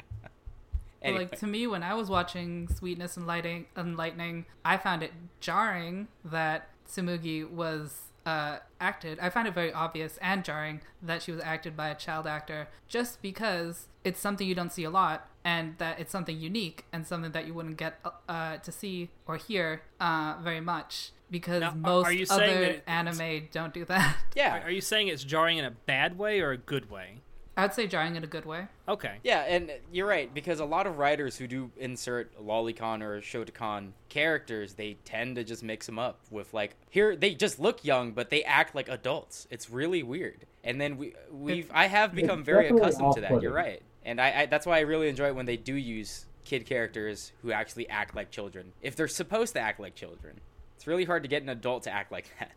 Anyway, 1.03 1.25
Like 1.25 1.39
to 1.41 1.47
me, 1.47 1.67
when 1.67 1.83
I 1.83 1.93
was 1.93 2.09
watching 2.09 2.67
Sweetness 2.67 3.19
and 3.19 3.27
Lighting 3.27 3.67
and 3.77 3.95
Lightning, 3.95 4.47
I 4.65 4.79
found 4.79 5.03
it 5.03 5.13
jarring 5.39 6.09
that 6.25 6.71
Tsumugi 6.89 7.47
was 7.47 8.01
uh, 8.27 8.59
acted. 8.81 9.19
I 9.21 9.31
find 9.31 9.47
it 9.49 9.55
very 9.55 9.73
obvious 9.73 10.19
and 10.23 10.45
jarring 10.45 10.81
that 11.03 11.23
she 11.23 11.33
was 11.33 11.41
acted 11.43 11.77
by 11.77 11.89
a 11.89 11.95
child 11.95 12.27
actor, 12.27 12.69
just 12.89 13.21
because 13.23 13.89
it's 14.05 14.21
something 14.21 14.47
you 14.47 14.55
don't 14.55 14.73
see 14.73 14.85
a 14.85 14.91
lot, 14.91 15.29
and 15.45 15.77
that 15.79 15.99
it's 16.01 16.11
something 16.13 16.39
unique 16.39 16.85
and 16.93 17.07
something 17.07 17.33
that 17.33 17.47
you 17.47 17.55
wouldn't 17.55 17.77
get 17.77 18.01
uh, 18.29 18.57
to 18.59 18.73
see 18.73 19.11
or 19.27 19.37
hear 19.37 19.83
uh, 20.01 20.37
very 20.43 20.61
much. 20.61 21.11
Because 21.31 21.63
Now, 21.63 21.75
most 21.75 22.07
are 22.07 22.13
you 22.13 22.27
other 22.31 22.83
anime 22.87 23.49
don't 23.51 23.75
do 23.75 23.85
that. 23.87 24.17
yeah, 24.37 24.63
Are 24.63 24.71
you 24.71 24.81
saying 24.81 25.09
it's 25.09 25.25
jarring 25.25 25.59
in 25.59 25.65
a 25.65 25.71
bad 25.71 26.17
way 26.17 26.41
or 26.41 26.53
a 26.53 26.57
good 26.59 26.91
way? 26.91 27.23
I'd 27.57 27.75
say 27.75 27.87
jarring 27.87 28.17
in 28.17 28.25
a 28.25 28.27
good 28.27 28.47
way. 28.47 28.67
Okay. 28.89 29.19
Yeah, 29.23 29.41
and 29.43 29.71
you're 29.93 30.09
right 30.09 30.33
because 30.33 30.61
a 30.61 30.65
lot 30.65 30.87
of 30.87 30.99
writers 30.99 31.37
who 31.37 31.47
do 31.47 31.71
insert 31.77 32.37
lolicon 32.39 33.01
or 33.01 33.21
shotacon 33.21 33.93
characters, 34.09 34.75
they 34.75 34.97
tend 35.05 35.37
to 35.37 35.45
just 35.45 35.63
mix 35.63 35.87
them 35.87 35.99
up 35.99 36.19
with 36.31 36.53
like 36.53 36.77
here 36.91 37.15
they 37.15 37.35
just 37.35 37.61
look 37.61 37.85
young 37.85 38.13
but 38.13 38.31
they 38.31 38.43
act 38.45 38.75
like 38.75 38.89
adults. 38.89 39.47
It's 39.51 39.71
really 39.71 40.03
weird. 40.03 40.47
And 40.65 40.81
then 40.81 40.97
we 40.97 41.15
we've 41.31 41.71
I 41.73 41.87
have 41.87 42.15
become 42.15 42.41
It's 42.41 42.47
very 42.47 42.69
accustomed 42.69 43.15
to 43.15 43.21
that. 43.21 43.41
You're 43.43 43.53
right, 43.53 43.83
and 44.05 44.21
I, 44.21 44.41
I 44.41 44.47
that's 44.47 44.67
why 44.67 44.79
I 44.79 44.81
really 44.81 45.09
enjoy 45.09 45.29
it 45.29 45.37
when 45.37 45.47
they 45.47 45.57
do 45.57 45.75
use 45.75 46.27
kid 46.45 46.67
characters 46.67 47.33
who 47.43 47.53
actually 47.53 47.89
act 47.89 48.15
like 48.15 48.31
children 48.31 48.73
if 48.83 48.97
they're 48.97 49.09
supposed 49.09 49.55
to 49.55 49.61
act 49.61 49.79
like 49.81 49.95
children. 49.95 50.41
It's 50.77 50.87
really 50.87 51.05
hard 51.05 51.23
to 51.23 51.29
get 51.29 51.43
an 51.43 51.49
adult 51.49 51.85
to 51.85 51.91
act 51.91 52.11
like 52.11 52.27
that. 52.39 52.53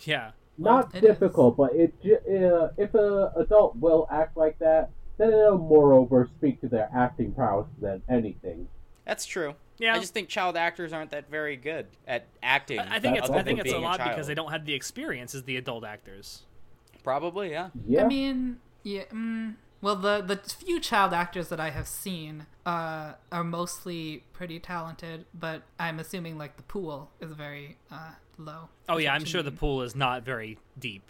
Yeah. 0.00 0.30
Not 0.58 0.94
It 0.94 1.00
difficult, 1.00 1.56
but 1.56 1.72
it 1.74 1.94
uh, 2.04 2.68
if 2.76 2.94
a 2.94 3.32
adult 3.36 3.76
will 3.76 4.06
act 4.10 4.36
like 4.36 4.58
that, 4.58 4.90
then 5.16 5.28
it'll 5.28 5.58
moreover 5.58 6.28
speak 6.36 6.60
to 6.60 6.68
their 6.68 6.90
acting 6.94 7.32
prowess 7.32 7.68
than 7.80 8.02
anything. 8.08 8.68
That's 9.04 9.24
true. 9.24 9.54
Yeah. 9.78 9.94
I 9.94 9.98
just 9.98 10.12
think 10.12 10.28
child 10.28 10.56
actors 10.56 10.92
aren't 10.92 11.10
that 11.12 11.30
very 11.30 11.56
good 11.56 11.86
at 12.06 12.26
acting. 12.42 12.78
I 12.78 12.96
I 12.96 13.00
think 13.00 13.16
it's 13.16 13.30
I 13.30 13.42
think 13.42 13.60
it's 13.60 13.72
a 13.72 13.78
lot 13.78 13.96
child. 13.96 14.10
because 14.10 14.26
they 14.26 14.34
don't 14.34 14.50
have 14.50 14.66
the 14.66 14.74
experience 14.74 15.34
as 15.34 15.44
the 15.44 15.56
adult 15.56 15.84
actors. 15.84 16.42
Probably, 17.02 17.50
yeah. 17.50 17.70
Yeah. 17.86 18.04
I 18.04 18.06
mean, 18.06 18.58
yeah. 18.82 19.04
Mm, 19.04 19.54
well, 19.80 19.96
the 19.96 20.20
the 20.20 20.36
few 20.36 20.80
child 20.80 21.14
actors 21.14 21.48
that 21.48 21.58
I 21.58 21.70
have 21.70 21.88
seen 21.88 22.46
uh, 22.66 23.14
are 23.32 23.44
mostly 23.44 24.24
pretty 24.34 24.58
talented, 24.60 25.24
but 25.32 25.62
I'm 25.78 25.98
assuming 25.98 26.36
like 26.36 26.56
the 26.58 26.62
pool 26.62 27.10
is 27.20 27.32
very 27.32 27.78
uh, 27.90 28.12
low. 28.40 28.68
Oh 28.88 28.96
yeah, 28.98 29.14
I'm 29.14 29.20
To 29.22 29.26
sure 29.26 29.42
the 29.42 29.52
pool 29.52 29.82
is 29.82 29.94
not 29.94 30.22
very 30.24 30.58
deep 30.78 31.02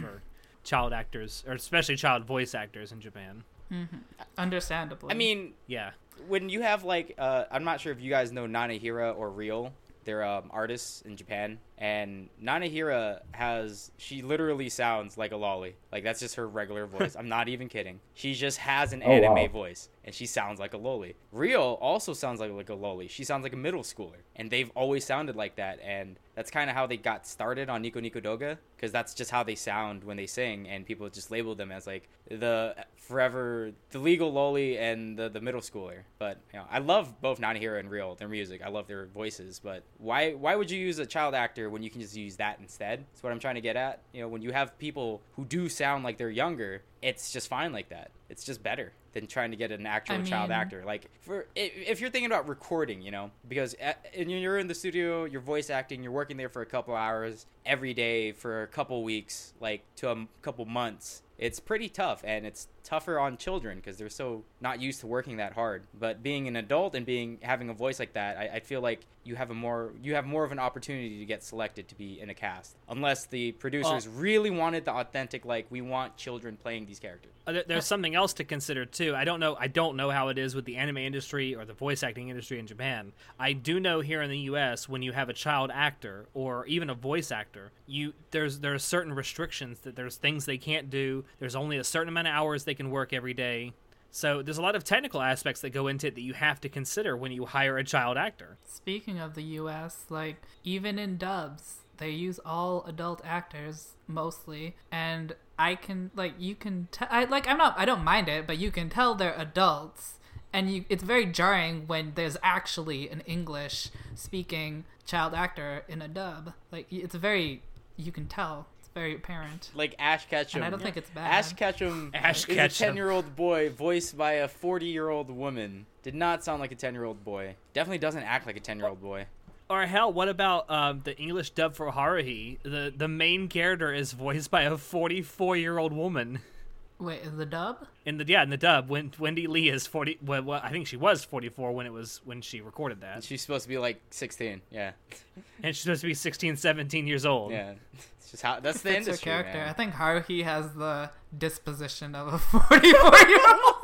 for 0.00 0.22
child 0.64 0.92
actors, 0.92 1.44
or 1.46 1.54
especially 1.54 1.96
child 1.96 2.24
voice 2.24 2.54
actors 2.54 2.92
in 2.92 3.00
Japan. 3.00 3.44
Mm-hmm. 3.72 3.96
Understandably. 4.38 5.10
I 5.10 5.14
mean, 5.14 5.54
Yeah. 5.66 5.90
when 6.28 6.48
you 6.48 6.62
have 6.62 6.84
like 6.84 7.14
uh, 7.18 7.44
I'm 7.50 7.64
not 7.64 7.80
sure 7.80 7.92
if 7.92 8.00
you 8.00 8.10
guys 8.10 8.32
know 8.32 8.46
Nanahira 8.46 9.16
or 9.16 9.30
Real. 9.30 9.72
They're 10.04 10.24
um, 10.24 10.50
artists 10.50 11.02
in 11.02 11.16
Japan, 11.16 11.60
and 11.82 12.28
Nanahira 12.40 13.22
has 13.32 13.90
she 13.98 14.22
literally 14.22 14.68
sounds 14.68 15.18
like 15.18 15.32
a 15.32 15.36
lolly. 15.36 15.74
Like 15.90 16.04
that's 16.04 16.20
just 16.20 16.36
her 16.36 16.48
regular 16.48 16.86
voice. 16.98 17.16
I'm 17.18 17.28
not 17.28 17.48
even 17.48 17.68
kidding. 17.68 17.98
She 18.14 18.34
just 18.34 18.58
has 18.58 18.92
an 18.92 19.02
Oh, 19.04 19.10
anime 19.10 19.34
wow. 19.34 19.48
voice, 19.48 19.88
and 20.04 20.14
she 20.14 20.26
sounds 20.26 20.60
like 20.60 20.74
a 20.74 20.78
loli. 20.78 21.14
Real 21.32 21.76
also 21.80 22.12
sounds 22.12 22.38
like 22.38 22.52
like 22.52 22.70
a 22.70 22.76
loli. 22.76 23.10
She 23.10 23.24
sounds 23.24 23.42
like 23.42 23.52
a 23.52 23.56
middle 23.56 23.82
schooler, 23.82 24.22
and 24.36 24.48
they've 24.48 24.70
always 24.76 25.04
sounded 25.04 25.34
like 25.34 25.56
that. 25.56 25.80
And 25.84 26.18
that's 26.36 26.50
kind 26.52 26.70
of 26.70 26.76
how 26.76 26.86
they 26.86 26.96
got 26.96 27.26
started 27.26 27.68
on 27.68 27.82
Nico 27.82 28.00
Nico 28.00 28.20
Douga, 28.20 28.58
because 28.76 28.92
that's 28.92 29.12
just 29.12 29.30
how 29.32 29.42
they 29.42 29.56
sound 29.56 30.04
when 30.04 30.16
they 30.16 30.26
sing, 30.26 30.68
and 30.68 30.86
people 30.86 31.08
just 31.10 31.30
label 31.32 31.54
them 31.56 31.72
as 31.72 31.86
like 31.86 32.08
the 32.30 32.76
forever 32.96 33.72
the 33.90 33.98
legal 33.98 34.32
loli 34.32 34.78
and 34.78 35.18
the 35.18 35.28
the 35.28 35.40
middle 35.40 35.60
schooler. 35.60 36.02
But 36.18 36.38
you 36.52 36.60
know, 36.60 36.66
I 36.70 36.78
love 36.78 37.20
both 37.20 37.40
Nanahira 37.40 37.80
and 37.80 37.90
Real 37.90 38.14
their 38.14 38.28
music. 38.28 38.62
I 38.64 38.68
love 38.68 38.86
their 38.86 39.06
voices, 39.06 39.58
but 39.58 39.82
why 39.98 40.32
why 40.34 40.54
would 40.54 40.70
you 40.70 40.78
use 40.78 40.98
a 41.00 41.06
child 41.06 41.34
actor 41.34 41.68
when 41.72 41.82
you 41.82 41.90
can 41.90 42.00
just 42.00 42.16
use 42.16 42.36
that 42.36 42.58
instead? 42.60 43.04
That's 43.12 43.22
what 43.22 43.32
I'm 43.32 43.40
trying 43.40 43.56
to 43.56 43.60
get 43.60 43.76
at. 43.76 44.00
You 44.12 44.20
know, 44.22 44.28
when 44.28 44.42
you 44.42 44.52
have 44.52 44.78
people 44.78 45.20
who 45.36 45.44
do 45.44 45.68
sound 45.68 46.04
like 46.04 46.18
they're 46.18 46.30
younger, 46.30 46.82
it's 47.00 47.32
just 47.32 47.48
fine 47.48 47.72
like 47.72 47.88
that. 47.88 48.10
It's 48.30 48.44
just 48.44 48.62
better 48.62 48.92
than 49.12 49.26
trying 49.26 49.50
to 49.50 49.56
get 49.58 49.70
an 49.72 49.84
actual 49.86 50.16
I 50.16 50.22
child 50.22 50.50
actor. 50.50 50.84
Like 50.86 51.10
for 51.20 51.46
if 51.54 52.00
you're 52.00 52.08
thinking 52.08 52.30
about 52.30 52.48
recording, 52.48 53.02
you 53.02 53.10
know, 53.10 53.30
because 53.48 53.74
a- 53.80 53.96
and 54.18 54.30
you're 54.30 54.58
in 54.58 54.68
the 54.68 54.74
studio, 54.74 55.24
you're 55.24 55.40
voice 55.42 55.68
acting, 55.68 56.02
you're 56.02 56.12
working 56.12 56.36
there 56.38 56.48
for 56.48 56.62
a 56.62 56.66
couple 56.66 56.94
hours 56.94 57.44
every 57.66 57.92
day 57.92 58.32
for 58.32 58.62
a 58.62 58.66
couple 58.68 59.02
weeks, 59.02 59.52
like 59.60 59.82
to 59.96 60.10
a 60.10 60.26
couple 60.40 60.64
months. 60.64 61.22
It's 61.42 61.58
pretty 61.58 61.88
tough, 61.88 62.20
and 62.24 62.46
it's 62.46 62.68
tougher 62.84 63.18
on 63.18 63.36
children 63.36 63.78
because 63.78 63.96
they're 63.96 64.08
so 64.08 64.44
not 64.60 64.80
used 64.80 65.00
to 65.00 65.08
working 65.08 65.38
that 65.38 65.54
hard. 65.54 65.82
But 65.98 66.22
being 66.22 66.46
an 66.46 66.54
adult 66.54 66.94
and 66.94 67.04
being 67.04 67.38
having 67.42 67.68
a 67.68 67.74
voice 67.74 67.98
like 67.98 68.12
that, 68.12 68.36
I, 68.38 68.56
I 68.56 68.60
feel 68.60 68.80
like 68.80 69.00
you 69.24 69.36
have 69.36 69.50
a 69.50 69.54
more 69.54 69.92
you 70.02 70.14
have 70.14 70.26
more 70.26 70.44
of 70.44 70.52
an 70.52 70.58
opportunity 70.58 71.18
to 71.18 71.24
get 71.24 71.42
selected 71.42 71.88
to 71.88 71.94
be 71.94 72.20
in 72.20 72.30
a 72.30 72.34
cast, 72.34 72.76
unless 72.88 73.26
the 73.26 73.52
producers 73.52 74.06
really 74.08 74.50
wanted 74.50 74.84
the 74.84 74.92
authentic, 74.92 75.44
like 75.44 75.66
we 75.70 75.80
want 75.80 76.16
children 76.16 76.56
playing 76.60 76.86
these 76.86 76.98
characters. 76.98 77.32
Uh, 77.46 77.60
There's 77.66 77.86
something 77.86 78.14
else 78.14 78.34
to 78.34 78.44
consider 78.44 78.84
too. 78.84 79.14
I 79.16 79.24
don't 79.24 79.40
know. 79.40 79.56
I 79.58 79.66
don't 79.66 79.96
know 79.96 80.10
how 80.10 80.28
it 80.28 80.38
is 80.38 80.54
with 80.54 80.64
the 80.64 80.76
anime 80.76 80.98
industry 80.98 81.54
or 81.54 81.64
the 81.64 81.72
voice 81.72 82.02
acting 82.02 82.28
industry 82.28 82.58
in 82.58 82.66
Japan. 82.66 83.12
I 83.38 83.52
do 83.52 83.80
know 83.80 84.00
here 84.00 84.22
in 84.22 84.30
the 84.30 84.38
U.S. 84.38 84.88
when 84.88 85.02
you 85.02 85.12
have 85.12 85.28
a 85.28 85.32
child 85.32 85.70
actor 85.72 86.26
or 86.34 86.66
even 86.66 86.90
a 86.90 86.94
voice 86.94 87.32
actor, 87.32 87.72
you 87.86 88.12
there's 88.30 88.60
there 88.60 88.74
are 88.74 88.78
certain 88.78 89.12
restrictions 89.12 89.80
that 89.80 89.96
there's 89.96 90.16
things 90.16 90.46
they 90.46 90.58
can't 90.58 90.90
do. 90.90 91.24
There's 91.38 91.56
only 91.56 91.78
a 91.78 91.84
certain 91.84 92.08
amount 92.08 92.28
of 92.28 92.34
hours 92.34 92.64
they 92.64 92.74
can 92.74 92.90
work 92.90 93.12
every 93.12 93.34
day. 93.34 93.72
So 94.14 94.42
there's 94.42 94.58
a 94.58 94.62
lot 94.62 94.76
of 94.76 94.84
technical 94.84 95.22
aspects 95.22 95.62
that 95.62 95.70
go 95.70 95.88
into 95.88 96.08
it 96.08 96.14
that 96.16 96.20
you 96.20 96.34
have 96.34 96.60
to 96.60 96.68
consider 96.68 97.16
when 97.16 97.32
you 97.32 97.46
hire 97.46 97.78
a 97.78 97.84
child 97.84 98.18
actor. 98.18 98.58
Speaking 98.62 99.18
of 99.18 99.34
the 99.34 99.42
US, 99.42 100.04
like 100.10 100.36
even 100.62 100.98
in 100.98 101.16
dubs, 101.16 101.78
they 101.96 102.10
use 102.10 102.38
all 102.44 102.84
adult 102.86 103.22
actors 103.24 103.94
mostly 104.06 104.76
and 104.90 105.34
I 105.58 105.76
can 105.76 106.10
like 106.14 106.34
you 106.38 106.54
can 106.54 106.88
t- 106.90 107.06
I 107.08 107.24
like 107.24 107.48
I'm 107.48 107.56
not 107.56 107.78
I 107.78 107.86
don't 107.86 108.04
mind 108.04 108.28
it, 108.28 108.46
but 108.46 108.58
you 108.58 108.70
can 108.70 108.90
tell 108.90 109.14
they're 109.14 109.34
adults 109.34 110.18
and 110.52 110.70
you 110.70 110.84
it's 110.90 111.02
very 111.02 111.24
jarring 111.24 111.86
when 111.86 112.12
there's 112.14 112.36
actually 112.42 113.08
an 113.08 113.20
English 113.20 113.88
speaking 114.14 114.84
child 115.06 115.32
actor 115.32 115.84
in 115.88 116.02
a 116.02 116.08
dub. 116.08 116.52
Like 116.70 116.86
it's 116.92 117.14
very 117.14 117.62
you 117.96 118.12
can 118.12 118.26
tell. 118.26 118.66
It's 118.92 118.98
very 118.98 119.14
apparent. 119.14 119.70
Like 119.74 119.94
Ash 119.98 120.26
Ketchum. 120.26 120.58
And 120.58 120.66
I 120.66 120.68
don't 120.68 120.82
think 120.82 120.98
it's 120.98 121.08
bad. 121.08 121.32
Ash 121.32 121.54
Ketchum 121.54 122.10
Ash 122.12 122.46
is 122.46 122.58
a 122.58 122.68
ten-year-old 122.68 123.34
boy 123.34 123.70
voiced 123.70 124.18
by 124.18 124.32
a 124.32 124.48
forty-year-old 124.48 125.30
woman. 125.30 125.86
Did 126.02 126.14
not 126.14 126.44
sound 126.44 126.60
like 126.60 126.72
a 126.72 126.74
ten-year-old 126.74 127.24
boy. 127.24 127.56
Definitely 127.72 127.98
doesn't 127.98 128.22
act 128.22 128.46
like 128.46 128.58
a 128.58 128.60
ten-year-old 128.60 129.00
boy. 129.00 129.28
Or 129.70 129.86
hell, 129.86 130.12
what 130.12 130.28
about 130.28 130.70
um, 130.70 131.00
the 131.04 131.16
English 131.16 131.50
dub 131.50 131.74
for 131.74 131.90
Haruhi? 131.90 132.58
The 132.64 132.92
the 132.94 133.08
main 133.08 133.48
character 133.48 133.94
is 133.94 134.12
voiced 134.12 134.50
by 134.50 134.64
a 134.64 134.76
44 134.76 135.56
year 135.56 135.78
old 135.78 135.94
woman. 135.94 136.40
Wait, 136.98 137.22
in 137.24 137.36
the 137.36 137.46
dub? 137.46 137.86
In 138.06 138.18
the 138.18 138.24
yeah, 138.26 138.42
in 138.44 138.50
the 138.50 138.56
dub, 138.56 138.88
when 138.88 139.12
Wendy 139.18 139.46
Lee 139.48 139.68
is 139.68 139.86
40, 139.88 140.18
well, 140.24 140.42
well, 140.42 140.60
I 140.62 140.70
think 140.70 140.86
she 140.86 140.96
was 140.96 141.24
44 141.24 141.72
when 141.72 141.84
it 141.86 141.92
was 141.92 142.20
when 142.24 142.40
she 142.42 142.60
recorded 142.60 143.00
that, 143.00 143.24
She's 143.24 143.42
supposed 143.42 143.64
to 143.64 143.68
be 143.68 143.78
like 143.78 144.00
sixteen. 144.10 144.60
Yeah, 144.70 144.92
and 145.62 145.74
she's 145.74 145.82
supposed 145.82 146.02
to 146.02 146.06
be 146.06 146.14
16, 146.14 146.56
17 146.56 147.06
years 147.06 147.26
old. 147.26 147.50
yeah. 147.52 147.72
It's 148.18 148.30
just 148.30 148.42
how 148.44 148.60
that's 148.60 148.80
the 148.82 148.90
Fits 148.90 149.06
her 149.06 149.10
industry, 149.10 149.24
character. 149.32 149.64
I 149.68 149.72
think 149.72 149.94
Haruhi 149.94 150.44
has 150.44 150.72
the 150.74 151.10
disposition 151.36 152.14
of 152.14 152.32
a 152.32 152.38
44 152.38 152.80
year 153.28 153.38
old. 153.64 153.78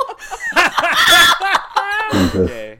Okay. 2.34 2.78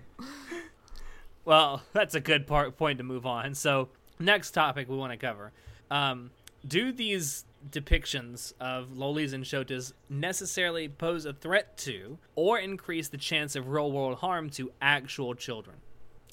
Well, 1.44 1.82
that's 1.92 2.14
a 2.14 2.20
good 2.20 2.46
part 2.46 2.76
point 2.76 2.98
to 2.98 3.04
move 3.04 3.26
on. 3.26 3.54
So, 3.54 3.88
next 4.18 4.50
topic 4.52 4.88
we 4.88 4.96
want 4.96 5.12
to 5.12 5.16
cover: 5.18 5.52
um, 5.90 6.30
Do 6.66 6.92
these 6.92 7.44
depictions 7.70 8.52
of 8.60 8.90
lolis 8.90 9.32
and 9.32 9.44
shotas 9.44 9.92
necessarily 10.08 10.88
pose 10.88 11.24
a 11.24 11.32
threat 11.32 11.76
to, 11.78 12.18
or 12.34 12.58
increase 12.58 13.08
the 13.08 13.18
chance 13.18 13.56
of 13.56 13.68
real 13.68 13.90
world 13.92 14.18
harm 14.18 14.50
to 14.50 14.72
actual 14.80 15.34
children? 15.34 15.76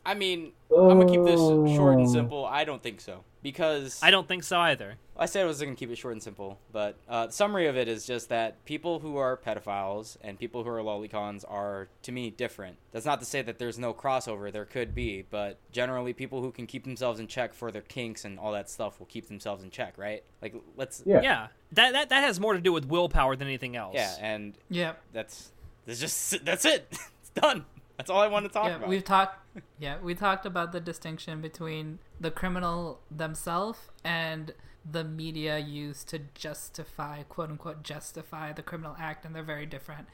I 0.05 0.13
mean, 0.13 0.51
I'm 0.71 0.99
gonna 0.99 1.05
keep 1.05 1.23
this 1.23 1.39
short 1.75 1.97
and 1.97 2.09
simple. 2.09 2.45
I 2.45 2.63
don't 2.63 2.81
think 2.83 3.01
so 3.01 3.23
because 3.41 3.99
I 4.01 4.11
don't 4.11 4.27
think 4.27 4.43
so 4.43 4.59
either. 4.59 4.95
I 5.17 5.27
said 5.27 5.43
I 5.43 5.45
was 5.45 5.61
going 5.61 5.73
to 5.73 5.79
keep 5.79 5.89
it 5.91 5.97
short 5.97 6.13
and 6.13 6.21
simple, 6.21 6.59
but 6.73 6.97
uh, 7.07 7.27
the 7.27 7.31
summary 7.31 7.67
of 7.67 7.77
it 7.77 7.87
is 7.87 8.05
just 8.05 8.27
that 8.29 8.65
people 8.65 8.99
who 8.99 9.15
are 9.17 9.37
pedophiles 9.37 10.17
and 10.21 10.37
people 10.37 10.63
who 10.63 10.69
are 10.69 10.79
lolicons 10.81 11.45
are, 11.47 11.87
to 12.01 12.11
me, 12.11 12.31
different. 12.31 12.75
That's 12.91 13.05
not 13.05 13.19
to 13.21 13.25
say 13.25 13.41
that 13.43 13.57
there's 13.57 13.79
no 13.79 13.93
crossover. 13.93 14.51
There 14.51 14.65
could 14.65 14.93
be, 14.93 15.23
but 15.29 15.57
generally, 15.71 16.11
people 16.11 16.41
who 16.41 16.51
can 16.51 16.67
keep 16.67 16.83
themselves 16.83 17.19
in 17.19 17.27
check 17.27 17.53
for 17.53 17.71
their 17.71 17.83
kinks 17.83 18.25
and 18.25 18.37
all 18.37 18.51
that 18.51 18.69
stuff 18.69 18.99
will 18.99 19.05
keep 19.05 19.27
themselves 19.27 19.63
in 19.63 19.69
check, 19.69 19.93
right? 19.97 20.23
Like, 20.41 20.55
let's. 20.75 21.03
Yeah. 21.05 21.21
Yeah, 21.21 21.47
that 21.73 21.93
that 21.93 22.09
that 22.09 22.23
has 22.23 22.39
more 22.39 22.53
to 22.53 22.59
do 22.59 22.73
with 22.73 22.85
willpower 22.85 23.35
than 23.37 23.47
anything 23.47 23.75
else. 23.75 23.95
Yeah, 23.95 24.13
and 24.19 24.57
Yep. 24.69 25.01
that's. 25.13 25.51
That's 25.85 25.99
just. 25.99 26.43
That's 26.43 26.65
it. 26.65 26.87
it's 27.21 27.29
done. 27.29 27.63
That's 27.97 28.09
all 28.09 28.21
I 28.21 28.27
want 28.27 28.45
to 28.45 28.51
talk 28.51 28.67
Yeah, 28.67 28.75
about. 28.77 28.89
we've 28.89 29.03
talked. 29.03 29.39
Yeah, 29.79 29.97
we 30.01 30.15
talked 30.15 30.45
about 30.45 30.71
the 30.73 30.79
distinction 30.81 31.41
between 31.41 31.99
the 32.19 32.29
criminal 32.31 32.99
themselves 33.09 33.79
and 34.03 34.53
the 34.89 35.03
media 35.03 35.57
used 35.57 36.07
to 36.09 36.19
justify, 36.35 37.23
quote 37.23 37.49
unquote, 37.49 37.83
justify 37.83 38.51
the 38.53 38.61
criminal 38.61 38.95
act, 38.99 39.25
and 39.25 39.33
they're 39.35 39.43
very 39.43 39.65
different. 39.65 40.07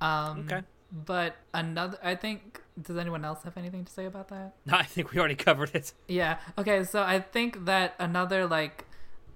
Um, 0.00 0.40
Okay. 0.50 0.62
But 0.90 1.36
another, 1.52 1.98
I 2.02 2.14
think. 2.14 2.62
Does 2.80 2.96
anyone 2.96 3.22
else 3.24 3.42
have 3.42 3.58
anything 3.58 3.84
to 3.84 3.92
say 3.92 4.06
about 4.06 4.28
that? 4.28 4.54
No, 4.64 4.74
I 4.78 4.84
think 4.84 5.10
we 5.12 5.18
already 5.18 5.34
covered 5.34 5.74
it. 5.74 5.92
Yeah. 6.06 6.38
Okay. 6.56 6.82
So 6.84 7.02
I 7.02 7.20
think 7.20 7.66
that 7.66 7.94
another 7.98 8.46
like 8.46 8.86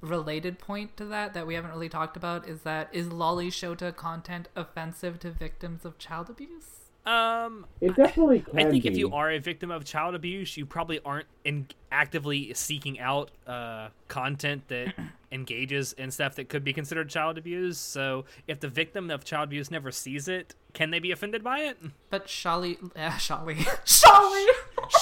related 0.01 0.59
point 0.59 0.97
to 0.97 1.05
that 1.05 1.35
that 1.35 1.47
we 1.47 1.55
haven't 1.55 1.71
really 1.73 1.89
talked 1.91 2.17
about 2.17 2.49
is 2.49 2.63
that 2.63 2.89
is 2.93 3.09
loli 3.09 3.49
shota 3.49 3.95
content 3.95 4.49
offensive 4.57 5.21
to 5.21 5.31
victims 5.31 5.85
of 5.85 5.99
child 5.99 6.31
abuse? 6.31 6.82
Um, 7.05 7.67
It 7.81 7.97
definitely 7.97 8.41
can 8.41 8.59
I 8.59 8.71
think 8.71 8.85
be. 8.85 8.89
if 8.89 8.97
you 8.97 9.13
are 9.13 9.31
a 9.31 9.39
victim 9.39 9.71
of 9.71 9.85
child 9.85 10.15
abuse, 10.15 10.57
you 10.57 10.65
probably 10.67 11.01
aren't 11.05 11.27
in 11.45 11.67
actively 11.91 12.55
seeking 12.55 13.01
out 13.01 13.31
uh, 13.47 13.89
content 14.09 14.69
that 14.69 14.95
engages 15.33 15.93
in 15.95 16.11
stuff 16.13 16.37
that 16.37 16.49
could 16.49 16.63
be 16.63 16.73
considered 16.73 17.09
child 17.09 17.39
abuse. 17.39 17.79
So 17.79 18.25
if 18.47 18.61
the 18.61 18.69
victim 18.69 19.11
of 19.11 19.25
child 19.25 19.49
abuse 19.49 19.71
never 19.71 19.91
sees 19.91 20.29
it, 20.29 20.55
can 20.75 20.91
they 20.91 21.01
be 21.01 21.11
offended 21.11 21.43
by 21.43 21.61
it? 21.61 21.77
But 22.11 22.27
Shali, 22.29 22.79
uh, 22.97 23.11
Shali, 23.13 23.57
Shali. 23.85 24.47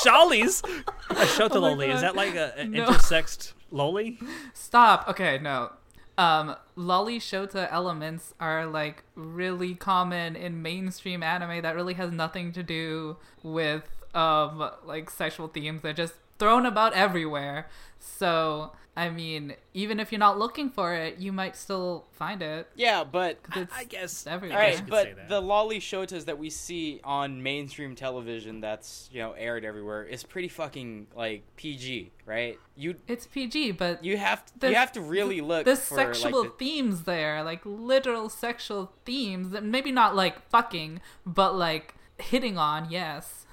Shawlies, 0.04 0.62
a 1.10 1.14
shota 1.26 1.50
Oh 1.56 1.60
loli. 1.62 1.92
Is 1.92 2.00
that 2.02 2.14
like 2.14 2.34
a, 2.34 2.56
an 2.58 2.70
No. 2.72 2.86
intersexed 2.86 3.52
loli? 3.72 4.18
Stop. 4.54 5.08
Okay, 5.08 5.38
no. 5.42 5.72
Um, 6.20 6.54
shota 6.76 7.66
elements 7.72 8.34
are 8.38 8.66
like 8.66 9.04
really 9.14 9.74
common 9.74 10.36
in 10.36 10.60
mainstream 10.60 11.22
anime 11.22 11.62
that 11.62 11.74
really 11.74 11.94
has 11.94 12.12
nothing 12.12 12.52
to 12.52 12.62
do 12.62 13.16
with 13.42 13.84
um 14.14 14.70
like 14.84 15.08
sexual 15.08 15.48
themes. 15.48 15.80
They're 15.80 15.94
just 15.94 16.12
thrown 16.38 16.66
about 16.66 16.92
everywhere. 16.92 17.70
So, 17.98 18.72
I 19.00 19.08
mean, 19.08 19.54
even 19.72 19.98
if 20.00 20.12
you're 20.12 20.18
not 20.18 20.38
looking 20.38 20.68
for 20.68 20.94
it, 20.94 21.18
you 21.18 21.32
might 21.32 21.56
still 21.56 22.06
find 22.12 22.42
it. 22.42 22.68
Yeah, 22.74 23.02
but 23.04 23.38
I, 23.50 23.60
It's 23.60 23.74
I 23.74 23.84
guess. 23.84 24.26
everywhere. 24.26 24.58
I 24.58 24.62
all 24.62 24.70
guess 24.70 24.80
right, 24.80 24.88
you 24.88 24.94
say 24.94 25.14
but 25.14 25.16
that. 25.16 25.28
the 25.28 25.40
loli 25.40 25.78
shotas 25.78 26.26
that 26.26 26.38
we 26.38 26.50
see 26.50 27.00
on 27.02 27.42
mainstream 27.42 27.94
television 27.94 28.60
that's 28.60 29.08
you 29.12 29.20
know 29.22 29.32
aired 29.32 29.64
everywhere 29.64 30.04
is 30.04 30.22
pretty 30.22 30.48
fucking 30.48 31.06
like 31.16 31.42
PG, 31.56 32.10
right? 32.26 32.58
You 32.76 32.96
It's 33.08 33.26
PG, 33.26 33.72
but 33.72 34.04
you 34.04 34.16
have 34.18 34.44
to, 34.46 34.52
There's- 34.58 34.72
you 34.72 34.78
have 34.78 34.92
to 34.92 35.00
really 35.00 35.40
look 35.40 35.64
there's 35.64 35.80
for 35.80 35.94
sexual 35.94 36.42
like 36.42 36.50
the, 36.52 36.56
themes 36.64 37.04
there, 37.04 37.42
like 37.42 37.62
literal 37.64 38.28
sexual 38.28 38.92
themes. 39.04 39.50
that 39.50 39.64
Maybe 39.64 39.92
not 39.92 40.14
like 40.14 40.48
fucking, 40.50 41.00
but 41.24 41.54
like 41.56 41.94
hitting 42.18 42.58
on. 42.58 42.90
Yes. 42.90 43.46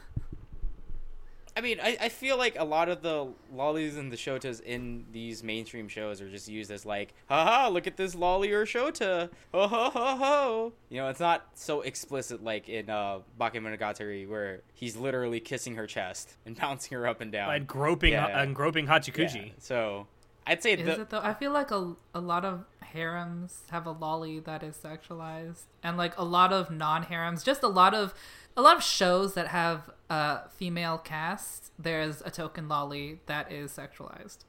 I 1.57 1.61
mean, 1.61 1.79
I, 1.81 1.97
I 1.99 2.09
feel 2.09 2.37
like 2.37 2.55
a 2.59 2.63
lot 2.63 2.87
of 2.87 3.01
the 3.01 3.29
lolis 3.55 3.97
and 3.97 4.11
the 4.11 4.15
shotas 4.15 4.61
in 4.61 5.05
these 5.11 5.43
mainstream 5.43 5.87
shows 5.87 6.21
are 6.21 6.29
just 6.29 6.47
used 6.47 6.69
as 6.69 6.85
like, 6.85 7.15
haha, 7.27 7.67
look 7.69 7.87
at 7.87 7.97
this 7.97 8.13
loli 8.13 8.51
or 8.51 8.63
shota, 8.65 9.29
ho 9.51 9.67
ho 9.67 9.89
ho 9.89 10.15
ho. 10.17 10.73
You 10.89 10.97
know, 11.01 11.09
it's 11.09 11.19
not 11.19 11.47
so 11.55 11.81
explicit 11.81 12.43
like 12.43 12.69
in 12.69 12.91
uh, 12.91 13.21
Bakemonogatari 13.41 14.29
where 14.29 14.61
he's 14.75 14.95
literally 14.95 15.39
kissing 15.39 15.73
her 15.77 15.87
chest 15.87 16.37
and 16.45 16.55
bouncing 16.59 16.95
her 16.95 17.07
up 17.07 17.21
and 17.21 17.31
down. 17.31 17.51
and 17.51 17.65
groping, 17.65 18.13
Yeah. 18.13 18.39
and 18.39 18.55
groping 18.55 18.85
Hachikuji. 18.85 19.47
Yeah, 19.47 19.51
So, 19.57 20.05
I'd 20.45 20.61
say 20.61 20.73
Is 20.73 20.85
the 20.85 21.01
it 21.01 21.09
though? 21.09 21.21
I 21.21 21.33
feel 21.33 21.51
like 21.51 21.71
a 21.71 21.95
a 22.13 22.21
lot 22.21 22.45
of 22.45 22.65
harems 22.81 23.63
have 23.71 23.85
a 23.87 23.93
loli 23.95 24.43
that 24.45 24.61
is 24.61 24.77
sexualized, 24.77 25.63
and 25.83 25.97
like 25.97 26.17
a 26.19 26.23
lot 26.23 26.53
of 26.53 26.69
non 26.69 27.03
harems, 27.03 27.43
just 27.43 27.63
a 27.63 27.67
lot 27.67 27.93
of 27.95 28.13
a 28.55 28.61
lot 28.61 28.77
of 28.77 28.83
shows 28.83 29.33
that 29.33 29.47
have 29.47 29.89
a 30.09 30.49
female 30.49 30.97
cast. 30.97 31.71
There's 31.77 32.21
a 32.21 32.31
token 32.31 32.67
loli 32.67 33.19
that 33.25 33.51
is 33.51 33.71
sexualized. 33.71 34.45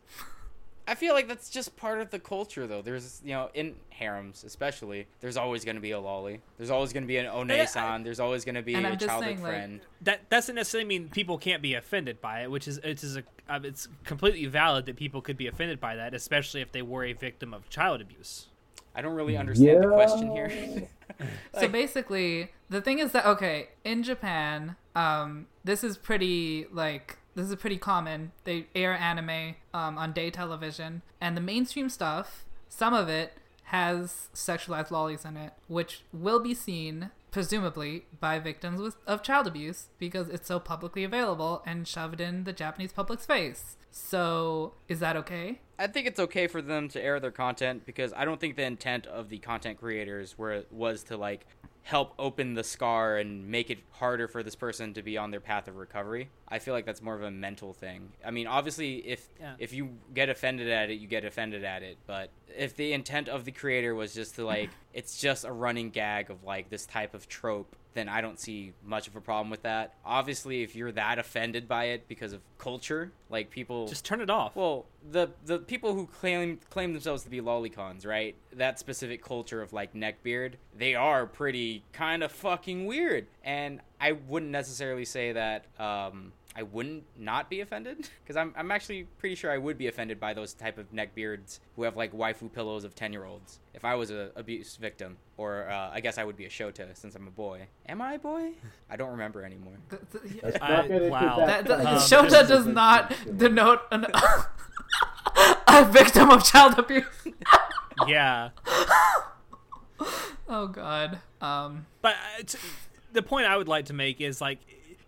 I 0.89 0.95
feel 0.95 1.13
like 1.13 1.29
that's 1.29 1.51
just 1.51 1.77
part 1.77 2.01
of 2.01 2.09
the 2.09 2.19
culture, 2.19 2.67
though. 2.67 2.81
There's, 2.81 3.21
you 3.23 3.33
know, 3.33 3.51
in 3.53 3.75
harems 3.91 4.43
especially, 4.43 5.07
there's 5.21 5.37
always 5.37 5.63
going 5.63 5.75
to 5.75 5.83
be 5.83 5.93
a 5.93 5.99
loli. 5.99 6.41
There's 6.57 6.71
always 6.71 6.95
going 6.95 7.03
to 7.03 7.07
be 7.07 7.19
an 7.19 7.27
onee-san. 7.27 8.05
There's 8.05 8.21
always 8.21 8.47
going 8.47 8.55
to 8.55 8.63
be 8.63 8.75
And 8.75 8.87
a 8.87 8.91
I'm 8.91 8.95
just 8.97 9.07
childhood 9.07 9.35
saying, 9.35 9.43
like, 9.43 9.53
friend. 9.53 9.81
That 10.01 10.31
doesn't 10.31 10.55
necessarily 10.55 10.89
mean 10.89 11.11
people 11.11 11.37
can't 11.37 11.61
be 11.61 11.75
offended 11.75 12.23
by 12.23 12.43
it, 12.43 12.51
which 12.51 12.67
is 12.67 12.79
it 12.79 13.05
is 13.05 13.19
a 13.19 13.25
uh, 13.51 13.61
it's 13.65 13.89
completely 14.05 14.47
valid 14.47 14.87
that 14.87 14.97
people 14.97 15.21
could 15.21 15.37
be 15.37 15.47
offended 15.47 15.79
by 15.79 15.97
that, 15.97 16.15
especially 16.15 16.63
if 16.63 16.73
they 16.73 16.83
were 16.83 17.05
a 17.05 17.13
victim 17.13 17.53
of 17.53 17.69
child 17.69 18.01
abuse. 18.01 18.47
I 18.95 19.03
don't 19.03 19.15
really 19.15 19.37
understand 19.37 19.85
the 19.85 19.89
question 19.89 20.31
here. 20.33 20.89
so 21.55 21.69
basically, 21.69 22.51
the 22.71 22.81
thing 22.81 22.99
is 22.99 23.13
that 23.13 23.27
okay, 23.27 23.69
in 23.85 24.03
Japan, 24.03 24.77
um, 24.99 25.47
this 25.63 25.85
is 25.85 25.97
pretty 25.97 26.67
like 26.73 27.19
this 27.37 27.49
is 27.49 27.55
pretty 27.55 27.79
common. 27.79 28.33
They 28.43 28.67
air 28.75 28.93
anime 28.93 29.55
um, 29.73 29.97
on 29.97 30.13
day 30.13 30.29
television, 30.31 31.03
and 31.21 31.37
the 31.37 31.41
mainstream 31.41 31.89
stuff, 31.89 32.45
some 32.69 32.95
of 32.95 33.09
it 33.09 33.35
has 33.65 34.29
sexualized 34.35 34.89
lolis 34.89 35.25
in 35.25 35.37
it, 35.37 35.53
which 35.69 36.03
will 36.13 36.41
be 36.41 36.53
seen 36.53 37.11
presumably 37.31 38.07
by 38.19 38.39
victims 38.39 38.81
with, 38.81 38.97
of 39.07 39.23
child 39.23 39.47
abuse 39.47 39.89
because 39.99 40.29
it's 40.31 40.49
so 40.49 40.59
publicly 40.59 41.05
available 41.05 41.63
and 41.67 41.87
shoved 41.87 42.21
in 42.21 42.45
the 42.45 42.53
Japanese 42.53 42.93
public's 42.93 43.27
face. 43.27 43.77
So, 43.91 44.75
is 44.89 45.01
that 45.01 45.17
okay? 45.17 45.61
I 45.79 45.87
think 45.87 46.07
it's 46.07 46.19
okay 46.19 46.47
for 46.49 46.61
them 46.61 46.89
to 46.89 47.03
air 47.03 47.21
their 47.21 47.31
content 47.31 47.87
because 47.87 48.13
I 48.15 48.25
don't 48.25 48.41
think 48.41 48.57
the 48.57 48.65
intent 48.65 49.07
of 49.07 49.29
the 49.29 49.39
content 49.39 49.79
creators 49.79 50.37
were 50.37 50.65
was 50.73 51.05
to 51.05 51.17
like 51.17 51.47
help 51.89 52.13
open 52.19 52.53
the 52.53 52.63
scar 52.63 53.17
and 53.17 53.49
make 53.49 53.71
it 53.71 53.79
harder 53.93 54.29
for 54.29 54.43
this 54.43 54.55
person 54.55 54.93
to 54.93 55.03
be 55.03 55.17
on 55.17 55.31
their 55.31 55.41
path 55.41 55.67
of 55.69 55.77
recovery. 55.77 56.29
I 56.47 56.59
feel 56.59 56.75
like 56.75 56.85
that's 56.85 57.01
more 57.01 57.15
of 57.15 57.23
a 57.23 57.31
mental 57.31 57.73
thing. 57.73 58.11
I 58.23 58.31
mean, 58.31 58.47
obviously 58.47 58.97
if 59.09 59.27
Yeah. 59.41 59.55
if 59.59 59.73
you 59.73 59.97
get 60.13 60.29
offended 60.29 60.69
at 60.69 60.91
it, 60.91 60.97
you 61.01 61.07
get 61.09 61.25
offended 61.25 61.65
at 61.65 61.83
it, 61.83 61.97
but 62.07 62.29
if 62.55 62.77
the 62.77 62.93
intent 62.93 63.31
of 63.31 63.47
the 63.47 63.53
creator 63.53 63.95
was 63.95 64.13
just 64.13 64.35
to 64.35 64.45
like 64.45 64.69
it's 64.93 65.19
just 65.19 65.47
a 65.47 65.51
running 65.53 65.89
gag 65.89 66.29
of 66.31 66.45
like 66.45 66.69
this 66.69 66.85
type 66.85 67.15
of 67.15 67.27
trope, 67.27 67.75
then 67.95 68.09
I 68.09 68.21
don't 68.21 68.39
see 68.39 68.73
much 68.85 69.09
of 69.09 69.17
a 69.17 69.21
problem 69.21 69.51
with 69.51 69.63
that. 69.63 69.95
Obviously, 70.05 70.63
if 70.63 70.77
you're 70.77 70.93
that 70.93 71.19
offended 71.19 71.67
by 71.67 71.87
it 71.87 72.07
because 72.09 72.33
of 72.33 72.41
culture, 72.59 73.13
like 73.31 73.51
people 73.51 73.89
Just 73.89 74.05
turn 74.05 74.21
it 74.21 74.31
off. 74.31 74.55
well, 74.57 74.87
the 75.11 75.29
the 75.45 75.59
people 75.59 75.95
who 75.95 76.07
claim 76.07 76.61
claim 76.71 76.93
themselves 76.93 77.23
to 77.25 77.31
be 77.31 77.41
lolicons, 77.41 78.07
right? 78.07 78.37
That 78.53 78.79
specific 78.79 79.23
culture 79.25 79.63
of 79.63 79.73
like 79.73 79.95
neckbeard, 79.95 80.55
they 80.77 80.95
are 80.95 81.27
pretty 81.27 81.83
kind 81.93 82.23
of 82.23 82.31
fucking 82.33 82.87
weird. 82.87 83.27
And 83.43 83.81
I 84.01 84.13
wouldn't 84.13 84.53
necessarily 84.53 85.05
say 85.05 85.33
that 85.33 85.65
um 85.81 86.33
I 86.59 86.63
wouldn't 86.65 87.05
not 87.17 87.49
be 87.49 87.61
offended 87.61 88.09
because 88.25 88.37
I'm 88.37 88.53
I'm 88.57 88.73
actually 88.73 89.05
pretty 89.19 89.37
sure 89.37 89.53
I 89.53 89.59
would 89.59 89.79
be 89.79 89.87
offended 89.87 90.19
by 90.19 90.35
those 90.35 90.55
type 90.55 90.77
of 90.77 90.93
neckbeards 90.93 91.61
who 91.77 91.85
have 91.85 91.97
like 91.97 92.13
waifu 92.13 92.53
pillows 92.53 92.83
of 92.83 92.97
10-year-olds. 92.97 93.61
If 93.75 93.85
I 93.85 93.95
was 93.95 94.11
a 94.11 94.31
abuse 94.35 94.75
victim 94.75 95.19
or 95.37 95.69
uh, 95.71 95.91
I 95.93 96.01
guess 96.01 96.19
I 96.19 96.25
would 96.25 96.37
be 96.37 96.47
a 96.47 96.49
shota 96.49 96.97
since 96.97 97.15
I'm 97.15 97.29
a 97.29 97.31
boy. 97.31 97.69
Am 97.89 98.03
I 98.03 98.15
a 98.15 98.19
boy? 98.19 98.51
I 98.91 98.97
don't 98.97 99.11
remember 99.13 99.45
anymore. 99.45 99.75
Th- 99.89 100.03
th- 100.11 100.43
Let's 100.43 100.59
I- 100.61 100.69
not 100.69 100.89
get 100.89 100.97
into 101.03 101.11
wow. 101.11 101.37
That, 101.47 101.67
that. 101.67 101.79
that, 101.79 101.87
Um, 101.87 101.99
Shota 101.99 102.49
does 102.49 102.67
not 102.67 103.15
denote 103.37 103.83
an, 103.93 104.07
a 105.69 105.85
victim 105.85 106.31
of 106.31 106.43
child 106.45 106.77
abuse. 106.77 107.05
yeah. 108.09 108.51
Oh 110.49 110.67
God. 110.67 111.19
Um. 111.41 111.87
But 112.03 112.15
uh, 112.15 112.43
t- 112.47 112.59
the 113.13 113.23
point 113.23 113.47
I 113.47 113.57
would 113.57 113.69
like 113.69 113.87
to 113.87 113.93
make 113.95 114.21
is 114.21 114.41
like, 114.41 114.59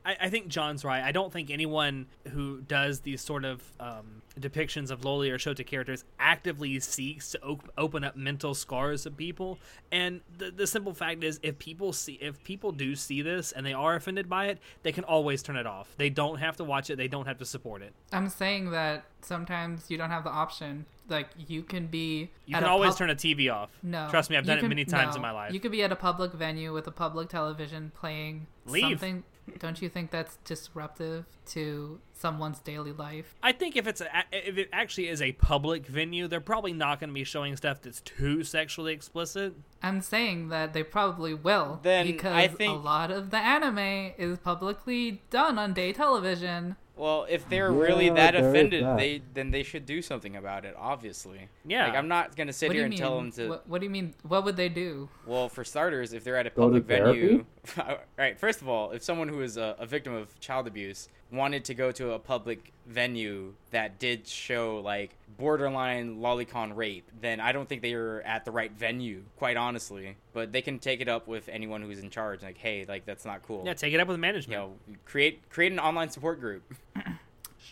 I, 0.05 0.17
I 0.23 0.31
think 0.31 0.49
John's 0.49 0.85
right. 0.85 1.03
I 1.03 1.13
don't 1.13 1.33
think 1.33 1.51
anyone 1.51 2.07
who 2.29 2.61
does 2.63 3.01
these 3.01 3.21
sort 3.21 3.45
of 3.45 3.63
um, 3.79 4.23
depictions 4.39 4.91
of 4.91 5.03
loli 5.03 5.31
or 5.31 5.39
shota 5.39 5.67
characters 5.67 6.05
actively 6.19 6.79
seeks 6.81 7.33
to 7.33 7.43
op- 7.43 7.71
open 7.77 8.05
up 8.05 8.17
mental 8.17 8.55
scars 8.55 9.07
of 9.07 9.17
people. 9.17 9.59
And 9.93 10.21
the, 10.37 10.51
the 10.51 10.67
simple 10.67 10.95
fact 10.95 11.23
is, 11.23 11.39
if 11.43 11.59
people 11.59 11.93
see, 11.93 12.15
if 12.15 12.43
people 12.45 12.73
do 12.73 12.97
see 12.97 13.23
this 13.23 13.53
and 13.53 13.65
they 13.65 13.73
are 13.73 13.95
offended 13.95 14.29
by 14.29 14.47
it, 14.47 14.59
they 14.83 14.93
can 14.93 15.05
always 15.05 15.43
turn 15.43 15.57
it 15.57 15.67
off. 15.67 15.95
They 15.97 16.11
don't 16.11 16.39
have 16.39 16.57
to 16.57 16.65
watch 16.65 16.91
it. 16.91 16.97
They 16.97 17.09
don't 17.09 17.27
have 17.27 17.39
to 17.39 17.45
support 17.45 17.83
it. 17.83 17.93
I'm 18.13 18.29
saying 18.29 18.71
that 18.71 19.05
sometimes 19.21 19.91
you 19.91 19.99
don't 19.99 20.11
have 20.11 20.25
the 20.25 20.31
option. 20.31 20.87
Like 21.09 21.29
you 21.49 21.63
can 21.63 21.89
be. 21.89 22.31
You 22.47 22.55
can 22.55 22.65
always 22.65 22.91
pub- 22.91 22.99
turn 22.99 23.11
a 23.11 23.17
TV 23.17 23.53
off. 23.53 23.71
No. 23.83 24.09
trust 24.11 24.31
me, 24.31 24.37
I've 24.37 24.47
done 24.47 24.59
it 24.59 24.61
can- 24.61 24.69
many 24.69 24.85
times 24.85 25.11
no. 25.11 25.17
in 25.17 25.23
my 25.23 25.33
life. 25.33 25.53
You 25.53 25.59
could 25.59 25.73
be 25.73 25.83
at 25.83 25.91
a 25.91 25.97
public 25.97 26.33
venue 26.33 26.73
with 26.73 26.87
a 26.87 26.93
public 26.93 27.29
television 27.29 27.91
playing 27.99 28.47
Leave. 28.65 28.83
something. 28.83 29.25
Don't 29.59 29.83
you 29.83 29.89
think 29.89 30.11
that's 30.11 30.37
disruptive 30.45 31.25
to 31.51 31.99
someone's 32.13 32.61
daily 32.61 32.93
life? 32.93 33.35
I 33.43 33.53
think 33.53 33.77
if 33.77 33.87
it's 33.87 34.01
a, 34.01 34.09
if 34.33 34.57
it 34.59 34.69
actually 34.73 35.09
is 35.09 35.21
a 35.21 35.33
public 35.33 35.87
venue, 35.87 36.29
they're 36.29 36.41
probably 36.41 36.73
not 36.73 37.01
going 37.01 37.11
to 37.11 37.15
be 37.15 37.25
showing 37.25 37.57
stuff 37.57 37.83
that's 37.83 38.01
too 38.01 38.45
sexually 38.45 38.93
explicit. 38.93 39.55
I'm 39.83 40.01
saying 40.03 40.49
that 40.51 40.73
they 40.73 40.83
probably 40.83 41.35
will. 41.35 41.81
Then 41.83 42.07
because 42.07 42.33
I 42.33 42.43
a 42.43 42.49
think- 42.49 42.85
lot 42.85 43.11
of 43.11 43.31
the 43.31 43.39
anime 43.39 44.13
is 44.19 44.39
publicly 44.39 45.23
done 45.31 45.59
on 45.59 45.73
day 45.73 45.93
television. 45.93 46.77
Well, 47.01 47.27
if 47.31 47.49
they're 47.49 47.73
Yeah, 47.73 47.79
really 47.79 48.11
that 48.11 48.35
offended, 48.35 48.85
that. 48.85 48.99
they 48.99 49.23
then 49.33 49.51
they 49.51 49.63
should 49.63 49.87
do 49.87 50.03
something 50.03 50.37
about 50.37 50.65
it. 50.67 50.75
Obviously, 50.79 51.49
Yeah. 51.65 51.87
Like 51.87 51.95
I'm 51.97 52.09
not 52.09 52.37
gonna 52.37 52.53
sit 52.53 52.69
what 52.69 52.73
do 52.75 52.79
here 52.79 52.83
you 52.83 52.85
and 52.87 52.91
mean? 52.91 52.99
tell 53.01 53.17
them 53.17 53.33
to. 53.33 53.49
What, 53.49 53.69
what 53.69 53.81
do 53.81 53.87
you 53.87 53.91
mean? 53.91 54.15
What 54.23 54.45
would 54.45 54.57
they 54.57 54.69
do? 54.69 55.09
Well, 55.27 55.49
for 55.49 55.65
starters, 55.65 56.13
if 56.13 56.25
they're 56.25 56.37
at 56.37 56.47
a 56.47 56.51
Go 56.51 56.63
public 56.65 56.85
venue, 56.85 57.45
therapy? 57.65 57.91
all 57.93 57.99
right. 58.19 58.39
First 58.39 58.61
of 58.61 58.69
all, 58.69 58.91
if 58.91 59.03
someone 59.03 59.29
who 59.29 59.41
is 59.41 59.57
a, 59.57 59.77
a 59.79 59.87
victim 59.87 60.13
of 60.15 60.39
child 60.41 60.67
abuse 60.67 61.09
wanted 61.33 61.65
to 61.67 61.75
go 61.75 61.93
to 61.93 62.13
a 62.13 62.19
public 62.19 62.73
venue 62.87 63.55
that 63.71 63.99
did 63.99 64.27
show 64.27 64.81
like 64.85 65.17
borderline 65.39 66.17
lolicon 66.19 66.77
rape, 66.77 67.09
then 67.21 67.41
I 67.41 67.53
don't 67.53 67.69
think 67.69 67.83
they 67.83 67.95
are 67.95 68.21
at 68.23 68.45
the 68.45 68.51
right 68.51 68.73
venue. 68.73 69.23
Quite 69.37 69.57
honestly, 69.57 70.17
but 70.33 70.53
they 70.53 70.63
can 70.63 70.79
take 70.79 71.01
it 71.01 71.09
up 71.09 71.29
with 71.29 71.49
anyone 71.49 71.83
who's 71.83 72.01
in 72.01 72.11
charge. 72.11 72.43
Like, 72.43 72.59
hey, 72.59 72.85
like 72.89 73.05
that's 73.05 73.25
not 73.25 73.43
cool. 73.43 73.63
Yeah, 73.65 73.75
take 73.75 73.95
it 73.95 74.01
up 74.01 74.09
with 74.09 74.19
management. 74.19 74.53
you 74.53 74.59
management. 74.59 74.89
know, 74.89 74.99
create 75.05 75.49
create 75.51 75.73
an 75.73 75.79
online 75.79 76.11
support 76.11 76.41
group. 76.41 76.63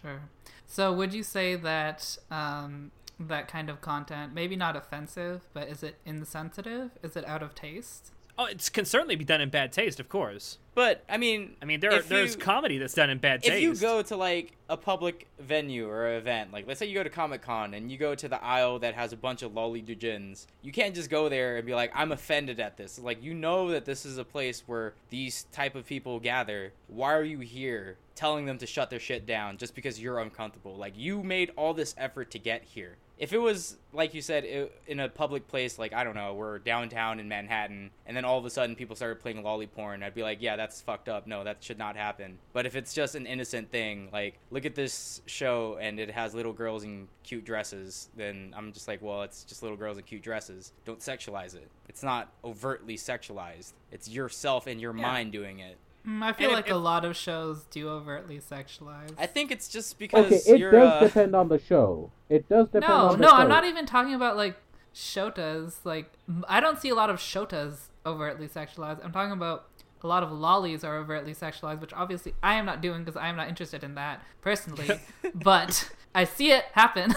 Sure. 0.00 0.20
So 0.66 0.92
would 0.92 1.12
you 1.12 1.22
say 1.22 1.56
that 1.56 2.18
um, 2.30 2.92
that 3.18 3.48
kind 3.48 3.68
of 3.68 3.80
content, 3.80 4.32
maybe 4.34 4.54
not 4.54 4.76
offensive, 4.76 5.48
but 5.52 5.68
is 5.68 5.82
it 5.82 5.96
insensitive? 6.04 6.90
Is 7.02 7.16
it 7.16 7.26
out 7.26 7.42
of 7.42 7.54
taste? 7.54 8.12
Oh, 8.40 8.44
it 8.44 8.70
can 8.72 8.84
certainly 8.84 9.16
be 9.16 9.24
done 9.24 9.40
in 9.40 9.50
bad 9.50 9.72
taste, 9.72 9.98
of 9.98 10.08
course. 10.08 10.58
But 10.76 11.02
I 11.08 11.16
mean, 11.16 11.56
I 11.60 11.64
mean, 11.64 11.80
there 11.80 11.92
are, 11.92 12.02
there's 12.02 12.36
you- 12.36 12.40
comedy 12.40 12.78
that's 12.78 12.94
done 12.94 13.10
in 13.10 13.18
bad 13.18 13.42
taste. 13.42 13.54
if 13.54 13.60
you 13.60 13.74
go 13.74 14.00
to 14.00 14.16
like 14.16 14.52
a 14.68 14.76
public 14.76 15.26
venue 15.40 15.88
or 15.88 16.14
event, 16.16 16.52
like 16.52 16.68
let's 16.68 16.78
say 16.78 16.86
you 16.86 16.94
go 16.94 17.02
to 17.02 17.10
Comic 17.10 17.42
Con 17.42 17.74
and 17.74 17.90
you 17.90 17.98
go 17.98 18.14
to 18.14 18.28
the 18.28 18.40
aisle 18.42 18.78
that 18.78 18.94
has 18.94 19.12
a 19.12 19.16
bunch 19.16 19.42
of 19.42 19.50
loli 19.52 19.84
doujins, 19.84 20.46
you 20.62 20.70
can't 20.70 20.94
just 20.94 21.10
go 21.10 21.28
there 21.28 21.56
and 21.56 21.66
be 21.66 21.74
like, 21.74 21.90
I'm 21.96 22.12
offended 22.12 22.60
at 22.60 22.76
this. 22.76 22.96
Like 22.96 23.20
you 23.24 23.34
know 23.34 23.70
that 23.72 23.84
this 23.86 24.06
is 24.06 24.18
a 24.18 24.24
place 24.24 24.62
where 24.66 24.94
these 25.10 25.46
type 25.50 25.74
of 25.74 25.84
people 25.84 26.20
gather. 26.20 26.72
Why 26.86 27.14
are 27.14 27.24
you 27.24 27.40
here 27.40 27.96
telling 28.14 28.46
them 28.46 28.58
to 28.58 28.66
shut 28.66 28.88
their 28.88 29.00
shit 29.00 29.26
down 29.26 29.56
just 29.56 29.74
because 29.74 30.00
you're 30.00 30.20
uncomfortable? 30.20 30.76
Like 30.76 30.94
you 30.96 31.24
made 31.24 31.50
all 31.56 31.74
this 31.74 31.92
effort 31.98 32.30
to 32.30 32.38
get 32.38 32.62
here. 32.62 32.98
If 33.18 33.32
it 33.32 33.38
was 33.38 33.76
like 33.92 34.14
you 34.14 34.22
said 34.22 34.44
i 34.44 34.68
in 34.86 35.00
a 35.00 35.08
public 35.08 35.48
place, 35.48 35.78
like 35.78 35.92
I 35.92 36.04
don't 36.04 36.14
know, 36.14 36.34
we're 36.34 36.60
downtown 36.60 37.18
in 37.20 37.28
Manhattan, 37.28 37.90
and 38.06 38.16
then 38.16 38.24
all 38.24 38.38
of 38.38 38.44
a 38.44 38.50
sudden 38.50 38.76
people 38.76 38.94
started 38.96 39.20
playing 39.20 39.42
loli 39.42 39.68
porn, 39.70 40.02
I'd 40.02 40.14
be 40.14 40.22
like, 40.22 40.38
yeah, 40.40 40.56
that's 40.56 40.68
that's 40.68 40.82
fucked 40.82 41.08
up. 41.08 41.26
No, 41.26 41.44
that 41.44 41.62
should 41.64 41.78
not 41.78 41.96
happen. 41.96 42.38
But 42.52 42.66
if 42.66 42.76
it's 42.76 42.92
just 42.94 43.14
an 43.14 43.26
innocent 43.26 43.70
thing, 43.70 44.10
like 44.12 44.38
look 44.50 44.64
at 44.66 44.74
this 44.74 45.22
show 45.26 45.78
and 45.80 45.98
it 45.98 46.10
has 46.10 46.34
little 46.34 46.52
girls 46.52 46.84
in 46.84 47.08
cute 47.24 47.44
dresses, 47.44 48.10
then 48.16 48.52
I'm 48.56 48.72
just 48.72 48.86
like, 48.86 49.00
well, 49.02 49.22
it's 49.22 49.44
just 49.44 49.62
little 49.62 49.76
girls 49.76 49.96
in 49.96 50.04
cute 50.04 50.22
dresses. 50.22 50.72
Don't 50.84 51.00
sexualize 51.00 51.54
it. 51.54 51.68
It's 51.88 52.02
not 52.02 52.30
overtly 52.44 52.96
sexualized. 52.96 53.72
It's 53.90 54.08
yourself 54.08 54.66
and 54.66 54.80
your 54.80 54.94
Yeah. 54.94 55.02
mind 55.02 55.32
doing 55.32 55.58
it. 55.60 55.78
Mm, 56.08 56.22
I 56.22 56.32
feel 56.32 56.46
And 56.46 56.52
if- 56.52 56.56
like 56.56 56.66
if- 56.68 56.72
a 56.72 56.78
lot 56.78 57.04
of 57.04 57.16
shows 57.16 57.64
do 57.64 57.88
overtly 57.88 58.38
sexualize. 58.38 59.12
I 59.18 59.26
think 59.26 59.50
it's 59.50 59.68
just 59.68 59.98
because 59.98 60.26
Okay, 60.26 60.36
it 60.46 60.58
you're. 60.58 60.70
does 60.70 61.02
uh, 61.02 61.06
depend 61.06 61.36
on 61.36 61.48
the 61.48 61.58
show. 61.58 62.10
It 62.28 62.48
does 62.48 62.68
depend 62.68 62.88
no, 62.88 62.94
on 62.94 63.06
the 63.18 63.24
show. 63.26 63.30
no, 63.30 63.36
show. 63.36 63.42
I'm 63.42 63.48
not 63.48 63.64
even 63.64 63.84
talking 63.84 64.14
about 64.14 64.36
like 64.36 64.56
shotas. 64.94 65.74
Like 65.84 66.10
I 66.48 66.60
don't 66.60 66.78
see 66.80 66.88
a 66.88 66.94
lot 66.94 67.10
of 67.10 67.16
shotas 67.18 67.88
overtly 68.06 68.48
sexualized. 68.48 69.04
I'm 69.04 69.12
talking 69.12 69.32
about 69.32 69.66
a 70.02 70.06
lot 70.06 70.22
of 70.22 70.30
lolis 70.30 70.84
are 70.84 70.96
overtly 70.96 71.34
sexualized, 71.34 71.80
which 71.80 71.92
obviously 71.92 72.34
I 72.42 72.54
am 72.54 72.64
not 72.64 72.80
doing 72.80 73.04
because 73.04 73.16
I 73.16 73.28
am 73.28 73.36
not 73.36 73.48
interested 73.48 73.82
in 73.84 73.94
that 73.96 74.22
personally. 74.40 75.00
but 75.34 75.90
I 76.14 76.24
see 76.24 76.52
it 76.52 76.64
happen. 76.72 77.14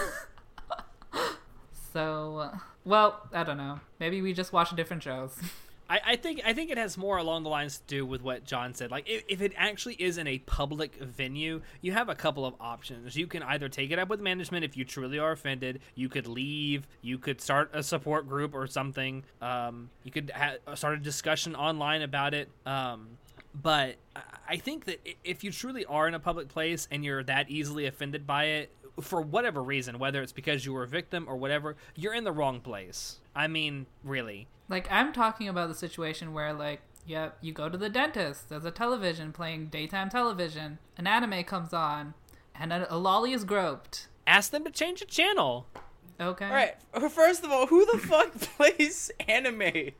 so, 1.92 2.50
well, 2.84 3.20
I 3.32 3.44
don't 3.44 3.56
know. 3.56 3.80
Maybe 4.00 4.20
we 4.22 4.32
just 4.32 4.52
watch 4.52 4.74
different 4.74 5.02
shows. 5.02 5.38
I, 5.92 6.00
I 6.12 6.16
think 6.16 6.40
I 6.42 6.54
think 6.54 6.70
it 6.70 6.78
has 6.78 6.96
more 6.96 7.18
along 7.18 7.42
the 7.42 7.50
lines 7.50 7.76
to 7.76 7.84
do 7.86 8.06
with 8.06 8.22
what 8.22 8.46
John 8.46 8.72
said. 8.72 8.90
Like 8.90 9.06
if, 9.06 9.24
if 9.28 9.42
it 9.42 9.52
actually 9.58 9.96
is 9.96 10.16
in 10.16 10.26
a 10.26 10.38
public 10.38 10.96
venue, 10.96 11.60
you 11.82 11.92
have 11.92 12.08
a 12.08 12.14
couple 12.14 12.46
of 12.46 12.54
options. 12.58 13.14
You 13.14 13.26
can 13.26 13.42
either 13.42 13.68
take 13.68 13.90
it 13.90 13.98
up 13.98 14.08
with 14.08 14.18
management 14.18 14.64
if 14.64 14.74
you 14.74 14.86
truly 14.86 15.18
are 15.18 15.32
offended. 15.32 15.80
You 15.94 16.08
could 16.08 16.26
leave. 16.26 16.88
You 17.02 17.18
could 17.18 17.42
start 17.42 17.72
a 17.74 17.82
support 17.82 18.26
group 18.26 18.54
or 18.54 18.66
something. 18.66 19.24
Um, 19.42 19.90
you 20.02 20.10
could 20.10 20.32
ha- 20.34 20.74
start 20.76 20.94
a 20.94 21.00
discussion 21.02 21.54
online 21.54 22.00
about 22.00 22.32
it. 22.32 22.48
Um, 22.64 23.18
but 23.54 23.96
I- 24.48 24.56
think 24.56 24.86
that 24.86 25.06
if 25.24 25.44
you 25.44 25.50
truly 25.50 25.84
are 25.84 26.08
in 26.08 26.14
a 26.14 26.20
public 26.20 26.48
place 26.48 26.88
and 26.90 27.04
you're 27.04 27.22
that 27.24 27.50
easily 27.50 27.84
offended 27.84 28.26
by 28.26 28.44
it, 28.44 28.74
for 29.00 29.20
whatever 29.20 29.62
reason, 29.62 29.98
whether 29.98 30.22
it's 30.22 30.32
because 30.32 30.64
you 30.64 30.72
were 30.72 30.84
a 30.84 30.88
victim 30.88 31.26
or 31.28 31.36
whatever, 31.36 31.76
you're 31.96 32.14
in 32.14 32.24
the 32.24 32.32
wrong 32.32 32.60
place. 32.60 33.18
I 33.34 33.48
mean, 33.48 33.86
really. 34.04 34.48
Like 34.68 34.90
I'm 34.90 35.12
talking 35.12 35.48
about 35.48 35.68
the 35.68 35.74
situation 35.74 36.32
where 36.32 36.52
like 36.52 36.80
yep, 37.06 37.36
you 37.40 37.52
go 37.52 37.68
to 37.68 37.78
the 37.78 37.88
dentist, 37.88 38.48
there's 38.48 38.64
a 38.64 38.70
television 38.70 39.32
playing 39.32 39.66
daytime 39.66 40.08
television, 40.08 40.78
an 40.96 41.06
anime 41.06 41.44
comes 41.44 41.72
on, 41.72 42.14
and 42.54 42.72
a, 42.72 42.92
a 42.92 42.96
loli 42.96 43.34
is 43.34 43.44
groped. 43.44 44.08
Ask 44.26 44.50
them 44.50 44.64
to 44.64 44.70
change 44.70 45.00
the 45.00 45.06
channel. 45.06 45.66
Okay. 46.22 46.44
All 46.46 46.52
right. 46.52 46.74
First 47.10 47.44
of 47.44 47.50
all, 47.50 47.66
who 47.66 47.84
the 47.90 47.98
fuck 47.98 48.32
plays 48.40 49.10
anime 49.28 49.90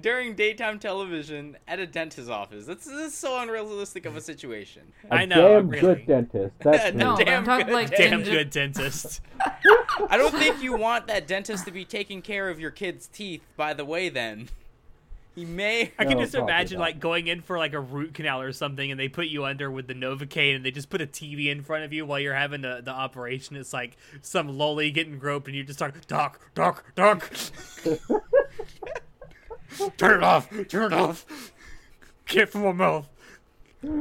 during 0.00 0.34
daytime 0.34 0.78
television 0.78 1.56
at 1.66 1.78
a 1.78 1.86
dentist's 1.86 2.30
office? 2.30 2.66
That's 2.66 2.84
this 2.84 3.12
is 3.12 3.14
so 3.14 3.40
unrealistic 3.40 4.04
of 4.06 4.16
a 4.16 4.20
situation. 4.20 4.82
A 5.10 5.14
I 5.14 5.24
know, 5.24 5.60
damn 5.60 5.68
really. 5.68 5.80
good 5.94 6.06
dentist. 6.06 6.54
That's 6.60 6.94
No, 6.94 7.16
me. 7.16 7.24
but 7.24 7.32
I'm 7.32 7.44
talking 7.44 7.66
good 7.66 7.72
like 7.74 7.90
Damn 7.96 8.20
in- 8.20 8.24
good 8.24 8.50
dentist. 8.50 9.20
I 10.10 10.16
don't 10.16 10.34
think 10.34 10.62
you 10.62 10.76
want 10.76 11.06
that 11.06 11.26
dentist 11.26 11.64
to 11.66 11.70
be 11.70 11.84
taking 11.84 12.20
care 12.22 12.48
of 12.48 12.58
your 12.60 12.70
kid's 12.70 13.06
teeth. 13.06 13.42
By 13.56 13.74
the 13.74 13.84
way, 13.84 14.08
then 14.08 14.48
he 15.34 15.44
may. 15.44 15.92
I 15.98 16.04
can 16.04 16.18
No, 16.18 16.24
just 16.24 16.34
imagine 16.34 16.78
not. 16.78 16.84
like 16.84 17.00
going 17.00 17.26
in 17.26 17.42
for 17.42 17.58
like 17.58 17.72
a 17.72 17.80
root 17.80 18.14
canal 18.14 18.40
or 18.40 18.52
something, 18.52 18.90
and 18.90 18.98
they 18.98 19.08
put 19.08 19.26
you 19.26 19.44
under 19.44 19.70
with 19.70 19.88
the 19.88 19.94
Novocaine, 19.94 20.56
and 20.56 20.64
they 20.64 20.70
just 20.70 20.90
put 20.90 21.00
a 21.00 21.06
TV 21.06 21.50
in 21.50 21.62
front 21.62 21.84
of 21.84 21.92
you 21.92 22.06
while 22.06 22.20
you're 22.20 22.34
having 22.34 22.62
the, 22.62 22.80
the 22.84 22.92
operation. 22.92 23.56
It's 23.56 23.72
like 23.72 23.96
some 24.22 24.48
loli 24.48 24.92
getting 24.94 25.18
groped, 25.18 25.48
and 25.48 25.56
you 25.56 25.64
just 25.64 25.78
talk, 25.78 25.94
doc, 26.06 26.40
doc, 26.54 26.84
doc. 26.94 27.30
turn 29.96 30.18
it 30.18 30.24
off, 30.24 30.48
turn 30.68 30.92
it 30.92 30.92
off. 30.92 31.52
Get 32.26 32.48
from 32.48 32.62
my 32.62 32.72
mouth. 32.72 33.08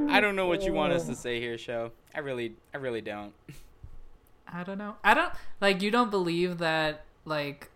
I 0.09 0.21
don't 0.21 0.35
know 0.35 0.47
what 0.47 0.63
you 0.63 0.71
want 0.71 0.93
us 0.93 1.07
to 1.07 1.15
say 1.15 1.39
here, 1.39 1.57
show. 1.57 1.91
I 2.15 2.19
really, 2.19 2.55
I 2.73 2.77
really 2.77 3.01
don't. 3.01 3.33
I 4.47 4.63
don't 4.63 4.77
know. 4.77 4.95
I 5.03 5.13
don't 5.13 5.33
like 5.59 5.81
you 5.81 5.91
don't 5.91 6.11
believe 6.11 6.59
that 6.59 7.03
like 7.25 7.69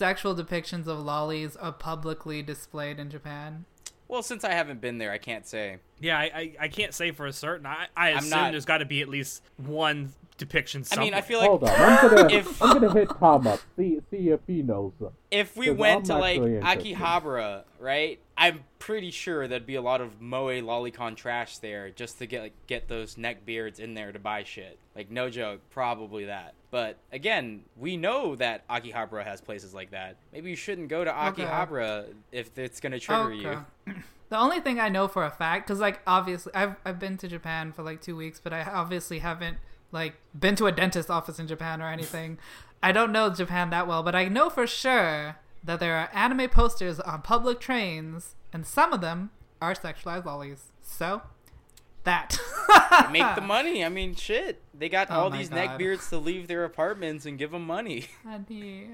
sexual 0.00 0.34
depictions 0.34 0.86
of 0.86 0.96
lolis 1.04 1.58
are 1.60 1.72
publicly 1.72 2.40
displayed 2.42 2.98
in 2.98 3.10
Japan. 3.10 3.66
Well, 4.08 4.22
since 4.22 4.44
I 4.44 4.52
haven't 4.54 4.80
been 4.80 4.96
there, 4.96 5.12
I 5.12 5.18
can't 5.18 5.46
say. 5.46 5.76
Yeah, 6.00 6.18
I, 6.18 6.22
I, 6.34 6.52
I 6.60 6.68
can't 6.68 6.94
say 6.94 7.10
for 7.10 7.26
a 7.26 7.34
certain. 7.34 7.66
I, 7.66 7.88
I 7.94 8.12
I'm 8.12 8.18
assume 8.20 8.30
not- 8.30 8.50
there's 8.52 8.64
got 8.64 8.78
to 8.78 8.86
be 8.86 9.02
at 9.02 9.08
least 9.10 9.42
one 9.58 10.14
depiction. 10.38 10.84
I 10.90 11.00
mean, 11.00 11.12
I 11.12 11.20
feel 11.20 11.38
like 11.38 11.50
Hold 11.50 11.64
on, 11.64 11.70
I'm 11.70 12.08
gonna 12.16 12.30
If- 12.34 12.62
I'm 12.62 12.80
gonna 12.80 12.92
hit 12.94 13.10
Tom 13.18 13.46
up. 13.46 13.60
See 13.76 14.00
see 14.10 14.30
if 14.30 14.40
he 14.46 14.62
knows. 14.62 14.92
if 15.30 15.54
we 15.54 15.68
went 15.70 15.98
I'm 15.98 16.02
to 16.04 16.16
like 16.16 16.40
actually. 16.62 16.94
Akihabara, 16.94 17.64
right? 17.78 18.18
I'm 18.38 18.64
pretty 18.78 19.10
sure 19.10 19.46
there'd 19.46 19.66
be 19.66 19.74
a 19.74 19.82
lot 19.82 20.00
of 20.00 20.18
Moe 20.18 20.46
Lolicon 20.46 21.14
trash 21.14 21.58
there 21.58 21.90
just 21.90 22.16
to 22.20 22.26
get 22.26 22.40
like, 22.40 22.54
get 22.66 22.88
those 22.88 23.18
neck 23.18 23.44
beards 23.44 23.78
in 23.78 23.92
there 23.92 24.12
to 24.12 24.18
buy 24.18 24.44
shit. 24.44 24.78
Like 24.96 25.10
no 25.10 25.28
joke, 25.28 25.60
probably 25.68 26.24
that. 26.24 26.54
But 26.70 26.98
again, 27.12 27.62
we 27.76 27.96
know 27.96 28.36
that 28.36 28.66
Akihabara 28.68 29.24
has 29.24 29.40
places 29.40 29.74
like 29.74 29.90
that. 29.90 30.16
Maybe 30.32 30.50
you 30.50 30.56
shouldn't 30.56 30.88
go 30.88 31.04
to 31.04 31.26
Okay. 31.28 31.42
Akihabara 31.42 32.14
if 32.30 32.56
it's 32.58 32.80
gonna 32.80 33.00
trigger 33.00 33.32
you. 33.32 33.64
The 34.30 34.38
only 34.38 34.60
thing 34.60 34.78
I 34.78 34.88
know 34.88 35.08
for 35.08 35.24
a 35.24 35.30
fact, 35.30 35.66
because 35.66 35.80
like 35.80 35.98
obviously 36.06 36.54
I've 36.54 36.76
I've 36.84 37.00
been 37.00 37.16
to 37.18 37.26
Japan 37.26 37.72
for 37.72 37.82
like 37.82 38.00
two 38.00 38.14
weeks, 38.14 38.38
but 38.38 38.52
I 38.52 38.62
obviously 38.62 39.18
haven't 39.18 39.58
like 39.90 40.14
been 40.38 40.54
to 40.54 40.66
a 40.66 40.72
dentist 40.72 41.10
office 41.10 41.40
in 41.40 41.48
Japan 41.48 41.82
or 41.82 41.88
anything. 41.88 42.38
I 42.82 42.92
don't 42.92 43.10
know 43.10 43.28
Japan 43.30 43.70
that 43.70 43.88
well, 43.88 44.04
but 44.04 44.14
I 44.14 44.28
know 44.28 44.48
for 44.48 44.68
sure 44.68 45.36
that 45.64 45.80
there 45.80 45.96
are 45.96 46.08
anime 46.14 46.48
posters 46.48 47.00
on 47.00 47.22
public 47.22 47.58
trains, 47.58 48.36
and 48.52 48.64
some 48.64 48.92
of 48.92 49.00
them 49.00 49.30
are 49.60 49.74
sexualized 49.74 50.24
lolis. 50.24 50.70
So 50.80 51.22
that 52.04 52.38
Make 53.12 53.34
the 53.34 53.40
money. 53.40 53.84
I 53.84 53.88
mean, 53.88 54.14
shit. 54.14 54.62
They 54.74 54.88
got 54.88 55.10
Oh 55.10 55.14
all 55.20 55.30
these 55.30 55.48
God. 55.48 55.78
neckbeards 55.78 56.08
to 56.10 56.18
leave 56.18 56.48
their 56.48 56.64
apartments 56.64 57.26
and 57.26 57.38
give 57.38 57.50
them 57.50 57.66
money. 57.66 58.06
Honey. 58.24 58.88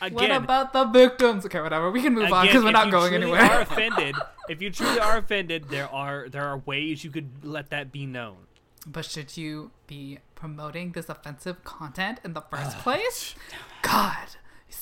again, 0.00 0.14
What 0.14 0.30
about 0.30 0.72
the 0.72 0.84
victims? 0.84 1.46
Okay, 1.46 1.60
whatever. 1.60 1.90
We 1.90 2.02
can 2.02 2.14
move 2.14 2.32
on 2.32 2.46
because 2.46 2.62
we're 2.62 2.68
if 2.70 2.72
not 2.74 2.86
you 2.86 2.92
going 2.92 3.10
truly 3.12 3.22
anywhere. 3.24 3.42
Are 3.42 3.60
offended? 3.62 4.14
If 4.48 4.60
you 4.60 4.70
truly 4.70 4.98
are 5.00 5.16
offended, 5.18 5.68
there 5.68 5.88
are 5.92 6.28
there 6.28 6.44
are 6.44 6.58
ways 6.58 7.04
you 7.04 7.10
could 7.10 7.44
let 7.44 7.70
that 7.70 7.90
be 7.92 8.04
known. 8.06 8.36
But 8.86 9.04
should 9.06 9.36
you 9.36 9.70
be 9.86 10.18
promoting 10.34 10.92
this 10.92 11.08
offensive 11.08 11.64
content 11.64 12.20
in 12.24 12.34
the 12.34 12.42
first 12.42 12.76
place? 12.78 13.34
God, 13.82 14.26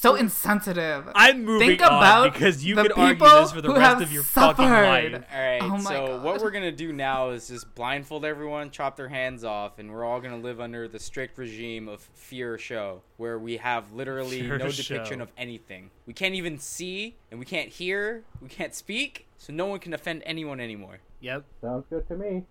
so 0.00 0.14
insensitive. 0.14 1.08
I'm 1.14 1.44
moving 1.44 1.68
Think 1.68 1.82
on 1.82 1.88
about 1.88 2.32
because 2.32 2.64
you 2.64 2.74
could 2.76 2.92
argue 2.92 3.24
this 3.26 3.52
for 3.52 3.60
the 3.60 3.68
rest 3.70 3.80
have 3.80 4.00
of 4.02 4.12
your 4.12 4.22
fucking 4.22 4.64
suffered. 4.64 5.12
life. 5.12 5.24
All 5.32 5.40
right. 5.40 5.62
Oh 5.62 5.68
my 5.78 5.80
so 5.82 6.20
what 6.22 6.40
we're 6.42 6.50
gonna 6.50 6.72
do 6.72 6.92
now 6.92 7.30
is 7.30 7.48
just 7.48 7.74
blindfold 7.74 8.24
everyone, 8.24 8.70
chop 8.70 8.96
their 8.96 9.08
hands 9.08 9.44
off, 9.44 9.78
and 9.78 9.90
we're 9.92 10.04
all 10.04 10.20
gonna 10.20 10.38
live 10.38 10.60
under 10.60 10.88
the 10.88 10.98
strict 10.98 11.38
regime 11.38 11.88
of 11.88 12.00
fear 12.14 12.58
show, 12.58 13.02
where 13.16 13.38
we 13.38 13.56
have 13.58 13.92
literally 13.92 14.40
Fear 14.40 14.58
no 14.58 14.68
depiction 14.70 15.18
show. 15.18 15.22
of 15.22 15.32
anything. 15.36 15.90
We 16.06 16.12
can't 16.12 16.34
even 16.34 16.58
see, 16.58 17.16
and 17.30 17.38
we 17.38 17.46
can't 17.46 17.68
hear, 17.68 18.24
we 18.40 18.48
can't 18.48 18.74
speak, 18.74 19.26
so 19.38 19.52
no 19.52 19.66
one 19.66 19.78
can 19.78 19.92
offend 19.94 20.22
anyone 20.26 20.60
anymore. 20.60 20.98
Yep. 21.20 21.44
Sounds 21.60 21.84
good 21.88 22.06
to 22.08 22.16
me. 22.16 22.44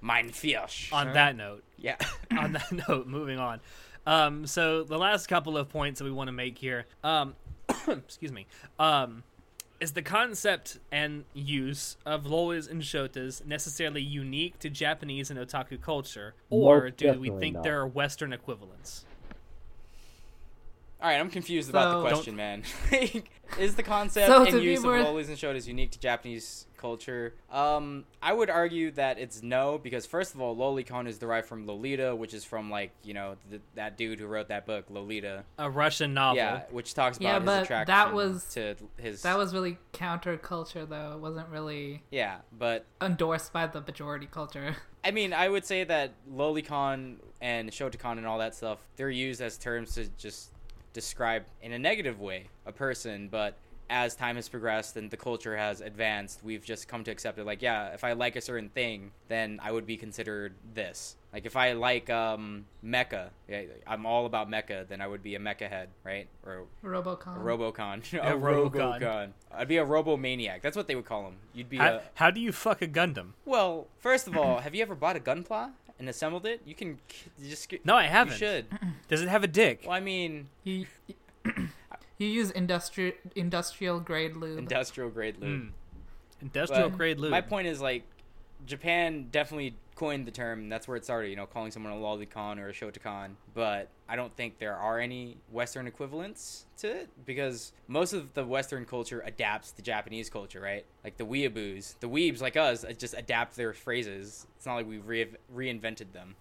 Mein 0.00 0.30
Fisch. 0.30 0.92
On 0.92 1.06
Sure. 1.06 1.14
that 1.14 1.36
note, 1.36 1.64
Yeah. 1.78 1.96
on 2.38 2.52
that 2.52 2.70
note, 2.88 3.06
moving 3.06 3.38
on. 3.38 3.60
Um, 4.06 4.46
so 4.46 4.84
the 4.84 4.98
last 4.98 5.26
couple 5.26 5.56
of 5.58 5.68
points 5.68 5.98
that 5.98 6.04
we 6.04 6.10
want 6.12 6.28
to 6.28 6.32
make 6.32 6.58
here, 6.58 6.86
um, 7.02 7.34
excuse 7.88 8.32
me, 8.32 8.46
um, 8.78 9.24
is 9.80 9.92
the 9.92 10.02
concept 10.02 10.78
and 10.92 11.24
use 11.34 11.96
of 12.06 12.24
lolis 12.24 12.70
and 12.70 12.82
shotas 12.82 13.44
necessarily 13.44 14.00
unique 14.00 14.58
to 14.60 14.70
Japanese 14.70 15.30
and 15.30 15.38
otaku 15.38 15.80
culture, 15.80 16.34
or 16.50 16.84
Most 16.84 16.96
do 16.98 17.06
we 17.06 17.08
definitely 17.28 17.40
think 17.40 17.54
not. 17.56 17.64
there 17.64 17.80
are 17.80 17.86
Western 17.86 18.32
equivalents? 18.32 19.04
All 21.02 21.10
right, 21.10 21.20
I'm 21.20 21.28
confused 21.28 21.68
about 21.68 21.92
So- 21.92 22.02
the 22.02 22.08
question, 22.08 22.36
man. 22.36 22.62
is 23.58 23.74
the 23.74 23.82
concept 23.82 24.28
So 24.28 24.44
and 24.44 24.52
be 24.60 24.62
use 24.64 24.82
more- 24.82 24.96
of 24.98 25.06
lolis 25.08 25.28
and 25.28 25.36
shotas 25.36 25.66
unique 25.66 25.90
to 25.90 25.98
Japanese 25.98 26.66
culture? 26.86 27.34
Um, 27.50 28.04
I 28.22 28.32
would 28.32 28.48
argue 28.50 28.90
that 28.92 29.18
it's 29.18 29.42
no, 29.42 29.78
because 29.78 30.06
first 30.06 30.34
of 30.34 30.40
all, 30.40 30.56
lolicon 30.56 31.08
is 31.08 31.18
derived 31.18 31.48
from 31.48 31.66
Lolita, 31.66 32.14
which 32.14 32.32
is 32.32 32.44
from 32.44 32.70
like 32.70 32.92
you 33.02 33.14
know 33.14 33.36
th- 33.50 33.62
that 33.74 33.96
dude 33.96 34.20
who 34.20 34.26
wrote 34.26 34.48
that 34.48 34.66
book, 34.66 34.86
Lolita. 34.88 35.44
A 35.58 35.68
Russian 35.68 36.14
novel. 36.14 36.36
Yeah, 36.36 36.62
which 36.70 36.94
talks 36.94 37.18
Yeah, 37.20 37.36
about 37.36 37.44
but 37.46 37.58
his 37.58 37.64
attraction 37.64 37.94
that 37.94 38.14
was- 38.14 38.44
to 38.54 38.76
his. 38.98 39.22
That 39.22 39.36
was 39.36 39.52
really 39.52 39.78
counterculture, 39.92 40.88
though. 40.88 41.12
It 41.14 41.18
wasn't 41.20 41.48
really 41.48 42.02
yeah, 42.10 42.38
but 42.56 42.84
endorsed 43.00 43.52
by 43.52 43.66
the 43.66 43.80
majority 43.80 44.26
culture. 44.30 44.76
I 45.04 45.10
mean, 45.10 45.32
I 45.32 45.48
would 45.48 45.64
say 45.64 45.84
that 45.84 46.12
lolicon 46.32 47.16
and 47.40 47.70
shotacon 47.70 48.18
and 48.18 48.26
all 48.26 48.38
that 48.38 48.54
stuff, 48.54 48.78
they're 48.96 49.10
used 49.10 49.40
as 49.40 49.56
terms 49.58 49.94
to 49.94 50.08
just 50.18 50.50
describe 50.92 51.44
in 51.62 51.72
a 51.72 51.78
negative 51.78 52.20
way 52.20 52.46
a 52.64 52.72
person, 52.72 53.28
but 53.28 53.56
as 53.88 54.16
time 54.16 54.36
has 54.36 54.48
progressed 54.48 54.96
and 54.96 55.10
the 55.10 55.16
culture 55.16 55.56
has 55.56 55.80
advanced, 55.80 56.42
we've 56.42 56.64
just 56.64 56.88
come 56.88 57.04
to 57.04 57.10
accept 57.10 57.38
it. 57.38 57.44
Like, 57.46 57.62
yeah, 57.62 57.88
if 57.94 58.02
I 58.04 58.12
like 58.12 58.36
a 58.36 58.40
certain 58.40 58.68
thing, 58.68 59.12
then 59.28 59.60
I 59.62 59.70
would 59.70 59.86
be 59.86 59.96
considered 59.96 60.54
this. 60.74 61.16
Like, 61.32 61.46
if 61.46 61.54
I 61.56 61.72
like 61.72 62.08
um, 62.10 62.64
mecha, 62.84 63.28
I'm 63.86 64.06
all 64.06 64.26
about 64.26 64.50
mecha, 64.50 64.88
then 64.88 65.00
I 65.00 65.06
would 65.06 65.22
be 65.22 65.34
a 65.34 65.38
mecha 65.38 65.68
head, 65.68 65.88
right? 66.02 66.26
Or 66.44 66.64
Robocon. 66.82 67.36
a 67.36 67.40
Robocon. 67.44 68.02
Yeah, 68.12 68.32
a 68.32 68.36
Robocon. 68.36 69.00
Robocon. 69.00 69.28
I'd 69.52 69.68
be 69.68 69.76
a 69.76 69.84
Robomaniac. 69.84 70.62
That's 70.62 70.76
what 70.76 70.86
they 70.88 70.94
would 70.94 71.04
call 71.04 71.26
him. 71.26 71.34
You'd 71.54 71.68
be 71.68 71.76
How, 71.76 71.96
a. 71.96 72.00
how 72.14 72.30
do 72.30 72.40
you 72.40 72.52
fuck 72.52 72.80
a 72.82 72.88
Gundam? 72.88 73.30
Well, 73.44 73.86
first 73.98 74.26
of 74.26 74.36
all, 74.36 74.58
have 74.64 74.74
you 74.74 74.82
ever 74.82 74.94
bought 74.94 75.16
a 75.16 75.20
gunpla 75.20 75.72
and 75.98 76.08
assembled 76.08 76.46
it? 76.46 76.60
You 76.64 76.74
can 76.74 76.98
k- 77.08 77.30
you 77.38 77.50
just. 77.50 77.72
No, 77.84 77.94
I 77.94 78.04
haven't. 78.04 78.36
should. 78.36 78.66
Does 79.08 79.22
it 79.22 79.28
have 79.28 79.44
a 79.44 79.48
dick? 79.48 79.82
Well, 79.84 79.92
I 79.94 80.00
mean, 80.00 80.48
You, 82.18 82.26
you 82.26 82.32
use 82.32 82.50
industrial 82.50 83.12
industrial 83.34 84.00
grade 84.00 84.36
lube. 84.36 84.58
industrial 84.58 85.10
grade 85.10 85.36
lube. 85.38 85.62
Mm. 85.62 85.70
Industrial 86.42 86.88
But 86.90 86.98
grade 86.98 87.18
lube. 87.18 87.30
My 87.30 87.40
point 87.40 87.66
is 87.66 87.80
like, 87.80 88.04
Japan 88.66 89.28
definitely 89.30 89.76
coined 89.94 90.26
the 90.26 90.30
term. 90.30 90.60
and 90.60 90.72
That's 90.72 90.86
where 90.86 90.96
it 90.96 91.04
started. 91.04 91.30
You 91.30 91.36
know, 91.36 91.46
calling 91.46 91.70
someone 91.70 91.92
a 91.92 91.96
lolicon 91.96 92.58
or 92.58 92.68
a 92.68 92.72
shotacon. 92.72 93.30
But 93.54 93.88
I 94.08 94.16
don't 94.16 94.34
think 94.36 94.58
there 94.58 94.76
are 94.76 94.98
any 94.98 95.38
Western 95.50 95.86
equivalents 95.86 96.66
to 96.78 96.88
it 96.88 97.08
because 97.24 97.72
most 97.88 98.12
of 98.12 98.34
the 98.34 98.44
Western 98.44 98.84
culture 98.84 99.22
adapts 99.24 99.72
to 99.72 99.82
Japanese 99.82 100.28
culture, 100.30 100.60
right? 100.60 100.84
Like 101.04 101.16
the 101.16 101.26
weeaboos, 101.26 101.98
the 102.00 102.08
weebs 102.08 102.40
like 102.40 102.56
us, 102.56 102.84
uh, 102.84 102.92
just 102.92 103.14
adapt 103.16 103.56
their 103.56 103.72
phrases. 103.72 104.46
It's 104.56 104.66
not 104.66 104.74
like 104.76 104.86
we 104.86 104.98
re- 104.98 105.30
reinvented 105.54 106.12
them. 106.12 106.36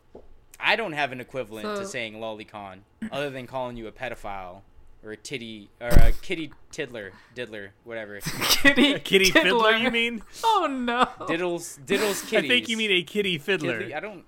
I 0.60 0.76
don't 0.76 0.93
have 0.93 1.11
an 1.11 1.19
equivalent 1.19 1.77
to 1.77 1.85
saying 1.85 2.14
lolicon 2.14 2.80
other 3.11 3.30
than 3.30 3.45
calling 3.45 3.76
you 3.76 3.88
a 3.88 3.91
pedophile 3.91 4.61
or 5.06 5.11
a 5.11 5.18
titty 5.18 5.69
or 5.80 5.88
a 5.88 6.11
kitty 6.11 6.52
tiddler, 6.72 7.14
diddler, 7.36 7.69
whatever. 7.84 8.19
kitty, 8.22 8.94
a 8.94 8.99
kitty 8.99 9.32
fiddler, 9.32 9.76
you 9.76 9.91
mean? 9.91 10.23
Oh 10.44 10.68
no. 10.69 11.07
Diddles, 11.27 11.77
diddles, 11.86 12.27
kitty. 12.27 12.48
I 12.48 12.49
think 12.49 12.68
you 12.68 12.76
mean 12.77 12.91
a 12.91 13.03
kitty 13.03 13.38
fiddler. 13.38 13.82
Kidley- 13.84 13.95
I 13.95 13.99
don't. 13.99 14.26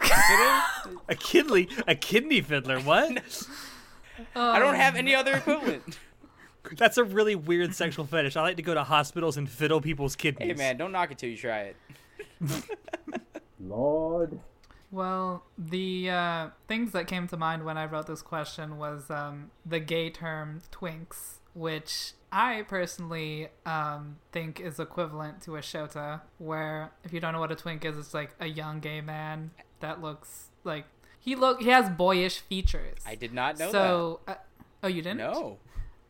A 1.08 1.16
kidney, 1.16 1.68
a 1.88 1.96
kidney 1.96 2.40
fiddler. 2.40 2.78
What? 2.78 3.20
Oh, 4.36 4.50
I 4.50 4.60
don't 4.60 4.74
Oh, 4.74 4.78
have 4.78 4.94
any 4.94 5.12
other 5.14 5.38
equivalent. 5.38 5.98
That's 6.76 6.98
a 6.98 7.04
really 7.04 7.34
weird 7.34 7.74
sexual 7.74 8.04
fetish. 8.04 8.36
I 8.36 8.42
like 8.42 8.56
to 8.58 8.62
go 8.62 8.74
to 8.74 8.84
hospitals 8.84 9.36
and 9.36 9.50
fiddle 9.50 9.80
people's 9.80 10.14
kidneys. 10.14 10.48
Hey 10.48 10.54
man, 10.54 10.76
don't 10.76 10.92
knock 10.92 11.10
it 11.10 11.18
till 11.18 11.30
you 11.30 11.36
try 11.36 11.72
it. 11.72 11.76
Lord. 13.60 14.38
Well, 14.90 15.44
the 15.56 16.10
uh, 16.10 16.48
things 16.66 16.92
that 16.92 17.06
came 17.06 17.28
to 17.28 17.36
mind 17.36 17.64
when 17.64 17.76
I 17.76 17.84
wrote 17.84 18.06
this 18.06 18.22
question 18.22 18.78
was 18.78 19.10
um, 19.10 19.50
the 19.66 19.80
gay 19.80 20.08
term 20.10 20.62
twinks, 20.72 21.40
which 21.52 22.12
I 22.32 22.62
personally 22.62 23.48
um, 23.66 24.16
think 24.32 24.60
is 24.60 24.80
equivalent 24.80 25.42
to 25.42 25.56
a 25.56 25.60
shota, 25.60 26.22
where 26.38 26.92
if 27.04 27.12
you 27.12 27.20
don't 27.20 27.32
know 27.32 27.40
what 27.40 27.52
a 27.52 27.56
twink 27.56 27.84
is, 27.84 27.98
it's 27.98 28.14
like 28.14 28.30
a 28.40 28.46
young 28.46 28.80
gay 28.80 29.00
man 29.00 29.50
that 29.80 30.00
looks 30.00 30.50
like 30.64 30.86
he 31.18 31.34
look 31.34 31.60
he 31.60 31.68
has 31.68 31.90
boyish 31.90 32.40
features. 32.40 32.98
I 33.06 33.14
did 33.14 33.32
not 33.32 33.58
know 33.58 33.70
so, 33.70 34.20
uh, 34.26 34.34
oh, 34.82 34.88
you 34.88 35.02
didn't? 35.02 35.18
No, 35.18 35.58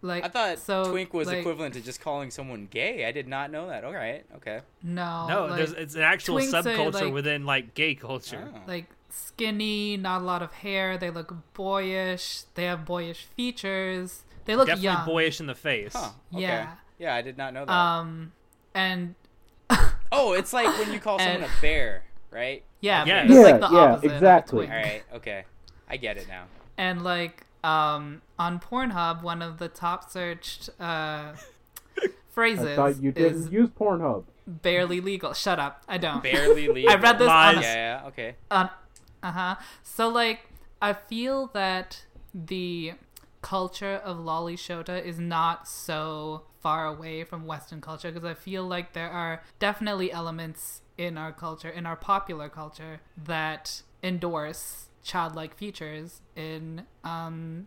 Like 0.00 0.24
I 0.24 0.28
thought 0.28 0.58
so, 0.60 0.90
twink 0.90 1.12
was 1.12 1.26
like, 1.26 1.38
equivalent 1.38 1.74
to 1.74 1.80
just 1.80 2.00
calling 2.00 2.30
someone 2.30 2.68
gay. 2.70 3.04
I 3.04 3.10
did 3.12 3.26
not 3.26 3.50
know 3.50 3.68
that. 3.68 3.84
All 3.84 3.92
right, 3.92 4.24
okay. 4.36 4.60
No, 4.82 5.26
no, 5.26 5.46
like, 5.46 5.56
there's 5.56 5.72
it's 5.72 5.94
an 5.96 6.02
actual 6.02 6.36
subculture 6.38 6.92
like- 7.02 7.12
within 7.12 7.44
like 7.44 7.74
gay 7.74 7.94
culture. 7.96 8.48
Oh. 8.54 8.60
like 8.68 8.86
skinny, 9.10 9.96
not 9.96 10.20
a 10.22 10.24
lot 10.24 10.42
of 10.42 10.52
hair. 10.52 10.98
They 10.98 11.10
look 11.10 11.34
boyish. 11.54 12.42
They 12.54 12.64
have 12.64 12.84
boyish 12.84 13.24
features. 13.36 14.22
They 14.44 14.54
look 14.56 14.66
Definitely 14.68 14.84
young. 14.84 15.06
boyish 15.06 15.40
in 15.40 15.46
the 15.46 15.54
face. 15.54 15.94
Huh. 15.94 16.10
Okay. 16.32 16.42
Yeah. 16.42 16.74
Yeah, 16.98 17.14
I 17.14 17.22
did 17.22 17.36
not 17.36 17.52
know 17.54 17.64
that. 17.64 17.72
Um, 17.72 18.32
and 18.74 19.14
oh, 20.12 20.32
it's 20.34 20.52
like 20.52 20.66
when 20.78 20.92
you 20.92 21.00
call 21.00 21.18
someone 21.18 21.42
and- 21.42 21.44
a 21.44 21.60
bear, 21.60 22.04
right? 22.30 22.62
yeah, 22.80 23.04
Yeah. 23.04 23.22
it's 23.24 23.34
like 23.34 23.60
Yeah, 23.60 23.68
the 23.68 23.74
yeah, 23.74 23.80
opposite 23.92 24.12
exactly. 24.12 24.66
All 24.66 24.72
right, 24.72 25.02
okay. 25.14 25.44
I 25.88 25.96
get 25.96 26.16
it 26.18 26.28
now. 26.28 26.44
And 26.76 27.02
like 27.02 27.44
um 27.68 28.22
on 28.38 28.60
Pornhub, 28.60 29.22
one 29.22 29.42
of 29.42 29.58
the 29.58 29.68
top 29.68 30.00
searched 30.10 30.70
uh 30.80 31.32
phrases 32.28 32.66
I 32.66 32.76
thought 32.76 33.02
you 33.02 33.10
is 33.16 33.44
didn't 33.44 33.52
use 33.52 33.68
Pornhub. 33.70 34.24
barely 34.46 35.00
legal. 35.00 35.32
Shut 35.34 35.58
up. 35.58 35.82
I 35.88 35.98
don't. 35.98 36.22
Barely 36.22 36.68
legal. 36.68 36.90
I 36.92 36.96
read 36.96 37.18
this 37.18 37.28
on 37.28 37.56
Lies. 37.56 37.64
Yeah, 37.64 38.00
yeah, 38.02 38.08
okay. 38.08 38.30
Uh 38.50 38.68
huh. 39.22 39.54
So 39.82 40.08
like, 40.08 40.40
I 40.80 40.92
feel 40.92 41.48
that 41.54 42.04
the 42.34 42.92
culture 43.42 44.00
of 44.04 44.18
loli 44.18 44.54
shota 44.54 45.02
is 45.04 45.18
not 45.18 45.68
so 45.68 46.42
far 46.60 46.86
away 46.86 47.24
from 47.24 47.46
Western 47.46 47.80
culture 47.80 48.10
because 48.10 48.28
I 48.28 48.34
feel 48.34 48.64
like 48.66 48.92
there 48.92 49.10
are 49.10 49.42
definitely 49.58 50.10
elements 50.12 50.82
in 50.96 51.16
our 51.16 51.32
culture, 51.32 51.68
in 51.68 51.86
our 51.86 51.96
popular 51.96 52.48
culture, 52.48 53.00
that 53.16 53.82
endorse 54.02 54.87
childlike 55.02 55.56
features 55.56 56.20
in 56.36 56.82
um 57.04 57.66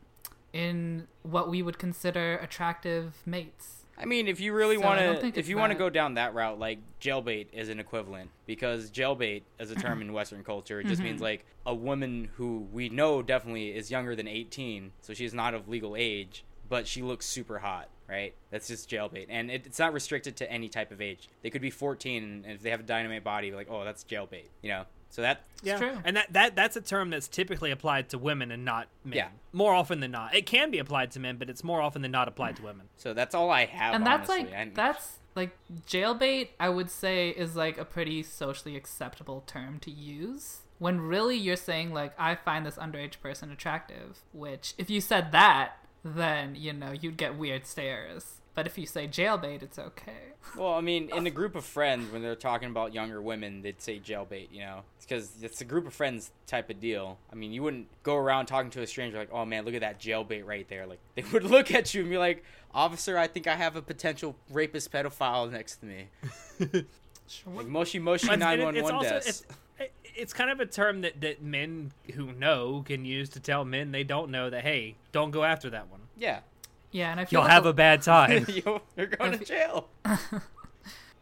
in 0.54 1.08
what 1.24 1.50
we 1.50 1.62
would 1.62 1.80
consider 1.80 2.38
attractive 2.38 3.22
mates. 3.26 3.86
I 3.98 4.06
mean, 4.06 4.28
if 4.28 4.40
you 4.40 4.54
really 4.54 4.78
So 4.78 4.82
want 4.82 5.00
to, 5.00 5.40
if 5.40 5.48
you 5.48 5.58
want 5.58 5.72
to 5.72 5.78
go 5.78 5.90
down 5.90 6.16
that 6.16 6.34
route, 6.34 6.58
like 6.60 6.80
jailbait 7.00 7.48
is 7.54 7.70
an 7.70 7.80
equivalent 7.80 8.32
because 8.48 8.90
jailbait, 8.90 9.44
as 9.60 9.70
a 9.72 9.76
term 9.76 10.02
in 10.02 10.12
Western 10.12 10.44
culture, 10.44 10.80
it 10.80 10.88
just 10.88 11.02
Mm-hmm. 11.02 11.04
means 11.04 11.22
like 11.22 11.46
a 11.66 11.74
woman 11.76 12.30
who 12.36 12.68
we 12.72 12.90
know 12.90 13.22
definitely 13.22 13.76
is 13.76 13.92
younger 13.92 14.16
than 14.16 14.28
18, 14.28 14.92
so 15.02 15.14
she's 15.14 15.34
not 15.34 15.54
of 15.54 15.68
legal 15.70 15.96
age, 15.96 16.44
but 16.68 16.88
she 16.88 17.02
looks 17.02 17.26
super 17.28 17.60
hot, 17.60 17.90
right? 18.10 18.34
That's 18.50 18.68
just 18.68 18.90
jailbait, 18.90 19.28
and 19.30 19.52
it, 19.52 19.68
it's 19.68 19.78
not 19.80 19.94
restricted 19.94 20.36
to 20.38 20.52
any 20.52 20.68
type 20.68 20.92
of 20.92 21.00
age. 21.00 21.30
They 21.44 21.50
could 21.52 21.62
be 21.62 21.70
14, 21.70 22.44
and 22.46 22.56
if 22.56 22.62
they 22.62 22.72
have 22.72 22.80
a 22.80 22.84
dynamite 22.84 23.24
body, 23.24 23.52
like, 23.52 23.68
oh, 23.70 23.84
that's 23.86 24.04
jailbait, 24.04 24.50
you 24.64 24.70
know. 24.70 24.86
So 25.12 25.22
that 25.22 25.44
Yeah, 25.62 25.78
true. 25.78 25.98
and 26.04 26.16
that, 26.18 26.34
that 26.34 26.56
that's 26.56 26.76
a 26.76 26.82
term 26.82 27.10
that's 27.12 27.28
typically 27.28 27.70
applied 27.70 28.10
to 28.10 28.18
women 28.18 28.50
and 28.52 28.66
not 28.66 28.88
men. 29.04 29.18
Yeah. 29.18 29.28
more 29.54 29.74
often 29.74 30.00
than 30.00 30.10
not. 30.12 30.34
It 30.34 30.46
can 30.48 30.72
be 30.72 30.80
applied 30.80 31.12
to 31.12 31.20
men, 31.20 31.38
but 31.38 31.50
it's 31.50 31.64
more 31.64 31.82
often 31.82 32.02
than 32.02 32.12
not 32.12 32.28
applied 32.28 32.56
to 32.56 32.64
women. 32.64 32.88
so 32.98 33.14
that's 33.14 33.36
all 33.36 33.50
I 33.52 33.66
have. 33.66 33.94
and 33.94 34.06
that's 34.06 34.30
honestly. 34.30 34.50
like 34.52 34.60
And- 34.60 34.76
that's 34.76 35.18
like 35.36 35.52
jailbait 35.88 36.50
i 36.60 36.68
would 36.68 36.90
say 36.92 37.30
is 37.30 37.56
like 37.56 37.78
a 37.78 37.86
pretty 37.86 38.22
socially 38.22 38.76
acceptable 38.76 39.44
term 39.48 39.80
to 39.80 39.90
use 39.90 40.60
when 40.78 41.00
really 41.00 41.38
you're 41.38 41.56
saying 41.56 41.94
like 41.94 42.12
i 42.20 42.36
find 42.36 42.66
this 42.66 42.76
underage 42.76 43.18
person 43.22 43.50
attractive 43.50 44.20
which 44.34 44.74
if 44.78 44.90
you 44.90 45.00
said 45.00 45.32
that 45.32 45.78
then 46.04 46.54
you 46.56 46.74
know 46.74 46.92
you'd 46.92 47.16
get 47.16 47.38
weird 47.38 47.66
stares 47.66 48.41
but 48.54 48.68
if 48.68 48.78
you 48.78 48.86
say 48.86 49.08
jailbait 49.08 49.62
it's 49.64 49.80
okay 49.80 50.32
Well, 50.58 50.74
I 50.74 50.82
mean, 50.82 51.10
in 51.16 51.26
a 51.28 51.30
group 51.40 51.56
of 51.56 51.64
friends, 51.64 52.12
when 52.12 52.22
they're 52.22 52.36
talking 52.36 52.70
about 52.70 52.94
younger 52.94 53.22
women, 53.22 53.62
they'd 53.62 53.80
say 53.82 54.00
jailbait, 54.00 54.48
you 54.52 54.62
know? 54.62 54.82
It's 54.98 55.06
because 55.06 55.32
it's 55.42 55.62
a 55.62 55.66
group 55.66 55.86
of 55.88 55.94
friends 55.94 56.32
type 56.48 56.70
of 56.70 56.80
deal. 56.80 57.20
I 57.32 57.36
mean, 57.36 57.52
you 57.52 57.62
wouldn't 57.64 57.88
go 58.04 58.16
around 58.16 58.48
talking 58.48 58.72
to 58.72 58.82
a 58.82 58.88
stranger 58.88 59.18
like, 59.18 59.30
oh 59.32 59.46
man, 59.46 59.66
look 59.66 59.76
at 59.76 59.82
that 59.82 60.00
jailbait 60.00 60.46
right 60.46 60.68
there. 60.68 60.88
Like, 60.88 61.00
they 61.16 61.24
would 61.32 61.44
look 61.44 61.72
at 61.72 61.94
you 61.94 62.02
and 62.02 62.10
be 62.10 62.18
like, 62.18 62.44
officer, 62.74 63.18
I 63.18 63.28
think 63.28 63.48
I 63.48 63.56
have 63.56 63.76
a 63.76 63.82
potential 63.82 64.36
rapist 64.52 64.92
pedophile 64.92 65.52
next 65.52 65.78
to 65.78 65.86
me. 65.86 66.08
Like, 67.48 67.68
Moshi 67.68 67.98
Moshi 67.98 68.28
911 68.28 68.96
it's 68.96 69.10
desk. 69.26 69.46
it's, 69.80 69.92
it's 70.16 70.34
kind 70.34 70.50
of 70.52 70.60
a 70.60 70.66
term 70.66 71.00
that, 71.02 71.22
that 71.22 71.42
men 71.42 71.94
who 72.14 72.34
know 72.34 72.84
can 72.86 73.06
use 73.06 73.30
to 73.30 73.40
tell 73.40 73.64
men 73.64 73.92
they 73.92 74.04
don't 74.04 74.32
know 74.32 74.50
that 74.50 74.64
hey, 74.64 74.96
don't 75.14 75.32
go 75.32 75.46
after 75.46 75.70
that 75.70 75.90
one. 75.90 76.02
Yeah. 76.18 76.40
Yeah 76.92 77.12
and 77.12 77.20
i 77.20 77.26
feel 77.26 77.40
You'll 77.40 77.44
like 77.44 77.52
have 77.52 77.66
a 77.66 77.74
bad 77.74 78.02
time. 78.02 78.46
You're 78.98 79.08
going 79.08 79.38
to 79.38 79.46
jail. 79.46 79.90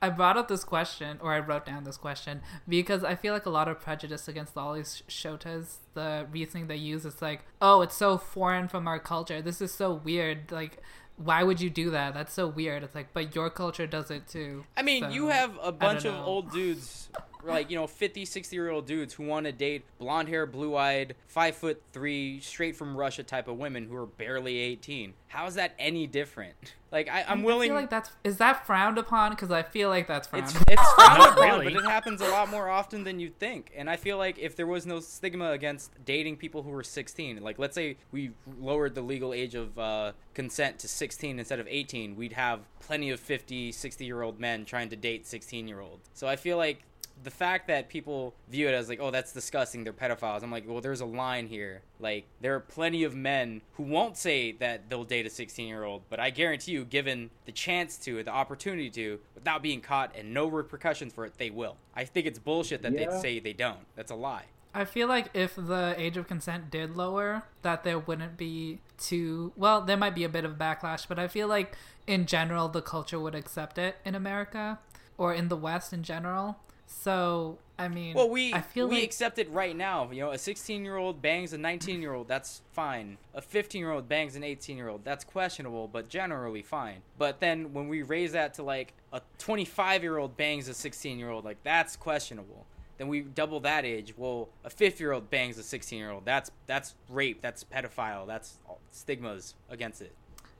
I 0.02 0.10
brought 0.10 0.38
up 0.38 0.48
this 0.48 0.64
question, 0.64 1.18
or 1.22 1.34
I 1.34 1.40
wrote 1.40 1.66
down 1.66 1.84
this 1.84 1.98
question, 1.98 2.42
because 2.68 3.04
I 3.04 3.16
feel 3.16 3.34
like 3.34 3.46
a 3.46 3.50
lot 3.50 3.68
of 3.68 3.82
prejudice 3.82 4.30
against 4.30 4.56
all 4.58 4.74
these 4.74 5.04
shotas, 5.10 5.80
the 5.94 6.26
reasoning 6.32 6.68
they 6.68 6.78
use 6.78 7.06
is 7.06 7.22
like, 7.22 7.42
oh, 7.62 7.82
it's 7.82 7.96
so 7.98 8.18
foreign 8.18 8.70
from 8.70 8.88
our 8.88 9.00
culture. 9.00 9.42
This 9.42 9.62
is 9.62 9.74
so 9.74 9.92
weird. 9.94 10.52
Like, 10.52 10.82
why 11.18 11.44
would 11.44 11.60
you 11.60 11.70
do 11.70 11.90
that? 11.90 12.14
That's 12.14 12.34
so 12.34 12.48
weird. 12.48 12.82
It's 12.84 12.96
like, 12.96 13.14
but 13.14 13.36
your 13.36 13.50
culture 13.50 13.86
does 13.86 14.10
it 14.10 14.26
too. 14.28 14.64
I 14.78 14.84
mean, 14.84 15.04
So, 15.04 15.10
you 15.10 15.28
have 15.28 15.58
a 15.62 15.74
bunch 15.74 16.06
of 16.06 16.16
old 16.16 16.52
dudes, 16.52 17.10
like, 17.44 17.70
you 17.70 17.78
know, 17.78 17.88
50, 17.88 18.26
60 18.26 18.56
year 18.56 18.70
old 18.70 18.86
dudes 18.86 19.14
who 19.14 19.24
want 19.24 19.46
to 19.46 19.52
date 19.52 19.84
blonde 19.98 20.30
hair, 20.30 20.46
blue 20.46 20.76
eyed, 20.76 21.16
five 21.28 21.56
foot 21.56 21.82
three, 21.94 22.40
straight 22.42 22.76
from 22.76 22.96
Russia 22.96 23.24
type 23.24 23.48
of 23.48 23.58
women 23.58 23.88
who 23.88 23.96
are 23.96 24.06
barely 24.06 24.58
18. 24.58 25.14
How 25.30 25.46
is 25.46 25.56
that 25.56 25.74
any 25.80 26.08
different? 26.08 26.56
Like, 26.92 27.08
I, 27.08 27.24
I'm 27.28 27.42
I 27.42 27.44
willing. 27.44 27.70
feel 27.70 27.76
like 27.76 27.92
that's 27.92 28.10
is 28.24 28.38
that 28.38 28.66
frowned 28.66 28.98
upon? 28.98 29.30
Because 29.30 29.52
I 29.52 29.62
feel 29.62 29.90
like 29.90 30.08
that's 30.08 30.28
frowned. 30.28 30.46
It's 30.46 30.56
upon. 30.56 30.66
it's 30.70 30.94
frowned 30.94 31.22
upon, 31.22 31.60
really. 31.60 31.74
but 31.76 31.84
it 31.84 31.88
happens 31.88 32.20
a 32.20 32.28
lot 32.30 32.50
more 32.50 32.68
often 32.68 33.04
than 33.04 33.20
you'd 33.20 33.38
think. 33.38 33.72
And 33.78 33.88
I 33.88 33.96
feel 33.96 34.18
like 34.18 34.40
if 34.40 34.56
there 34.56 34.66
was 34.66 34.88
no 34.88 35.00
stigma 35.00 35.52
against 35.52 35.92
dating 36.04 36.38
people 36.38 36.64
who 36.64 36.72
were 36.72 36.82
16, 36.82 37.44
like 37.44 37.60
let's 37.60 37.76
say 37.76 37.98
we 38.12 38.32
lowered 38.60 38.96
the 38.96 39.04
legal 39.04 39.36
age 39.36 39.54
of 39.54 39.78
uh, 39.78 40.14
consent 40.34 40.80
to 40.80 40.88
16 40.88 41.38
instead 41.38 41.60
of 41.60 41.68
18, 41.70 42.16
we'd 42.16 42.34
have 42.34 42.62
plenty 42.80 43.12
of 43.12 43.20
50, 43.20 43.72
60 43.72 44.04
year 44.04 44.24
old 44.24 44.40
men 44.40 44.66
trying 44.66 44.90
to 44.90 44.96
date 44.96 45.28
16 45.28 45.68
year 45.68 45.82
olds. 45.82 46.10
So 46.16 46.28
I 46.28 46.38
feel 46.38 46.58
like 46.58 46.82
the 47.24 47.32
fact 47.32 47.68
that 47.68 47.90
people 47.90 48.34
view 48.50 48.68
it 48.68 48.74
as 48.74 48.88
like, 48.90 49.00
oh, 49.02 49.12
that's 49.12 49.34
disgusting. 49.34 49.84
They're 49.84 49.94
pedophiles. 49.94 50.42
I'm 50.44 50.52
like, 50.52 50.64
well, 50.68 50.82
there's 50.82 51.02
a 51.02 51.06
line 51.06 51.48
here. 51.48 51.82
Like, 52.00 52.26
there 52.42 52.56
are 52.56 52.60
plenty 52.60 53.04
of 53.04 53.16
men 53.16 53.62
who 53.74 53.84
won't 53.84 54.16
say 54.18 54.54
that 54.54 54.90
they'll 54.90 55.04
date 55.04 55.26
a 55.26 55.30
16 55.30 55.68
year 55.68 55.84
old, 55.84 56.04
but 56.10 56.20
I 56.20 56.30
guarantee 56.30 56.72
you, 56.72 56.86
given 56.86 57.30
the 57.46 57.52
chance 57.52 57.98
to, 58.00 58.24
the 58.24 58.32
opportunity 58.32 58.90
to, 58.92 59.20
without 59.36 59.62
being 59.62 59.82
caught 59.82 60.16
and 60.16 60.34
no 60.34 60.48
repercussions 60.48 61.12
for 61.14 61.26
it, 61.26 61.34
they 61.38 61.50
will. 61.50 61.76
I 61.96 62.06
think 62.06 62.26
it's 62.26 62.40
bullshit 62.40 62.82
that 62.84 62.94
Yeah. 62.94 63.10
they 63.10 63.20
say 63.20 63.40
they 63.40 63.54
don't. 63.54 63.80
That's 63.96 64.12
a 64.12 64.16
lie. 64.16 64.46
I 64.74 64.86
feel 64.86 65.08
like 65.08 65.32
if 65.34 65.56
the 65.56 65.96
age 65.98 66.16
of 66.16 66.28
consent 66.28 66.70
did 66.70 66.96
lower, 66.96 67.44
that 67.64 67.84
there 67.84 67.98
wouldn't 67.98 68.38
be 68.38 68.80
too 69.00 69.52
well. 69.56 69.82
There 69.82 69.98
might 69.98 70.14
be 70.14 70.24
a 70.24 70.30
bit 70.30 70.46
of 70.46 70.54
backlash, 70.60 71.08
but 71.08 71.18
I 71.18 71.28
feel 71.28 71.48
like 71.48 71.76
in 72.06 72.28
general 72.28 72.68
the 72.70 72.82
culture 72.82 73.20
would 73.20 73.34
accept 73.34 73.80
it 73.80 73.96
in 74.06 74.14
America 74.14 74.78
or 75.18 75.34
in 75.34 75.48
the 75.50 75.56
West 75.58 75.92
in 75.92 76.04
general. 76.04 76.60
So 76.90 77.60
I 77.78 77.88
mean, 77.88 78.16
Well, 78.16 78.30
we 78.30 78.54
I 78.54 78.62
feel 78.62 78.88
we 78.88 78.96
like 78.96 79.04
accept 79.06 79.38
it 79.38 79.50
right 79.52 79.76
now. 79.76 80.10
You 80.12 80.22
know, 80.22 80.32
a 80.32 80.38
16 80.38 80.84
year 80.84 80.98
old 80.98 81.22
bangs 81.22 81.54
a 81.54 81.58
19 81.58 82.02
year 82.02 82.14
old. 82.14 82.28
That's 82.28 82.62
fine. 82.74 83.18
A 83.34 83.42
15 83.42 83.80
year 83.80 83.92
old 83.92 84.10
bangs 84.10 84.36
an 84.36 84.44
18 84.44 84.76
year 84.76 84.90
old. 84.90 85.06
That's 85.06 85.24
questionable, 85.24 85.88
but 85.88 86.10
generally 86.10 86.64
fine. 86.64 87.02
But 87.18 87.40
then 87.40 87.74
when 87.74 87.88
we 87.88 88.02
raise 88.02 88.32
that 88.34 88.56
to 88.56 88.64
like 88.64 88.94
a 89.14 89.22
25 89.38 90.02
year 90.04 90.18
old 90.18 90.36
bangs 90.36 90.68
a 90.68 90.74
16 90.74 91.20
year 91.20 91.30
old, 91.30 91.46
like 91.46 91.64
that's 91.64 91.96
questionable. 91.96 92.66
Then 92.98 93.08
we 93.08 93.22
double 93.22 93.62
that 93.62 93.86
age. 93.86 94.14
Well, 94.18 94.50
a 94.66 94.70
fifth 94.70 95.00
year 95.00 95.14
old 95.14 95.30
bangs 95.30 95.58
a 95.58 95.64
16 95.64 95.98
year 95.98 96.12
old. 96.12 96.26
That's 96.26 96.52
that's 96.66 96.96
rape. 97.08 97.42
That's 97.42 97.64
pedophile. 97.64 98.28
That's 98.28 98.58
stigmas 98.92 99.54
against 99.70 100.02
it. 100.02 100.14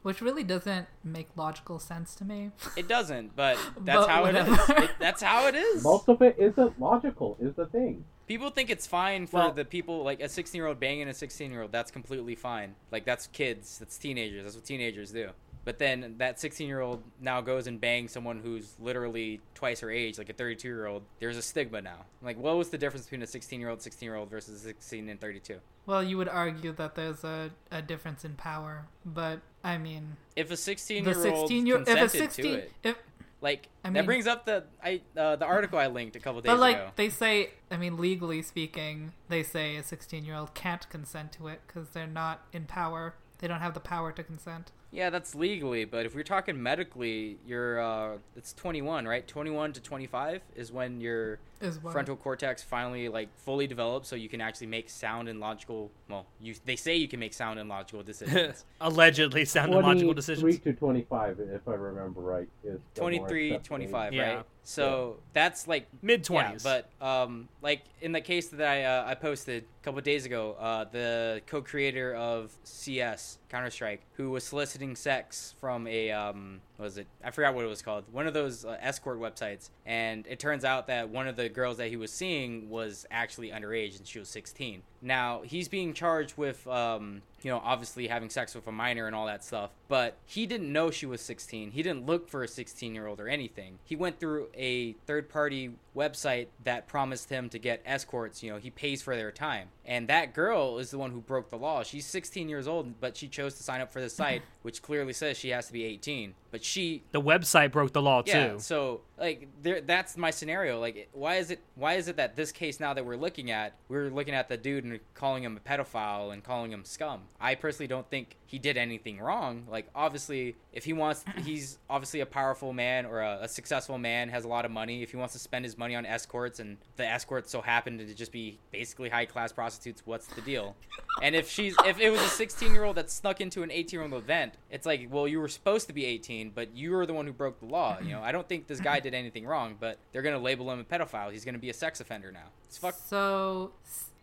Which 0.04 0.22
really 0.22 0.44
doesn't 0.44 0.88
make 1.04 1.28
logical 1.36 1.80
sense 1.80 2.16
to 2.16 2.26
me. 2.26 2.52
It 2.78 2.88
doesn't, 2.88 3.36
but 3.36 3.58
that's 3.84 4.06
But 4.06 4.10
how 4.10 4.20
it 4.26 4.34
whatever. 4.36 4.54
is. 4.54 4.70
It, 4.70 4.92
that's 5.00 5.22
how 5.22 5.48
it 5.48 5.56
is. 5.56 5.84
Most 5.84 6.08
of 6.10 6.22
it 6.22 6.36
isn't 6.40 6.80
logical. 6.80 7.38
Is 7.40 7.54
the 7.56 7.66
thing. 7.66 8.06
People 8.28 8.50
think 8.52 8.70
it's 8.70 8.86
fine 8.86 9.26
for 9.28 9.38
Well- 9.38 9.52
the 9.54 9.66
people 9.66 10.04
like 10.04 10.22
a 10.22 10.30
16 10.30 10.58
year 10.60 10.68
old 10.68 10.80
banging 10.80 11.08
a 11.08 11.14
16 11.14 11.52
year 11.52 11.64
old. 11.64 11.72
That's 11.72 11.92
completely 11.92 12.36
fine. 12.36 12.76
Like 12.92 13.06
that's 13.06 13.28
kids. 13.28 13.78
That's 13.80 13.98
teenagers. 13.98 14.44
That's 14.44 14.56
what 14.56 14.66
teenagers 14.66 15.12
do. 15.12 15.30
But 15.66 15.78
then 15.78 16.16
that 16.18 16.40
16 16.40 16.68
year 16.68 16.82
old 16.82 17.04
now 17.22 17.42
goes 17.42 17.68
and 17.68 17.80
bangs 17.80 18.12
someone 18.12 18.40
who's 18.40 18.76
literally 18.80 19.42
twice 19.54 19.82
her 19.82 19.92
age, 19.92 20.18
like 20.18 20.30
a 20.30 20.34
32 20.34 20.68
year 20.68 20.86
old. 20.86 21.04
There's 21.20 21.38
a 21.38 21.42
stigma 21.42 21.82
now. 21.82 22.06
Like, 22.22 22.38
what 22.38 22.58
was 22.58 22.70
the 22.70 22.78
difference 22.78 23.06
between 23.06 23.22
a 23.22 23.28
16 23.28 23.60
year 23.60 23.70
old, 23.70 23.82
16 23.82 24.08
year 24.08 24.16
old 24.16 24.30
versus 24.30 24.62
a 24.62 24.68
16 24.68 25.10
and 25.10 25.20
32? 25.20 25.60
Well, 25.86 26.04
you 26.04 26.18
would 26.18 26.30
argue 26.30 26.72
that 26.74 26.96
there's 26.96 27.24
a, 27.24 27.52
a 27.72 27.82
difference 27.82 28.24
in 28.24 28.36
power, 28.36 28.86
but 29.06 29.40
I 29.64 29.78
mean, 29.78 30.18
If 30.36 30.52
a 30.52 30.58
16 30.58 31.04
year 31.04 31.16
old 31.16 31.50
16 31.50 31.66
year 31.66 31.76
if 31.78 31.82
a 31.82 31.86
consented 31.86 32.12
16 32.12 32.46
to 32.46 32.54
it, 32.54 32.72
if 32.84 32.96
like 33.42 33.70
I 33.84 33.88
mean, 33.88 33.94
that 33.96 34.06
brings 34.06 34.28
up 34.28 34.46
the 34.46 34.66
I 34.84 35.02
uh, 35.18 35.36
the 35.38 35.46
article 35.46 35.80
I 35.80 35.88
linked 35.88 36.16
a 36.16 36.20
couple 36.20 36.42
days 36.42 36.50
ago. 36.50 36.56
But 36.56 36.62
like 36.62 36.76
ago. 36.76 36.92
they 36.96 37.10
say, 37.10 37.52
I 37.72 37.78
mean, 37.78 37.98
legally 37.98 38.42
speaking, 38.42 39.14
they 39.30 39.44
say 39.44 39.78
a 39.78 39.82
16-year-old 39.82 40.54
can't 40.54 40.88
consent 40.90 41.32
to 41.34 41.48
it 41.48 41.62
because 41.66 41.90
they're 41.90 42.08
not 42.08 42.42
in 42.52 42.66
power. 42.66 43.16
They 43.40 43.48
don't 43.48 43.62
have 43.62 43.74
the 43.74 43.80
power 43.80 44.12
to 44.12 44.24
consent. 44.24 44.72
Yeah, 44.92 45.12
that's 45.12 45.36
legally, 45.36 45.86
but 45.86 46.06
if 46.06 46.16
we're 46.16 46.24
talking 46.24 46.62
medically, 46.62 47.38
you're 47.46 47.80
uh 47.80 48.18
it's 48.36 48.54
21, 48.54 49.08
right? 49.08 49.28
21 49.28 49.74
to 49.74 49.82
25 49.82 50.42
is 50.56 50.72
when 50.72 51.00
your 51.00 51.38
Is 51.62 51.78
frontal 51.92 52.16
cortex 52.16 52.64
finally 52.64 53.08
like 53.08 53.30
fully 53.38 53.68
develops 53.68 54.10
so 54.10 54.16
you 54.16 54.30
can 54.30 54.42
actually 54.42 54.68
make 54.68 54.90
sound 54.90 55.30
and 55.30 55.40
logical, 55.40 55.92
well, 56.10 56.26
you 56.42 56.56
they 56.66 56.76
say 56.76 56.96
you 56.96 57.08
can 57.08 57.20
make 57.20 57.34
sound 57.34 57.60
and 57.60 57.70
logical 57.70 58.02
decisions. 58.02 58.66
Allegedly 58.82 59.46
sound 59.46 59.74
and 59.74 59.84
logical 59.84 60.14
23 60.14 60.16
decisions. 60.16 60.60
to 60.64 60.74
25, 60.74 61.40
if 61.40 61.68
I 61.68 61.74
remember 61.74 62.22
right. 62.22 62.50
Is 62.64 62.80
the 62.96 63.02
more 63.02 63.12
23, 63.12 63.52
acceptable 63.52 63.78
25, 63.78 64.14
Yeah. 64.14 64.42
So 64.70 65.18
that's 65.34 65.68
like 65.68 65.88
Mid 66.04 66.30
Yeah, 66.30 66.52
20s. 66.54 66.64
but 66.64 66.90
um, 67.06 67.50
like 67.64 67.82
in 68.02 68.12
the 68.12 68.22
case 68.22 68.50
that 68.50 68.62
I 68.68 68.84
uh, 68.84 69.04
I 69.08 69.16
posted 69.16 69.64
a 69.64 69.84
couple 69.84 70.00
days 70.02 70.28
ago, 70.28 70.56
uh, 70.60 70.86
the 70.92 71.42
co-creator 71.48 72.14
of 72.14 72.56
CS 72.64 73.40
Counter 73.50 73.72
Strike, 73.72 74.02
who 74.14 74.30
was 74.30 74.44
soliciting 74.44 74.96
sex 74.96 75.56
from 75.60 75.88
a 75.88 76.12
um, 76.12 76.62
was 76.80 76.98
it? 76.98 77.08
I 77.24 77.32
forgot 77.32 77.54
what 77.54 77.66
it 77.66 77.68
was 77.68 77.82
called. 77.82 78.06
One 78.12 78.26
of 78.26 78.34
those 78.34 78.66
uh, 78.66 78.78
escort 78.82 79.20
websites, 79.20 79.70
and 79.86 80.26
it 80.28 80.40
turns 80.40 80.64
out 80.64 80.88
that 80.88 81.10
one 81.10 81.28
of 81.28 81.36
the 81.36 81.50
girls 81.50 81.78
that 81.78 81.90
he 81.90 81.98
was 81.98 82.12
seeing 82.12 82.70
was 82.70 83.06
actually 83.12 83.50
underage, 83.50 83.98
and 83.98 84.08
she 84.08 84.20
was 84.20 84.30
16. 84.30 84.82
Now 85.02 85.42
he's 85.44 85.68
being 85.68 85.94
charged 85.94 86.38
with 86.38 86.66
um, 86.68 87.22
you 87.42 87.52
know 87.52 87.62
obviously 87.64 88.08
having 88.08 88.30
sex 88.30 88.56
with 88.56 88.68
a 88.68 88.72
minor 88.72 89.08
and 89.08 89.16
all 89.16 89.26
that 89.28 89.44
stuff, 89.44 89.72
but 89.88 90.18
he 90.26 90.46
didn't 90.46 90.72
know 90.72 90.90
she 90.90 91.06
was 91.06 91.22
16. 91.22 91.72
He 91.72 91.84
didn't 91.84 92.06
look 92.06 92.30
for 92.30 92.44
a 92.44 92.48
16 92.48 92.96
year 92.96 93.08
old 93.08 93.20
or 93.20 93.28
anything. 93.28 93.80
He 93.84 93.96
went 93.96 94.20
through 94.20 94.48
a 94.56 94.94
third 95.06 95.30
party 95.30 95.72
website 95.96 96.48
that 96.64 96.88
promised 96.88 97.30
him 97.30 97.50
to 97.50 97.60
get 97.60 97.82
escorts. 97.86 98.42
You 98.42 98.52
know, 98.52 98.58
he 98.58 98.70
pays 98.70 99.02
for 99.02 99.16
their 99.16 99.32
time. 99.32 99.70
And 99.90 100.08
that 100.08 100.36
girl 100.36 100.78
is 100.78 100.92
the 100.92 101.00
one 101.00 101.10
who 101.10 101.20
broke 101.20 101.50
the 101.50 101.58
law. 101.58 101.82
She's 101.82 102.06
16 102.06 102.48
years 102.48 102.68
old, 102.68 103.02
but 103.02 103.18
she 103.18 103.28
chose 103.28 103.56
to 103.56 103.64
sign 103.64 103.82
up 103.82 103.92
for 103.92 104.00
the 104.00 104.10
site, 104.22 104.44
which 104.62 104.84
clearly 104.84 105.14
says 105.14 105.36
she 105.36 105.50
has 105.50 105.66
to 105.66 105.74
be 105.74 105.84
18. 105.84 106.36
But 106.52 106.64
she 106.64 107.04
the 107.12 107.22
website 107.22 107.72
broke 107.72 107.94
the 107.94 108.02
law 108.02 108.24
yeah, 108.26 108.54
too. 108.54 108.60
so 108.60 109.02
like 109.20 109.48
there 109.62 109.82
that's 109.82 110.18
my 110.18 110.32
scenario. 110.32 110.80
Like 110.80 111.10
why 111.12 111.36
is 111.36 111.52
it 111.52 111.60
why 111.76 111.94
is 111.96 112.08
it 112.08 112.18
that 112.18 112.36
this 112.36 112.52
case 112.52 112.80
now 112.80 112.94
that 112.94 113.06
we're 113.06 113.18
looking 113.18 113.52
at, 113.52 113.74
we're 113.88 114.10
looking 114.10 114.34
at 114.34 114.50
the 114.50 114.58
dude 114.58 114.84
and 114.84 115.00
calling 115.14 115.44
him 115.44 115.58
a 115.58 115.60
pedophile 115.60 116.34
and 116.34 116.44
calling 116.44 116.72
him 116.72 116.86
scum. 116.86 117.22
I 117.40 117.56
personally 117.56 117.88
don't 117.88 118.10
think 118.10 118.36
he 118.48 118.58
did 118.58 118.78
anything 118.78 119.20
wrong. 119.20 119.66
Like 119.70 119.90
obviously 119.94 120.56
if 120.74 120.86
he 120.86 120.94
wants 120.94 121.24
he's 121.46 121.78
obviously 121.88 122.22
a 122.22 122.26
powerful 122.26 122.74
man 122.74 123.06
or 123.06 123.22
a, 123.22 123.40
a 123.44 123.48
successful 123.48 124.00
man, 124.00 124.30
has 124.30 124.44
a 124.44 124.48
lot 124.48 124.66
of 124.66 124.72
money. 124.72 125.04
If 125.04 125.12
he 125.12 125.18
wants 125.18 125.34
to 125.34 125.40
spend 125.40 125.66
his 125.66 125.78
money 125.78 125.96
on 125.96 126.06
escorts 126.06 126.60
and 126.60 126.78
the 126.96 127.06
escorts 127.06 127.52
so 127.52 127.62
happen 127.62 128.00
to 128.00 128.14
just 128.16 128.32
be 128.32 128.58
basically 128.72 129.10
high 129.10 129.26
class 129.26 129.52
prostitutes, 129.52 129.79
what's 130.06 130.28
the 130.28 130.42
deal? 130.42 130.76
and 131.22 131.36
if 131.36 131.50
she's 131.50 131.76
if 131.86 132.00
it 132.00 132.10
was 132.10 132.22
a 132.22 132.28
16 132.28 132.74
year 132.74 132.84
old 132.84 132.96
that 132.98 133.10
snuck 133.10 133.42
into 133.42 133.64
an 133.64 133.72
18 133.72 134.00
year 134.00 134.04
old 134.04 134.14
event, 134.22 134.54
it's 134.70 134.86
like, 134.86 135.08
well, 135.10 135.28
you 135.28 135.40
were 135.40 135.48
supposed 135.48 135.88
to 135.88 135.94
be 135.94 136.06
18, 136.06 136.52
but 136.56 136.76
you 136.76 136.92
were 136.92 137.06
the 137.06 137.14
one 137.14 137.26
who 137.26 137.34
broke 137.34 137.60
the 137.60 137.66
law. 137.66 137.98
You 138.02 138.12
know, 138.12 138.22
I 138.22 138.32
don't 138.32 138.48
think 138.48 138.68
this 138.68 138.80
guy 138.80 139.00
did 139.00 139.14
anything 139.14 139.46
wrong, 139.46 139.76
but 139.80 139.98
they're 140.12 140.22
gonna 140.22 140.40
label 140.40 140.72
him 140.72 140.80
a 140.80 140.84
pedophile. 140.84 141.32
He's 141.32 141.46
gonna 141.46 141.58
be 141.60 141.70
a 141.70 141.74
sex 141.74 142.00
offender 142.00 142.32
now. 142.32 142.50
It's 142.66 142.78
fuck. 142.78 142.96
So, 142.96 143.72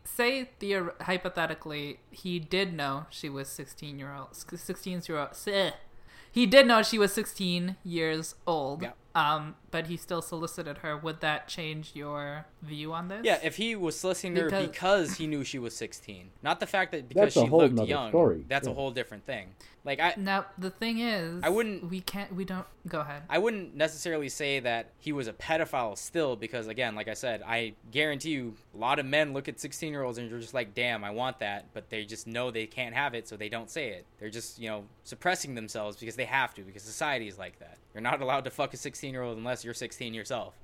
say 0.04 0.50
theor- 0.60 1.00
hypothetically, 1.02 2.00
he 2.10 2.38
did 2.38 2.72
know 2.72 3.06
she 3.10 3.28
was 3.28 3.48
16 3.48 3.98
year 3.98 4.14
old. 4.14 4.34
16 4.34 5.02
year 5.08 5.18
old. 5.18 5.72
He 6.30 6.44
did 6.44 6.66
know 6.66 6.82
she 6.82 6.98
was 6.98 7.12
16 7.14 7.76
years 7.82 8.34
old. 8.46 8.86
Um, 9.16 9.54
but 9.70 9.86
he 9.86 9.96
still 9.96 10.20
solicited 10.20 10.78
her. 10.78 10.94
Would 10.94 11.20
that 11.22 11.48
change 11.48 11.92
your 11.94 12.44
view 12.60 12.92
on 12.92 13.08
this? 13.08 13.22
Yeah, 13.24 13.38
if 13.42 13.56
he 13.56 13.74
was 13.74 13.98
soliciting 13.98 14.36
her 14.36 14.44
Because- 14.44 14.66
because 14.68 15.16
he 15.16 15.26
knew 15.26 15.42
she 15.42 15.58
was 15.58 15.74
16, 15.74 16.32
not 16.42 16.60
the 16.60 16.66
fact 16.66 16.92
that 16.92 17.08
because 17.08 17.34
That's 17.34 17.36
a 17.36 17.40
she 17.40 17.46
whole 17.46 17.66
looked 17.66 17.88
young. 17.88 18.10
story. 18.10 18.44
That's 18.46 18.66
a 18.66 18.74
whole 18.74 18.90
different 18.90 19.24
thing. 19.24 19.54
Like 19.86 20.00
I, 20.00 20.14
Now 20.16 20.46
the 20.58 20.68
thing 20.70 20.98
is, 20.98 21.42
I 21.44 21.48
wouldn't- 21.48 21.88
We 21.88 22.00
can't. 22.00 22.34
We 22.34 22.44
don't. 22.44 22.66
Go 22.88 23.00
ahead. 23.00 23.22
I 23.30 23.38
wouldn't 23.38 23.74
necessarily 23.76 24.28
say 24.28 24.58
that 24.60 24.90
he 24.98 25.12
was 25.12 25.28
a 25.28 25.32
pedophile 25.32 25.96
still 25.96 26.34
because 26.36 26.66
again, 26.66 26.94
like 26.96 27.06
I 27.08 27.14
said, 27.14 27.42
I 27.46 27.74
guarantee 27.92 28.30
you 28.30 28.54
a 28.74 28.78
lot 28.78 28.98
of 28.98 29.06
men 29.06 29.32
look 29.32 29.48
at 29.48 29.58
16 29.60 29.92
year 29.92 30.02
olds 30.02 30.18
and 30.18 30.28
you're 30.28 30.40
just 30.40 30.54
like, 30.54 30.74
damn, 30.74 31.04
I 31.04 31.10
want 31.10 31.38
that, 31.38 31.66
but 31.72 31.88
they 31.88 32.04
just 32.04 32.26
know 32.26 32.50
they 32.50 32.66
can't 32.66 32.94
have 32.94 33.14
it, 33.14 33.28
so 33.28 33.36
they 33.36 33.48
don't 33.48 33.70
say 33.70 33.90
it. 33.90 34.04
They're 34.18 34.28
just, 34.28 34.58
you 34.58 34.68
know, 34.68 34.84
suppressing 35.04 35.54
themselves 35.54 35.96
because 35.96 36.16
they 36.16 36.24
have 36.24 36.52
to, 36.54 36.62
because 36.62 36.82
society 36.82 37.28
is 37.28 37.38
like 37.38 37.58
that. 37.60 37.78
You're 37.94 38.02
not 38.02 38.20
allowed 38.20 38.44
to 38.44 38.50
fuck 38.50 38.74
a 38.74 38.76
16 38.76 39.12
year 39.12 39.22
old 39.22 39.38
unless 39.38 39.64
you're 39.64 39.72
16 39.72 40.12
yourself. 40.14 40.54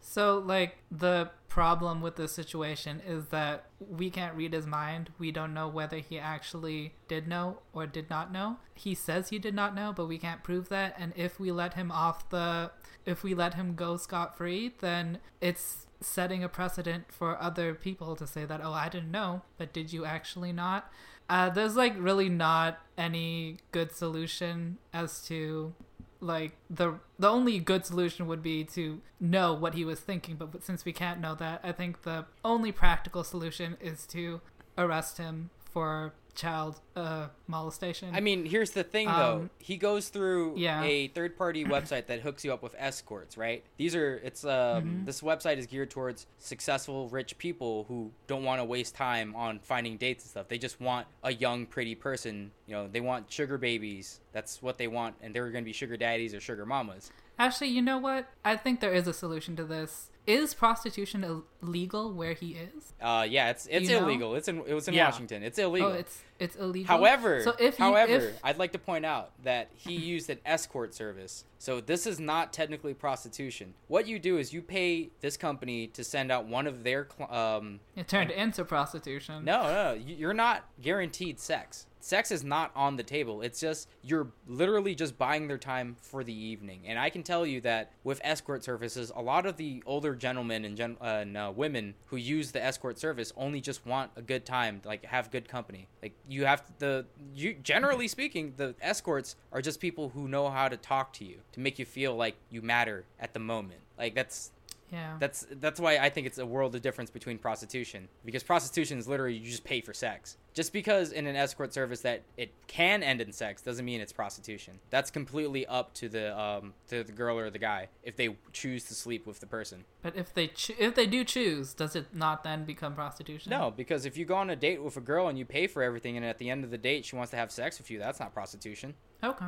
So, 0.00 0.38
like, 0.38 0.78
the 0.90 1.30
problem 1.48 2.00
with 2.00 2.16
this 2.16 2.32
situation 2.32 3.02
is 3.06 3.26
that 3.28 3.66
we 3.78 4.10
can't 4.10 4.36
read 4.36 4.52
his 4.52 4.66
mind. 4.66 5.10
We 5.18 5.32
don't 5.32 5.54
know 5.54 5.66
whether 5.68 5.98
he 5.98 6.18
actually 6.18 6.94
did 7.08 7.26
know 7.26 7.58
or 7.72 7.86
did 7.86 8.08
not 8.08 8.32
know. 8.32 8.58
He 8.74 8.94
says 8.94 9.30
he 9.30 9.38
did 9.38 9.54
not 9.54 9.74
know, 9.74 9.92
but 9.94 10.06
we 10.06 10.18
can't 10.18 10.44
prove 10.44 10.68
that. 10.68 10.94
And 10.98 11.12
if 11.16 11.40
we 11.40 11.50
let 11.50 11.74
him 11.74 11.90
off 11.90 12.28
the. 12.30 12.70
If 13.04 13.22
we 13.22 13.34
let 13.34 13.54
him 13.54 13.74
go 13.74 13.96
scot 13.96 14.36
free, 14.36 14.74
then 14.80 15.18
it's 15.40 15.86
setting 16.00 16.44
a 16.44 16.48
precedent 16.48 17.10
for 17.10 17.40
other 17.40 17.74
people 17.74 18.14
to 18.16 18.26
say 18.26 18.44
that, 18.44 18.60
oh, 18.62 18.72
I 18.72 18.88
didn't 18.88 19.10
know, 19.10 19.42
but 19.56 19.72
did 19.72 19.92
you 19.92 20.04
actually 20.04 20.52
not? 20.52 20.90
Uh, 21.28 21.50
there's, 21.50 21.76
like, 21.76 21.94
really 21.98 22.28
not 22.28 22.78
any 22.96 23.58
good 23.72 23.92
solution 23.92 24.78
as 24.92 25.22
to 25.26 25.74
like 26.20 26.52
the 26.68 26.94
the 27.18 27.28
only 27.28 27.58
good 27.58 27.86
solution 27.86 28.26
would 28.26 28.42
be 28.42 28.64
to 28.64 29.00
know 29.20 29.52
what 29.54 29.74
he 29.74 29.84
was 29.84 30.00
thinking 30.00 30.36
but 30.36 30.62
since 30.62 30.84
we 30.84 30.92
can't 30.92 31.20
know 31.20 31.34
that 31.34 31.60
i 31.62 31.70
think 31.70 32.02
the 32.02 32.24
only 32.44 32.72
practical 32.72 33.22
solution 33.22 33.76
is 33.80 34.06
to 34.06 34.40
arrest 34.76 35.18
him 35.18 35.50
for 35.70 36.12
child 36.38 36.80
uh, 36.94 37.26
molestation 37.48 38.14
I 38.14 38.20
mean, 38.20 38.44
here's 38.46 38.70
the 38.70 38.84
thing 38.84 39.08
though. 39.08 39.40
Um, 39.42 39.50
he 39.58 39.76
goes 39.76 40.08
through 40.08 40.54
yeah. 40.56 40.84
a 40.84 41.08
third-party 41.08 41.64
website 41.74 42.06
that 42.06 42.20
hooks 42.20 42.44
you 42.44 42.52
up 42.52 42.62
with 42.62 42.76
escorts, 42.78 43.36
right? 43.36 43.64
These 43.76 43.94
are 43.96 44.20
it's 44.24 44.44
um 44.44 44.78
Mm-hmm. 44.78 45.04
this 45.06 45.20
website 45.22 45.58
is 45.58 45.66
geared 45.66 45.90
towards 45.90 46.26
successful 46.38 47.08
rich 47.08 47.36
people 47.38 47.84
who 47.88 48.12
don't 48.28 48.44
want 48.44 48.60
to 48.60 48.64
waste 48.64 48.94
time 48.94 49.34
on 49.34 49.58
finding 49.58 49.96
dates 49.96 50.22
and 50.24 50.30
stuff. 50.30 50.46
They 50.48 50.58
just 50.58 50.80
want 50.80 51.06
a 51.24 51.32
young 51.32 51.66
pretty 51.66 51.94
person, 51.96 52.52
you 52.66 52.74
know, 52.74 52.86
they 52.86 53.00
want 53.00 53.32
sugar 53.32 53.58
babies. 53.58 54.20
That's 54.32 54.62
what 54.62 54.78
they 54.78 54.86
want 54.86 55.16
and 55.20 55.34
they're 55.34 55.50
going 55.50 55.64
to 55.64 55.68
be 55.68 55.72
sugar 55.72 55.96
daddies 55.96 56.34
or 56.34 56.40
sugar 56.40 56.64
mamas. 56.64 57.10
actually 57.40 57.68
you 57.68 57.80
know 57.82 57.98
what 57.98 58.28
i 58.44 58.56
think 58.56 58.80
there 58.80 58.92
is 58.92 59.06
a 59.06 59.12
solution 59.12 59.54
to 59.56 59.64
this 59.64 60.10
is 60.28 60.52
prostitution 60.54 61.24
Ill- 61.24 61.44
illegal 61.62 62.12
where 62.12 62.34
he 62.34 62.52
is? 62.52 62.92
Uh, 63.00 63.26
yeah, 63.28 63.50
it's 63.50 63.66
it's 63.70 63.88
you 63.88 63.98
know? 63.98 64.04
illegal. 64.06 64.34
It's 64.34 64.46
in 64.48 64.58
it 64.66 64.74
was 64.74 64.86
in 64.86 64.94
Yeah. 64.94 65.06
Washington. 65.06 65.42
It's 65.42 65.58
illegal. 65.58 65.90
Oh, 65.90 65.94
it's 65.94 66.20
it's 66.38 66.54
illegal. 66.56 66.86
However, 66.96 67.42
so 67.42 67.54
if 67.58 67.78
you, 67.78 67.84
however, 67.84 68.12
if, 68.28 68.38
I'd 68.44 68.58
like 68.58 68.72
to 68.72 68.78
point 68.78 69.04
out 69.06 69.30
that 69.42 69.70
he 69.74 69.94
used 69.94 70.28
an 70.30 70.38
escort 70.44 70.94
service. 70.94 71.44
So 71.58 71.80
this 71.80 72.06
is 72.06 72.20
not 72.20 72.52
technically 72.52 72.94
prostitution. 72.94 73.74
What 73.88 74.06
you 74.06 74.18
do 74.18 74.38
is 74.38 74.52
you 74.52 74.62
pay 74.62 75.10
this 75.20 75.36
company 75.36 75.86
to 75.88 76.04
send 76.04 76.30
out 76.30 76.46
one 76.46 76.66
of 76.66 76.84
their 76.84 77.08
cl- 77.16 77.32
um 77.32 77.80
it 77.96 78.06
turned 78.06 78.30
into 78.30 78.64
prostitution. 78.64 79.44
no, 79.44 79.62
no, 79.62 79.92
you- 79.94 80.14
you're 80.16 80.34
not 80.34 80.64
guaranteed 80.82 81.40
sex. 81.40 81.86
Sex 82.08 82.30
is 82.30 82.42
not 82.42 82.70
on 82.74 82.96
the 82.96 83.02
table. 83.02 83.42
It's 83.42 83.60
just 83.60 83.86
you're 84.02 84.28
literally 84.46 84.94
just 84.94 85.18
buying 85.18 85.46
their 85.46 85.58
time 85.58 85.94
for 86.00 86.24
the 86.24 86.32
evening. 86.32 86.84
And 86.86 86.98
I 86.98 87.10
can 87.10 87.22
tell 87.22 87.44
you 87.44 87.60
that 87.60 87.92
with 88.02 88.18
escort 88.24 88.64
services, 88.64 89.12
a 89.14 89.20
lot 89.20 89.44
of 89.44 89.58
the 89.58 89.82
older 89.84 90.14
gentlemen 90.14 90.64
and, 90.64 90.74
gen- 90.74 90.96
uh, 91.02 91.04
and 91.20 91.36
uh, 91.36 91.52
women 91.54 91.92
who 92.06 92.16
use 92.16 92.50
the 92.50 92.64
escort 92.64 92.98
service 92.98 93.30
only 93.36 93.60
just 93.60 93.84
want 93.84 94.10
a 94.16 94.22
good 94.22 94.46
time, 94.46 94.80
like 94.86 95.04
have 95.04 95.30
good 95.30 95.50
company. 95.50 95.86
Like 96.02 96.14
you 96.26 96.46
have 96.46 96.64
to, 96.64 96.72
the 96.78 97.06
you 97.34 97.52
generally 97.62 98.08
speaking, 98.08 98.54
the 98.56 98.74
escorts 98.80 99.36
are 99.52 99.60
just 99.60 99.78
people 99.78 100.08
who 100.08 100.28
know 100.28 100.48
how 100.48 100.68
to 100.68 100.78
talk 100.78 101.12
to 101.14 101.26
you 101.26 101.36
to 101.52 101.60
make 101.60 101.78
you 101.78 101.84
feel 101.84 102.16
like 102.16 102.36
you 102.48 102.62
matter 102.62 103.04
at 103.20 103.34
the 103.34 103.40
moment. 103.40 103.80
Like 103.98 104.14
that's 104.14 104.50
Yeah. 104.90 105.16
that's 105.20 105.46
that's 105.60 105.78
why 105.78 105.98
I 105.98 106.08
think 106.08 106.26
it's 106.26 106.38
a 106.38 106.46
world 106.46 106.74
of 106.74 106.80
difference 106.80 107.10
between 107.10 107.36
prostitution 107.36 108.08
because 108.24 108.42
prostitution 108.42 108.96
is 108.98 109.06
literally 109.06 109.34
you 109.36 109.50
just 109.50 109.64
pay 109.64 109.82
for 109.82 109.92
sex. 109.92 110.38
Just 110.58 110.72
because 110.72 111.12
in 111.12 111.28
an 111.28 111.36
escort 111.36 111.72
service 111.72 112.00
that 112.00 112.22
it 112.36 112.50
can 112.66 113.04
end 113.04 113.20
in 113.20 113.30
sex 113.32 113.62
doesn't 113.62 113.84
mean 113.84 114.00
it's 114.00 114.12
prostitution. 114.12 114.80
That's 114.90 115.08
completely 115.08 115.64
up 115.66 115.94
to 115.94 116.08
the 116.08 116.36
um 116.36 116.74
to 116.88 117.04
the 117.04 117.12
girl 117.12 117.38
or 117.38 117.48
the 117.48 117.60
guy 117.60 117.86
if 118.02 118.16
they 118.16 118.36
choose 118.52 118.82
to 118.88 118.94
sleep 118.94 119.24
with 119.24 119.38
the 119.38 119.46
person. 119.46 119.84
but 120.02 120.16
if 120.16 120.34
they 120.34 120.48
cho- 120.48 120.74
if 120.76 120.96
they 120.96 121.06
do 121.06 121.22
choose, 121.22 121.74
does 121.74 121.94
it 121.94 122.06
not 122.12 122.42
then 122.42 122.64
become 122.64 122.92
prostitution? 122.94 123.50
No, 123.50 123.70
because 123.70 124.04
if 124.04 124.16
you 124.16 124.24
go 124.24 124.34
on 124.34 124.50
a 124.50 124.56
date 124.56 124.82
with 124.82 124.96
a 124.96 125.00
girl 125.00 125.28
and 125.28 125.38
you 125.38 125.44
pay 125.44 125.68
for 125.68 125.80
everything 125.80 126.16
and 126.16 126.26
at 126.26 126.38
the 126.38 126.50
end 126.50 126.64
of 126.64 126.72
the 126.72 126.78
date 126.78 127.04
she 127.04 127.14
wants 127.14 127.30
to 127.30 127.36
have 127.36 127.52
sex 127.52 127.78
with 127.78 127.88
you, 127.88 128.00
that's 128.00 128.18
not 128.18 128.34
prostitution. 128.34 128.94
Okay. 129.22 129.46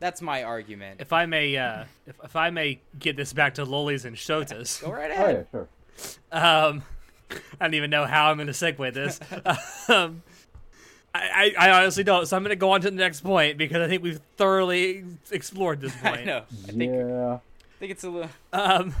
That's 0.00 0.20
my 0.20 0.42
argument. 0.42 1.00
If 1.00 1.14
I 1.14 1.24
may, 1.24 1.56
uh, 1.56 1.84
if, 2.06 2.16
if 2.24 2.36
I 2.36 2.50
may 2.50 2.82
get 2.98 3.16
this 3.16 3.32
back 3.32 3.54
to 3.54 3.64
lolis 3.64 4.04
and 4.04 4.16
shotas, 4.16 4.82
Go 4.82 4.90
right 4.92 5.10
Oh 5.10 5.14
ahead. 5.14 5.46
yeah, 5.54 5.60
sure. 5.60 5.68
um, 6.30 6.82
I 7.60 7.64
don't 7.64 7.74
even 7.74 7.88
know 7.88 8.04
how 8.04 8.30
I'm 8.30 8.36
going 8.36 8.48
to 8.48 8.52
segue 8.52 8.92
this. 8.92 9.18
um, 9.88 10.22
I, 11.14 11.52
I, 11.58 11.68
I 11.68 11.80
honestly 11.82 12.04
don't, 12.04 12.26
so 12.26 12.36
I'm 12.36 12.42
going 12.42 12.50
to 12.50 12.56
go 12.56 12.70
on 12.72 12.80
to 12.82 12.90
the 12.90 12.96
next 12.96 13.20
point 13.20 13.58
because 13.58 13.82
I 13.82 13.88
think 13.88 14.02
we've 14.02 14.20
thoroughly 14.36 15.04
explored 15.30 15.80
this 15.80 15.94
point. 16.02 16.20
I 16.20 16.24
know. 16.24 16.44
I 16.68 16.72
think, 16.72 16.92
Yeah. 16.92 17.34
I 17.34 17.78
think 17.78 17.92
it's 17.92 18.04
a 18.04 18.10
little 18.10 18.30
Um, 18.52 18.94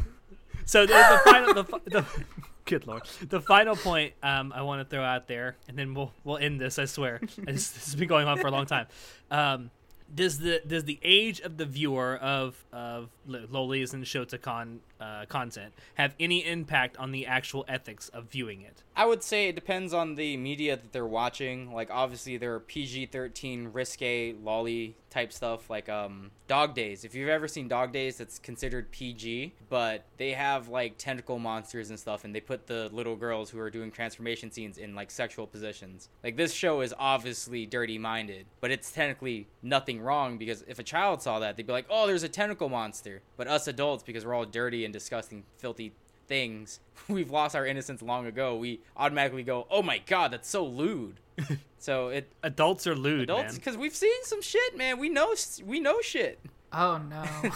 so 0.66 0.86
the, 0.86 0.92
the 0.92 1.30
final, 1.30 1.54
the, 1.54 1.80
the 1.86 2.06
good 2.66 2.86
lord, 2.86 3.02
the 3.28 3.40
final 3.40 3.76
point 3.76 4.12
um, 4.22 4.52
I 4.54 4.62
want 4.62 4.80
to 4.80 4.84
throw 4.84 5.02
out 5.04 5.26
there, 5.28 5.56
and 5.68 5.78
then 5.78 5.94
we'll 5.94 6.12
we'll 6.24 6.38
end 6.38 6.60
this. 6.60 6.78
I 6.78 6.84
swear, 6.84 7.20
this, 7.38 7.70
this 7.70 7.84
has 7.86 7.94
been 7.94 8.08
going 8.08 8.26
on 8.26 8.38
for 8.38 8.46
a 8.46 8.50
long 8.50 8.66
time. 8.66 8.86
Um, 9.30 9.70
does 10.14 10.38
the 10.38 10.60
does 10.66 10.84
the 10.84 10.98
age 11.02 11.40
of 11.40 11.56
the 11.56 11.64
viewer 11.64 12.16
of 12.18 12.62
of 12.72 13.08
L- 13.28 13.46
lolis 13.50 13.94
and 13.94 14.04
shotacon 14.04 14.78
uh, 15.02 15.26
content 15.26 15.72
have 15.94 16.14
any 16.20 16.46
impact 16.46 16.96
on 16.96 17.12
the 17.12 17.26
actual 17.26 17.64
ethics 17.68 18.08
of 18.10 18.24
viewing 18.24 18.62
it? 18.62 18.82
I 18.94 19.06
would 19.06 19.22
say 19.22 19.48
it 19.48 19.54
depends 19.54 19.92
on 19.92 20.14
the 20.14 20.36
media 20.36 20.76
that 20.76 20.92
they're 20.92 21.06
watching. 21.06 21.72
Like 21.72 21.90
obviously 21.90 22.36
there 22.36 22.54
are 22.54 22.60
PG 22.60 23.06
thirteen 23.06 23.68
risque 23.72 24.34
loli 24.34 24.94
type 25.10 25.32
stuff 25.32 25.68
like 25.68 25.88
um 25.88 26.30
Dog 26.52 26.74
Days. 26.74 27.04
If 27.04 27.14
you've 27.14 27.30
ever 27.30 27.48
seen 27.48 27.66
Dog 27.66 27.92
Days, 27.92 28.18
that's 28.18 28.38
considered 28.38 28.90
PG, 28.90 29.54
but 29.70 30.04
they 30.18 30.32
have 30.32 30.68
like 30.68 30.98
tentacle 30.98 31.38
monsters 31.38 31.88
and 31.88 31.98
stuff, 31.98 32.24
and 32.24 32.34
they 32.34 32.40
put 32.40 32.66
the 32.66 32.90
little 32.92 33.16
girls 33.16 33.48
who 33.48 33.58
are 33.58 33.70
doing 33.70 33.90
transformation 33.90 34.50
scenes 34.50 34.76
in 34.76 34.94
like 34.94 35.10
sexual 35.10 35.46
positions. 35.46 36.10
Like 36.22 36.36
this 36.36 36.52
show 36.52 36.82
is 36.82 36.92
obviously 36.98 37.64
dirty 37.64 37.96
minded, 37.98 38.44
but 38.60 38.70
it's 38.70 38.92
technically 38.92 39.48
nothing 39.62 40.00
wrong 40.02 40.36
because 40.36 40.62
if 40.68 40.78
a 40.78 40.82
child 40.82 41.22
saw 41.22 41.38
that, 41.38 41.56
they'd 41.56 41.66
be 41.66 41.72
like, 41.72 41.86
"Oh, 41.88 42.06
there's 42.06 42.22
a 42.22 42.28
tentacle 42.28 42.68
monster." 42.68 43.22
But 43.38 43.48
us 43.48 43.66
adults, 43.66 44.02
because 44.02 44.26
we're 44.26 44.34
all 44.34 44.44
dirty 44.44 44.84
and 44.84 44.91
disgusting, 44.92 45.44
filthy 45.58 45.92
things 46.28 46.78
we've 47.08 47.30
lost 47.32 47.56
our 47.56 47.66
innocence 47.66 48.00
long 48.00 48.26
ago 48.26 48.56
we 48.56 48.80
automatically 48.96 49.42
go 49.42 49.66
oh 49.70 49.82
my 49.82 49.98
god 50.06 50.30
that's 50.30 50.48
so 50.48 50.64
lewd 50.64 51.18
so 51.78 52.08
it 52.08 52.30
Adults 52.44 52.86
are 52.86 52.94
lewd, 52.94 53.22
adults 53.24 53.44
man. 53.44 53.54
because 53.56 53.76
we've 53.76 53.94
seen 53.94 54.22
some 54.22 54.40
shit 54.40 54.76
man 54.78 54.98
we 55.00 55.08
know 55.08 55.34
we 55.66 55.80
know 55.80 56.00
shit 56.00 56.38
Oh 56.72 56.96
no. 56.98 57.22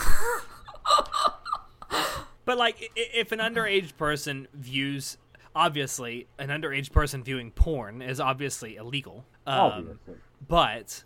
But 2.44 2.58
like, 2.58 2.76
i- 2.80 3.00
i- 3.00 3.10
if 3.14 3.32
an 3.32 3.40
underage 3.40 3.96
person 3.96 4.46
views, 4.54 5.16
obviously, 5.54 6.28
an 6.38 6.48
underage 6.50 6.92
person 6.92 7.24
viewing 7.24 7.50
porn 7.50 8.00
is 8.02 8.20
obviously 8.20 8.76
illegal. 8.76 9.24
Um, 9.46 9.58
Obviously. 9.58 10.14
But 10.48 11.02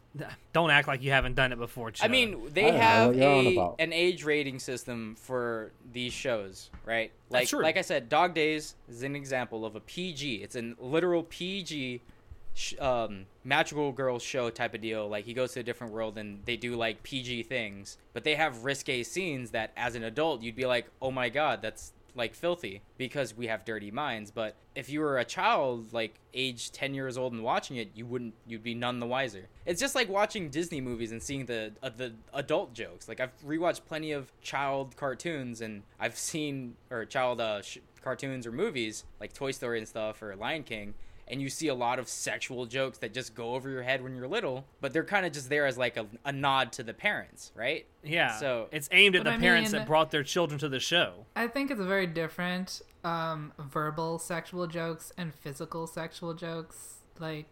don't 0.53 0.71
act 0.71 0.89
like 0.89 1.03
you 1.03 1.11
haven't 1.11 1.35
done 1.35 1.53
it 1.53 1.59
before. 1.59 1.93
i 2.01 2.09
mean 2.09 2.41
they 2.53 2.63
don't 2.63 2.75
have 2.75 3.07
what 3.09 3.17
you're 3.17 3.29
on 3.29 3.47
a 3.79 3.83
an 3.83 3.93
age 3.93 4.25
rating 4.25 4.59
system 4.59 5.15
for 5.19 5.71
these 5.93 6.13
shows 6.13 6.71
right 6.85 7.13
like 7.31 7.43
That's 7.43 7.51
true. 7.51 7.63
like 7.63 7.77
i 7.77 7.83
said 7.83 8.09
dog 8.09 8.35
days 8.35 8.75
is 8.89 9.03
an 9.03 9.15
example 9.15 9.65
of 9.65 9.77
a 9.77 9.81
pg 9.81 10.37
it's 10.37 10.57
a 10.57 10.75
literal 10.81 11.23
pg 11.23 12.01
sh- 12.55 12.75
um, 12.81 13.27
magical 13.45 13.93
girl 13.93 14.19
show 14.19 14.51
type 14.51 14.75
of 14.75 14.81
deal. 14.81 15.09
Like 15.09 15.25
he 15.25 15.35
goes 15.35 15.53
to 15.53 15.61
a 15.61 15.63
different 15.63 15.93
world 15.93 16.19
and 16.19 16.41
they 16.45 16.57
do 16.57 16.77
like 16.77 17.03
PG 17.03 17.45
things, 17.45 17.97
but 18.13 18.25
they 18.25 18.35
have 18.35 18.65
risque 18.65 19.03
scenes 19.03 19.51
that 19.53 19.71
as 19.77 19.95
an 19.95 20.05
adult 20.05 20.43
you'd 20.43 20.57
be 20.57 20.67
like, 20.67 20.87
oh 21.01 21.11
my 21.11 21.29
god, 21.29 21.63
that's 21.63 21.93
like 22.15 22.35
filthy 22.35 22.83
because 22.97 23.37
we 23.37 23.47
have 23.47 23.65
dirty 23.65 23.91
minds. 23.91 24.31
But 24.31 24.57
if 24.75 24.89
you 24.89 25.01
were 25.01 25.19
a 25.19 25.25
child, 25.25 25.93
like 25.93 26.15
age 26.35 26.71
10 26.73 26.95
years 26.95 27.17
old 27.17 27.33
and 27.33 27.43
watching 27.43 27.77
it, 27.77 27.91
you 27.95 28.07
wouldn't, 28.07 28.35
you'd 28.47 28.63
be 28.63 28.75
none 28.75 28.99
the 29.01 29.07
wiser. 29.07 29.49
It's 29.67 29.81
just 29.81 29.95
like 29.95 30.09
watching 30.09 30.51
Disney 30.51 30.81
movies 30.81 31.13
and 31.13 31.23
seeing 31.23 31.47
the, 31.47 31.73
uh, 31.83 31.91
the 31.97 32.13
adult 32.33 32.75
jokes. 32.75 33.09
Like 33.09 33.21
I've 33.21 33.37
rewatched 33.45 33.83
plenty 33.87 34.13
of 34.13 34.33
child 34.41 34.97
cartoons 34.97 35.61
and 35.61 35.83
I've 35.99 36.17
seen, 36.17 36.77
or 36.91 37.05
child 37.05 37.41
uh, 37.41 37.63
sh- 37.63 37.79
cartoons 38.03 38.47
or 38.47 38.53
movies 38.53 39.05
like 39.21 39.33
Toy 39.33 39.51
Story 39.51 39.79
and 39.79 39.87
stuff 39.87 40.23
or 40.23 40.35
Lion 40.37 40.63
King 40.63 40.95
and 41.31 41.41
you 41.41 41.49
see 41.49 41.69
a 41.69 41.75
lot 41.75 41.99
of 41.99 42.09
sexual 42.09 42.67
jokes 42.67 42.99
that 42.99 43.15
just 43.15 43.35
go 43.35 43.55
over 43.55 43.69
your 43.71 43.83
head 43.83 44.03
when 44.03 44.17
you're 44.17 44.29
little, 44.29 44.65
but 44.81 44.93
they're 44.93 45.05
kind 45.05 45.25
of 45.25 45.33
just 45.33 45.49
there 45.49 45.67
as 45.67 45.79
like 45.79 45.97
a, 45.97 46.07
a 46.25 46.33
nod 46.33 46.73
to 46.73 46.83
the 46.83 46.93
parents, 46.95 47.53
right? 47.55 47.87
yeah. 48.03 48.37
so- 48.39 48.69
it's 48.73 48.89
aimed 48.93 49.17
at 49.17 49.25
the 49.25 49.31
I 49.33 49.39
parents 49.39 49.73
mean- 49.73 49.81
that 49.81 49.87
brought 49.87 50.11
their 50.11 50.23
children 50.25 50.59
to 50.61 50.69
the 50.69 50.81
show. 50.81 51.27
I 51.37 51.47
think 51.47 51.71
it's 51.71 51.81
very 51.81 52.07
different. 52.07 52.83
Um, 53.03 53.53
verbal 53.59 54.19
sexual 54.19 54.67
jokes 54.67 55.13
and 55.17 55.35
physical 55.35 55.87
sexual 55.87 56.35
jokes. 56.35 56.97
Like, 57.19 57.47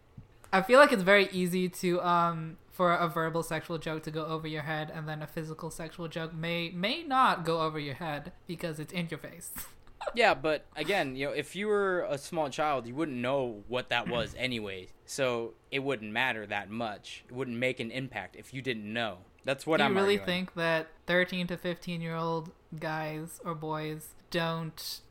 I 0.53 0.61
feel 0.61 0.79
like 0.79 0.91
it's 0.91 1.01
very 1.03 1.27
easy 1.31 1.69
to 1.69 2.01
um 2.01 2.57
for 2.71 2.93
a 2.93 3.07
verbal 3.09 3.43
sexual 3.43 3.77
joke 3.77 4.03
to 4.03 4.11
go 4.11 4.25
over 4.25 4.47
your 4.47 4.61
head, 4.61 4.91
and 4.93 5.07
then 5.09 5.21
a 5.21 5.27
physical 5.27 5.69
sexual 5.71 6.07
joke 6.07 6.33
may 6.33 6.69
may 6.69 7.03
not 7.03 7.45
go 7.45 7.61
over 7.61 7.79
your 7.79 7.95
head 7.95 8.31
because 8.47 8.79
it's 8.79 8.93
in 8.93 9.07
your 9.09 9.17
face. 9.19 9.51
Yeah, 10.15 10.33
but 10.33 10.65
again, 10.75 11.15
you 11.15 11.27
know, 11.27 11.31
if 11.33 11.55
you 11.55 11.67
were 11.67 12.05
a 12.09 12.17
small 12.17 12.49
child, 12.49 12.87
you 12.87 12.95
wouldn't 12.95 13.17
know 13.17 13.63
what 13.67 13.89
that 13.89 14.07
was 14.07 14.33
anyway. 14.37 14.87
So 15.05 15.53
it 15.71 15.79
wouldn't 15.79 16.11
matter 16.11 16.45
that 16.47 16.69
much. 16.69 17.23
It 17.29 17.33
wouldn't 17.35 17.57
make 17.57 17.79
an 17.79 17.91
impact 17.91 18.35
if 18.35 18.53
you 18.53 18.61
didn't 18.61 18.91
know. 18.91 19.17
That's 19.45 19.65
what 19.65 19.81
I'm 19.81 19.91
Do 19.93 19.99
you 19.99 20.01
really 20.01 20.19
arguing. 20.19 20.45
think 20.47 20.53
that 20.55 20.87
13 21.07 21.47
to 21.47 21.57
15 21.57 22.01
year 22.01 22.15
old 22.15 22.51
guys 22.79 23.39
or 23.43 23.55
boys 23.55 24.15
don't 24.29 25.01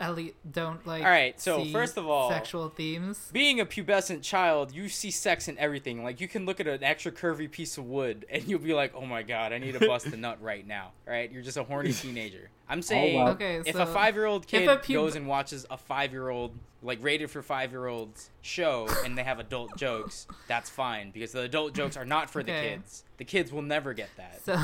at 0.00 0.14
least 0.14 0.34
don't 0.50 0.86
like 0.86 1.04
All 1.04 1.10
right, 1.10 1.40
so 1.40 1.64
see 1.64 1.72
first 1.72 1.96
of 1.96 2.06
all- 2.08 2.30
sexual 2.30 2.68
themes 2.68 3.28
Being 3.32 3.60
a 3.60 3.66
pubescent 3.66 4.22
child, 4.22 4.72
you 4.72 4.88
see 4.88 5.10
sex 5.10 5.48
in 5.48 5.58
everything. 5.58 6.02
Like 6.04 6.20
you 6.20 6.28
can 6.28 6.46
look 6.46 6.60
at 6.60 6.66
an 6.66 6.82
extra 6.82 7.12
curvy 7.12 7.50
piece 7.50 7.78
of 7.78 7.84
wood 7.84 8.26
and 8.30 8.44
you'll 8.44 8.60
be 8.60 8.74
like, 8.74 8.94
"Oh 8.94 9.06
my 9.06 9.22
god, 9.22 9.52
I 9.52 9.58
need 9.58 9.78
to 9.78 9.86
bust 9.86 10.06
a 10.06 10.16
nut 10.16 10.38
right 10.40 10.66
now." 10.66 10.92
Right? 11.06 11.30
You're 11.30 11.42
just 11.42 11.56
a 11.56 11.64
horny 11.64 11.92
teenager. 12.04 12.50
I'm 12.68 12.78
oh, 12.78 12.82
saying 12.82 13.16
wow. 13.16 13.30
okay 13.32 13.62
if 13.64 13.74
so 13.74 13.82
a 13.82 13.86
five-year-old 13.86 14.46
kid 14.46 14.66
pub- 14.66 14.86
goes 14.86 15.16
and 15.16 15.26
watches 15.26 15.66
a 15.70 15.76
five-year-old 15.76 16.52
like 16.82 16.98
rated 17.02 17.30
for 17.30 17.42
five-year-olds 17.42 18.30
show 18.42 18.88
and 19.04 19.18
they 19.18 19.24
have 19.24 19.38
adult 19.38 19.76
jokes, 19.76 20.26
that's 20.46 20.70
fine 20.70 21.10
because 21.10 21.32
the 21.32 21.42
adult 21.42 21.74
jokes 21.74 21.96
are 21.96 22.04
not 22.04 22.30
for 22.30 22.42
the 22.42 22.52
kids. 22.52 23.04
The 23.18 23.24
kids 23.24 23.52
will 23.52 23.62
never 23.62 23.92
get 23.92 24.08
that. 24.16 24.40
So, 24.44 24.56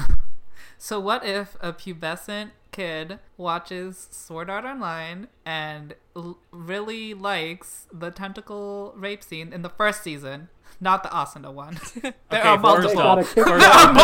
so 0.78 1.01
what 1.01 1.24
if 1.24 1.56
a 1.60 1.72
pubescent 1.72 2.51
kid 2.77 3.19
watches 3.36 4.09
Sword 4.11 4.51
Art 4.51 4.65
Online 4.65 5.28
and 5.44 5.94
l- 6.15 6.39
really 6.51 7.15
likes 7.15 7.86
the 7.93 8.11
tentacle 8.11 8.93
rape 8.97 9.23
scene 9.24 9.53
in 9.53 9.62
the 9.62 9.69
first 9.70 10.03
season, 10.03 10.48
not 10.81 11.03
the 11.03 11.09
Asuna 11.09 11.53
one? 11.53 11.78
there 12.03 12.12
Okay, 12.32 12.39
are 12.40 12.61
first 12.61 12.94
multiple. 12.94 12.94
gotta 12.94 13.20
off, 13.23 13.35
kick 13.35 13.44
first 13.47 13.66
out 13.66 13.97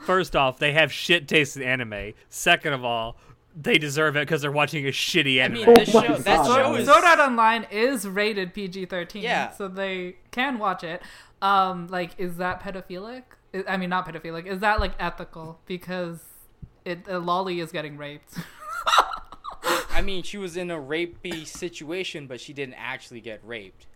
First 0.00 0.36
off, 0.36 0.58
they 0.58 0.72
have 0.72 0.92
shit 0.92 1.26
taste 1.28 1.56
in 1.56 1.62
anime. 1.62 2.12
Second 2.28 2.72
of 2.72 2.84
all, 2.84 3.16
they 3.60 3.78
deserve 3.78 4.16
it 4.16 4.20
because 4.20 4.42
they're 4.42 4.52
watching 4.52 4.86
a 4.86 4.90
shitty 4.90 5.40
I 5.40 5.44
anime. 5.46 5.64
mean, 5.66 5.74
this 5.74 5.94
Oh 5.94 6.02
show, 6.02 6.14
that 6.16 6.46
show 6.46 6.52
Sword, 6.62 6.80
is 6.80 6.86
Sword 6.88 7.04
Art 7.04 7.18
Online 7.18 7.66
is 7.70 8.06
rated 8.06 8.54
PG 8.54 8.86
thirteen, 8.86 9.22
Yeah. 9.22 9.50
so 9.50 9.66
they 9.68 10.16
can 10.30 10.58
watch 10.58 10.84
it. 10.84 11.02
Um, 11.42 11.88
like, 11.88 12.12
is 12.18 12.36
that 12.36 12.62
pedophilic? 12.62 13.22
I- 13.54 13.64
I 13.68 13.76
mean, 13.76 13.90
not 13.90 14.06
pedophilic. 14.06 14.46
Is 14.46 14.60
that 14.60 14.78
like 14.80 14.92
ethical 15.00 15.58
because 15.66 16.20
it 16.88 17.06
a 17.06 17.20
loli 17.20 17.62
is 17.62 17.70
getting 17.72 17.96
raped? 17.96 18.34
I 19.90 20.00
mean, 20.02 20.22
she 20.22 20.38
was 20.38 20.56
in 20.56 20.70
a 20.70 20.76
rapey 20.78 21.46
situation, 21.46 22.26
but 22.26 22.40
she 22.40 22.52
didn't 22.52 22.74
actually 22.74 23.20
get 23.20 23.40
raped. 23.44 23.86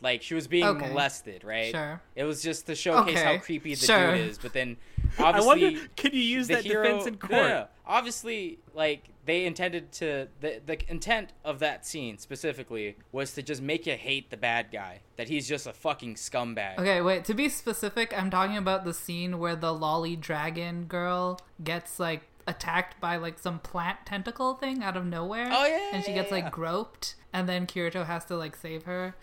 Like 0.00 0.22
she 0.22 0.34
was 0.34 0.46
being 0.46 0.64
Okay. 0.66 0.88
molested, 0.88 1.44
right? 1.44 1.70
Sure. 1.72 2.00
It 2.14 2.24
was 2.24 2.42
just 2.42 2.66
to 2.66 2.74
showcase 2.74 3.20
how 3.20 3.38
creepy 3.38 3.74
the 3.74 3.86
sure. 3.86 4.16
dude 4.16 4.28
is. 4.28 4.38
But 4.38 4.52
then, 4.52 4.76
I 5.18 5.40
wonder, 5.40 5.72
can 5.96 6.12
you 6.12 6.20
use 6.20 6.48
that 6.48 6.64
hero, 6.64 6.82
defense 6.82 7.06
in 7.06 7.16
court? 7.16 7.32
No, 7.32 7.42
no, 7.42 7.48
no. 7.48 7.66
Obviously, 7.86 8.58
like 8.74 9.10
they 9.24 9.44
intended 9.44 9.92
to 9.92 10.28
the 10.40 10.60
the 10.64 10.78
intent 10.90 11.32
of 11.44 11.58
that 11.58 11.86
scene 11.86 12.18
specifically 12.18 12.96
was 13.12 13.32
to 13.34 13.42
just 13.42 13.62
make 13.62 13.86
you 13.86 13.94
hate 13.94 14.30
the 14.30 14.36
bad 14.36 14.70
guy. 14.72 15.00
That 15.16 15.28
he's 15.28 15.48
just 15.48 15.66
a 15.66 15.72
fucking 15.72 16.14
scumbag. 16.14 16.78
Okay, 16.78 17.00
wait. 17.00 17.24
To 17.26 17.34
be 17.34 17.48
specific, 17.48 18.12
I'm 18.16 18.30
talking 18.30 18.56
about 18.56 18.84
the 18.84 18.94
scene 18.94 19.38
where 19.38 19.56
the 19.56 19.74
loli 19.74 20.18
dragon 20.18 20.84
girl 20.84 21.40
gets 21.62 21.98
like 21.98 22.22
attacked 22.46 23.00
by 23.00 23.16
like 23.16 23.38
some 23.38 23.58
plant 23.58 23.98
tentacle 24.06 24.54
thing 24.54 24.82
out 24.82 24.96
of 24.96 25.04
nowhere. 25.04 25.50
Oh, 25.52 25.66
yeah, 25.66 25.90
and 25.92 26.04
she 26.04 26.10
yeah, 26.10 26.22
gets 26.22 26.30
yeah. 26.30 26.44
like 26.44 26.50
groped, 26.50 27.14
and 27.32 27.48
then 27.48 27.66
Kirito 27.66 28.06
has 28.06 28.24
to 28.26 28.36
like 28.36 28.56
save 28.56 28.84
her. 28.84 29.14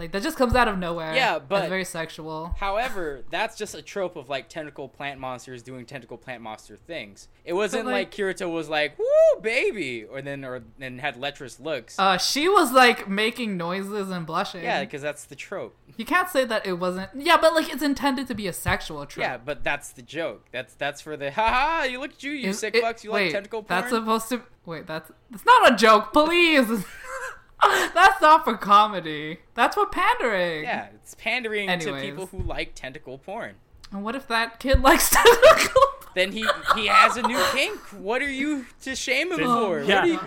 Like 0.00 0.12
that 0.12 0.22
just 0.22 0.38
comes 0.38 0.54
out 0.54 0.66
of 0.66 0.78
nowhere. 0.78 1.14
Yeah, 1.14 1.36
it's 1.36 1.44
but- 1.46 1.68
very 1.68 1.84
sexual. 1.84 2.54
However, 2.58 3.22
that's 3.30 3.56
just 3.56 3.74
a 3.74 3.82
trope 3.82 4.16
of 4.16 4.28
like 4.30 4.48
tentacle 4.48 4.88
plant 4.88 5.20
monsters 5.20 5.62
doing 5.62 5.84
tentacle 5.84 6.16
plant 6.16 6.42
monster 6.42 6.76
things. 6.76 7.28
It 7.44 7.52
wasn't 7.52 7.84
But, 7.84 7.90
like, 7.92 8.18
like- 8.18 8.36
Kirito 8.36 8.50
was 8.50 8.68
like, 8.70 8.98
"Woo, 8.98 9.40
baby," 9.42 10.04
or 10.04 10.22
then 10.22 10.42
or 10.44 10.62
then 10.78 10.98
had 10.98 11.16
lecherous 11.18 11.60
looks. 11.60 11.98
Uh, 11.98 12.16
she 12.16 12.48
was 12.48 12.72
like 12.72 13.08
making 13.08 13.56
noises 13.58 14.08
and 14.10 14.24
blushing. 14.26 14.62
yeah, 14.62 14.80
because 14.80 15.02
that's 15.02 15.24
the 15.24 15.36
trope. 15.36 15.76
you 15.98 16.04
can't 16.06 16.30
say 16.30 16.46
that 16.46 16.64
it 16.66 16.74
wasn't. 16.78 17.10
Yeah, 17.14 17.36
but 17.36 17.54
like 17.54 17.70
it's 17.72 17.82
intended 17.82 18.26
to 18.28 18.34
be 18.34 18.46
a 18.46 18.52
sexual 18.54 19.04
trope. 19.04 19.22
Yeah, 19.22 19.36
but 19.36 19.62
that's 19.62 19.90
the 19.92 20.02
joke. 20.02 20.46
That's 20.50 20.72
that's 20.74 21.02
for 21.02 21.16
the 21.18 21.30
haha. 21.30 21.84
You 21.84 22.00
look 22.00 22.12
at 22.12 22.22
you, 22.22 22.30
you 22.32 22.48
Is 22.50 22.58
sick 22.58 22.74
it- 22.74 22.82
fucks. 22.82 23.04
You 23.04 23.12
wait, 23.12 23.24
like 23.26 23.32
tentacle 23.32 23.62
porn. 23.62 23.80
That's 23.80 23.90
supposed 23.92 24.28
to 24.30 24.42
wait. 24.64 24.86
That's 24.86 25.10
it's 25.30 25.44
not 25.44 25.72
a 25.72 25.76
joke. 25.76 26.12
Please, 26.14 26.66
that's 27.94 28.20
not 28.20 28.44
for 28.44 28.56
comedy. 28.56 29.38
That's 29.54 29.74
for 29.74 29.86
pandering. 29.86 30.64
yeah, 30.64 30.88
it's 30.94 31.14
pandering 31.14 31.68
to 31.80 32.00
people 32.00 32.26
who 32.26 32.38
like 32.42 32.74
tentacle 32.74 33.18
porn. 33.18 33.54
And 33.92 34.04
what 34.04 34.14
if 34.14 34.26
that 34.28 34.60
kid 34.60 34.80
likes 34.82 35.10
tentacle? 35.10 35.72
Porn? 35.72 36.12
Then 36.14 36.32
he 36.32 36.44
he 36.74 36.86
has 36.88 37.16
a 37.16 37.22
new 37.22 37.42
kink. 37.52 37.78
What 37.92 38.20
are 38.22 38.30
you 38.30 38.66
to 38.82 38.96
shame 38.96 39.30
him 39.32 39.38
Then- 39.38 39.46
for? 39.46 39.78
What 39.80 39.86
yeah, 39.88 40.04
you- 40.04 40.20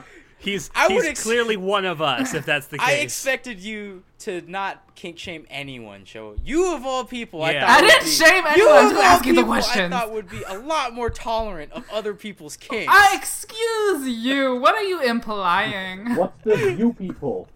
he's 0.44 0.70
I 0.76 0.88
he's 0.88 0.96
would 1.02 1.06
ex- 1.06 1.24
clearly 1.24 1.58
one 1.58 1.86
of 1.86 2.02
us 2.02 2.34
if 2.34 2.46
that's 2.46 2.68
the 2.68 2.78
case. 2.80 2.88
I 2.88 2.94
expected 2.94 3.60
you 3.60 4.04
to 4.20 4.42
not 4.48 4.96
kink 4.96 5.18
shame 5.18 5.46
anyone, 5.50 6.06
Show. 6.06 6.36
You 6.44 6.76
of 6.76 6.86
all 6.86 7.06
people, 7.06 7.42
I 7.44 7.60
thought 7.60 7.70
I 7.70 7.82
didn't 7.82 8.04
be- 8.04 8.10
shame 8.10 8.44
anyone. 8.48 8.74
I'm 8.74 8.92
of 8.92 8.98
all 8.98 9.02
asking 9.04 9.36
the 9.36 9.42
people. 9.42 9.54
I 9.54 9.90
thought 9.90 10.12
would 10.12 10.30
be 10.30 10.44
a 10.44 10.58
lot 10.60 10.94
more 10.94 11.10
tolerant 11.10 11.72
of 11.72 11.86
other 11.92 12.14
people's 12.14 12.58
kinks. 12.58 12.92
I 12.94 13.16
excuse 13.16 14.08
you. 14.08 14.56
What 14.58 14.76
are 14.76 14.84
you 14.84 15.02
implying? 15.02 16.16
What's 16.16 16.44
this, 16.44 16.78
you 16.78 16.94
people? 16.94 17.48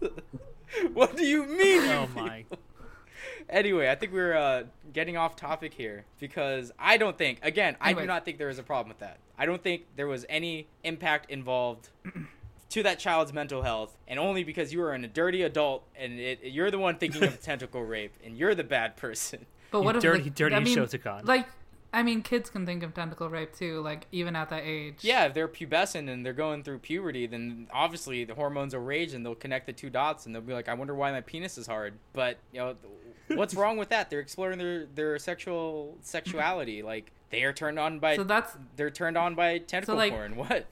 what 0.94 1.16
do 1.16 1.24
you 1.24 1.44
mean? 1.44 1.82
you 1.82 1.90
oh 1.90 2.08
my. 2.14 2.38
people? 2.38 2.58
Anyway, 3.50 3.88
I 3.88 3.94
think 3.94 4.12
we're 4.12 4.36
uh, 4.36 4.64
getting 4.92 5.16
off 5.16 5.34
topic 5.34 5.72
here 5.72 6.04
because 6.20 6.70
I 6.78 6.98
don't 6.98 7.16
think, 7.16 7.38
again, 7.42 7.76
I 7.80 7.94
do 7.94 8.04
not 8.04 8.26
think 8.26 8.36
there 8.36 8.48
was 8.48 8.58
a 8.58 8.62
problem 8.62 8.88
with 8.88 8.98
that. 8.98 9.18
I 9.38 9.46
don't 9.46 9.62
think 9.62 9.86
there 9.96 10.06
was 10.06 10.26
any 10.28 10.66
impact 10.84 11.30
involved 11.30 11.88
to 12.70 12.82
that 12.82 12.98
child's 12.98 13.32
mental 13.32 13.62
health, 13.62 13.96
and 14.06 14.18
only 14.18 14.44
because 14.44 14.72
you 14.72 14.82
are 14.82 14.92
a 14.94 15.06
dirty 15.08 15.42
adult 15.42 15.84
and 15.96 16.18
it, 16.20 16.40
you're 16.44 16.70
the 16.70 16.78
one 16.78 16.96
thinking 16.98 17.22
of 17.24 17.40
tentacle 17.42 17.82
rape, 17.82 18.14
and 18.24 18.36
you're 18.36 18.54
the 18.54 18.64
bad 18.64 18.96
person. 18.96 19.46
But 19.70 19.82
what 19.82 19.94
You 19.94 19.98
if 19.98 20.02
dirty- 20.02 20.22
the, 20.24 20.30
dirty 20.30 20.54
I 20.56 20.60
mean, 20.60 20.76
Shotacon. 20.76 21.26
Like, 21.26 21.46
I 21.92 22.02
mean, 22.02 22.20
kids 22.22 22.50
can 22.50 22.66
think 22.66 22.82
of 22.82 22.92
tentacle 22.94 23.28
rape 23.30 23.54
too. 23.54 23.80
Like 23.80 24.06
even 24.12 24.36
at 24.36 24.50
that 24.50 24.62
age. 24.64 24.96
Yeah, 25.00 25.24
if 25.26 25.34
they're 25.34 25.48
pubescent 25.48 26.10
and 26.10 26.24
they're 26.24 26.32
going 26.34 26.62
through 26.62 26.80
puberty, 26.80 27.26
then 27.26 27.68
obviously 27.72 28.24
the 28.24 28.34
hormones 28.34 28.74
will 28.74 28.82
rage 28.82 29.14
and 29.14 29.24
they'll 29.24 29.34
connect 29.34 29.66
the 29.66 29.72
two 29.72 29.88
dots 29.88 30.26
and 30.26 30.34
they'll 30.34 30.42
be 30.42 30.52
like, 30.52 30.68
I 30.68 30.74
wonder 30.74 30.94
why 30.94 31.10
my 31.12 31.22
penis 31.22 31.56
is 31.56 31.66
hard. 31.66 31.94
But 32.12 32.36
you 32.52 32.60
know, 32.60 32.76
what's 33.28 33.54
wrong 33.60 33.78
with 33.78 33.88
that? 33.88 34.10
They're 34.10 34.20
exploring 34.20 34.58
their 34.58 34.84
their 34.94 35.18
sexual 35.18 35.96
sexuality. 36.02 36.82
Like 36.82 37.10
they 37.30 37.42
are 37.44 37.52
turned 37.54 37.78
on 37.78 37.98
by 38.00 38.16
So 38.16 38.24
that's 38.24 38.54
they're 38.76 38.90
turned 38.90 39.16
on 39.16 39.34
by 39.34 39.56
tentacle 39.58 39.96
like- 39.96 40.12
porn. 40.12 40.36
What? 40.36 40.66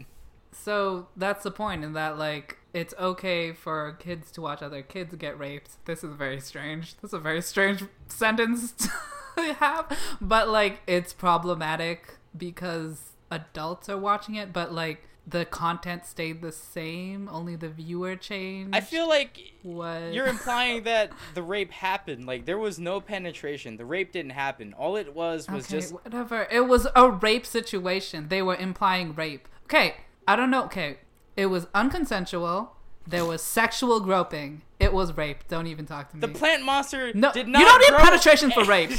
So 0.63 1.09
that's 1.17 1.45
the 1.45 1.51
point 1.51 1.85
in 1.85 1.93
that 1.93 2.19
like 2.19 2.59
it's 2.73 2.95
okay 2.99 3.53
for 3.53 3.97
kids 3.99 4.31
to 4.33 4.41
watch 4.41 4.63
other 4.63 4.83
kids 4.83 5.15
get 5.15 5.39
raped. 5.39 5.85
This 5.85 6.03
is 6.03 6.15
very 6.15 6.41
strange. 6.41 6.97
This 6.97 7.11
is 7.11 7.15
a 7.15 7.19
very 7.19 7.43
strange 7.43 7.85
sentence 8.09 8.73
to 9.37 9.55
have, 9.55 9.97
but 10.21 10.49
like 10.49 10.81
it's 10.87 11.13
problematic 11.13 12.17
because 12.37 13.13
adults 13.31 13.89
are 13.89 13.99
watching 13.99 14.35
it, 14.35 14.53
but 14.53 14.73
like 14.73 15.03
the 15.27 15.45
content 15.45 16.07
stayed 16.07 16.41
the 16.41 16.53
same, 16.53 17.29
only 17.33 17.57
the 17.57 17.69
viewer 17.69 18.15
changed. 18.15 18.77
I 18.77 18.81
feel 18.81 19.09
like 19.09 19.53
what 19.63 20.13
you're 20.13 20.29
implying 20.29 20.83
that 20.85 21.11
the 21.35 21.43
rape 21.43 21.73
happened. 21.73 22.27
Like 22.27 22.47
there 22.47 22.59
was 22.59 22.79
no 22.79 23.01
penetration. 23.01 23.77
The 23.77 23.85
rape 23.85 24.13
didn't 24.13 24.33
happen. 24.33 24.75
All 24.75 24.97
it 24.97 25.15
was 25.15 25.49
was 25.49 25.67
okay, 25.67 25.77
just 25.77 25.93
whatever. 25.93 26.47
It 26.51 26.67
was 26.67 26.87
a 26.95 27.11
rape 27.11 27.45
situation. 27.47 28.29
They 28.29 28.43
were 28.43 28.57
implying 28.57 29.15
rape. 29.15 29.49
Okay, 29.65 29.97
I 30.29 30.37
don't 30.37 30.51
know. 30.51 30.65
Okay, 30.65 30.99
it 31.37 31.47
was 31.47 31.67
unconsensual. 31.67 32.69
There 33.07 33.25
was 33.25 33.43
sexual 33.43 34.01
groping. 34.01 34.63
It 34.81 34.93
was 34.93 35.17
rape. 35.17 35.47
Don't 35.49 35.69
even 35.69 35.87
talk 35.87 36.11
to 36.11 36.17
me. 36.17 36.21
the 36.21 36.29
plant 36.29 36.65
monster 36.65 37.13
no, 37.15 37.33
did 37.33 37.47
not. 37.49 37.61
you 37.61 37.65
don't 37.65 37.81
need 37.81 37.91
grow- 37.91 37.99
penetration 38.05 38.51
for 38.51 38.65
rape. 38.65 38.91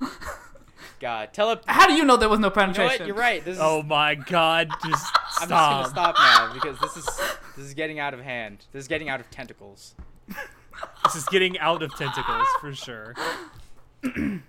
God, 1.00 1.34
tell 1.34 1.50
it. 1.50 1.62
How 1.66 1.86
do 1.86 1.92
you 1.92 2.04
know 2.04 2.16
there 2.16 2.28
was 2.30 2.38
no 2.38 2.46
You 2.46 2.50
know 2.50 2.54
penetration? 2.54 3.06
You're 3.06 3.16
right. 3.16 3.44
This 3.44 3.56
is 3.56 3.62
Oh 3.62 3.82
my 3.82 4.14
god, 4.14 4.70
just 4.86 5.06
stop. 5.06 5.42
I'm 5.42 5.48
just 5.48 5.50
gonna 5.50 5.88
stop. 5.88 6.16
stop 6.16 6.16
now 6.18 6.54
because 6.54 6.78
this 6.80 6.96
is 6.96 7.04
this 7.56 7.66
is 7.66 7.74
getting 7.74 7.98
out 7.98 8.14
of 8.14 8.20
hand. 8.20 8.64
This 8.72 8.82
is 8.82 8.88
getting 8.88 9.10
out 9.10 9.20
of 9.20 9.30
tentacles. 9.30 9.94
This 11.04 11.14
is 11.16 11.24
getting 11.26 11.58
out 11.58 11.82
of 11.82 11.94
tentacles 11.94 12.48
for 12.60 12.74
sure. 12.74 13.14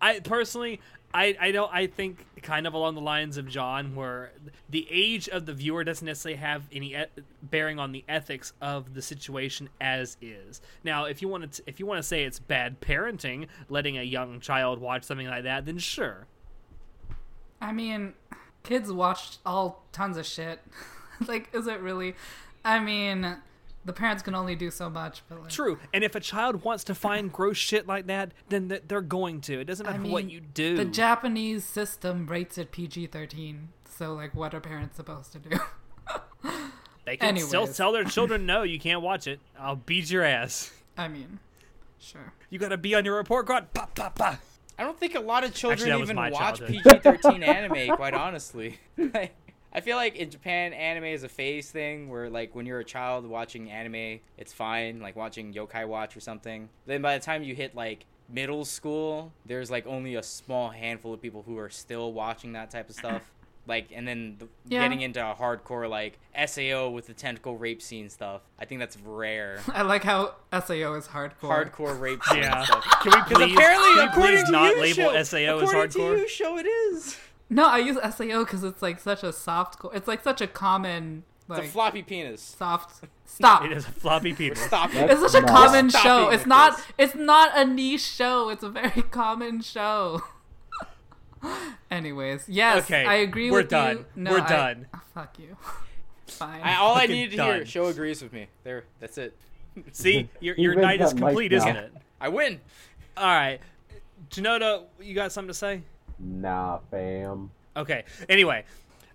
I 0.00 0.20
personally, 0.20 0.80
I, 1.14 1.36
I 1.40 1.52
don't. 1.52 1.72
I 1.72 1.86
think 1.86 2.26
kind 2.42 2.66
of 2.66 2.74
along 2.74 2.96
the 2.96 3.00
lines 3.00 3.36
of 3.36 3.48
John, 3.48 3.94
where 3.94 4.32
the 4.68 4.86
age 4.90 5.28
of 5.28 5.46
the 5.46 5.54
viewer 5.54 5.84
doesn't 5.84 6.04
necessarily 6.04 6.40
have 6.40 6.64
any 6.72 6.94
e- 6.94 7.22
bearing 7.40 7.78
on 7.78 7.92
the 7.92 8.04
ethics 8.08 8.52
of 8.60 8.94
the 8.94 9.00
situation 9.00 9.68
as 9.80 10.16
is. 10.20 10.60
Now, 10.82 11.04
if 11.04 11.22
you 11.22 11.28
want 11.28 11.52
to, 11.52 11.62
if 11.68 11.78
you 11.78 11.86
want 11.86 11.98
to 11.98 12.02
say 12.02 12.24
it's 12.24 12.40
bad 12.40 12.80
parenting, 12.80 13.46
letting 13.68 13.96
a 13.96 14.02
young 14.02 14.40
child 14.40 14.80
watch 14.80 15.04
something 15.04 15.28
like 15.28 15.44
that, 15.44 15.66
then 15.66 15.78
sure. 15.78 16.26
I 17.60 17.70
mean, 17.70 18.14
kids 18.64 18.92
watch 18.92 19.38
all 19.46 19.84
tons 19.92 20.16
of 20.16 20.26
shit. 20.26 20.60
like, 21.28 21.48
is 21.54 21.68
it 21.68 21.80
really? 21.80 22.16
I 22.64 22.80
mean, 22.80 23.36
the 23.84 23.92
parents 23.92 24.22
can 24.22 24.34
only 24.34 24.56
do 24.56 24.70
so 24.70 24.88
much. 24.88 25.22
But 25.28 25.42
like, 25.42 25.50
True. 25.50 25.78
And 25.92 26.02
if 26.02 26.14
a 26.14 26.20
child 26.20 26.64
wants 26.64 26.84
to 26.84 26.94
find 26.94 27.32
gross 27.32 27.56
shit 27.56 27.86
like 27.86 28.06
that, 28.06 28.32
then 28.48 28.80
they're 28.86 29.00
going 29.00 29.40
to. 29.42 29.60
It 29.60 29.64
doesn't 29.64 29.86
I 29.86 29.90
matter 29.90 30.02
mean, 30.02 30.12
what 30.12 30.30
you 30.30 30.40
do. 30.40 30.76
The 30.76 30.84
Japanese 30.84 31.64
system 31.64 32.26
rates 32.26 32.58
it 32.58 32.72
PG 32.72 33.08
thirteen. 33.08 33.68
So, 33.88 34.12
like, 34.14 34.34
what 34.34 34.54
are 34.54 34.60
parents 34.60 34.96
supposed 34.96 35.32
to 35.32 35.38
do? 35.38 35.58
they 37.04 37.16
can 37.16 37.36
still 37.38 37.68
tell 37.68 37.92
their 37.92 38.04
children, 38.04 38.44
no, 38.46 38.62
you 38.62 38.80
can't 38.80 39.02
watch 39.02 39.26
it. 39.26 39.38
I'll 39.58 39.76
beat 39.76 40.10
your 40.10 40.24
ass. 40.24 40.72
I 40.96 41.08
mean, 41.08 41.38
sure. 42.00 42.32
You 42.50 42.58
gotta 42.58 42.76
be 42.76 42.94
on 42.94 43.04
your 43.04 43.16
report 43.16 43.46
card. 43.46 43.72
Pa, 43.72 43.86
pa, 43.94 44.10
pa. 44.10 44.38
I 44.76 44.82
don't 44.82 44.98
think 44.98 45.14
a 45.14 45.20
lot 45.20 45.44
of 45.44 45.54
children 45.54 45.88
Actually, 45.90 46.02
even 46.02 46.16
watch. 46.32 46.60
PG-13 46.64 47.46
anime. 47.46 47.96
Quite 47.96 48.14
honestly, 48.14 48.78
I 49.74 49.80
feel 49.80 49.96
like 49.96 50.16
in 50.16 50.30
Japan, 50.30 50.72
anime 50.72 51.04
is 51.04 51.24
a 51.24 51.28
phase 51.28 51.70
thing 51.70 52.08
where, 52.08 52.30
like, 52.30 52.54
when 52.54 52.64
you're 52.64 52.78
a 52.78 52.84
child 52.84 53.26
watching 53.26 53.70
anime, 53.70 54.20
it's 54.38 54.52
fine, 54.52 55.00
like 55.00 55.16
watching 55.16 55.52
Yokai 55.52 55.86
Watch 55.88 56.16
or 56.16 56.20
something. 56.20 56.68
Then 56.86 57.02
by 57.02 57.18
the 57.18 57.24
time 57.24 57.42
you 57.42 57.54
hit 57.56 57.74
like 57.74 58.06
middle 58.28 58.64
school, 58.64 59.32
there's 59.44 59.70
like 59.70 59.86
only 59.86 60.14
a 60.14 60.22
small 60.22 60.70
handful 60.70 61.12
of 61.12 61.20
people 61.20 61.42
who 61.44 61.58
are 61.58 61.70
still 61.70 62.12
watching 62.12 62.52
that 62.52 62.70
type 62.70 62.88
of 62.88 62.94
stuff. 62.96 63.22
Like, 63.66 63.86
and 63.94 64.06
then 64.06 64.36
the, 64.38 64.48
Yeah. 64.68 64.82
getting 64.82 65.00
into 65.00 65.20
a 65.26 65.34
hardcore 65.34 65.88
like 65.88 66.18
Sao 66.46 66.90
with 66.90 67.06
the 67.06 67.14
tentacle 67.14 67.56
rape 67.56 67.80
scene 67.80 68.10
stuff. 68.10 68.42
I 68.58 68.66
think 68.66 68.78
that's 68.78 68.98
rare. 68.98 69.58
I 69.72 69.80
like 69.80 70.04
how 70.04 70.34
SAO 70.52 70.92
is 70.92 71.08
hardcore. 71.08 71.32
Hardcore 71.72 71.98
rape 71.98 72.22
scene 72.30 72.42
Yeah. 72.42 72.62
stuff. 72.62 72.84
Can 73.00 73.12
we 73.12 73.22
please, 73.46 73.54
apparently, 73.56 73.88
can 73.88 73.96
we 73.96 74.02
according 74.04 74.36
please 74.36 74.44
to 74.44 74.52
not 74.52 74.76
label 74.76 74.94
show, 75.14 75.22
SAO 75.22 75.38
as 75.38 75.62
according 75.62 75.90
to 75.92 75.98
hardcore? 75.98 76.18
you, 76.18 76.28
show 76.28 76.58
it 76.58 76.66
is. 76.66 77.16
No, 77.54 77.66
I 77.68 77.78
use 77.78 77.96
SAO 77.96 78.24
oh, 78.32 78.44
because 78.44 78.64
it's 78.64 78.82
like 78.82 78.98
such 78.98 79.22
a 79.22 79.32
soft. 79.32 79.78
core. 79.78 79.94
It's 79.94 80.08
like 80.08 80.22
such 80.24 80.40
a 80.40 80.46
common 80.48 81.22
It's 81.42 81.48
like 81.50 81.64
a 81.64 81.68
floppy 81.68 82.02
penis. 82.02 82.42
soft. 82.42 83.04
Stop. 83.24 83.64
It 83.64 83.72
is 83.72 83.86
a 83.86 83.92
floppy 83.92 84.32
penis. 84.40 84.60
Stop 84.60 84.90
it. 84.90 85.06
That's 85.06 85.22
It's 85.22 85.32
such 85.32 85.44
a 85.44 85.46
common 85.46 85.88
Stop 85.90 86.02
show. 86.02 86.28
It's 86.30 86.46
not. 86.46 86.76
this. 86.76 86.86
It's 86.98 87.14
not 87.14 87.52
a 87.56 87.64
niche 87.64 88.00
show. 88.02 88.48
It's 88.48 88.64
a 88.64 88.68
very 88.70 89.02
common 89.10 89.60
show. 89.60 90.22
Anyways, 91.90 92.48
yes, 92.48 92.84
Okay, 92.84 93.04
I 93.04 93.16
agree 93.16 93.50
we're 93.50 93.58
with 93.58 93.66
you. 93.66 93.70
done. 93.70 94.04
No, 94.16 94.30
We're 94.32 94.40
I- 94.40 94.48
done. 94.48 94.86
oh, 94.94 95.00
fuck 95.14 95.38
you. 95.38 95.56
Fine. 96.26 96.62
I, 96.62 96.76
all 96.76 96.94
I 96.94 97.00
Fucking 97.02 97.14
needed 97.14 97.30
to 97.32 97.36
done. 97.36 97.54
hear, 97.56 97.66
show 97.66 97.86
agrees 97.86 98.22
with 98.22 98.32
me. 98.32 98.48
There, 98.64 98.84
that's 98.98 99.18
it. 99.18 99.36
See, 99.92 100.28
your, 100.40 100.56
your 100.56 100.74
night 100.74 101.00
is 101.00 101.12
complete, 101.12 101.52
isn't 101.52 101.76
it? 101.76 101.92
I 102.20 102.28
win. 102.30 102.60
All 103.16 103.26
right. 103.26 103.60
Shinoda, 104.30 104.84
you 105.00 105.14
got 105.14 105.30
something 105.32 105.48
to 105.48 105.54
say? 105.54 105.82
Nah, 106.18 106.78
fam. 106.90 107.50
Okay. 107.76 108.04
Anyway, 108.28 108.64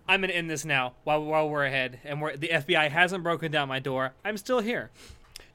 I'm 0.07 0.21
gonna 0.21 0.33
end 0.33 0.49
this 0.49 0.65
now 0.65 0.93
while 1.03 1.23
while 1.23 1.49
we're 1.49 1.65
ahead, 1.65 1.99
and 2.03 2.21
we're, 2.21 2.35
the 2.35 2.49
FBI 2.49 2.89
hasn't 2.89 3.23
broken 3.23 3.51
down 3.51 3.67
my 3.67 3.79
door. 3.79 4.13
I'm 4.25 4.37
still 4.37 4.59
here. 4.59 4.89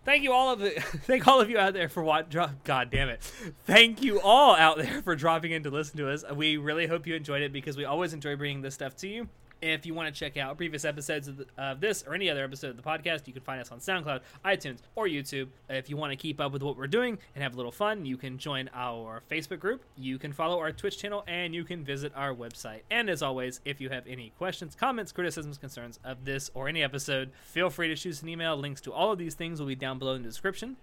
Thank 0.05 0.23
you 0.23 0.33
all 0.33 0.53
of 0.53 0.59
the 0.59 0.71
thank 1.07 1.27
all 1.27 1.41
of 1.41 1.49
you 1.49 1.59
out 1.59 1.73
there 1.73 1.89
for 1.89 2.03
what 2.03 2.31
God 2.31 2.91
damn 2.91 3.09
it. 3.09 3.21
Thank 3.65 4.03
you 4.03 4.21
all 4.21 4.55
out 4.55 4.77
there 4.77 5.03
for 5.03 5.17
dropping 5.17 5.53
in 5.53 5.63
to 5.65 5.71
listen 5.71 5.97
to 5.99 6.11
us. 6.11 6.25
We 6.35 6.57
really 6.57 6.87
hope 6.87 7.07
you 7.07 7.15
enjoyed 7.15 7.43
it 7.43 7.53
because 7.53 7.77
we 7.77 7.85
always 7.85 8.13
enjoy 8.13 8.37
bringing 8.37 8.63
this 8.63 8.75
stuff 8.75 8.97
to 8.99 9.09
you. 9.09 9.29
If 9.65 9.87
you 9.87 9.95
want 9.95 10.15
to 10.15 10.19
check 10.19 10.37
out 10.37 10.59
previous 10.59 10.85
episodes 10.85 11.27
of, 11.27 11.39
the, 11.39 11.47
of 11.57 11.81
this 11.81 12.05
or 12.07 12.15
any 12.15 12.29
other 12.29 12.45
episode 12.45 12.69
of 12.69 12.77
the 12.77 12.83
podcast, 12.83 13.27
you 13.27 13.33
can 13.33 13.41
find 13.41 13.63
us 13.63 13.73
on 13.73 13.79
SoundCloud, 13.79 14.21
iTunes, 14.45 14.81
or 14.95 15.07
YouTube. 15.07 15.49
If 15.71 15.89
you 15.89 15.97
want 15.97 16.13
to 16.13 16.17
keep 16.17 16.39
up 16.39 16.53
with 16.53 16.63
what 16.63 16.77
we're 16.77 16.87
doing 16.87 17.17
and 17.35 17.43
have 17.43 17.55
a 17.55 17.57
little 17.57 17.73
fun, 17.73 18.05
you 18.05 18.19
can 18.19 18.37
join 18.37 18.69
our 18.75 19.23
Facebook 19.31 19.61
group, 19.61 19.83
you 19.97 20.19
can 20.19 20.35
follow 20.35 20.59
our 20.59 20.71
Twitch 20.71 20.99
channel, 20.99 21.25
and 21.27 21.55
you 21.55 21.65
can 21.65 21.83
visit 21.83 22.13
our 22.15 22.35
website. 22.35 22.81
And 22.91 23.09
as 23.09 23.23
always, 23.23 23.63
if 23.65 23.81
you 23.81 23.89
have 23.89 24.07
any 24.07 24.35
questions, 24.37 24.75
comments, 24.75 25.13
criticisms, 25.13 25.57
concerns 25.57 25.99
of 26.05 26.27
this 26.27 26.51
or 26.53 26.69
any 26.69 26.83
episode, 26.83 27.31
feel 27.45 27.71
free 27.71 27.89
to 27.89 27.97
shoot 27.97 28.11
us 28.11 28.23
an 28.23 28.29
email. 28.29 28.59
Links 28.59 28.83
to 28.83 28.93
all 28.93 29.13
of 29.13 29.19
these 29.19 29.35
things 29.35 29.61
will 29.61 29.69
be 29.69 29.75
down 29.75 29.99
below 29.99 30.13
in 30.13 30.23
the 30.23 30.29
description. 30.29 30.77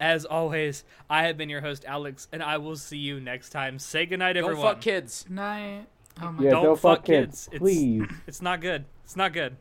As 0.00 0.24
always, 0.24 0.82
I 1.08 1.22
have 1.22 1.36
been 1.36 1.48
your 1.48 1.60
host, 1.60 1.84
Alex, 1.86 2.26
and 2.32 2.42
I 2.42 2.58
will 2.58 2.74
see 2.74 2.98
you 2.98 3.20
next 3.20 3.50
time. 3.50 3.78
Say 3.78 4.06
goodnight, 4.06 4.34
Don't 4.34 4.42
everyone. 4.44 4.74
fuck 4.74 4.80
kids. 4.80 5.24
Night. 5.28 5.86
Oh 6.22 6.32
my 6.32 6.44
yeah, 6.44 6.50
don't, 6.50 6.64
don't 6.64 6.76
fuck, 6.76 6.98
fuck 6.98 7.04
kids. 7.06 7.48
kids. 7.50 7.58
Please. 7.58 8.02
It's, 8.02 8.12
it's 8.28 8.42
not 8.42 8.60
good. 8.60 8.84
It's 9.04 9.16
not 9.16 9.32
good. 9.32 9.56